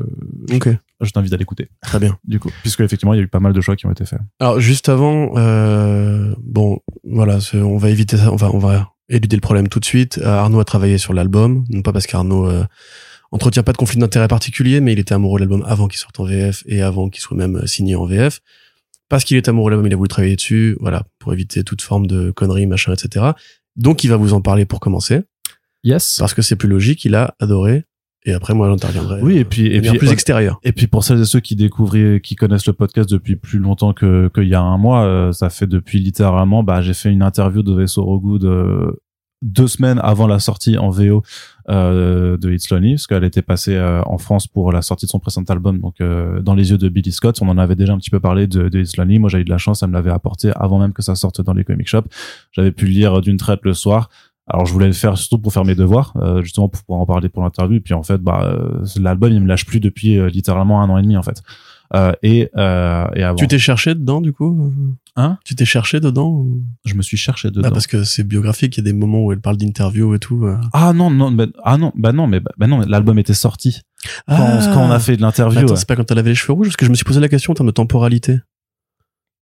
Ok, 0.53 0.69
je 1.01 1.11
t'invite 1.11 1.33
à 1.33 1.37
l'écouter. 1.39 1.69
très 1.83 1.99
bien. 1.99 2.19
Du 2.25 2.39
coup, 2.39 2.51
puisque 2.63 2.81
effectivement, 2.81 3.15
il 3.15 3.19
y 3.19 3.21
a 3.21 3.23
eu 3.25 3.29
pas 3.29 3.41
mal 3.41 3.53
de 3.53 3.61
choix 3.61 3.77
qui 3.77 3.87
ont 3.87 3.91
été 3.93 4.05
faits. 4.05 4.21
Alors 4.41 4.61
juste 4.61 4.89
avant, 4.89 5.31
euh, 5.37 6.35
bon, 6.43 6.79
voilà, 7.05 7.39
on 7.55 7.77
va 7.79 7.91
éviter 7.91 8.17
ça, 8.17 8.33
on 8.33 8.37
va, 8.37 8.51
on 8.55 8.59
va 8.59 8.91
éluder 9.09 9.37
le 9.37 9.41
problème 9.41 9.69
tout 9.69 9.81
de 9.81 9.85
suite. 9.85 10.19
Arnaud 10.25 10.61
a 10.61 10.65
travaillé 10.65 10.99
sur 10.99 11.13
l'album, 11.15 11.65
non 11.71 11.83
pas 11.83 11.93
parce 11.93 12.07
qu'Arnaud 12.07 12.47
euh, 12.49 12.65
entretient 13.35 13.63
pas 13.63 13.73
de 13.73 13.77
conflit 13.77 13.99
d'intérêt 13.99 14.29
particulier, 14.29 14.81
mais 14.81 14.93
il 14.93 14.99
était 14.99 15.15
amoureux 15.15 15.39
de 15.39 15.45
l'album 15.45 15.65
avant 15.67 15.89
qu'il 15.89 15.99
sorte 15.99 16.19
en 16.21 16.25
VF 16.25 16.63
et 16.67 16.83
avant 16.83 17.09
qu'il 17.11 17.21
soit 17.21 17.37
même 17.37 17.57
euh, 17.57 17.67
signé 17.67 17.97
en 17.97 18.07
VF. 18.07 18.41
Parce 19.09 19.25
qu'il 19.25 19.37
est 19.37 19.49
amoureux 19.49 19.71
de 19.71 19.75
l'album, 19.75 19.87
il 19.91 19.93
a 19.93 19.97
voulu 19.97 20.09
travailler 20.09 20.37
dessus, 20.37 20.77
voilà, 20.81 21.03
pour 21.19 21.33
éviter 21.33 21.65
toute 21.65 21.83
forme 21.83 22.07
de 22.07 22.31
conneries, 22.31 22.67
machin, 22.67 22.93
etc. 22.93 23.33
Donc 23.77 24.05
il 24.05 24.09
va 24.09 24.17
vous 24.17 24.33
en 24.33 24.41
parler 24.41 24.65
pour 24.65 24.81
commencer, 24.81 25.23
Yes. 25.83 26.17
parce 26.19 26.33
que 26.33 26.43
c'est 26.43 26.57
plus 26.57 26.69
logique, 26.69 27.05
il 27.05 27.15
a 27.15 27.35
adoré. 27.41 27.85
Et 28.27 28.33
après, 28.33 28.55
moi, 28.55 28.71
j'interviendrai. 28.71 29.21
Oui, 29.21 29.37
et 29.37 29.41
euh, 29.41 29.45
puis 29.45 29.67
et 29.67 29.75
manière 29.77 29.93
puis 29.93 29.99
plus 29.99 30.09
euh, 30.09 30.13
extérieure. 30.13 30.59
Et 30.63 30.73
puis 30.73 30.87
pour 30.87 31.05
celles 31.05 31.21
et 31.21 31.27
ceux 31.27 31.41
qui 31.41 31.57
découvraient, 31.57 32.21
qui 32.23 32.37
connaissent 32.37 32.67
le 32.67 32.73
podcast 32.73 33.11
depuis 33.11 33.37
plus 33.37 33.59
longtemps 33.59 33.93
que 33.93 34.31
qu'il 34.35 34.49
y 34.49 34.55
a 34.55 34.63
un 34.63 34.79
mois, 34.79 35.05
euh, 35.05 35.33
ça 35.33 35.51
fait 35.51 35.67
depuis 35.67 35.99
littéralement, 35.99 36.63
bah 36.63 36.81
j'ai 36.81 36.95
fait 36.95 37.11
une 37.13 37.23
interview 37.23 37.63
de 37.63 37.75
Vaisseau 37.75 38.03
Rogood 38.03 38.45
euh, 38.47 38.93
deux 39.45 39.69
semaines 39.69 40.01
avant 40.03 40.27
la 40.27 40.41
sortie 40.41 40.77
en 40.79 40.89
VO 40.89 41.23
euh, 41.69 42.37
de 42.37 42.53
It's 42.53 42.71
Lonely, 42.71 42.95
parce 42.95 43.07
qu'elle 43.07 43.25
était 43.25 43.43
passée 43.43 43.77
euh, 43.77 44.03
en 44.07 44.19
France 44.19 44.47
pour 44.47 44.73
la 44.73 44.83
sortie 44.83 45.07
de 45.07 45.11
son 45.11 45.21
précédent 45.21 45.53
album, 45.53 45.79
donc 45.79 46.01
euh, 46.01 46.41
dans 46.41 46.55
les 46.55 46.71
yeux 46.71 46.79
de 46.79 46.89
Billy 46.89 47.13
Scott. 47.13 47.39
On 47.41 47.49
en 47.49 47.59
avait 47.59 47.77
déjà 47.77 47.93
un 47.93 47.99
petit 47.99 48.11
peu 48.11 48.21
parlé 48.21 48.47
de, 48.47 48.69
de 48.69 48.81
It's 48.81 48.97
Lonely. 48.97 49.19
Moi, 49.19 49.31
j'ai 49.31 49.39
eu 49.39 49.45
de 49.45 49.51
la 49.51 49.59
chance, 49.59 49.83
elle 49.83 49.91
me 49.91 49.95
l'avait 49.95 50.11
apporté 50.11 50.51
avant 50.57 50.79
même 50.79 50.93
que 50.93 51.03
ça 51.03 51.15
sorte 51.15 51.41
dans 51.41 51.53
les 51.53 51.65
comic 51.65 51.87
shops. 51.87 52.09
J'avais 52.53 52.73
pu 52.73 52.87
le 52.87 52.93
lire 52.93 53.21
d'une 53.21 53.37
traite 53.37 53.61
le 53.63 53.75
soir. 53.75 54.09
Alors 54.47 54.67
je 54.67 54.73
voulais 54.73 54.87
le 54.87 54.93
faire 54.93 55.17
surtout 55.17 55.39
pour 55.39 55.53
faire 55.53 55.65
mes 55.65 55.75
devoirs, 55.75 56.13
euh, 56.17 56.43
justement 56.43 56.69
pour 56.69 56.83
pouvoir 56.83 57.01
en 57.01 57.07
parler 57.07 57.29
pour 57.29 57.43
l'interview. 57.43 57.77
Et 57.77 57.81
puis 57.81 57.95
en 57.95 58.03
fait, 58.03 58.19
bah 58.19 58.43
euh, 58.45 58.85
l'album 59.01 59.33
il 59.33 59.41
me 59.41 59.49
lâche 59.49 59.65
plus 59.65 59.81
depuis 59.81 60.19
euh, 60.19 60.29
littéralement 60.29 60.83
un 60.83 60.91
an 60.91 60.99
et 60.99 61.03
demi 61.03 61.17
en 61.17 61.23
fait. 61.23 61.43
Euh, 61.95 62.13
et 62.23 62.49
euh, 62.57 63.07
et 63.15 63.23
avant, 63.23 63.37
Tu 63.37 63.47
t'es 63.47 63.59
cherché 63.59 63.95
dedans, 63.95 64.21
du 64.21 64.33
coup? 64.33 64.73
Hein? 65.17 65.39
Tu 65.45 65.55
t'es 65.55 65.65
cherché 65.65 66.01
dedans 66.01 66.29
ou... 66.29 66.63
je 66.85 66.95
me 66.95 67.03
suis 67.03 67.17
cherché 67.17 67.51
dedans. 67.51 67.69
Ah, 67.69 67.71
parce 67.71 67.87
que 67.87 68.03
c'est 68.03 68.25
biographique, 68.25 68.77
il 68.77 68.81
y 68.81 68.89
a 68.89 68.91
des 68.91 68.93
moments 68.93 69.23
où 69.23 69.31
elle 69.33 69.41
parle 69.41 69.57
d'interview 69.59 70.13
et 70.15 70.19
tout. 70.19 70.45
euh. 70.45 70.57
Ah 70.73 70.93
non 70.93 71.09
non 71.11 71.31
bah, 71.31 71.47
ah 71.63 71.77
non 71.77 71.93
bah 71.95 72.11
non 72.13 72.27
mais 72.27 72.41
bah, 72.41 72.51
bah 72.59 72.67
non 72.67 72.79
mais 72.79 72.87
l'album 72.87 73.17
était 73.21 73.33
sorti 73.33 73.83
quand, 74.27 74.35
Ah. 74.37 74.71
quand 74.75 74.83
on 74.83 74.91
a 74.91 74.99
fait 74.99 75.17
de 75.17 75.23
l'interview. 75.23 75.69
Ouais. 75.69 75.77
c'est 75.77 75.87
pas 75.87 75.95
quand 75.95 76.11
elle 76.11 76.19
avait 76.19 76.31
les 76.31 76.35
cheveux 76.35 76.53
rouges 76.55 76.67
Parce 76.67 76.77
que 76.77 76.85
je 76.85 76.91
me 76.91 76.97
suis 76.97 77.05
posé 77.05 77.21
la 77.21 77.29
question 77.29 77.53
en 77.53 77.55
termes 77.55 77.69
de 77.69 77.73
temporalité. 77.73 78.41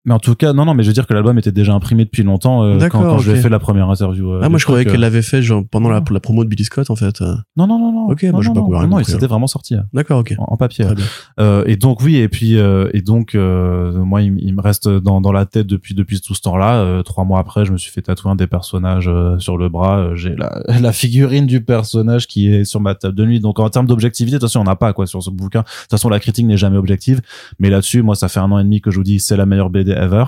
Mais 0.06 0.14
en 0.16 0.20
tout 0.20 0.34
cas 0.34 0.52
non 0.54 0.66
non 0.66 0.74
mais 0.74 0.82
je 0.82 0.88
veux 0.88 0.93
dire 0.95 1.06
que 1.06 1.14
l'album 1.14 1.38
était 1.38 1.52
déjà 1.52 1.74
imprimé 1.74 2.06
depuis 2.06 2.24
longtemps 2.24 2.64
euh, 2.64 2.80
quand, 2.89 3.02
quand 3.04 3.18
je 3.20 3.32
lui 3.32 3.38
ai 3.38 3.41
fait 3.41 3.49
la 3.49 3.60
première 3.60 3.88
interview. 3.89 4.32
euh, 4.34 4.39
ah, 4.41 4.49
moi 4.49 4.58
je 4.58 4.66
croyais 4.66 4.84
qu'elle 4.84 4.95
euh. 4.95 4.97
l'avait 4.97 5.22
fait 5.22 5.43
genre, 5.43 5.64
pendant 5.70 5.89
la, 5.89 6.02
pour 6.02 6.14
la 6.16 6.20
promo 6.20 6.43
de 6.43 6.49
Billy 6.49 6.64
Scott 6.64 6.89
en 6.89 6.95
fait. 6.95 7.22
euh. 7.22 7.36
Non 7.56 7.68
non 7.68 7.78
non 7.78 7.91
non. 7.91 8.08
Ok, 8.10 8.24
non, 8.24 8.32
moi, 8.32 8.43
non, 8.43 8.54
pas 8.54 8.60
non, 8.62 8.70
non, 8.82 8.88
non, 8.88 8.99
il 8.99 9.06
s'était 9.06 9.28
vraiment 9.28 9.45
sorti. 9.45 9.76
D'accord, 9.93 10.22
ok. 10.22 10.34
en, 10.39 10.54
en 10.54 10.58
papier. 10.58 10.86
Très 10.86 10.95
bien. 10.95 11.06
Euh, 11.39 11.64
et 11.68 11.76
donc 11.76 12.02
oui, 12.02 12.16
et 12.18 12.28
puis 12.30 12.58
euh, 12.58 12.89
et 12.93 13.02
donc 13.02 13.36
euh, 13.36 13.93
moi 14.04 14.24
il, 14.24 14.36
il 14.39 14.56
me 14.56 14.62
reste 14.62 14.89
dans, 14.89 15.22
dans 15.22 15.32
la 15.32 15.45
tête 15.45 15.68
depuis 15.68 15.93
depuis 15.93 16.20
tout 16.20 16.34
ce 16.34 16.41
temps-là. 16.41 16.78
Euh, 16.82 17.04
trois 17.04 17.24
mois 17.24 17.39
après, 17.39 17.66
je 17.66 17.72
me 17.72 17.78
suis 17.78 17.91
fait 17.91 18.02
tatouer 18.02 18.32
un 18.32 18.36
des 18.36 18.47
personnages 18.47 19.08
euh, 19.08 19.38
sur 19.38 19.56
le 19.58 19.70
bras. 19.70 20.16
J'ai 20.16 20.36
la, 20.36 20.64
la 20.82 20.91
figurine 20.93 21.45
du 21.45 21.62
personnage 21.64 22.26
qui 22.26 22.47
est 22.52 22.66
sur 22.66 22.80
ma 22.82 22.95
table 22.95 23.14
de 23.16 23.24
nuit. 23.26 23.39
Donc 23.39 23.60
en 23.60 23.70
termes 23.70 23.86
d'objectivité, 23.86 24.38
de 24.38 24.39
toute 24.39 24.49
façon, 24.49 24.62
on 24.62 24.64
n'a 24.64 24.76
pas 24.76 24.93
quoi 24.93 25.06
sur 25.06 25.22
ce 25.22 25.30
bouquin. 25.30 25.60
De 25.60 25.66
toute 25.66 25.91
façon, 25.91 26.10
la 26.10 26.20
critique 26.20 26.47
n'est 26.47 26.58
jamais 26.58 26.78
objective. 26.78 27.22
Mais 27.60 27.70
là-dessus, 27.70 28.02
moi, 28.02 28.16
ça 28.16 28.30
fait 28.30 28.39
un 28.39 28.52
an 28.52 28.58
et 28.58 28.64
demi 28.64 28.82
que 28.82 28.89
je 28.89 28.97
vous 28.97 29.04
dis 29.04 29.20
c'est 29.20 29.38
la 29.38 29.45
meilleure 29.45 29.70
BD 29.70 29.91
ever. 29.94 30.26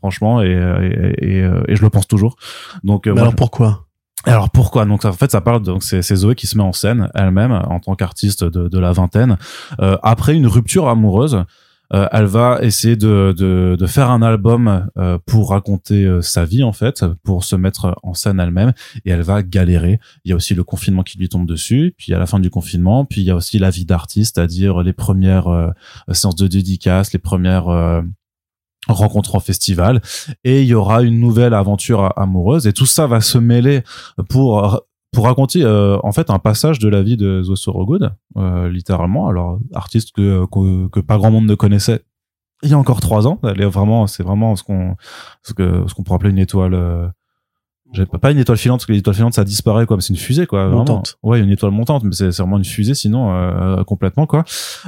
Franchement, 0.00 0.42
et, 0.42 0.46
et, 0.50 1.36
et, 1.36 1.42
euh, 1.42 1.62
et 1.68 1.76
je 1.76 1.82
le 1.82 1.90
pense 1.90 2.08
toujours. 2.08 2.36
Donc, 2.82 3.06
euh, 3.06 3.10
Mais 3.10 3.14
moi, 3.14 3.22
alors 3.22 3.34
pourquoi 3.36 3.84
alors 4.24 4.50
pourquoi? 4.50 4.84
Donc 4.84 5.02
ça, 5.02 5.10
en 5.10 5.12
fait 5.12 5.30
ça 5.30 5.40
parle 5.40 5.62
donc 5.62 5.84
c'est 5.84 6.02
Zoé 6.16 6.34
qui 6.34 6.48
se 6.48 6.58
met 6.58 6.64
en 6.64 6.72
scène 6.72 7.08
elle-même 7.14 7.52
en 7.52 7.78
tant 7.78 7.94
qu'artiste 7.94 8.42
de, 8.42 8.68
de 8.68 8.78
la 8.78 8.92
vingtaine 8.92 9.38
Euh, 9.80 9.96
après 10.02 10.34
une 10.34 10.48
rupture 10.48 10.88
amoureuse. 10.88 11.44
euh, 11.94 12.06
elle 12.12 12.26
va 12.26 12.58
essayer 12.60 12.96
de, 12.96 13.34
de, 13.36 13.76
de 13.78 13.86
faire 13.86 14.10
un 14.10 14.20
album 14.20 14.88
euh, 14.98 15.18
pour 15.24 15.50
raconter 15.50 16.06
sa 16.20 16.44
vie 16.44 16.62
en 16.62 16.72
fait, 16.72 17.04
pour 17.22 17.44
se 17.44 17.56
mettre 17.56 17.96
en 18.02 18.14
scène 18.14 18.40
elle-même 18.40 18.72
et 19.04 19.10
elle 19.10 19.22
va 19.22 19.42
galérer. 19.42 19.98
Il 20.24 20.30
y 20.30 20.32
a 20.32 20.36
aussi 20.36 20.54
le 20.54 20.64
confinement 20.64 21.02
qui 21.02 21.18
lui 21.18 21.28
tombe 21.28 21.46
dessus, 21.46 21.94
puis 21.96 22.12
à 22.12 22.18
la 22.18 22.26
fin 22.26 22.40
du 22.40 22.50
confinement, 22.50 23.04
puis 23.04 23.22
il 23.22 23.24
y 23.24 23.30
a 23.30 23.36
aussi 23.36 23.58
la 23.58 23.70
vie 23.70 23.86
d'artiste, 23.86 24.34
c'est-à-dire 24.34 24.82
les 24.82 24.92
premières 24.92 25.72
séances 26.12 26.36
de 26.36 26.46
dédicaces, 26.46 27.12
les 27.12 27.18
premières 27.18 28.02
euh, 28.88 28.92
rencontres 28.92 29.34
en 29.34 29.40
festival 29.40 30.00
et 30.44 30.62
il 30.62 30.68
y 30.68 30.74
aura 30.74 31.02
une 31.02 31.20
nouvelle 31.20 31.54
aventure 31.54 32.12
amoureuse 32.16 32.66
et 32.66 32.72
tout 32.72 32.86
ça 32.86 33.06
va 33.06 33.20
se 33.20 33.38
mêler 33.38 33.82
pour 34.28 34.82
pour 35.12 35.24
raconter 35.24 35.62
euh, 35.62 35.98
en 36.02 36.12
fait 36.12 36.30
un 36.30 36.38
passage 36.38 36.78
de 36.78 36.88
la 36.88 37.02
vie 37.02 37.16
de 37.16 37.42
Zoé 37.42 37.56
Sorogood 37.56 38.12
euh, 38.36 38.68
littéralement. 38.68 39.28
Alors 39.28 39.58
artiste 39.74 40.12
que, 40.12 40.46
que 40.46 40.88
que 40.88 41.00
pas 41.00 41.16
grand 41.16 41.30
monde 41.30 41.46
ne 41.46 41.54
connaissait 41.54 42.02
il 42.62 42.70
y 42.70 42.74
a 42.74 42.78
encore 42.78 43.00
trois 43.00 43.26
ans. 43.28 43.38
Elle 43.44 43.60
est 43.60 43.66
vraiment 43.66 44.06
c'est 44.06 44.22
vraiment 44.22 44.56
ce 44.56 44.62
qu'on 44.62 44.96
ce 45.42 45.54
que 45.54 45.84
ce 45.86 45.94
qu'on 45.94 46.02
pourrait 46.02 46.16
appeler 46.16 46.30
une 46.30 46.38
étoile 46.38 47.12
j'ai 47.92 48.04
pas, 48.06 48.18
pas 48.18 48.30
une 48.30 48.38
étoile 48.38 48.58
filante 48.58 48.80
parce 48.80 48.86
que 48.86 48.92
l'étoile 48.92 49.16
filante 49.16 49.34
ça 49.34 49.44
disparaît 49.44 49.86
quoi 49.86 49.96
c'est 50.00 50.10
une 50.12 50.18
fusée 50.18 50.46
quoi 50.46 50.64
vraiment. 50.64 50.78
Montante. 50.80 51.16
ouais 51.22 51.40
une 51.40 51.50
étoile 51.50 51.72
montante 51.72 52.04
mais 52.04 52.12
c'est 52.12 52.28
vraiment 52.36 52.58
une 52.58 52.64
fusée 52.64 52.94
sinon 52.94 53.32
euh, 53.34 53.82
complètement 53.84 54.26
quoi 54.26 54.44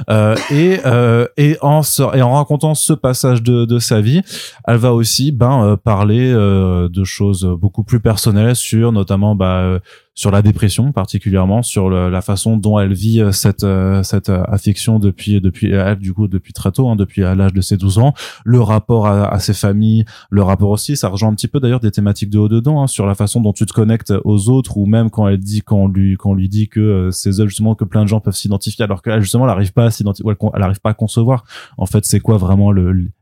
euh, 0.09 0.35
et 0.51 0.79
euh, 0.85 1.25
et 1.37 1.57
en 1.61 1.81
et 2.13 2.21
en 2.21 2.33
racontant 2.33 2.75
ce 2.75 2.93
passage 2.93 3.41
de 3.41 3.65
de 3.65 3.79
sa 3.79 4.01
vie 4.01 4.21
elle 4.67 4.77
va 4.77 4.93
aussi 4.93 5.31
ben 5.31 5.63
euh, 5.63 5.75
parler 5.77 6.31
euh, 6.31 6.89
de 6.89 7.03
choses 7.03 7.43
beaucoup 7.59 7.83
plus 7.83 7.99
personnelles 7.99 8.55
sur 8.55 8.91
notamment 8.91 9.35
bah 9.35 9.61
euh, 9.61 9.79
sur 10.13 10.29
la 10.29 10.41
dépression 10.41 10.91
particulièrement 10.91 11.61
sur 11.61 11.89
le- 11.89 12.09
la 12.09 12.21
façon 12.21 12.57
dont 12.57 12.77
elle 12.79 12.93
vit 12.93 13.21
euh, 13.21 13.31
cette 13.31 13.63
euh, 13.63 14.03
cette 14.03 14.27
euh, 14.29 14.43
affection 14.47 14.99
depuis 14.99 15.39
depuis 15.39 15.71
elle 15.71 15.99
du 15.99 16.13
coup 16.13 16.27
depuis 16.27 16.51
très 16.51 16.71
tôt 16.73 16.89
hein, 16.89 16.97
depuis 16.97 17.23
à 17.23 17.33
l'âge 17.33 17.53
de 17.53 17.61
ses 17.61 17.77
12 17.77 17.97
ans. 17.97 18.13
Le 18.43 18.59
rapport 18.59 19.07
à, 19.07 19.27
à 19.33 19.39
ses 19.39 19.53
familles 19.53 20.03
le 20.29 20.43
rapport 20.43 20.69
aussi 20.69 20.97
ça 20.97 21.07
rejoint 21.07 21.29
un 21.29 21.33
petit 21.33 21.47
peu 21.47 21.61
d'ailleurs 21.61 21.79
des 21.79 21.91
thématiques 21.91 22.29
de 22.29 22.39
haut 22.39 22.49
dedans 22.49 22.81
hein, 22.83 22.87
sur 22.87 23.05
la 23.05 23.15
façon 23.15 23.39
dont 23.39 23.53
tu 23.53 23.65
te 23.65 23.71
connectes 23.71 24.13
aux 24.25 24.49
autres 24.49 24.77
ou 24.77 24.85
même 24.85 25.09
quand 25.09 25.27
elle 25.29 25.37
dit 25.39 25.61
quand 25.61 25.77
on 25.77 25.87
lui 25.87 26.17
quand 26.17 26.31
on 26.31 26.35
lui 26.35 26.49
dit 26.49 26.67
que 26.67 27.07
ces 27.11 27.39
œuvres 27.39 27.49
justement 27.49 27.73
que 27.75 27.85
plein 27.85 28.03
de 28.03 28.07
gens 28.09 28.19
peuvent 28.19 28.35
s'identifier 28.35 28.83
alors 28.83 29.01
qu'elle 29.01 29.21
justement 29.21 29.45
elle 29.45 29.51
arrive 29.51 29.71
pas 29.71 29.85
à 29.85 29.91
s'identifier 29.91 30.29
elle, 30.29 30.49
elle 30.55 30.63
arrive 30.63 30.81
pas 30.81 30.89
à 30.89 30.93
concevoir. 30.93 31.45
En 31.77 31.85
fait 31.85 32.03
c'est 32.05 32.19
quoi 32.19 32.35
vraiment 32.37 32.73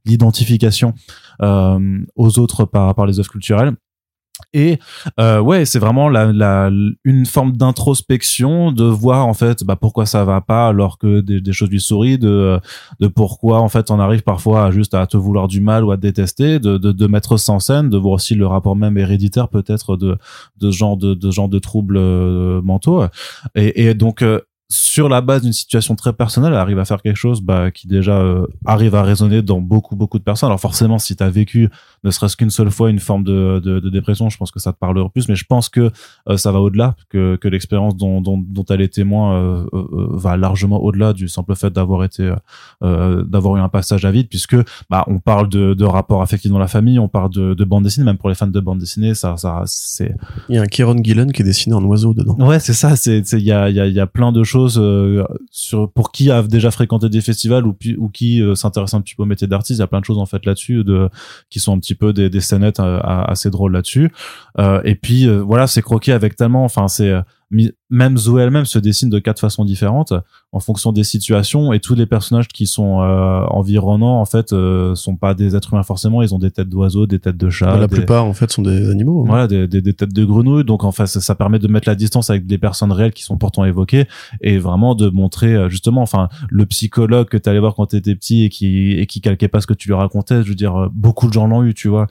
l'identification 0.05 0.93
euh, 1.43 1.99
aux 2.15 2.39
autres 2.39 2.65
par 2.65 2.95
par 2.95 3.05
les 3.05 3.19
œuvres 3.19 3.29
culturelles? 3.29 3.73
Et 4.53 4.79
euh, 5.19 5.39
ouais, 5.39 5.65
c'est 5.65 5.79
vraiment 5.79 6.09
la, 6.09 6.31
la, 6.31 6.69
une 7.03 7.25
forme 7.25 7.55
d'introspection 7.55 8.71
de 8.71 8.83
voir 8.83 9.27
en 9.27 9.33
fait 9.33 9.63
bah, 9.63 9.75
pourquoi 9.75 10.05
ça 10.05 10.23
va 10.25 10.41
pas 10.41 10.67
alors 10.67 10.97
que 10.97 11.21
des, 11.21 11.41
des 11.41 11.53
choses 11.53 11.69
lui 11.69 11.79
sourient, 11.81 12.17
de, 12.17 12.59
de 12.99 13.07
pourquoi 13.07 13.59
en 13.59 13.69
fait 13.69 13.91
on 13.91 13.99
arrive 13.99 14.23
parfois 14.23 14.65
à 14.65 14.71
juste 14.71 14.93
à 14.93 15.05
te 15.07 15.17
vouloir 15.17 15.47
du 15.47 15.61
mal 15.61 15.83
ou 15.83 15.91
à 15.91 15.97
te 15.97 16.01
détester, 16.01 16.59
de, 16.59 16.77
de, 16.77 16.91
de 16.91 17.07
mettre 17.07 17.37
ça 17.37 17.53
en 17.53 17.59
scène, 17.59 17.89
de 17.89 17.97
voir 17.97 18.13
aussi 18.13 18.35
le 18.35 18.47
rapport 18.47 18.75
même 18.75 18.97
héréditaire 18.97 19.49
peut-être 19.49 19.97
de, 19.97 20.17
de 20.59 20.71
genre 20.71 20.97
de, 20.97 21.13
de 21.13 21.31
genre 21.31 21.49
de 21.49 21.59
troubles 21.59 21.97
euh, 21.97 22.61
mentaux. 22.61 23.03
Et, 23.55 23.85
et 23.85 23.93
donc 23.93 24.21
euh, 24.21 24.41
sur 24.71 25.09
la 25.09 25.21
base 25.21 25.41
d'une 25.41 25.53
situation 25.53 25.95
très 25.95 26.13
personnelle, 26.13 26.53
elle 26.53 26.59
arrive 26.59 26.77
à 26.77 26.85
faire 26.85 27.01
quelque 27.01 27.15
chose 27.15 27.41
bah, 27.41 27.71
qui 27.71 27.87
déjà 27.87 28.19
euh, 28.19 28.45
arrive 28.65 28.93
à 28.93 29.01
résonner 29.01 29.41
dans 29.41 29.61
beaucoup 29.61 29.95
beaucoup 29.95 30.19
de 30.19 30.23
personnes. 30.23 30.47
Alors 30.47 30.59
forcément, 30.59 30.99
si 30.99 31.15
tu 31.15 31.23
as 31.23 31.29
vécu 31.29 31.69
ne 32.03 32.11
serait-ce 32.11 32.37
qu'une 32.37 32.51
seule 32.51 32.69
fois 32.69 32.91
une 32.91 32.99
forme 32.99 33.23
de, 33.23 33.59
de, 33.63 33.79
de, 33.79 33.89
dépression, 33.89 34.29
je 34.29 34.37
pense 34.37 34.51
que 34.51 34.59
ça 34.59 34.71
te 34.71 34.77
parlera 34.77 35.09
plus. 35.09 35.27
Mais 35.27 35.35
je 35.35 35.43
pense 35.43 35.69
que 35.69 35.91
euh, 36.29 36.37
ça 36.37 36.51
va 36.51 36.59
au-delà, 36.59 36.95
que, 37.09 37.35
que 37.35 37.47
l'expérience 37.47 37.97
dont, 37.97 38.21
dont, 38.21 38.37
dont 38.37 38.63
elle 38.69 38.81
est 38.81 38.93
témoin 38.93 39.35
euh, 39.35 39.65
va 39.73 40.37
largement 40.37 40.81
au-delà 40.81 41.13
du 41.13 41.27
simple 41.27 41.55
fait 41.55 41.71
d'avoir 41.71 42.03
été 42.03 42.31
d'avoir 42.81 43.57
eu 43.57 43.59
un 43.59 43.69
passage 43.69 44.05
à 44.05 44.11
vide, 44.11 44.27
puisque 44.29 44.55
bah, 44.89 45.03
on 45.07 45.19
parle 45.19 45.49
de, 45.49 45.73
de 45.73 45.85
rapports 45.85 46.21
affectifs 46.21 46.51
dans 46.51 46.59
la 46.59 46.67
famille, 46.67 46.99
on 46.99 47.07
parle 47.07 47.31
de, 47.31 47.53
de 47.53 47.63
bande 47.63 47.83
dessinée, 47.83 48.05
même 48.05 48.17
pour 48.17 48.29
les 48.29 48.35
fans 48.35 48.47
de 48.47 48.59
bande 48.59 48.79
dessinée, 48.79 49.15
ça, 49.15 49.35
ça 49.35 49.63
c'est. 49.65 50.15
Il 50.47 50.55
y 50.55 50.57
a 50.57 50.61
un 50.61 50.67
Kieron 50.67 51.03
Gillen 51.03 51.31
qui 51.31 51.41
est 51.41 51.45
dessiné 51.45 51.75
en 51.75 51.83
oiseau 51.83 52.13
dedans. 52.13 52.35
Ouais, 52.39 52.59
c'est 52.59 52.73
ça. 52.73 52.95
C'est 52.95 53.19
il 53.33 53.39
y 53.39 53.51
a 53.51 53.69
il 53.69 53.75
y 53.75 53.79
a, 53.79 53.87
y 53.87 53.99
a 53.99 54.07
plein 54.07 54.31
de 54.31 54.43
choses 54.43 54.58
euh, 54.67 55.23
sur 55.51 55.91
pour 55.91 56.11
qui 56.11 56.31
a 56.31 56.43
déjà 56.43 56.71
fréquenté 56.71 57.09
des 57.09 57.21
festivals 57.21 57.65
ou, 57.65 57.75
ou 57.97 58.09
qui 58.09 58.41
euh, 58.41 58.55
s'intéresse 58.55 58.93
un 58.93 59.01
petit 59.01 59.15
peu 59.15 59.23
au 59.23 59.25
métier 59.25 59.47
d'artiste 59.47 59.79
il 59.79 59.81
y 59.81 59.83
a 59.83 59.87
plein 59.87 59.99
de 59.99 60.05
choses 60.05 60.17
en 60.17 60.25
fait 60.25 60.45
là-dessus 60.45 60.83
de 60.83 61.09
qui 61.49 61.59
sont 61.59 61.75
un 61.75 61.79
petit 61.79 61.95
peu 61.95 62.13
des, 62.13 62.29
des 62.29 62.41
scénettes 62.41 62.79
euh, 62.79 62.99
assez 63.03 63.49
drôles 63.49 63.73
là-dessus. 63.73 64.11
Et 64.83 64.95
puis 64.95 65.27
voilà 65.27 65.67
c'est 65.67 65.81
croqué 65.81 66.11
avec 66.11 66.35
tellement 66.35 66.63
enfin 66.63 66.87
c'est 66.87 67.13
même 67.89 68.17
Zoé 68.17 68.43
elle-même 68.43 68.65
se 68.65 68.77
dessine 68.77 69.09
de 69.09 69.17
quatre 69.17 69.39
façons 69.39 69.65
différentes 69.65 70.13
en 70.51 70.59
fonction 70.59 70.91
des 70.91 71.03
situations 71.03 71.73
et 71.73 71.79
tous 71.79 71.95
les 71.95 72.05
personnages 72.05 72.47
qui 72.47 72.67
sont 72.67 73.01
euh, 73.01 73.41
environnants 73.47 74.21
en 74.21 74.25
fait 74.25 74.53
euh, 74.53 74.93
sont 74.93 75.15
pas 75.15 75.33
des 75.33 75.55
êtres 75.55 75.73
humains 75.73 75.83
forcément 75.83 76.21
ils 76.21 76.33
ont 76.35 76.39
des 76.39 76.51
têtes 76.51 76.69
d'oiseaux 76.69 77.07
des 77.07 77.19
têtes 77.19 77.37
de 77.37 77.49
chats 77.49 77.75
la 77.77 77.87
plupart 77.87 78.25
en 78.25 78.33
fait 78.33 78.51
sont 78.51 78.61
des 78.61 78.89
animaux 78.89 79.21
hein. 79.21 79.27
voilà 79.27 79.47
des, 79.47 79.67
des, 79.67 79.81
des, 79.81 79.93
têtes 79.93 80.13
de 80.13 80.25
grenouilles 80.25 80.63
donc 80.63 80.83
en 80.83 80.91
fait 80.91 81.07
ça, 81.07 81.21
ça, 81.21 81.33
permet 81.33 81.57
de 81.57 81.67
mettre 81.67 81.89
la 81.89 81.95
distance 81.95 82.29
avec 82.29 82.45
des 82.45 82.59
personnes 82.59 82.91
réelles 82.91 83.13
qui 83.13 83.23
sont 83.23 83.37
pourtant 83.37 83.65
évoquées 83.65 84.07
et 84.41 84.59
vraiment 84.59 84.93
de 84.93 85.09
montrer 85.09 85.55
euh, 85.55 85.69
justement 85.69 86.01
enfin 86.03 86.29
le 86.49 86.67
psychologue 86.67 87.29
que 87.29 87.37
tu 87.37 87.49
allais 87.49 87.59
voir 87.59 87.73
quand 87.73 87.87
tu 87.87 87.95
étais 87.95 88.13
petit 88.13 88.43
et 88.43 88.49
qui 88.49 88.91
et 88.93 89.07
qui 89.07 89.21
calquait 89.21 89.47
pas 89.47 89.61
ce 89.61 89.67
que 89.67 89.73
tu 89.73 89.87
lui 89.87 89.95
racontais 89.95 90.43
je 90.43 90.49
veux 90.49 90.55
dire 90.55 90.75
euh, 90.75 90.87
beaucoup 90.93 91.27
de 91.27 91.33
gens 91.33 91.47
l'ont 91.47 91.63
eu 91.63 91.73
tu 91.73 91.87
vois 91.87 92.07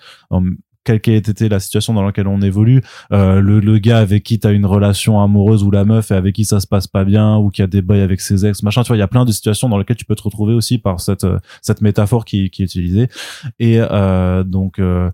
quelle 0.88 1.00
qu'ait 1.02 1.16
été 1.18 1.50
la 1.50 1.60
situation 1.60 1.92
dans 1.92 2.02
laquelle 2.02 2.28
on 2.28 2.40
évolue, 2.40 2.80
euh, 3.12 3.42
le, 3.42 3.60
le, 3.60 3.78
gars 3.78 3.98
avec 3.98 4.22
qui 4.22 4.38
t'as 4.38 4.52
une 4.52 4.64
relation 4.64 5.20
amoureuse 5.22 5.62
ou 5.62 5.70
la 5.70 5.84
meuf 5.84 6.10
et 6.10 6.14
avec 6.14 6.34
qui 6.34 6.46
ça 6.46 6.60
se 6.60 6.66
passe 6.66 6.86
pas 6.86 7.04
bien 7.04 7.36
ou 7.36 7.50
qui 7.50 7.60
a 7.60 7.66
des 7.66 7.82
bails 7.82 8.00
avec 8.00 8.22
ses 8.22 8.46
ex, 8.46 8.62
machin, 8.62 8.82
tu 8.82 8.88
vois, 8.88 8.96
il 8.96 9.00
y 9.00 9.02
a 9.02 9.08
plein 9.08 9.26
de 9.26 9.32
situations 9.32 9.68
dans 9.68 9.76
lesquelles 9.76 9.98
tu 9.98 10.06
peux 10.06 10.14
te 10.14 10.22
retrouver 10.22 10.54
aussi 10.54 10.78
par 10.78 11.00
cette 11.00 11.24
euh, 11.24 11.38
cette 11.60 11.82
métaphore 11.82 12.24
qui, 12.24 12.48
qui 12.48 12.62
est 12.62 12.64
utilisée. 12.64 13.08
Et 13.58 13.76
euh, 13.78 14.44
donc 14.44 14.78
euh, 14.78 15.10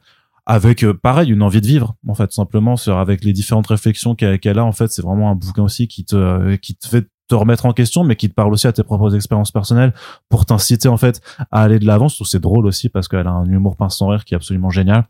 avec 0.46 0.86
pareil 1.02 1.32
une 1.32 1.42
envie 1.42 1.60
de 1.60 1.66
vivre 1.66 1.96
en 2.06 2.14
fait 2.14 2.30
simplement 2.30 2.76
sur 2.76 2.98
avec 2.98 3.24
les 3.24 3.32
différentes 3.32 3.66
réflexions 3.66 4.14
qu'elle 4.14 4.59
a 4.59 4.64
en 4.64 4.72
fait 4.72 4.92
c'est 4.92 5.02
vraiment 5.02 5.30
un 5.30 5.34
bouquin 5.34 5.64
aussi 5.64 5.88
qui 5.88 6.05
te 6.05 6.55
qui 6.56 6.76
te 6.76 6.86
fait 6.86 7.09
te 7.26 7.34
remettre 7.34 7.66
en 7.66 7.72
question, 7.72 8.05
mais 8.05 8.16
qui 8.16 8.28
te 8.28 8.34
parle 8.34 8.52
aussi 8.52 8.66
à 8.66 8.72
tes 8.72 8.82
propres 8.84 9.14
expériences 9.14 9.51
personnelles 9.51 9.94
pour 10.28 10.44
t'inciter 10.46 10.88
en 10.88 10.98
fait 10.98 11.20
à 11.51 11.62
aller 11.62 11.78
de 11.78 11.86
l'avant. 11.86 12.09
C'est 12.09 12.40
drôle 12.40 12.66
aussi 12.66 12.88
parce 12.90 13.09
qu'elle 13.09 13.26
a 13.26 13.32
un 13.32 13.46
humour 13.46 13.76
pince 13.76 13.96
sans 13.96 14.09
rire 14.09 14.24
qui 14.24 14.34
est 14.34 14.36
absolument 14.36 14.70
génial 14.70 15.06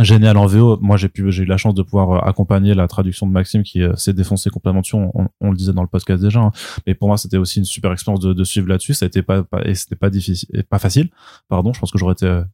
génial 0.00 0.36
en 0.36 0.46
VO. 0.46 0.78
Moi, 0.80 0.96
j'ai 0.96 1.08
pu, 1.08 1.30
j'ai 1.30 1.44
eu 1.44 1.46
la 1.46 1.56
chance 1.56 1.74
de 1.74 1.82
pouvoir 1.82 2.10
euh, 2.10 2.28
accompagner 2.28 2.74
la 2.74 2.88
traduction 2.88 3.26
de 3.26 3.32
Maxime 3.32 3.62
qui 3.62 3.82
euh, 3.82 3.94
s'est 3.96 4.12
défoncé 4.12 4.50
complètement 4.50 4.80
dessus. 4.80 4.96
On, 4.96 5.50
le 5.50 5.56
disait 5.56 5.72
dans 5.72 5.82
le 5.82 5.88
podcast 5.88 6.22
déjà. 6.22 6.40
Hein. 6.40 6.52
Mais 6.86 6.94
pour 6.94 7.08
moi, 7.08 7.16
c'était 7.16 7.36
aussi 7.36 7.58
une 7.58 7.64
super 7.64 7.92
expérience 7.92 8.20
de, 8.20 8.32
de 8.32 8.44
suivre 8.44 8.68
là-dessus. 8.68 8.94
Ça 8.94 9.04
a 9.04 9.08
été 9.08 9.22
pas, 9.22 9.42
pas 9.42 9.62
et 9.64 9.74
c'était 9.74 9.96
pas 9.96 10.10
difficile, 10.10 10.48
pas 10.68 10.78
facile. 10.78 11.10
Pardon. 11.48 11.72
Je 11.72 11.80
pense 11.80 11.90
que 11.90 11.98
j'aurais 11.98 12.14
été, 12.14 12.26
euh, 12.26 12.44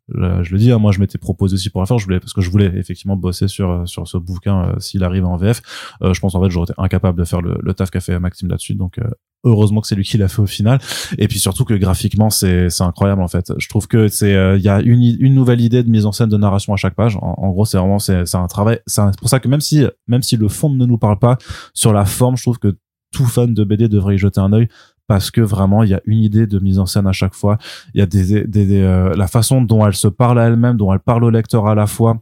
je, 0.43 0.53
le 0.53 0.59
dis, 0.59 0.71
hein, 0.71 0.79
moi, 0.79 0.93
je 0.93 1.01
m'étais 1.01 1.19
proposé 1.19 1.55
aussi 1.55 1.71
pour 1.71 1.81
la 1.81 1.87
faire. 1.87 1.99
Je 1.99 2.05
voulais, 2.05 2.21
parce 2.21 2.33
que 2.33 2.41
je 2.41 2.51
voulais 2.51 2.73
effectivement 2.77 3.17
bosser 3.17 3.49
sur, 3.49 3.89
sur 3.89 4.07
ce 4.07 4.19
bouquin 4.19 4.75
s'il 4.79 5.03
arrive 5.05 5.25
en 5.25 5.37
VF. 5.37 5.63
je 6.03 6.21
pense 6.21 6.35
en 6.35 6.43
fait, 6.43 6.51
j'aurais 6.51 6.65
été 6.65 6.75
incapable 6.79 7.19
de 7.19 7.25
faire 7.25 7.41
le, 7.41 7.59
le 7.61 7.75
taf 7.75 7.91
qu'a 7.91 8.01
fait 8.01 8.19
Maxime 8.19 8.49
là-dessus. 8.49 8.75
Donc, 8.75 8.99
heureusement 9.45 9.81
que 9.81 9.87
c'est 9.87 9.95
lui 9.95 10.05
qui 10.05 10.19
l'a 10.19 10.29
fait 10.29 10.43
au 10.43 10.47
final. 10.47 10.79
Et 11.19 11.29
puis 11.29 11.39
surtout 11.39 11.65
que 11.65 11.75
graphiquement 11.75 12.31
c'est 12.31 12.71
c'est 12.71 12.85
incroyable 12.85 13.23
en 13.23 13.29
fait. 13.29 13.53
Je 13.59 13.69
trouve 13.69 13.89
que 13.89 14.09
c'est 14.09 14.35
euh, 14.35 14.57
il 14.57 14.63
y 14.63 14.69
a 14.69 14.81
une 14.81 15.03
une 15.03 15.35
nouvelle 15.35 15.61
idée 15.61 15.83
de 15.83 15.91
mise 15.91 16.07
en 16.07 16.13
scène 16.13 16.29
de 16.29 16.37
narration 16.37 16.73
à 16.73 16.77
chaque 16.77 16.95
page. 16.95 17.17
En, 17.21 17.51
gros 17.51 17.65
c'est 17.65 17.79
vraiment 17.79 17.99
c'est 17.99 18.27
c'est 18.27 18.37
un 18.37 18.47
travail 18.47 18.81
c'est 18.87 19.03
pour 19.19 19.29
ça 19.29 19.41
que 19.41 19.49
même 19.49 19.61
si 19.61 19.85
même 20.07 20.23
si 20.23 20.37
le 20.37 20.49
fond 20.49 20.71
ne 20.71 20.87
nous 20.87 20.99
parle 20.99 21.19
pas 21.19 21.39
sur 21.75 21.93
la 21.93 22.05
forme 22.05 22.37
je 22.37 22.43
trouve 22.43 22.59
que 22.59 22.77
tout 23.13 23.27
fan 23.27 23.53
de 23.55 23.65
BD 23.65 23.89
devrait 23.89 24.15
y 24.15 24.19
jeter 24.19 24.41
un 24.41 24.53
œil 24.53 24.69
parce 25.09 25.33
que 25.33 25.41
vraiment 25.41 25.83
il 25.83 25.91
y 25.91 25.95
a 25.95 26.01
une 26.05 26.23
idée 26.23 26.47
de 26.47 26.59
mise 26.61 26.79
en 26.79 26.87
scène 26.87 27.07
à 27.09 27.13
chaque 27.13 27.35
fois. 27.35 27.59
Il 27.95 27.99
y 27.99 28.03
a 28.03 28.07
des, 28.07 28.47
des, 28.47 28.81
euh, 28.81 29.13
la 29.17 29.27
façon 29.27 29.61
dont 29.61 29.85
elle 29.85 29.95
se 29.95 30.07
parle 30.07 30.39
à 30.39 30.47
elle-même 30.47 30.77
dont 30.77 30.93
elle 30.93 31.01
parle 31.01 31.25
au 31.25 31.31
lecteur 31.31 31.67
à 31.67 31.75
la 31.75 31.89
fois 31.89 32.21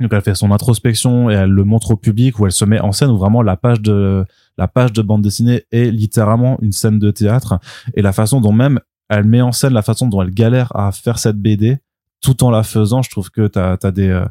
donc 0.00 0.12
elle 0.12 0.22
fait 0.22 0.34
son 0.34 0.50
introspection 0.50 1.30
et 1.30 1.34
elle 1.34 1.50
le 1.50 1.64
montre 1.64 1.92
au 1.92 1.96
public 1.96 2.38
où 2.38 2.46
elle 2.46 2.52
se 2.52 2.64
met 2.64 2.80
en 2.80 2.92
scène 2.92 3.10
où 3.10 3.16
vraiment 3.16 3.42
la 3.42 3.56
page 3.56 3.80
de 3.80 4.24
la 4.58 4.68
page 4.68 4.92
de 4.92 5.02
bande 5.02 5.22
dessinée 5.22 5.64
est 5.70 5.90
littéralement 5.90 6.58
une 6.62 6.72
scène 6.72 6.98
de 6.98 7.10
théâtre. 7.10 7.58
Et 7.94 8.02
la 8.02 8.12
façon 8.12 8.40
dont 8.40 8.52
même 8.52 8.80
elle 9.08 9.24
met 9.24 9.40
en 9.40 9.52
scène 9.52 9.72
la 9.72 9.82
façon 9.82 10.08
dont 10.08 10.22
elle 10.22 10.30
galère 10.30 10.74
à 10.74 10.90
faire 10.90 11.18
cette 11.18 11.36
BD 11.36 11.78
tout 12.20 12.42
en 12.42 12.50
la 12.50 12.62
faisant 12.62 13.02
je 13.02 13.10
trouve 13.10 13.30
que 13.30 13.46
t'as 13.46 13.76
as 13.80 13.90
des 13.92 14.08
euh, 14.08 14.24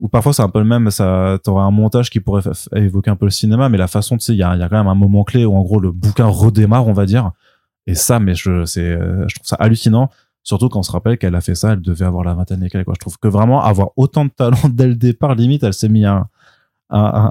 ou 0.00 0.08
parfois 0.08 0.32
c'est 0.32 0.42
un 0.42 0.48
peu 0.48 0.58
le 0.58 0.64
même 0.64 0.90
ça 0.90 1.38
t'auras 1.44 1.62
un 1.62 1.70
montage 1.70 2.10
qui 2.10 2.18
pourrait 2.18 2.42
évoquer 2.74 3.10
un 3.10 3.16
peu 3.16 3.26
le 3.26 3.30
cinéma 3.30 3.68
mais 3.68 3.78
la 3.78 3.86
façon 3.86 4.16
tu 4.16 4.24
sais 4.24 4.32
il 4.32 4.38
y 4.38 4.42
a, 4.42 4.56
y 4.56 4.62
a 4.62 4.68
quand 4.68 4.78
même 4.78 4.88
un 4.88 4.94
moment 4.94 5.24
clé 5.24 5.44
où 5.44 5.54
en 5.54 5.62
gros 5.62 5.78
le 5.78 5.92
bouquin 5.92 6.26
redémarre 6.26 6.86
on 6.88 6.92
va 6.92 7.06
dire. 7.06 7.32
Et 7.86 7.94
ça 7.94 8.18
mais 8.18 8.34
je 8.34 8.64
c'est 8.64 8.80
euh, 8.80 9.28
je 9.28 9.36
trouve 9.36 9.46
ça 9.46 9.56
hallucinant 9.56 10.10
surtout 10.42 10.68
quand 10.68 10.80
on 10.80 10.82
se 10.82 10.92
rappelle 10.92 11.18
qu'elle 11.18 11.34
a 11.34 11.40
fait 11.40 11.54
ça 11.54 11.72
elle 11.72 11.82
devait 11.82 12.04
avoir 12.04 12.24
la 12.24 12.34
vingtaine 12.34 12.62
et 12.62 12.70
quelques 12.70 12.86
quoi. 12.86 12.94
Je 12.94 13.00
trouve 13.00 13.18
que 13.18 13.28
vraiment 13.28 13.62
avoir 13.62 13.90
autant 13.96 14.24
de 14.24 14.30
talent 14.30 14.58
dès 14.68 14.86
le 14.86 14.94
départ 14.94 15.34
limite 15.34 15.62
elle 15.62 15.74
s'est 15.74 15.88
mis 15.88 16.04
un 16.04 16.28
un, 16.90 17.30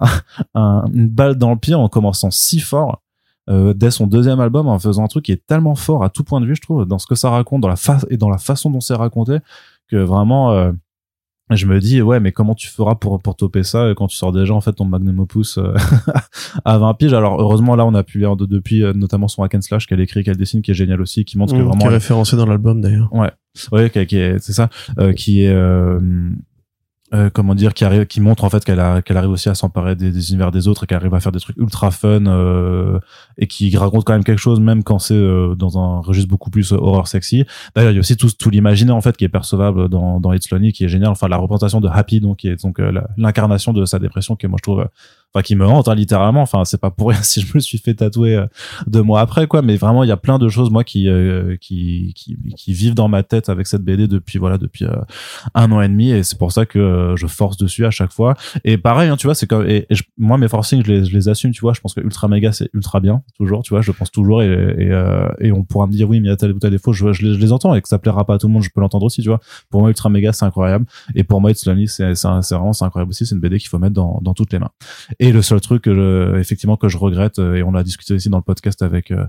un, 0.53 0.85
une 0.93 1.09
balle 1.09 1.35
dans 1.35 1.49
le 1.51 1.57
pied 1.57 1.73
en 1.73 1.89
commençant 1.89 2.29
si 2.29 2.59
fort 2.59 3.01
euh, 3.49 3.73
dès 3.73 3.91
son 3.91 4.05
deuxième 4.05 4.39
album 4.39 4.67
en 4.67 4.77
faisant 4.77 5.03
un 5.03 5.07
truc 5.07 5.25
qui 5.25 5.31
est 5.31 5.45
tellement 5.47 5.75
fort 5.75 6.03
à 6.03 6.09
tout 6.09 6.23
point 6.23 6.41
de 6.41 6.45
vue 6.45 6.55
je 6.55 6.61
trouve 6.61 6.85
dans 6.85 6.99
ce 6.99 7.07
que 7.07 7.15
ça 7.15 7.29
raconte 7.29 7.61
dans 7.61 7.67
la 7.67 7.75
face 7.75 8.05
et 8.09 8.17
dans 8.17 8.29
la 8.29 8.37
façon 8.37 8.69
dont 8.69 8.81
c'est 8.81 8.93
raconté 8.93 9.37
que 9.87 9.95
vraiment 9.95 10.51
euh, 10.51 10.71
je 11.55 11.65
me 11.65 11.79
dis 11.79 12.01
ouais 12.01 12.19
mais 12.19 12.31
comment 12.31 12.55
tu 12.55 12.67
feras 12.67 12.95
pour 12.95 13.21
pour 13.21 13.35
toper 13.35 13.63
ça 13.63 13.93
quand 13.95 14.07
tu 14.07 14.17
sors 14.17 14.31
déjà 14.31 14.53
en 14.53 14.61
fait 14.61 14.73
ton 14.73 14.85
magnum 14.85 15.19
opus 15.19 15.57
euh, 15.57 15.73
à 16.65 16.77
20 16.77 16.93
piges? 16.95 17.13
Alors 17.13 17.39
heureusement 17.39 17.75
là 17.75 17.85
on 17.85 17.93
a 17.93 18.03
pu 18.03 18.19
lire 18.19 18.35
de, 18.35 18.45
depuis 18.45 18.83
euh, 18.83 18.93
notamment 18.93 19.27
son 19.27 19.43
hack 19.43 19.55
and 19.55 19.61
slash 19.61 19.87
qu'elle 19.87 20.01
écrit 20.01 20.23
qu'elle 20.23 20.37
dessine 20.37 20.61
qui 20.61 20.71
est 20.71 20.75
génial 20.75 21.01
aussi 21.01 21.23
qui 21.23 21.37
montre 21.37 21.53
que 21.53 21.59
mmh, 21.59 21.63
vraiment 21.63 21.79
qui 21.79 21.85
est 21.85 21.89
référencé 21.89 22.35
dans 22.35 22.45
l'album 22.45 22.81
d'ailleurs. 22.81 23.13
Ouais. 23.13 23.31
Ouais 23.71 23.89
qui, 23.89 24.17
est 24.17 24.39
c'est 24.39 24.53
ça 24.53 24.69
euh, 24.99 25.13
qui 25.13 25.43
est 25.43 25.49
euh, 25.49 25.99
comment 27.33 27.55
dire 27.55 27.73
qui 27.73 27.85
arrive 27.85 28.05
qui 28.05 28.19
montre 28.19 28.43
en 28.43 28.49
fait 28.49 28.65
qu'elle 28.65 28.81
qu'elle 29.03 29.17
arrive 29.17 29.29
aussi 29.29 29.47
à 29.47 29.55
s'emparer 29.55 29.95
des, 29.95 30.11
des, 30.11 30.29
univers 30.31 30.51
des 30.51 30.67
autres 30.67 30.83
et 30.83 30.87
qu'elle 30.87 30.97
arrive 30.97 31.13
à 31.13 31.19
faire 31.19 31.31
des 31.31 31.39
trucs 31.39 31.55
ultra 31.57 31.89
fun 31.89 32.25
euh, 32.25 32.99
et 33.37 33.47
qui 33.47 33.75
raconte 33.77 34.03
quand 34.03 34.13
même 34.13 34.25
quelque 34.25 34.39
chose 34.39 34.59
même 34.59 34.83
quand 34.83 34.99
c'est 34.99 35.13
euh, 35.13 35.55
dans 35.55 35.79
un 35.79 36.01
registre 36.01 36.29
beaucoup 36.29 36.49
plus 36.49 36.73
horreur 36.73 37.07
sexy. 37.07 37.45
D'ailleurs 37.75 37.91
il 37.91 37.95
y 37.95 37.97
a 37.97 38.01
aussi 38.01 38.17
tout, 38.17 38.29
tout 38.37 38.49
l'imaginaire 38.49 38.95
en 38.95 39.01
fait 39.01 39.15
qui 39.15 39.23
est 39.23 39.29
percevable 39.29 39.87
dans 39.87 40.19
dans 40.19 40.33
It's 40.33 40.49
Lonely 40.49 40.73
qui 40.73 40.83
est 40.83 40.89
génial. 40.89 41.09
Enfin 41.09 41.29
la 41.29 41.37
représentation 41.37 41.79
de 41.79 41.87
Happy 41.87 42.19
donc 42.19 42.37
qui 42.37 42.49
est 42.49 42.61
donc 42.61 42.81
l'incarnation 43.15 43.71
de 43.71 43.85
sa 43.85 43.99
dépression 43.99 44.35
que 44.35 44.47
moi 44.47 44.57
je 44.59 44.63
trouve 44.63 44.87
enfin 45.33 45.43
qui 45.43 45.55
me 45.55 45.65
hante 45.65 45.87
hein, 45.87 45.95
littéralement. 45.95 46.41
Enfin 46.41 46.65
c'est 46.65 46.79
pas 46.79 46.91
pour 46.91 47.09
rien 47.09 47.21
si 47.23 47.41
je 47.41 47.51
me 47.53 47.59
suis 47.59 47.77
fait 47.77 47.93
tatouer 47.93 48.35
euh, 48.35 48.45
deux 48.87 49.01
mois 49.01 49.21
après 49.21 49.47
quoi. 49.47 49.61
Mais 49.61 49.75
vraiment 49.75 50.03
il 50.03 50.07
y 50.07 50.11
a 50.11 50.17
plein 50.17 50.39
de 50.39 50.49
choses 50.49 50.69
moi 50.69 50.83
qui 50.83 51.07
euh, 51.09 51.57
qui, 51.59 52.13
qui, 52.15 52.37
qui 52.55 52.73
vivent 52.73 52.95
dans 52.95 53.07
ma 53.07 53.23
tête 53.23 53.49
avec 53.49 53.67
cette 53.67 53.83
BD 53.83 54.07
depuis 54.07 54.39
voilà 54.39 54.57
depuis 54.57 54.85
euh, 54.85 54.95
un 55.53 55.71
an 55.71 55.81
et 55.81 55.87
demi. 55.87 56.11
Et 56.11 56.23
c'est 56.23 56.37
pour 56.37 56.51
ça 56.51 56.65
que 56.65 57.13
je 57.15 57.27
force 57.27 57.57
dessus 57.57 57.85
à 57.85 57.91
chaque 57.91 58.11
fois. 58.11 58.35
Et 58.63 58.77
pareil 58.77 59.09
hein, 59.09 59.17
tu 59.17 59.27
vois 59.27 59.35
c'est 59.35 59.47
comme 59.47 59.67
et, 59.67 59.87
moi 60.17 60.37
mes 60.37 60.47
forcings 60.47 60.83
je 60.85 60.91
les, 60.91 61.05
je 61.05 61.13
les 61.15 61.29
assume 61.29 61.51
tu 61.51 61.61
vois. 61.61 61.73
Je 61.73 61.81
pense 61.81 61.93
que 61.93 62.01
ultra 62.01 62.27
méga 62.27 62.51
c'est 62.51 62.69
ultra 62.73 62.99
bien 62.99 63.21
toujours 63.37 63.63
tu 63.63 63.73
vois. 63.73 63.81
Je 63.81 63.91
pense 63.91 64.11
toujours 64.11 64.41
et 64.41 64.47
et, 64.47 64.91
et 65.39 65.51
on 65.51 65.63
pourra 65.63 65.87
me 65.87 65.91
dire 65.91 66.09
oui 66.09 66.19
mais 66.19 66.27
il 66.27 66.29
y 66.29 66.33
a 66.33 66.37
tel 66.37 66.51
ou 66.51 66.59
tel 66.59 66.71
défaut. 66.71 66.93
Je, 66.93 67.11
je, 67.13 67.25
les, 67.25 67.33
je 67.33 67.39
les 67.39 67.51
entends 67.51 67.75
et 67.75 67.81
que 67.81 67.87
ça 67.87 67.99
plaira 67.99 68.25
pas 68.25 68.35
à 68.35 68.37
tout 68.37 68.47
le 68.47 68.53
monde 68.53 68.63
je 68.63 68.69
peux 68.69 68.81
l'entendre 68.81 69.05
aussi 69.05 69.21
tu 69.21 69.29
vois. 69.29 69.39
Pour 69.69 69.81
moi 69.81 69.89
ultra 69.89 70.09
méga 70.09 70.33
c'est 70.33 70.45
incroyable. 70.45 70.85
Et 71.15 71.23
pour 71.23 71.41
moi 71.41 71.51
It's 71.51 71.65
Lonely 71.65 71.87
c'est 71.87 72.13
vraiment 72.13 72.73
c'est 72.73 72.85
incroyable 72.85 73.09
aussi. 73.09 73.25
C'est 73.25 73.35
une 73.35 73.41
BD 73.41 73.59
qu'il 73.59 73.69
faut 73.69 73.79
mettre 73.79 73.93
dans 73.93 74.19
dans 74.21 74.33
toutes 74.33 74.53
les 74.53 74.59
mains 74.59 74.71
et 75.19 75.31
le 75.31 75.41
seul 75.41 75.61
truc 75.61 75.83
que 75.83 75.93
je, 75.93 76.37
effectivement 76.39 76.77
que 76.77 76.89
je 76.89 76.97
regrette 76.97 77.39
euh, 77.39 77.55
et 77.55 77.63
on 77.63 77.71
l'a 77.71 77.83
discuté 77.83 78.13
aussi 78.13 78.29
dans 78.29 78.37
le 78.37 78.43
podcast 78.43 78.81
avec 78.81 79.11
euh, 79.11 79.25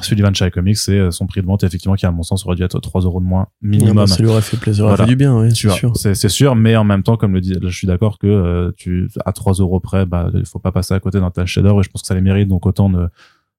Sullivan 0.00 0.34
Chai 0.34 0.50
Comics, 0.50 0.76
c'est 0.76 0.98
euh, 0.98 1.10
son 1.10 1.26
prix 1.26 1.40
de 1.40 1.46
vente 1.46 1.64
effectivement 1.64 1.94
qui 1.94 2.06
à 2.06 2.10
mon 2.10 2.22
sens 2.22 2.44
aurait 2.46 2.56
dû 2.56 2.62
être 2.62 2.78
3 2.78 3.02
euros 3.02 3.20
de 3.20 3.24
moins 3.24 3.46
minimum. 3.60 3.96
Bah, 3.96 4.06
ça 4.06 4.22
lui 4.22 4.28
aurait 4.28 4.42
fait 4.42 4.56
plaisir, 4.56 4.84
voilà. 4.84 5.04
fait 5.04 5.10
du 5.10 5.16
bien, 5.16 5.38
oui, 5.38 5.54
c'est 5.54 5.70
sûr. 5.70 5.92
C'est 5.96 6.28
sûr, 6.28 6.54
mais 6.54 6.76
en 6.76 6.84
même 6.84 7.02
temps, 7.02 7.16
comme 7.16 7.34
le 7.34 7.40
dit, 7.40 7.54
je 7.62 7.76
suis 7.76 7.86
d'accord 7.86 8.18
que 8.18 8.72
tu 8.76 9.08
à 9.24 9.32
3 9.32 9.54
euros 9.54 9.80
près, 9.80 10.06
bah 10.06 10.30
il 10.34 10.46
faut 10.46 10.58
pas 10.58 10.72
passer 10.72 10.94
à 10.94 11.00
côté 11.00 11.20
d'un 11.20 11.30
tel 11.30 11.46
shader 11.46 11.72
et 11.78 11.82
je 11.82 11.90
pense 11.90 12.02
que 12.02 12.08
ça 12.08 12.14
les 12.14 12.20
mérite, 12.20 12.48
donc 12.48 12.66
autant 12.66 12.88
ne 12.88 13.06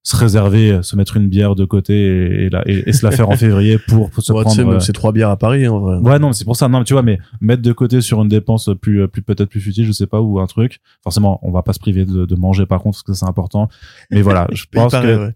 se 0.04 0.18
réserver, 0.18 0.84
se 0.84 0.98
mettre 0.98 1.16
une 1.16 1.28
bière 1.28 1.56
de 1.56 1.64
côté 1.64 1.94
et, 1.94 2.50
et, 2.66 2.90
et, 2.90 2.94
se 2.94 3.06
la 3.06 3.12
faire 3.12 3.30
en 3.30 3.36
février 3.38 3.78
pour, 3.78 4.10
pour 4.10 4.22
se 4.22 4.34
prendre. 4.34 4.74
Euh, 4.74 4.80
c'est 4.82 4.92
trois 4.92 5.14
bières 5.14 5.30
à 5.30 5.38
Paris 5.38 5.66
en 5.66 5.80
vrai. 5.80 5.98
Ouais 5.98 6.20
non 6.20 6.34
c'est 6.34 6.44
pour 6.44 6.58
ça 6.58 6.68
non 6.68 6.80
mais 6.80 6.84
tu 6.84 6.92
vois 6.92 7.04
mais 7.04 7.20
mettre 7.40 7.62
de 7.62 7.72
côté 7.72 8.02
sur 8.02 8.22
une 8.22 8.28
dépense 8.28 8.70
plus 8.82 9.08
plus 9.08 9.22
peut-être 9.22 9.50
plus 9.50 9.62
futile 9.62 9.86
je 9.86 9.94
sais 9.94 10.08
pas 10.08 10.20
ou 10.20 10.40
un 10.40 10.46
truc. 10.46 10.82
Forcément 11.04 11.40
on 11.42 11.52
va 11.52 11.64
pas 11.64 11.72
se 11.72 11.80
priver 11.80 12.04
de, 12.04 12.26
de 12.26 12.36
manger 12.36 12.66
par 12.66 12.82
contre 12.82 12.98
parce 12.98 13.04
que 13.04 13.14
c'est 13.14 13.26
important. 13.26 13.70
Mais 14.12 14.22
voilà 14.22 14.48
je 14.52 14.66
pense 14.70 14.92
que 14.92 15.32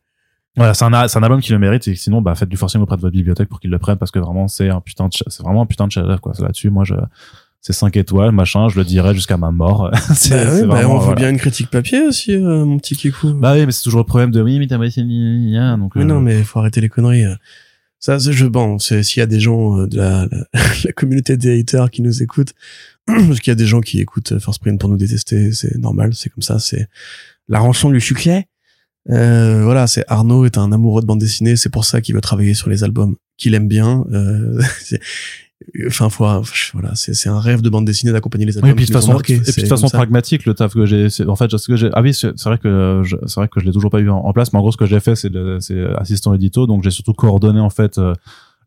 voilà 0.57 0.73
c'est 0.73 0.83
un 0.83 1.07
c'est 1.07 1.17
un 1.17 1.23
album 1.23 1.39
qui 1.39 1.53
le 1.53 1.59
mérite 1.59 1.87
et 1.87 1.95
sinon 1.95 2.21
bah 2.21 2.35
faites 2.35 2.49
du 2.49 2.57
forcing 2.57 2.81
auprès 2.81 2.97
de 2.97 3.01
votre 3.01 3.13
bibliothèque 3.13 3.47
pour 3.47 3.61
qu'ils 3.61 3.71
le 3.71 3.79
prennent 3.79 3.97
parce 3.97 4.11
que 4.11 4.19
vraiment 4.19 4.49
c'est 4.49 4.69
un 4.69 4.81
putain 4.81 5.07
de 5.07 5.13
c'est 5.13 5.43
vraiment 5.43 5.61
un 5.61 5.65
putain 5.65 5.87
de 5.87 5.93
chef 5.93 6.19
quoi. 6.19 6.33
Là-dessus 6.39 6.69
moi 6.71 6.83
je 6.83 6.95
c'est 7.61 7.73
5 7.73 7.95
étoiles, 7.97 8.31
machin, 8.31 8.69
je 8.69 8.77
le 8.77 8.85
dirai 8.85 9.13
jusqu'à 9.13 9.35
ma 9.37 9.51
mort. 9.51 9.91
c'est, 10.15 10.29
Bah 10.31 10.51
ouais, 10.51 10.57
c'est 10.59 10.61
bah, 10.67 10.75
vraiment, 10.75 10.95
on 10.95 10.97
veut 10.99 11.05
voilà. 11.05 11.21
bien 11.21 11.29
une 11.31 11.37
critique 11.37 11.69
papier 11.69 12.01
aussi, 12.07 12.33
euh, 12.33 12.63
mon 12.65 12.77
petit 12.77 12.95
Kikou. 12.95 13.33
Bah 13.33 13.53
oui, 13.55 13.65
mais 13.65 13.71
c'est 13.71 13.81
toujours 13.83 13.99
le 13.99 14.05
problème 14.05 14.31
de 14.31 14.41
oui, 14.41 14.59
mais 14.59 14.67
t'as 14.67 14.77
pas 14.77 14.85
donc. 14.85 15.95
Mais 15.95 16.01
euh, 16.03 16.05
non, 16.05 16.21
mais 16.21 16.43
faut 16.43 16.59
arrêter 16.59 16.79
les 16.81 16.89
conneries. 16.89 17.25
euh. 17.25 17.35
Ça, 17.99 18.19
c'est- 18.19 18.31
je, 18.31 18.45
bon, 18.45 18.77
c'est, 18.79 19.01
s'il 19.03 19.19
y 19.19 19.23
a 19.23 19.25
des 19.25 19.39
gens 19.39 19.79
euh, 19.79 19.87
de 19.87 19.97
la, 19.97 20.27
la, 20.31 20.45
la 20.85 20.91
communauté 20.93 21.35
des 21.35 21.59
haters 21.59 21.89
qui 21.91 22.01
nous 22.01 22.21
écoutent, 22.23 22.53
parce 23.07 23.39
qu'il 23.39 23.51
y 23.51 23.51
a 23.51 23.55
des 23.55 23.65
gens 23.65 23.81
qui 23.81 23.99
écoutent 23.99 24.37
First 24.39 24.61
Print 24.61 24.79
pour 24.79 24.89
nous 24.89 24.97
détester, 24.97 25.51
c'est 25.51 25.75
normal, 25.77 26.11
c'est 26.13 26.29
comme 26.29 26.43
ça, 26.43 26.59
c'est 26.59 26.87
la 27.49 27.59
rançon 27.59 27.89
du 27.89 27.99
chuclet. 27.99 28.47
Euh, 29.09 29.63
voilà, 29.63 29.87
c'est 29.87 30.03
Arnaud 30.09 30.45
est 30.45 30.57
un 30.57 30.71
amoureux 30.73 31.01
de 31.01 31.07
bande 31.07 31.19
dessinée, 31.19 31.55
c'est 31.55 31.69
pour 31.69 31.85
ça 31.85 32.01
qu'il 32.01 32.13
veut 32.13 32.21
travailler 32.21 32.53
sur 32.53 32.69
les 32.69 32.83
albums 32.83 33.15
qu'il 33.37 33.53
aime 33.55 33.67
bien. 33.67 34.05
Euh, 34.11 34.61
enfin, 35.87 36.09
faut, 36.09 36.25
voilà, 36.73 36.93
c'est, 36.95 37.29
un 37.29 37.39
rêve 37.39 37.61
de 37.61 37.69
bande 37.69 37.85
dessinée 37.85 38.11
d'accompagner 38.11 38.45
les 38.45 38.57
albums. 38.57 38.69
Oui, 38.69 38.73
et 38.73 38.75
puis 38.75 38.85
de 38.85 38.91
façon, 38.91 39.13
marqués, 39.13 39.35
et 39.35 39.39
puis 39.39 39.51
c'est 39.51 39.61
de 39.63 39.67
façon 39.67 39.83
comme 39.83 39.89
ça. 39.89 39.97
pragmatique, 39.97 40.45
le 40.45 40.53
taf 40.53 40.73
que 40.73 40.85
j'ai, 40.85 41.09
c'est- 41.09 41.25
en 41.27 41.35
fait, 41.35 41.55
ce 41.55 41.67
que 41.67 41.75
j'ai, 41.75 41.89
ah 41.93 42.01
oui, 42.01 42.13
c'est 42.13 42.31
vrai 42.43 42.57
que 42.57 43.01
c'est 43.25 43.35
vrai 43.39 43.47
que 43.47 43.59
je 43.59 43.65
l'ai 43.65 43.71
toujours 43.71 43.89
pas 43.91 43.99
eu 43.99 44.09
en, 44.09 44.17
en 44.17 44.33
place, 44.33 44.53
mais 44.53 44.59
en 44.59 44.61
gros, 44.61 44.71
ce 44.71 44.77
que 44.77 44.85
j'ai 44.85 44.99
fait, 44.99 45.15
c'est 45.15 45.31
c'est 45.59 45.83
assistant 45.97 46.33
édito, 46.33 46.67
donc 46.67 46.83
j'ai 46.83 46.91
surtout 46.91 47.13
coordonné 47.13 47.59
en 47.59 47.69
fait 47.69 47.97
euh, 47.97 48.13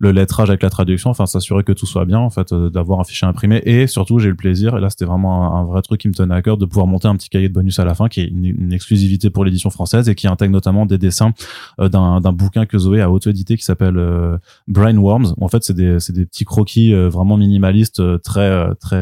le 0.00 0.12
lettrage 0.12 0.48
avec 0.48 0.62
la 0.62 0.70
traduction, 0.70 1.10
enfin 1.10 1.26
s'assurer 1.26 1.62
que 1.62 1.72
tout 1.72 1.86
soit 1.86 2.06
bien, 2.06 2.18
en 2.18 2.30
fait, 2.30 2.52
euh, 2.52 2.70
d'avoir 2.70 3.00
un 3.00 3.04
fichier 3.04 3.28
imprimé, 3.28 3.60
et 3.66 3.86
surtout 3.86 4.18
j'ai 4.18 4.28
eu 4.28 4.30
le 4.30 4.36
plaisir, 4.36 4.76
et 4.76 4.80
là 4.80 4.88
c'était 4.88 5.04
vraiment 5.04 5.54
un, 5.54 5.64
vrai 5.64 5.82
truc 5.82 6.00
qui 6.00 6.08
me 6.08 6.14
tenait 6.14 6.34
à 6.34 6.40
cœur, 6.40 6.56
de 6.56 6.64
pouvoir 6.64 6.86
monter 6.86 7.06
un 7.06 7.16
petit 7.16 7.28
cahier 7.28 7.50
de 7.50 7.52
bonus 7.52 7.78
à 7.78 7.84
la 7.84 7.94
fin, 7.94 8.08
qui 8.08 8.22
est 8.22 8.28
une, 8.28 8.72
exclusivité 8.72 9.28
pour 9.28 9.44
l'édition 9.44 9.68
française 9.68 10.08
et 10.08 10.14
qui 10.14 10.26
intègre 10.26 10.52
notamment 10.52 10.86
des 10.86 10.96
dessins 10.96 11.32
euh, 11.80 11.88
d'un 11.90 12.32
bouquin 12.32 12.64
que 12.64 12.78
Zoé 12.78 13.02
a 13.02 13.10
auto-édité 13.10 13.56
qui 13.58 13.64
s'appelle 13.64 13.98
euh, 13.98 14.38
Brain 14.68 14.96
Worms. 14.96 15.34
En 15.38 15.48
fait, 15.48 15.62
c'est 15.64 15.74
des 15.74 16.00
c'est 16.00 16.14
des 16.14 16.24
petits 16.24 16.44
croquis 16.44 16.94
vraiment 16.94 17.36
minimalistes, 17.36 18.22
très 18.22 18.74
très 18.76 18.96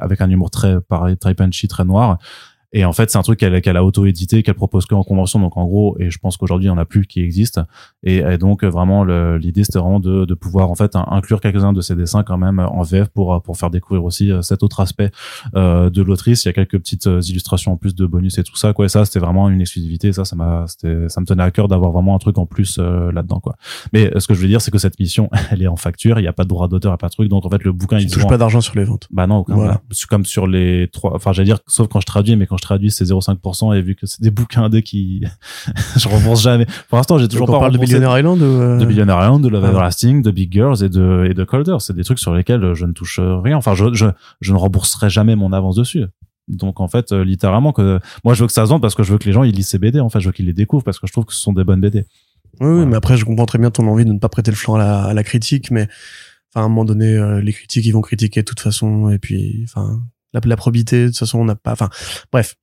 avec 0.00 0.20
un 0.20 0.30
humour 0.30 0.50
très 0.50 0.80
pareil, 0.80 1.16
très 1.16 1.34
punchy, 1.34 1.68
très 1.68 1.84
noir. 1.84 2.18
Et 2.72 2.84
en 2.84 2.92
fait, 2.92 3.10
c'est 3.10 3.18
un 3.18 3.22
truc 3.22 3.38
qu'elle 3.40 3.60
qu'elle 3.62 3.76
a 3.76 3.84
auto-édité, 3.84 4.42
qu'elle 4.42 4.54
propose 4.54 4.86
que 4.86 4.94
en 4.94 5.02
convention. 5.02 5.40
Donc 5.40 5.56
en 5.56 5.64
gros, 5.66 5.96
et 5.98 6.10
je 6.10 6.18
pense 6.18 6.36
qu'aujourd'hui, 6.36 6.66
il 6.66 6.70
n'y 6.70 6.74
en 6.76 6.78
a 6.78 6.84
plus 6.84 7.06
qui 7.06 7.20
existent. 7.20 7.64
Et, 8.04 8.18
et 8.18 8.38
donc 8.38 8.62
vraiment, 8.64 9.04
l'idée 9.04 9.64
c'était 9.64 9.78
vraiment 9.80 9.98
de, 10.00 10.24
de 10.24 10.34
pouvoir 10.34 10.70
en 10.70 10.74
fait 10.74 10.94
in- 10.94 11.04
inclure 11.10 11.40
quelques-uns 11.40 11.72
de 11.72 11.80
ces 11.80 11.96
dessins 11.96 12.22
quand 12.22 12.38
même 12.38 12.58
en 12.60 12.82
VF 12.82 13.08
pour 13.08 13.42
pour 13.42 13.56
faire 13.56 13.70
découvrir 13.70 14.04
aussi 14.04 14.30
euh, 14.30 14.42
cet 14.42 14.62
autre 14.62 14.80
aspect 14.80 15.10
euh, 15.56 15.90
de 15.90 16.02
l'autrice. 16.02 16.44
Il 16.44 16.48
y 16.48 16.50
a 16.50 16.52
quelques 16.52 16.78
petites 16.78 17.06
euh, 17.06 17.20
illustrations 17.22 17.72
en 17.72 17.76
plus 17.76 17.94
de 17.94 18.06
bonus 18.06 18.38
et 18.38 18.44
tout 18.44 18.56
ça. 18.56 18.72
Quoi. 18.72 18.84
Et 18.86 18.88
ça, 18.88 19.04
c'était 19.04 19.18
vraiment 19.18 19.48
une 19.48 19.60
exclusivité. 19.60 20.12
Ça, 20.12 20.24
ça 20.24 20.36
m'a, 20.36 20.66
ça 20.68 21.20
me 21.20 21.24
tenait 21.26 21.42
à 21.42 21.50
cœur 21.50 21.66
d'avoir 21.68 21.90
vraiment 21.92 22.14
un 22.14 22.18
truc 22.18 22.38
en 22.38 22.46
plus 22.46 22.78
euh, 22.78 23.10
là-dedans. 23.12 23.40
Quoi. 23.40 23.56
Mais 23.92 24.14
euh, 24.14 24.20
ce 24.20 24.26
que 24.28 24.34
je 24.34 24.40
veux 24.40 24.48
dire, 24.48 24.60
c'est 24.60 24.70
que 24.70 24.78
cette 24.78 24.98
mission, 25.00 25.28
elle 25.50 25.62
est 25.62 25.66
en 25.68 25.76
facture. 25.76 26.18
Il 26.18 26.22
n'y 26.22 26.28
a 26.28 26.32
pas 26.32 26.44
de 26.44 26.48
droit 26.48 26.68
d'auteur, 26.68 26.96
pas 26.98 27.08
de 27.08 27.12
truc. 27.12 27.28
Donc 27.28 27.44
en 27.46 27.50
fait, 27.50 27.64
le 27.64 27.72
bouquin, 27.72 27.98
il 27.98 28.08
se 28.08 28.14
touches 28.14 28.22
vend- 28.22 28.28
pas 28.28 28.38
d'argent 28.38 28.60
sur 28.60 28.76
les 28.76 28.84
ventes. 28.84 29.08
bah 29.10 29.26
non, 29.26 29.38
aucun, 29.38 29.54
Voilà. 29.54 29.70
voilà. 29.72 29.82
C'est 29.90 30.06
comme 30.08 30.24
sur 30.24 30.46
les 30.46 30.88
trois, 30.92 31.14
enfin 31.16 31.32
j'allais 31.32 31.46
dire, 31.46 31.58
sauf 31.66 31.88
quand 31.88 32.00
je 32.00 32.06
traduis, 32.06 32.36
mais 32.36 32.46
quand 32.46 32.56
je 32.60 32.66
traduis 32.66 32.90
c'est 32.90 33.04
0,5% 33.04 33.76
et 33.76 33.82
vu 33.82 33.94
que 33.94 34.06
c'est 34.06 34.22
des 34.22 34.30
bouquins 34.30 34.64
indés 34.64 34.82
qui, 34.82 35.24
je 35.96 36.08
rembourse 36.08 36.42
jamais. 36.42 36.66
Pour 36.88 36.96
l'instant 36.96 37.18
j'ai 37.18 37.28
toujours 37.28 37.46
Donc, 37.46 37.54
pas 37.54 37.58
on 37.58 37.60
parle 37.60 37.72
de 37.72 37.78
Billionaire 37.78 38.18
Island 38.18 38.40
euh, 38.42 38.78
de 38.78 38.84
Billionaire 38.84 39.18
Island, 39.20 39.42
de 39.42 39.48
Love 39.48 39.62
Ouais. 39.62 39.68
Everlasting, 39.68 40.22
de 40.22 40.30
Big 40.30 40.52
Girls 40.52 40.82
et 40.82 40.88
de, 40.88 41.26
et 41.28 41.34
de 41.34 41.44
Colder. 41.44 41.76
C'est 41.80 41.94
des 41.94 42.04
trucs 42.04 42.18
sur 42.18 42.34
lesquels 42.34 42.74
je 42.74 42.86
ne 42.86 42.92
touche 42.92 43.20
rien. 43.20 43.56
Enfin, 43.56 43.74
je, 43.74 43.92
je, 43.92 44.06
je 44.40 44.52
ne 44.52 44.58
rembourserai 44.58 45.10
jamais 45.10 45.36
mon 45.36 45.52
avance 45.52 45.76
dessus. 45.76 46.04
Donc, 46.48 46.80
en 46.80 46.88
fait, 46.88 47.12
euh, 47.12 47.24
littéralement, 47.24 47.72
que, 47.72 48.00
moi, 48.24 48.34
je 48.34 48.42
veux 48.42 48.46
que 48.46 48.52
ça 48.52 48.64
se 48.64 48.70
vende 48.70 48.82
parce 48.82 48.94
que 48.94 49.02
je 49.02 49.12
veux 49.12 49.18
que 49.18 49.24
les 49.26 49.32
gens, 49.32 49.44
ils 49.44 49.54
lisent 49.54 49.68
ces 49.68 49.78
BD. 49.78 50.00
En 50.00 50.08
fait, 50.08 50.20
je 50.20 50.26
veux 50.26 50.32
qu'ils 50.32 50.46
les 50.46 50.52
découvrent 50.52 50.84
parce 50.84 50.98
que 50.98 51.06
je 51.06 51.12
trouve 51.12 51.24
que 51.24 51.32
ce 51.32 51.40
sont 51.40 51.52
des 51.52 51.64
bonnes 51.64 51.80
BD. 51.80 52.06
Oui, 52.60 52.86
mais 52.86 52.96
après, 52.96 53.16
je 53.16 53.24
comprends 53.24 53.46
très 53.46 53.58
bien 53.58 53.70
ton 53.70 53.86
envie 53.86 54.04
de 54.04 54.12
ne 54.12 54.18
pas 54.18 54.28
prêter 54.28 54.50
le 54.50 54.56
flanc 54.56 54.74
à 54.74 54.78
la, 54.78 55.04
à 55.04 55.14
la 55.14 55.22
critique, 55.22 55.70
mais 55.70 55.88
enfin, 56.52 56.62
à 56.62 56.64
un 56.64 56.68
moment 56.68 56.84
donné, 56.84 57.16
euh, 57.16 57.40
les 57.40 57.52
critiques, 57.52 57.86
ils 57.86 57.92
vont 57.92 58.00
critiquer 58.00 58.40
de 58.40 58.44
toute 58.44 58.60
façon, 58.60 59.10
et 59.10 59.18
puis, 59.18 59.64
enfin, 59.64 60.00
la, 60.32 60.40
la 60.44 60.56
probité, 60.56 61.02
de 61.04 61.08
toute 61.08 61.18
façon, 61.18 61.38
on 61.40 61.44
n'a 61.44 61.54
pas, 61.56 61.72
enfin, 61.72 61.88
bref, 62.32 62.54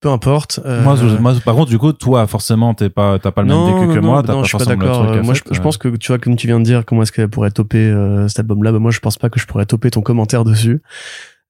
peu 0.00 0.08
importe. 0.10 0.60
euh, 0.64 0.82
Moi, 0.84 0.94
je- 0.96 1.06
moi, 1.16 1.34
par 1.44 1.54
contre, 1.56 1.70
du 1.70 1.78
coup, 1.78 1.92
toi, 1.92 2.26
forcément, 2.26 2.72
t'es 2.74 2.88
pas, 2.90 3.18
t'as 3.18 3.32
pas 3.32 3.42
le 3.42 3.48
même 3.48 3.64
vécu 3.66 3.86
non, 3.88 3.94
que 3.94 3.98
moi. 3.98 4.16
non, 4.16 4.22
T'as 4.22 4.32
non, 4.34 4.38
pas 4.40 4.44
je 4.44 4.48
suis 4.56 4.58
pas 4.58 4.64
d'accord. 4.64 5.02
Euh, 5.10 5.22
Moi, 5.22 5.34
je, 5.34 5.40
fait, 5.42 5.54
je 5.54 5.60
pense 5.60 5.76
que 5.76 5.88
tu 5.96 6.08
vois, 6.08 6.18
comme 6.18 6.36
tu 6.36 6.46
viens 6.46 6.60
de 6.60 6.64
dire, 6.64 6.84
comment 6.84 7.02
est-ce 7.02 7.10
qu'elle 7.12 7.28
pourrait 7.28 7.50
toper 7.50 7.78
euh, 7.90 8.28
cet 8.28 8.38
album-là, 8.40 8.70
bah, 8.72 8.78
moi, 8.78 8.90
je 8.92 9.00
pense 9.00 9.18
pas 9.18 9.28
que 9.28 9.40
je 9.40 9.46
pourrais 9.46 9.66
toper 9.66 9.90
ton 9.90 10.00
commentaire 10.02 10.44
dessus. 10.44 10.82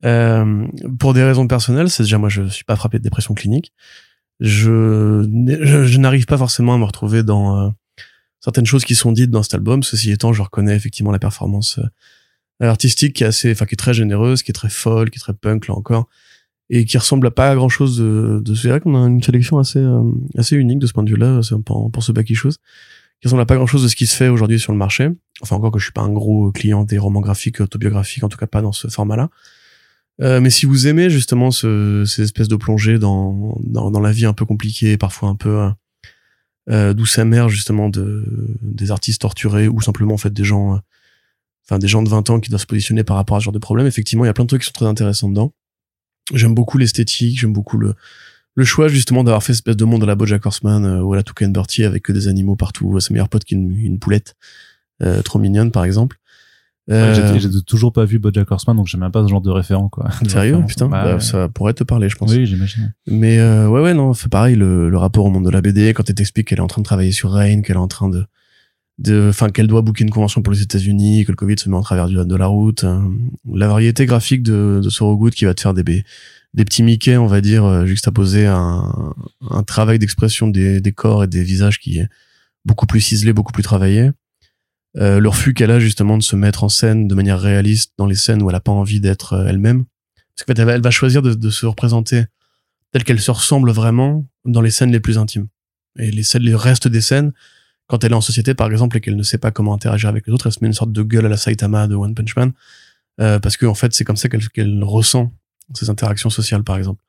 Euh, 0.05 0.67
pour 0.99 1.13
des 1.13 1.23
raisons 1.25 1.47
personnelles, 1.47 1.91
c'est 1.91 2.05
déjà 2.05 2.19
moi, 2.19 2.29
je 2.29 2.47
suis 2.49 2.65
pas 2.65 2.77
frappé 2.77 2.99
de 2.99 3.03
dépression 3.03 3.35
clinique. 3.35 3.73
Je, 4.41 5.27
je, 5.63 5.85
je 5.85 5.99
n'arrive 5.99 6.27
pas 6.27 6.39
forcément 6.39 6.75
à 6.75 6.79
me 6.79 6.85
retrouver 6.85 7.23
dans 7.25 7.59
euh, 7.59 7.69
certaines 8.41 8.67
choses 8.67 8.85
qui 8.85 8.95
sont 8.95 9.11
dites 9.13 9.31
dans 9.31 9.43
cet 9.43 9.55
album. 9.55 9.83
Ceci 9.83 10.13
étant, 10.13 10.33
je 10.33 10.41
reconnais 10.43 10.77
effectivement 10.77 11.11
la 11.11 11.19
performance 11.19 11.79
euh, 11.81 11.87
artistique 12.61 13.15
qui 13.15 13.25
est 13.25 13.27
assez, 13.27 13.53
enfin, 13.53 13.67
qui 13.67 13.75
est 13.75 13.77
très 13.77 13.95
généreuse, 13.95 14.43
qui 14.43 14.51
est 14.51 14.55
très 14.55 14.71
folle, 14.71 15.11
qui 15.11 15.19
est 15.19 15.21
très 15.21 15.35
punk 15.35 15.69
là 15.69 15.75
encore, 15.75 16.09
et 16.71 16.85
qui 16.85 16.99
ressemble 16.99 17.27
à 17.27 17.31
pas 17.31 17.55
grand 17.55 17.69
chose 17.69 17.99
de, 17.99 18.41
de 18.45 18.55
c'est 18.55 18.69
vrai 18.69 18.81
qu'on 18.81 18.95
a 18.95 19.07
une 19.07 19.23
sélection 19.23 19.59
assez, 19.59 19.79
euh, 19.79 20.03
assez 20.37 20.57
unique 20.57 20.79
de 20.79 20.87
ce 20.87 20.93
point 20.93 21.05
de 21.05 21.11
vue-là, 21.11 21.41
pour, 21.65 21.91
pour 21.91 22.03
ce 22.03 22.13
backy 22.13 22.35
chose, 22.35 22.59
qui 23.21 23.29
ressemble 23.29 23.43
à 23.43 23.47
pas 23.47 23.57
grand 23.57 23.67
chose 23.67 23.83
de 23.83 23.89
ce 23.89 23.97
qui 23.97 24.07
se 24.07 24.17
fait 24.17 24.29
aujourd'hui 24.29 24.59
sur 24.59 24.73
le 24.73 24.79
marché. 24.79 25.09
Enfin, 25.41 25.57
encore 25.57 25.73
que 25.73 25.79
je 25.79 25.85
suis 25.85 25.93
pas 25.93 26.03
un 26.03 26.13
gros 26.13 26.53
client 26.53 26.85
des 26.85 26.99
romans 26.99 27.21
graphiques, 27.21 27.61
autobiographiques, 27.61 28.25
en 28.25 28.29
tout 28.29 28.39
cas 28.39 28.47
pas 28.47 28.63
dans 28.63 28.73
ce 28.73 28.89
format-là. 28.89 29.31
Euh, 30.21 30.41
mais 30.41 30.51
si 30.51 30.67
vous 30.67 30.89
aimez 30.89 31.11
justement 31.11 31.53
ce, 31.53 32.05
ces 32.05 32.23
espèces 32.23 32.49
de 32.49 32.57
plongées 32.57 32.99
dans, 32.99 33.57
dans, 33.63 33.91
dans 33.91 34.01
la 34.01 34.11
vie 34.11 34.27
un 34.27 34.33
peu 34.33 34.45
compliquée, 34.45 34.97
parfois 34.97 35.29
un 35.29 35.37
peu 35.37 35.61
euh, 35.61 35.71
euh, 36.71 36.93
d'où 36.93 37.07
ça 37.07 37.25
mère 37.25 37.49
justement 37.49 37.89
de, 37.89 38.25
des 38.63 38.91
artistes 38.91 39.21
torturés 39.21 39.69
ou 39.69 39.81
simplement 39.81 40.15
en 40.15 40.19
fait 40.19 40.33
des 40.33 40.45
gens, 40.45 40.75
euh, 40.75 40.79
enfin 41.69 41.79
des 41.79 41.89
gens 41.89 42.03
de 42.03 42.09
20 42.09 42.31
ans 42.31 42.41
qui 42.41 42.49
doivent 42.51 42.61
se 42.63 42.67
positionner 42.67 43.05
par 43.05 43.17
rapport 43.17 43.37
à 43.37 43.41
ce 43.41 43.45
genre 43.45 43.53
de 43.53 43.59
problème. 43.59 43.87
Effectivement, 43.87 44.25
il 44.25 44.29
y 44.29 44.31
a 44.31 44.35
plein 44.35 44.45
de 44.45 44.49
trucs 44.49 44.63
qui 44.63 44.67
sont 44.67 44.73
très 44.73 44.87
intéressants 44.87 45.29
dedans. 45.29 45.53
J'aime 46.35 46.55
beaucoup 46.55 46.79
l'esthétique, 46.79 47.39
j'aime 47.41 47.53
beaucoup 47.53 47.79
le, 47.79 47.95
le 48.55 48.65
choix 48.65 48.89
justement 48.89 49.25
d'avoir 49.25 49.43
fait 49.43 49.53
cette 49.53 49.61
espèce 49.61 49.77
de 49.77 49.85
monde 49.85 50.03
à 50.03 50.07
la 50.07 50.15
BoJack 50.15 50.45
Horseman 50.45 50.85
euh, 50.85 51.03
ou 51.03 51.13
à 51.13 51.17
la 51.17 51.23
Toucan 51.23 51.49
Bertie 51.49 51.85
avec 51.85 52.03
que 52.03 52.13
des 52.13 52.29
animaux 52.29 52.57
partout, 52.57 52.99
ses 53.01 53.13
meilleurs 53.15 53.29
potes 53.29 53.45
qui 53.45 53.55
une, 53.55 53.71
une 53.77 53.99
poulette 53.99 54.35
euh, 55.03 55.23
trop 55.23 55.39
mignonne 55.39 55.71
par 55.71 55.85
exemple. 55.85 56.19
Ouais, 56.89 56.95
Euh, 56.95 57.35
J'ai 57.39 57.51
j'ai 57.51 57.63
toujours 57.63 57.93
pas 57.93 58.07
vu 58.07 58.19
BoJack 58.19 58.51
Horseman, 58.51 58.75
donc 58.75 58.87
j'ai 58.87 58.97
même 58.97 59.13
pas 59.13 59.23
ce 59.23 59.29
genre 59.29 59.43
de 59.43 59.51
référent, 59.51 59.91
quoi. 59.91 60.09
Sérieux, 60.27 60.65
putain, 60.67 60.89
Bah, 60.89 61.05
bah, 61.05 61.21
ça 61.21 61.47
pourrait 61.51 61.75
te 61.75 61.85
parler, 61.85 62.09
je 62.09 62.17
pense. 62.17 62.31
Oui, 62.33 62.47
j'imagine. 62.47 62.95
Mais 63.07 63.39
euh, 63.39 63.69
ouais, 63.69 63.83
ouais, 63.83 63.93
non, 63.93 64.15
c'est 64.15 64.31
pareil, 64.31 64.57
le, 64.57 64.89
le 64.89 64.97
rapport 64.97 65.27
au 65.27 65.31
monde 65.31 65.45
de 65.45 65.51
la 65.51 65.61
BD, 65.61 65.93
quand 65.93 66.09
elle 66.09 66.15
t'explique 66.15 66.49
qu'elle 66.49 66.59
est 66.59 66.63
en 66.63 66.67
train 66.67 66.81
de 66.81 66.87
travailler 66.87 67.13
sur 67.13 67.31
Rain, 67.33 67.61
qu'elle 67.61 67.77
est 67.77 67.79
en 67.79 67.89
train 67.89 68.09
de, 68.09 68.25
de, 68.99 69.29
enfin, 69.29 69.49
qu'elle 69.51 69.69
doit 69.69 69.83
booker 69.83 70.03
une 70.03 70.11
convention 70.11 70.43
pour 70.43 70.53
les 70.53 70.63
États-Unis, 70.63 71.25
que 71.25 71.33
le 71.33 71.37
Covid 71.37 71.57
se 71.59 71.69
met 71.69 71.77
en 71.77 71.83
travers 71.83 72.09
du, 72.09 72.17
de 72.17 72.37
la 72.37 72.47
route, 72.47 72.85
euh, 72.85 73.01
la 73.53 73.69
variété 73.69 74.07
graphique 74.07 74.43
de, 74.43 74.81
de 74.83 74.91
Sorogood 74.91 75.33
qui 75.33 75.45
va 75.45 75.55
te 75.55 75.61
faire 75.61 75.75
des, 75.75 75.83
des 75.85 76.65
petits 76.65 76.83
Mickey, 76.83 77.17
on 77.17 77.27
va 77.27 77.41
dire, 77.41 77.65
euh, 77.65 77.87
juxtaposés 77.87 78.47
à 78.47 78.57
un, 78.57 79.15
un 79.51 79.63
travail 79.63 79.99
d'expression 79.99 80.49
des, 80.49 80.81
des 80.81 80.93
corps 80.93 81.25
et 81.25 81.29
des 81.29 81.45
visages 81.45 81.79
qui 81.79 81.99
est 81.99 82.09
beaucoup 82.65 82.87
plus 82.87 83.01
ciselé, 83.01 83.33
beaucoup 83.33 83.53
plus 83.53 83.63
travaillé. 83.63 84.11
Euh, 84.97 85.21
le 85.21 85.29
refus 85.29 85.55
qu'elle 85.55 85.71
a 85.71 85.79
justement 85.79 86.19
de 86.19 86.23
se 86.23 86.35
mettre 86.35 86.65
en 86.65 86.69
scène 86.69 87.07
de 87.07 87.15
manière 87.15 87.39
réaliste 87.39 87.93
dans 87.99 88.07
les 88.07 88.17
scènes 88.17 88.43
où 88.43 88.51
elle 88.51 88.57
a 88.57 88.61
pas 88.61 88.73
envie 88.73 89.01
d'être 89.01 89.35
euh, 89.35 89.47
elle-même. 89.47 89.85
Parce 90.35 90.45
qu'en 90.45 90.55
fait, 90.55 90.61
elle 90.61 90.67
va, 90.67 90.73
elle 90.73 90.83
va 90.83 90.91
choisir 90.91 91.23
de, 91.23 91.35
de 91.35 91.51
se 91.51 91.67
représenter 91.67 92.25
telle 92.93 93.05
qu'elle 93.05 93.21
se 93.21 93.31
ressemble 93.31 93.71
vraiment 93.71 94.27
dans 94.45 94.63
les 94.63 94.71
scènes 94.71 94.91
les 94.91 95.01
plus 95.01 95.19
intimes. 95.19 95.47
Et 95.99 96.11
les 96.11 96.23
scènes, 96.23 96.43
les 96.43 96.55
restes 96.55 96.89
des 96.89 97.01
scènes, 97.01 97.33
quand 97.89 98.05
elle 98.05 98.13
est 98.13 98.15
en 98.15 98.21
société, 98.21 98.55
par 98.55 98.71
exemple, 98.71 98.97
et 98.97 99.01
qu'elle 99.01 99.17
ne 99.17 99.23
sait 99.23 99.39
pas 99.39 99.51
comment 99.51 99.75
interagir 99.75 100.09
avec 100.09 100.27
les 100.27 100.33
autres, 100.33 100.47
elle 100.47 100.53
se 100.53 100.61
met 100.63 100.69
une 100.69 100.75
sorte 100.75 100.93
de 100.93 101.03
gueule 101.03 101.27
à 101.27 101.29
la 101.29 101.37
Saitama 101.37 101.89
de 101.89 101.97
One 101.97 102.15
Punch 102.15 102.37
Man, 102.37 102.53
euh, 103.21 103.41
parce 103.41 103.57
que 103.57 103.67
en 103.67 103.75
fait, 103.75 103.93
c'est 103.95 104.05
comme 104.05 104.17
ça 104.17 104.29
qu'elle 104.29 104.85
ressent 104.85 105.33
ses 105.75 105.91
interactions 105.91 106.31
sociales, 106.31 106.63
par 106.63 106.77
exemple. 106.77 107.03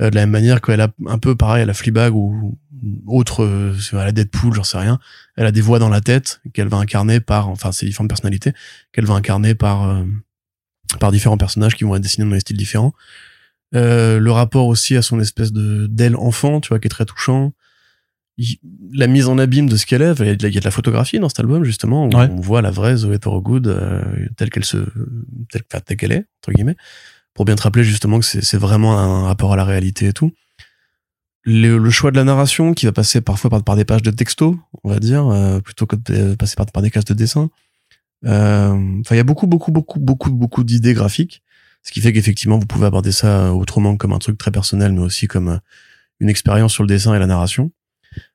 Euh, 0.00 0.10
de 0.10 0.14
la 0.14 0.22
même 0.22 0.30
manière 0.30 0.60
qu'elle 0.60 0.80
a 0.80 0.88
un 1.06 1.18
peu 1.18 1.34
pareil 1.34 1.62
à 1.62 1.66
la 1.66 1.74
Fleabag 1.74 2.14
ou 2.14 2.58
autre, 3.06 3.44
euh, 3.44 3.74
à 3.92 4.04
la 4.04 4.12
Deadpool, 4.12 4.54
j'en 4.54 4.64
sais 4.64 4.78
rien. 4.78 4.98
Elle 5.36 5.46
a 5.46 5.52
des 5.52 5.60
voix 5.60 5.78
dans 5.78 5.88
la 5.88 6.00
tête 6.00 6.40
qu'elle 6.52 6.68
va 6.68 6.78
incarner 6.78 7.20
par, 7.20 7.48
enfin, 7.48 7.72
ses 7.72 7.86
différentes 7.86 8.08
personnalités 8.08 8.52
qu'elle 8.92 9.06
va 9.06 9.14
incarner 9.14 9.54
par 9.54 9.88
euh, 9.88 10.04
par 10.98 11.12
différents 11.12 11.36
personnages 11.36 11.76
qui 11.76 11.84
vont 11.84 11.94
être 11.94 12.02
dessinés 12.02 12.26
dans 12.26 12.34
des 12.34 12.40
styles 12.40 12.56
différents. 12.56 12.92
Euh, 13.74 14.18
le 14.18 14.32
rapport 14.32 14.66
aussi 14.66 14.96
à 14.96 15.02
son 15.02 15.20
espèce 15.20 15.52
de 15.52 15.86
d'elle 15.86 16.16
enfant, 16.16 16.60
tu 16.60 16.70
vois, 16.70 16.80
qui 16.80 16.86
est 16.86 16.90
très 16.90 17.04
touchant. 17.04 17.52
La 18.92 19.06
mise 19.06 19.28
en 19.28 19.36
abîme 19.38 19.68
de 19.68 19.76
ce 19.76 19.84
qu'elle 19.86 20.02
est, 20.02 20.18
il 20.20 20.26
y, 20.26 20.30
a 20.30 20.34
de 20.60 20.64
la, 20.64 20.70
photographie 20.70 21.18
dans 21.18 21.28
cet 21.28 21.40
album 21.40 21.62
justement 21.64 22.06
où 22.06 22.08
Ouais. 22.16 22.28
on 22.30 22.40
voit 22.40 22.62
la 22.62 22.70
vraie 22.70 22.96
Zoé 22.96 23.18
Thorogood 23.18 23.66
euh, 23.68 24.02
telle 24.36 24.48
qu'elle 24.50 24.64
se 24.64 24.78
telle, 25.50 25.62
enfin, 25.70 25.80
telle 25.84 25.96
qu'elle 25.98 26.12
est 26.12 26.24
entre 26.40 26.52
guillemets 26.52 26.76
pour 27.34 27.44
bien 27.44 27.54
te 27.54 27.62
rappeler 27.62 27.84
justement 27.84 28.18
que 28.18 28.24
c'est 28.24 28.56
vraiment 28.58 28.98
un 28.98 29.24
rapport 29.24 29.52
à 29.52 29.56
la 29.56 29.64
réalité 29.64 30.06
et 30.06 30.12
tout. 30.12 30.32
Le, 31.42 31.78
le 31.78 31.90
choix 31.90 32.10
de 32.10 32.16
la 32.16 32.24
narration 32.24 32.74
qui 32.74 32.86
va 32.86 32.92
passer 32.92 33.20
parfois 33.20 33.48
par, 33.50 33.62
par 33.64 33.76
des 33.76 33.84
pages 33.84 34.02
de 34.02 34.10
texto, 34.10 34.58
on 34.84 34.90
va 34.90 34.98
dire, 34.98 35.26
euh, 35.28 35.60
plutôt 35.60 35.86
que 35.86 35.96
de 35.96 36.34
passer 36.34 36.54
par, 36.56 36.66
par 36.66 36.82
des 36.82 36.90
cases 36.90 37.04
de 37.06 37.14
dessin. 37.14 37.48
Euh, 38.26 39.00
Enfin, 39.00 39.14
il 39.14 39.18
y 39.18 39.20
a 39.20 39.24
beaucoup, 39.24 39.46
beaucoup, 39.46 39.70
beaucoup, 39.72 40.00
beaucoup, 40.00 40.30
beaucoup 40.30 40.64
d'idées 40.64 40.92
graphiques, 40.92 41.42
ce 41.82 41.92
qui 41.92 42.00
fait 42.02 42.12
qu'effectivement, 42.12 42.58
vous 42.58 42.66
pouvez 42.66 42.86
aborder 42.86 43.12
ça 43.12 43.54
autrement 43.54 43.96
comme 43.96 44.12
un 44.12 44.18
truc 44.18 44.36
très 44.36 44.50
personnel, 44.50 44.92
mais 44.92 45.00
aussi 45.00 45.26
comme 45.28 45.48
euh, 45.48 45.58
une 46.18 46.28
expérience 46.28 46.72
sur 46.74 46.82
le 46.82 46.88
dessin 46.88 47.14
et 47.14 47.18
la 47.18 47.26
narration. 47.26 47.72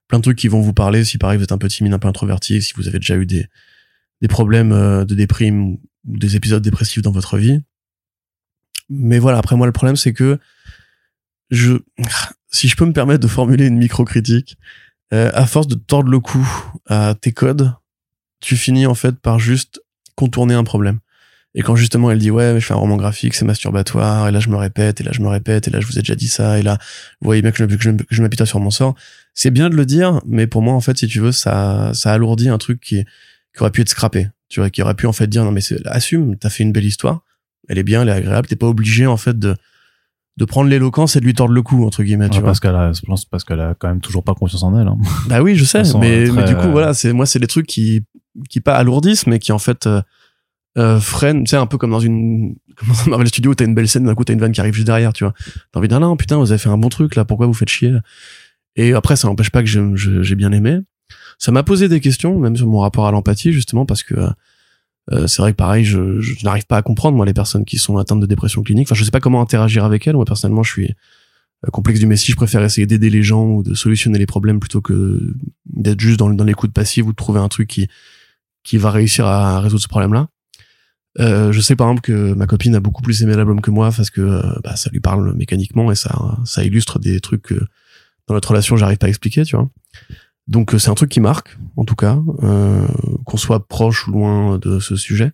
Plein 0.08 0.20
de 0.20 0.24
trucs 0.24 0.38
qui 0.38 0.48
vont 0.48 0.62
vous 0.62 0.74
parler 0.74 1.04
si 1.04 1.18
pareil 1.18 1.38
vous 1.38 1.44
êtes 1.44 1.52
un 1.52 1.58
peu 1.58 1.68
timide, 1.68 1.94
un 1.94 2.00
peu 2.00 2.08
introverti, 2.08 2.62
si 2.62 2.74
vous 2.76 2.88
avez 2.88 3.00
déjà 3.00 3.16
eu 3.16 3.26
des 3.26 3.48
des 4.22 4.28
problèmes 4.28 4.72
euh, 4.72 5.06
de 5.06 5.16
déprime 5.16 5.62
ou 5.64 5.82
des 6.04 6.36
épisodes 6.36 6.64
dépressifs 6.64 7.02
dans 7.02 7.12
votre 7.12 7.38
vie. 7.38 7.60
mais 8.90 9.20
voilà, 9.20 9.40
après 9.40 9.56
moi 9.56 9.66
le 9.68 9.74
problème 9.74 9.96
c'est 9.96 10.14
que 10.14 10.40
je, 11.50 11.74
si 12.52 12.68
je 12.68 12.76
peux 12.76 12.86
me 12.86 12.94
permettre 12.94 13.22
de 13.22 13.28
formuler 13.28 13.68
une 13.68 13.78
micro-critique, 13.78 14.58
euh, 15.14 15.32
à 15.34 15.46
force 15.46 15.68
de 15.68 15.76
tordre 15.76 16.10
le 16.10 16.20
cou 16.20 16.48
à 16.88 17.16
tes 17.20 17.32
codes, 17.32 17.74
tu 18.40 18.56
finis 18.56 18.86
en 18.86 18.96
fait 18.96 19.20
par 19.20 19.40
juste 19.40 19.82
contourner 20.16 20.54
un 20.54 20.64
problème. 20.64 21.00
Et 21.58 21.62
quand 21.62 21.78
justement 21.78 22.12
elle 22.12 22.20
dit 22.20 22.32
ouais, 22.32 22.54
mais 22.54 22.60
je 22.60 22.66
fais 22.66 22.74
un 22.74 22.78
roman 22.78 22.98
graphique, 22.98 23.34
c'est 23.34 23.46
masturbatoire, 23.46 24.28
et 24.28 24.32
là 24.32 24.42
je 24.42 24.50
me 24.50 24.58
répète, 24.58 25.00
et 25.00 25.04
là 25.06 25.12
je 25.14 25.22
me 25.22 25.30
répète, 25.30 25.70
et 25.70 25.72
là 25.72 25.80
je 25.80 25.88
vous 25.88 25.98
ai 25.98 26.02
déjà 26.02 26.16
dit 26.16 26.28
ça, 26.28 26.60
et 26.60 26.62
là 26.62 26.78
vous 27.22 27.26
voyez 27.26 27.42
bien 27.42 27.52
que 27.52 27.58
je, 27.58 27.64
que 27.64 28.06
je, 28.10 28.22
m'appuie 28.22 28.46
sur 28.46 28.60
mon 28.60 28.72
sort. 28.72 28.94
C'est 29.34 29.52
bien 29.52 29.70
de 29.70 29.76
le 29.76 29.86
dire, 29.86 30.22
mais 30.26 30.48
pour 30.48 30.62
moi 30.62 30.74
en 30.74 30.82
fait, 30.82 30.98
si 30.98 31.08
tu 31.08 31.22
veux, 31.22 31.32
ça 31.32 31.92
ça 31.94 32.12
alourdit 32.12 32.50
un 32.50 32.58
truc 32.58 32.82
qui, 32.82 33.06
qui 33.56 33.62
aurait 33.62 33.72
pu 33.72 33.82
être 33.82 33.90
scrappé. 33.90 34.30
Tu 34.50 34.60
vois, 34.60 34.70
qui 34.70 34.82
aurait 34.84 34.94
pu 34.96 35.08
en 35.08 35.14
fait 35.14 35.28
dire 35.28 35.46
non 35.46 35.52
mais 35.52 35.62
assume, 35.86 36.36
t'as 36.36 36.50
fait 36.50 36.64
une 36.64 36.74
belle 36.74 36.86
histoire, 36.86 37.22
elle 37.70 37.78
est 37.78 37.84
bien, 37.84 38.02
elle 38.02 38.10
est 38.10 38.12
agréable, 38.12 38.48
t'es 38.48 38.58
pas 38.58 38.68
obligé 38.68 39.08
en 39.08 39.18
fait 39.18 39.40
de 39.40 39.56
de 40.38 40.44
prendre 40.44 40.70
l'éloquence 40.70 41.16
et 41.16 41.22
de 41.22 41.26
lui 41.26 41.34
tordre 41.34 41.54
le 41.54 41.62
cou 41.62 41.86
entre 41.86 42.04
guillemets 42.04 42.28
tu 42.28 42.40
vois 42.40 42.48
parce 42.48 42.60
qu'elle 42.60 42.76
a 42.76 42.92
je 42.92 43.00
pense 43.04 43.24
parce 43.24 43.46
qu'elle 43.46 43.62
a 43.62 43.74
quand 43.74 43.88
même 43.88 44.02
toujours 44.02 44.22
pas 44.22 44.34
confiance 44.34 44.64
en 44.64 44.78
elle 44.78 44.88
hein. 44.88 44.98
bah 45.30 45.42
oui 45.42 45.56
je 45.56 45.64
sais 45.64 45.84
mais, 45.98 46.26
mais 46.30 46.44
du 46.44 46.58
coup 46.58 46.70
voilà 46.72 46.94
c'est 46.94 47.14
moi 47.14 47.26
c'est 47.26 47.40
des 47.40 47.48
trucs 47.48 47.68
qui 47.68 48.04
qui 48.50 48.60
pas 48.60 48.76
alourdissent 48.76 49.28
mais 49.28 49.40
qui 49.40 49.54
en 49.54 49.60
fait 49.60 49.88
euh, 49.88 50.02
euh, 50.78 51.00
freine, 51.00 51.44
tu 51.46 51.52
sais, 51.52 51.56
un 51.56 51.68
peu 51.68 51.78
comme 51.78 51.92
dans 51.92 52.00
une, 52.00 52.56
comme 52.76 52.90
dans 52.90 53.10
Marvel 53.12 53.28
Studio, 53.28 53.54
t'as 53.56 53.66
une 53.66 53.76
belle 53.76 53.88
scène, 53.88 54.06
d'un 54.06 54.16
coup 54.16 54.24
t'as 54.24 54.34
une 54.34 54.40
vanne 54.40 54.52
qui 54.52 54.60
arrive 54.60 54.74
juste 54.74 54.88
derrière, 54.88 55.14
tu 55.14 55.24
vois. 55.24 55.34
T'as 55.72 55.80
envie 55.80 55.88
de 55.88 55.94
dire, 55.94 56.00
non, 56.00 56.18
putain, 56.18 56.38
vous 56.38 56.52
avez 56.52 56.60
fait 56.60 56.70
un 56.70 56.78
bon 56.78 56.90
truc, 56.90 57.16
là, 57.16 57.26
pourquoi 57.26 57.48
vous 57.48 57.54
faites 57.54 57.70
chier? 57.70 57.94
Et 58.76 58.94
après, 58.94 59.16
ça 59.16 59.28
n'empêche 59.28 59.52
pas 59.52 59.64
que 59.64 59.70
j'ai 59.70 60.36
bien 60.36 60.52
aimé. 60.52 60.80
Ça 61.38 61.52
m'a 61.52 61.64
posé 61.64 61.88
des 61.88 62.00
questions, 62.00 62.38
même 62.40 62.56
sur 62.58 62.68
mon 62.68 62.80
rapport 62.80 63.08
à 63.08 63.12
l'empathie, 63.12 63.54
justement, 63.54 63.86
parce 63.86 64.04
que, 64.04 64.16
euh, 65.12 65.28
c'est 65.28 65.42
vrai 65.42 65.52
que 65.52 65.58
pareil, 65.58 65.86
je, 65.86 66.20
je 66.20 66.44
n'arrive 66.44 66.66
pas 66.66 66.78
à 66.78 66.82
comprendre, 66.82 67.16
moi, 67.16 67.26
les 67.26 67.34
personnes 67.34 67.64
qui 67.64 67.78
sont 67.78 67.98
atteintes 67.98 68.20
de 68.20 68.26
dépression 68.26 68.64
clinique. 68.64 68.88
Enfin, 68.88 68.96
je 68.96 69.04
sais 69.04 69.12
pas 69.12 69.20
comment 69.20 69.42
interagir 69.42 69.86
avec 69.86 70.08
elles. 70.08 70.16
Moi, 70.16 70.26
personnellement, 70.26 70.64
je 70.64 70.72
suis 70.72 70.96
euh, 71.66 71.70
complexe 71.72 72.00
du 72.00 72.08
messie. 72.08 72.32
Je 72.32 72.36
préfère 72.36 72.64
essayer 72.64 72.88
d'aider 72.88 73.10
les 73.10 73.24
gens 73.24 73.46
ou 73.46 73.64
de 73.64 73.74
solutionner 73.76 74.18
les 74.18 74.26
problèmes 74.26 74.60
plutôt 74.60 74.82
que 74.82 75.34
d'être 75.66 76.00
juste 76.00 76.20
dans, 76.20 76.30
dans 76.30 76.44
l'écoute 76.44 76.74
passive 76.74 77.08
ou 77.08 77.12
de 77.12 77.16
trouver 77.16 77.40
un 77.40 77.50
truc 77.50 77.70
qui, 77.70 77.88
qui 78.64 78.78
va 78.78 78.92
réussir 78.92 79.26
à 79.26 79.60
résoudre 79.62 79.82
ce 79.82 79.88
problème-là. 79.88 80.28
Euh, 81.20 81.52
je 81.54 81.62
sais 81.62 81.76
par 81.76 81.88
exemple 81.88 82.02
que 82.02 82.34
ma 82.34 82.46
copine 82.46 82.76
a 82.76 82.82
beaucoup 82.82 83.02
plus 83.02 83.24
aimé 83.24 83.36
l'album 83.36 83.62
que 83.62 83.72
moi 83.72 83.90
parce 83.96 84.10
que 84.10 84.22
euh, 84.22 84.42
bah, 84.64 84.76
ça 84.76 84.90
lui 84.90 85.00
parle 85.00 85.34
mécaniquement 85.36 85.90
et 85.92 85.96
ça, 85.96 86.14
ça 86.44 86.64
illustre 86.66 87.00
des 87.00 87.22
trucs 87.22 87.44
que 87.44 87.56
dans 88.28 88.34
notre 88.34 88.50
relation 88.50 88.76
j'arrive 88.76 88.98
pas 88.98 89.06
à 89.06 89.10
expliquer, 89.10 89.44
tu 89.44 89.56
vois. 89.56 89.70
Donc 90.48 90.74
euh, 90.74 90.78
c'est 90.78 90.90
un 90.90 90.96
truc 90.96 91.10
qui 91.10 91.22
marque, 91.22 91.58
en 91.78 91.86
tout 91.86 91.96
cas, 91.96 92.20
qu'on 93.26 93.38
soit 93.38 93.68
proche 93.68 94.08
ou 94.08 94.12
loin 94.12 94.58
de 94.58 94.80
ce 94.80 94.96
sujet. 94.96 95.32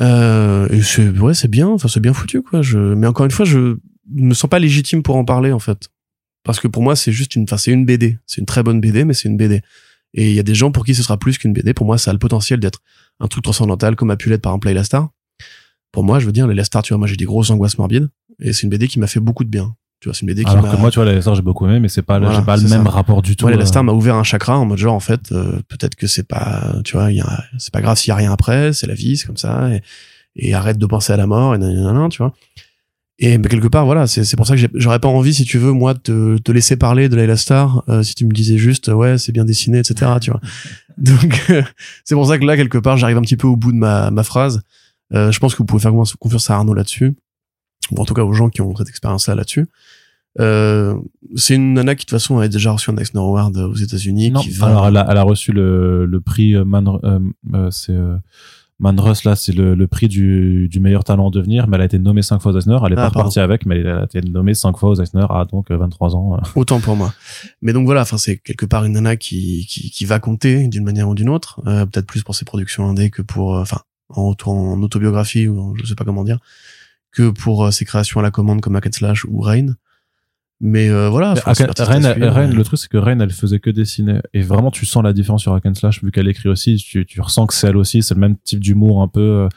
et 0.00 0.82
c'est 0.82 1.08
ouais, 1.10 1.34
c'est 1.34 1.50
bien, 1.50 1.68
enfin 1.68 1.88
c'est 1.88 2.00
bien 2.00 2.14
foutu 2.14 2.42
quoi. 2.42 2.62
Je, 2.62 2.78
mais 2.78 3.06
encore 3.06 3.26
une 3.26 3.30
fois, 3.30 3.44
je 3.44 3.76
me 4.10 4.34
sens 4.34 4.48
pas 4.48 4.58
légitime 4.58 5.02
pour 5.02 5.16
en 5.16 5.24
parler 5.24 5.52
en 5.52 5.58
fait, 5.58 5.88
parce 6.44 6.60
que 6.60 6.66
pour 6.66 6.82
moi 6.82 6.96
c'est 6.96 7.12
juste 7.12 7.36
une, 7.36 7.44
enfin 7.44 7.58
c'est 7.58 7.72
une 7.72 7.84
BD, 7.84 8.18
c'est 8.26 8.40
une 8.40 8.46
très 8.46 8.62
bonne 8.62 8.80
BD, 8.80 9.04
mais 9.04 9.14
c'est 9.14 9.28
une 9.28 9.36
BD. 9.36 9.62
Et 10.14 10.30
il 10.30 10.34
y 10.34 10.40
a 10.40 10.42
des 10.42 10.54
gens 10.54 10.70
pour 10.72 10.84
qui 10.84 10.94
ce 10.94 11.02
sera 11.02 11.18
plus 11.18 11.38
qu'une 11.38 11.52
BD. 11.52 11.72
Pour 11.74 11.86
moi, 11.86 11.98
ça 11.98 12.10
a 12.10 12.12
le 12.12 12.18
potentiel 12.18 12.60
d'être 12.60 12.80
un 13.22 13.28
truc 13.28 13.44
transcendantal 13.44 13.96
comme 13.96 14.10
a 14.10 14.16
pu 14.16 14.28
l'être 14.28 14.42
par 14.42 14.52
exemple 14.52 14.66
Layla 14.68 14.84
Star. 14.84 15.08
Pour 15.92 16.04
moi, 16.04 16.18
je 16.18 16.26
veux 16.26 16.32
dire, 16.32 16.46
Layla 16.46 16.64
Star, 16.64 16.82
tu 16.82 16.92
vois, 16.92 16.98
moi 16.98 17.06
j'ai 17.06 17.16
des 17.16 17.24
grosses 17.24 17.50
angoisses 17.50 17.78
morbides 17.78 18.08
et 18.40 18.52
c'est 18.52 18.64
une 18.64 18.70
BD 18.70 18.88
qui 18.88 18.98
m'a 18.98 19.06
fait 19.06 19.20
beaucoup 19.20 19.44
de 19.44 19.48
bien. 19.48 19.74
Tu 20.00 20.08
vois, 20.08 20.14
c'est 20.14 20.22
une 20.22 20.28
BD 20.28 20.42
qui 20.42 20.50
Alors 20.50 20.68
que 20.68 20.76
moi, 20.76 20.90
tu 20.90 20.96
vois, 20.96 21.04
Layla 21.04 21.22
Star, 21.22 21.36
j'ai 21.36 21.42
beaucoup 21.42 21.64
aimé, 21.66 21.78
mais 21.78 21.88
c'est 21.88 22.02
pas, 22.02 22.18
j'ai 22.34 22.42
pas 22.42 22.56
le 22.56 22.68
même 22.68 22.88
rapport 22.88 23.22
du 23.22 23.36
tout. 23.36 23.46
Ouais, 23.46 23.52
Layla 23.52 23.66
Star 23.66 23.84
m'a 23.84 23.92
ouvert 23.92 24.16
un 24.16 24.24
chakra 24.24 24.58
en 24.58 24.64
mode 24.64 24.78
genre, 24.78 24.94
en 24.94 25.00
fait, 25.00 25.30
euh, 25.30 25.60
peut-être 25.68 25.94
que 25.94 26.08
c'est 26.08 26.26
pas, 26.26 26.74
tu 26.84 26.96
vois, 26.96 27.08
c'est 27.58 27.72
pas 27.72 27.80
grave 27.80 27.96
s'il 27.96 28.08
y 28.08 28.12
a 28.12 28.16
rien 28.16 28.32
après, 28.32 28.72
c'est 28.72 28.88
la 28.88 28.94
vie, 28.94 29.16
c'est 29.16 29.26
comme 29.26 29.36
ça, 29.36 29.70
et, 29.70 29.82
et 30.34 30.54
arrête 30.54 30.78
de 30.78 30.86
penser 30.86 31.12
à 31.12 31.16
la 31.16 31.28
mort, 31.28 31.54
et 31.54 31.58
nan, 31.58 32.08
tu 32.08 32.18
vois. 32.18 32.32
Et 33.24 33.40
quelque 33.40 33.68
part, 33.68 33.84
voilà, 33.84 34.08
c'est 34.08 34.36
pour 34.36 34.48
ça 34.48 34.56
que 34.56 34.62
j'aurais 34.74 34.98
pas 34.98 35.06
envie, 35.06 35.32
si 35.32 35.44
tu 35.44 35.56
veux, 35.58 35.70
moi, 35.70 35.94
de 35.94 36.38
te 36.42 36.50
laisser 36.50 36.76
parler 36.76 37.08
de 37.08 37.14
Layla 37.14 37.36
Star, 37.36 37.84
euh, 37.88 38.02
si 38.02 38.16
tu 38.16 38.26
me 38.26 38.32
disais 38.32 38.58
juste, 38.58 38.88
ouais, 38.88 39.16
c'est 39.18 39.30
bien 39.30 39.44
dessiné, 39.44 39.78
etc., 39.78 40.10
tu 40.20 40.32
vois. 40.32 40.40
Donc, 40.98 41.46
euh, 41.50 41.62
c'est 42.04 42.14
pour 42.14 42.26
ça 42.26 42.38
que 42.38 42.44
là, 42.44 42.56
quelque 42.56 42.78
part, 42.78 42.96
j'arrive 42.96 43.16
un 43.16 43.22
petit 43.22 43.36
peu 43.36 43.46
au 43.46 43.56
bout 43.56 43.72
de 43.72 43.76
ma, 43.76 44.10
ma 44.10 44.22
phrase. 44.22 44.62
Euh, 45.12 45.30
je 45.30 45.38
pense 45.38 45.54
que 45.54 45.58
vous 45.58 45.64
pouvez 45.64 45.80
faire 45.82 45.92
confiance 46.18 46.50
à 46.50 46.56
Arnaud 46.56 46.74
là-dessus, 46.74 47.14
ou 47.90 48.00
en 48.00 48.04
tout 48.04 48.14
cas 48.14 48.22
aux 48.22 48.32
gens 48.32 48.48
qui 48.48 48.62
ont 48.62 48.74
cette 48.76 48.88
expérience-là 48.88 49.34
là-dessus. 49.34 49.66
Euh, 50.40 50.96
c'est 51.36 51.56
une 51.56 51.74
nana 51.74 51.94
qui 51.94 52.06
de 52.06 52.10
toute 52.10 52.18
façon 52.18 52.38
a 52.38 52.48
déjà 52.48 52.72
reçu 52.72 52.90
un 52.90 52.96
Eisner 52.96 53.20
Award 53.20 53.56
aux 53.56 53.74
États-Unis. 53.74 54.30
Non, 54.30 54.42
alors 54.62 54.88
elle 54.88 54.96
a, 54.96 55.06
elle 55.10 55.18
a 55.18 55.22
reçu 55.22 55.52
le, 55.52 56.06
le 56.06 56.20
prix 56.20 56.54
Man, 56.64 56.98
c'est 57.70 57.96
Manrus 58.82 59.24
là 59.24 59.36
c'est 59.36 59.52
le, 59.52 59.74
le, 59.74 59.86
prix 59.86 60.08
du, 60.08 60.68
du 60.68 60.80
meilleur 60.80 61.04
talent 61.04 61.26
en 61.26 61.30
devenir 61.30 61.68
mais 61.68 61.76
elle 61.76 61.82
a 61.82 61.84
été 61.86 61.98
nommée 61.98 62.22
cinq 62.22 62.40
fois 62.40 62.52
aux 62.52 62.58
Eisner 62.58 62.76
elle 62.84 62.92
est 62.92 62.98
ah, 62.98 63.10
pas 63.10 63.22
partie 63.22 63.40
avec 63.40 63.64
mais 63.64 63.78
elle 63.78 63.86
a 63.86 64.04
été 64.04 64.20
nommée 64.20 64.54
cinq 64.54 64.76
fois 64.76 64.90
aux 64.90 65.00
Eisner 65.00 65.24
à 65.30 65.44
donc 65.44 65.70
23 65.70 66.16
ans. 66.16 66.40
Autant 66.56 66.80
pour 66.80 66.96
moi. 66.96 67.14
Mais 67.62 67.72
donc 67.72 67.86
voilà 67.86 68.02
enfin 68.02 68.18
c'est 68.18 68.36
quelque 68.36 68.66
part 68.66 68.84
une 68.84 68.92
nana 68.92 69.16
qui 69.16 69.66
qui, 69.68 69.90
qui 69.90 70.04
va 70.04 70.18
compter 70.18 70.66
d'une 70.68 70.84
manière 70.84 71.08
ou 71.08 71.14
d'une 71.14 71.28
autre 71.28 71.60
euh, 71.66 71.86
peut-être 71.86 72.06
plus 72.06 72.22
pour 72.22 72.34
ses 72.34 72.44
productions 72.44 72.88
indé 72.88 73.08
que 73.10 73.22
pour 73.22 73.56
euh, 73.56 73.62
enfin 73.62 73.80
en, 74.08 74.34
en, 74.44 74.82
autobiographie 74.82 75.48
ou 75.48 75.74
je 75.76 75.86
sais 75.86 75.94
pas 75.94 76.04
comment 76.04 76.24
dire 76.24 76.38
que 77.12 77.30
pour 77.30 77.64
euh, 77.64 77.70
ses 77.70 77.84
créations 77.84 78.20
à 78.20 78.22
la 78.22 78.30
commande 78.30 78.60
comme 78.60 78.76
Hack 78.76 78.92
Slash 78.92 79.24
ou 79.24 79.40
Rain 79.40 79.76
mais 80.64 80.88
euh, 80.88 81.10
voilà. 81.10 81.34
Rain, 81.44 82.46
le 82.46 82.62
truc 82.62 82.78
c'est 82.78 82.88
que 82.88 82.96
Rain, 82.96 83.18
elle 83.18 83.32
faisait 83.32 83.58
que 83.58 83.68
dessiner. 83.68 84.20
Et 84.32 84.42
vraiment, 84.42 84.70
tu 84.70 84.86
sens 84.86 85.02
la 85.02 85.12
différence 85.12 85.42
sur 85.42 85.52
Hack 85.54 85.64
Slash 85.74 86.04
vu 86.04 86.12
qu'elle 86.12 86.28
écrit 86.28 86.48
aussi. 86.48 86.76
Tu, 86.76 87.04
tu 87.04 87.20
ressens 87.20 87.48
que 87.48 87.54
c'est 87.54 87.66
elle 87.66 87.76
aussi. 87.76 88.00
C'est 88.00 88.14
le 88.14 88.20
même 88.20 88.36
type 88.44 88.60
d'humour 88.60 89.02
un 89.02 89.08
peu. 89.08 89.48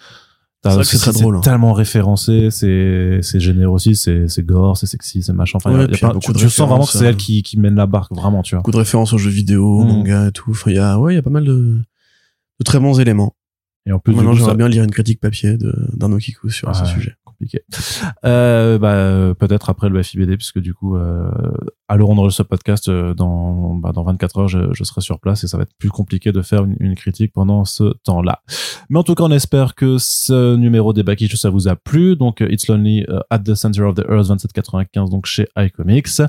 Euh, 0.65 0.84
c'est 0.84 0.98
très 0.98 1.11
drôle. 1.11 1.38
Hein. 1.38 1.41
tellement 1.41 1.73
référencé, 1.73 2.49
c'est 2.49 3.19
c'est 3.22 3.40
généreux 3.40 3.76
aussi, 3.76 3.95
c'est 3.95 4.27
c'est 4.27 4.44
gore, 4.44 4.77
c'est 4.77 4.88
sexy, 4.88 5.22
c'est 5.22 5.32
machin. 5.32 5.57
Enfin, 5.57 5.80
y 5.80 5.84
a, 5.84 5.88
tu, 5.88 6.49
sens 6.49 6.68
vraiment 6.68 6.86
que 6.86 6.91
c'est 6.91 7.06
elle 7.06 7.18
qui 7.18 7.44
qui 7.44 7.60
mène 7.60 7.76
la 7.76 7.86
barque, 7.86 8.11
vraiment, 8.15 8.41
tu 8.41 8.56
vois. 8.56 8.61
Beaucoup 8.61 8.72
de 8.72 8.77
références 8.77 9.14
aux 9.14 9.19
jeux 9.19 9.30
vidéo, 9.30 9.84
mmh. 9.84 9.88
manga 9.88 10.27
et 10.30 10.32
tout. 10.32 10.49
Enfin, 10.49 10.72
il 10.72 10.77
y 10.77 10.80
a 10.80 10.99
ouais, 10.99 11.14
il 11.14 11.18
y 11.18 11.19
a 11.19 11.22
pas 11.22 11.30
mal 11.30 11.45
de 11.45 11.77
de 12.60 12.64
très 12.64 12.80
bons 12.80 12.99
éléments. 12.99 13.36
Et 13.86 13.91
en 13.91 13.99
plus, 13.99 14.15
maintenant, 14.15 14.34
j'aimerais 14.34 14.56
bien 14.56 14.68
lire 14.68 14.84
une 14.84 14.90
critique 14.90 15.19
papier 15.19 15.56
de 15.56 15.72
d'Arnaud 15.94 16.18
Kikou 16.18 16.49
sur 16.49 16.76
ce 16.76 16.86
sujet 16.86 17.15
compliqué. 17.45 17.63
Euh, 18.26 18.77
bah, 18.77 19.35
peut-être 19.35 19.69
après 19.69 19.89
le 19.89 20.01
FIBD, 20.01 20.35
puisque 20.38 20.59
du 20.59 20.73
coup, 20.73 20.95
euh, 20.95 21.30
à 21.88 21.98
l'heure 21.98 22.10
on 22.10 22.30
ce 22.30 22.41
podcast, 22.41 22.90
euh, 22.90 23.14
dans, 23.14 23.76
bah, 23.76 23.91
dans 23.91 24.03
24 24.03 24.40
heures, 24.40 24.48
je, 24.48 24.74
je, 24.74 24.84
serai 24.84 25.02
sur 25.02 25.20
place 25.20 25.44
et 25.44 25.48
ça 25.48 25.57
va 25.57 25.64
être 25.64 25.76
plus 25.78 25.90
compliqué 25.90 26.32
de 26.32 26.41
faire 26.41 26.64
une, 26.66 26.76
une 26.80 26.95
critique 26.95 27.32
pendant 27.32 27.64
ce 27.64 27.94
temps-là. 28.03 28.41
Mais 28.90 28.98
en 28.98 29.03
tout 29.03 29.14
cas, 29.14 29.24
on 29.24 29.32
espère 29.32 29.76
que 29.76 29.98
ce 29.99 30.56
numéro 30.56 30.94
des 30.94 31.03
Bakish, 31.03 31.36
ça 31.36 31.49
vous 31.49 31.68
a 31.68 31.76
plu. 31.76 32.16
Donc, 32.16 32.41
euh, 32.41 32.52
It's 32.52 32.68
Lonely 32.68 33.02
uh, 33.02 33.20
at 33.30 33.40
the 33.40 33.53
Center 33.53 33.84
of 33.84 33.95
the 33.95 34.03
Earth 34.10 34.28
2795, 34.28 35.10
donc 35.10 35.28
chez 35.28 35.48
iComics. 35.57 36.22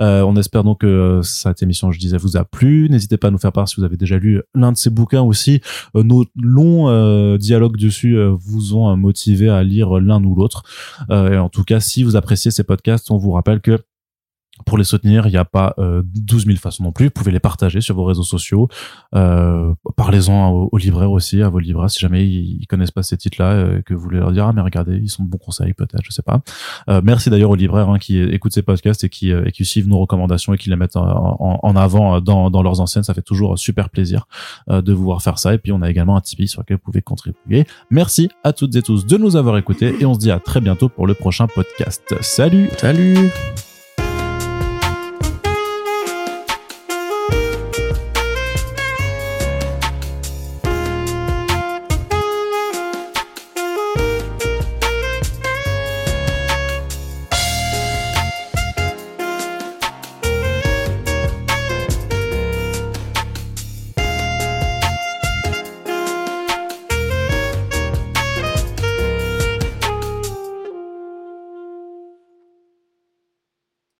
Euh, 0.00 0.22
on 0.22 0.34
espère 0.36 0.64
donc 0.64 0.80
que 0.80 1.20
cette 1.22 1.62
émission, 1.62 1.92
je 1.92 2.00
disais, 2.00 2.16
vous 2.16 2.36
a 2.36 2.44
plu. 2.44 2.88
N'hésitez 2.90 3.16
pas 3.16 3.28
à 3.28 3.30
nous 3.30 3.38
faire 3.38 3.52
part 3.52 3.68
si 3.68 3.76
vous 3.76 3.84
avez 3.84 3.96
déjà 3.96 4.18
lu 4.18 4.42
l'un 4.54 4.72
de 4.72 4.76
ces 4.76 4.90
bouquins 4.90 5.22
aussi. 5.22 5.60
nos 5.94 6.24
longs 6.36 7.36
dialogues 7.36 7.76
dessus 7.76 8.18
vous 8.38 8.74
ont 8.74 8.96
motivé 8.96 9.48
à 9.48 9.62
lire 9.62 10.00
l'un 10.00 10.22
ou 10.24 10.34
l'autre. 10.34 10.64
et 11.10 11.36
en 11.36 11.48
tout 11.48 11.64
cas, 11.64 11.80
si 11.80 12.02
vous 12.02 12.16
appréciez 12.16 12.50
ces 12.50 12.64
podcasts, 12.64 13.10
on 13.10 13.16
vous 13.16 13.32
rappelle 13.32 13.60
que 13.60 13.78
pour 14.64 14.78
les 14.78 14.84
soutenir, 14.84 15.26
il 15.26 15.30
n'y 15.30 15.36
a 15.36 15.44
pas 15.44 15.74
euh, 15.78 16.02
12 16.04 16.46
000 16.46 16.58
façons 16.58 16.84
non 16.84 16.92
plus. 16.92 17.06
Vous 17.06 17.10
pouvez 17.10 17.32
les 17.32 17.40
partager 17.40 17.80
sur 17.80 17.94
vos 17.94 18.04
réseaux 18.04 18.22
sociaux. 18.22 18.68
Euh, 19.14 19.74
Parlez-en 19.96 20.50
aux, 20.50 20.78
libraires 20.78 21.10
aussi, 21.10 21.42
à 21.42 21.48
vos 21.48 21.58
libraires, 21.58 21.90
si 21.90 22.00
jamais 22.00 22.26
ils, 22.26 22.66
connaissent 22.66 22.90
pas 22.90 23.02
ces 23.02 23.16
titres-là, 23.16 23.52
euh, 23.52 23.82
que 23.82 23.94
vous 23.94 24.00
voulez 24.00 24.18
leur 24.18 24.32
dire, 24.32 24.46
ah 24.46 24.52
mais 24.52 24.60
regardez, 24.60 24.96
ils 24.96 25.08
sont 25.08 25.24
de 25.24 25.28
bons 25.28 25.38
conseils 25.38 25.72
peut-être, 25.72 26.02
je 26.04 26.10
sais 26.10 26.22
pas. 26.22 26.40
Euh, 26.88 27.00
merci 27.02 27.30
d'ailleurs 27.30 27.50
aux 27.50 27.56
libraires 27.56 27.88
hein, 27.88 27.98
qui 27.98 28.20
écoutent 28.20 28.52
ces 28.52 28.62
podcasts 28.62 29.04
et 29.04 29.08
qui, 29.08 29.32
euh, 29.32 29.44
et 29.46 29.52
qui 29.52 29.64
suivent 29.64 29.88
nos 29.88 29.98
recommandations 29.98 30.54
et 30.54 30.58
qui 30.58 30.70
les 30.70 30.76
mettent 30.76 30.96
en, 30.96 31.76
avant 31.76 32.20
dans, 32.20 32.50
dans 32.50 32.62
leurs 32.62 32.80
anciennes. 32.80 33.04
Ça 33.04 33.14
fait 33.14 33.22
toujours 33.22 33.58
super 33.58 33.90
plaisir 33.90 34.26
de 34.68 34.92
vous 34.92 35.04
voir 35.04 35.22
faire 35.22 35.38
ça. 35.38 35.54
Et 35.54 35.58
puis 35.58 35.72
on 35.72 35.82
a 35.82 35.90
également 35.90 36.16
un 36.16 36.20
Tipeee 36.20 36.48
sur 36.48 36.60
lequel 36.60 36.76
vous 36.76 36.82
pouvez 36.82 37.02
contribuer. 37.02 37.66
Merci 37.90 38.28
à 38.44 38.52
toutes 38.52 38.74
et 38.76 38.82
tous 38.82 39.06
de 39.06 39.16
nous 39.16 39.36
avoir 39.36 39.56
écoutés 39.58 39.94
et 40.00 40.06
on 40.06 40.14
se 40.14 40.18
dit 40.18 40.30
à 40.30 40.38
très 40.38 40.60
bientôt 40.60 40.88
pour 40.88 41.06
le 41.06 41.14
prochain 41.14 41.46
podcast. 41.46 42.14
Salut 42.20 42.70
Salut 42.78 43.30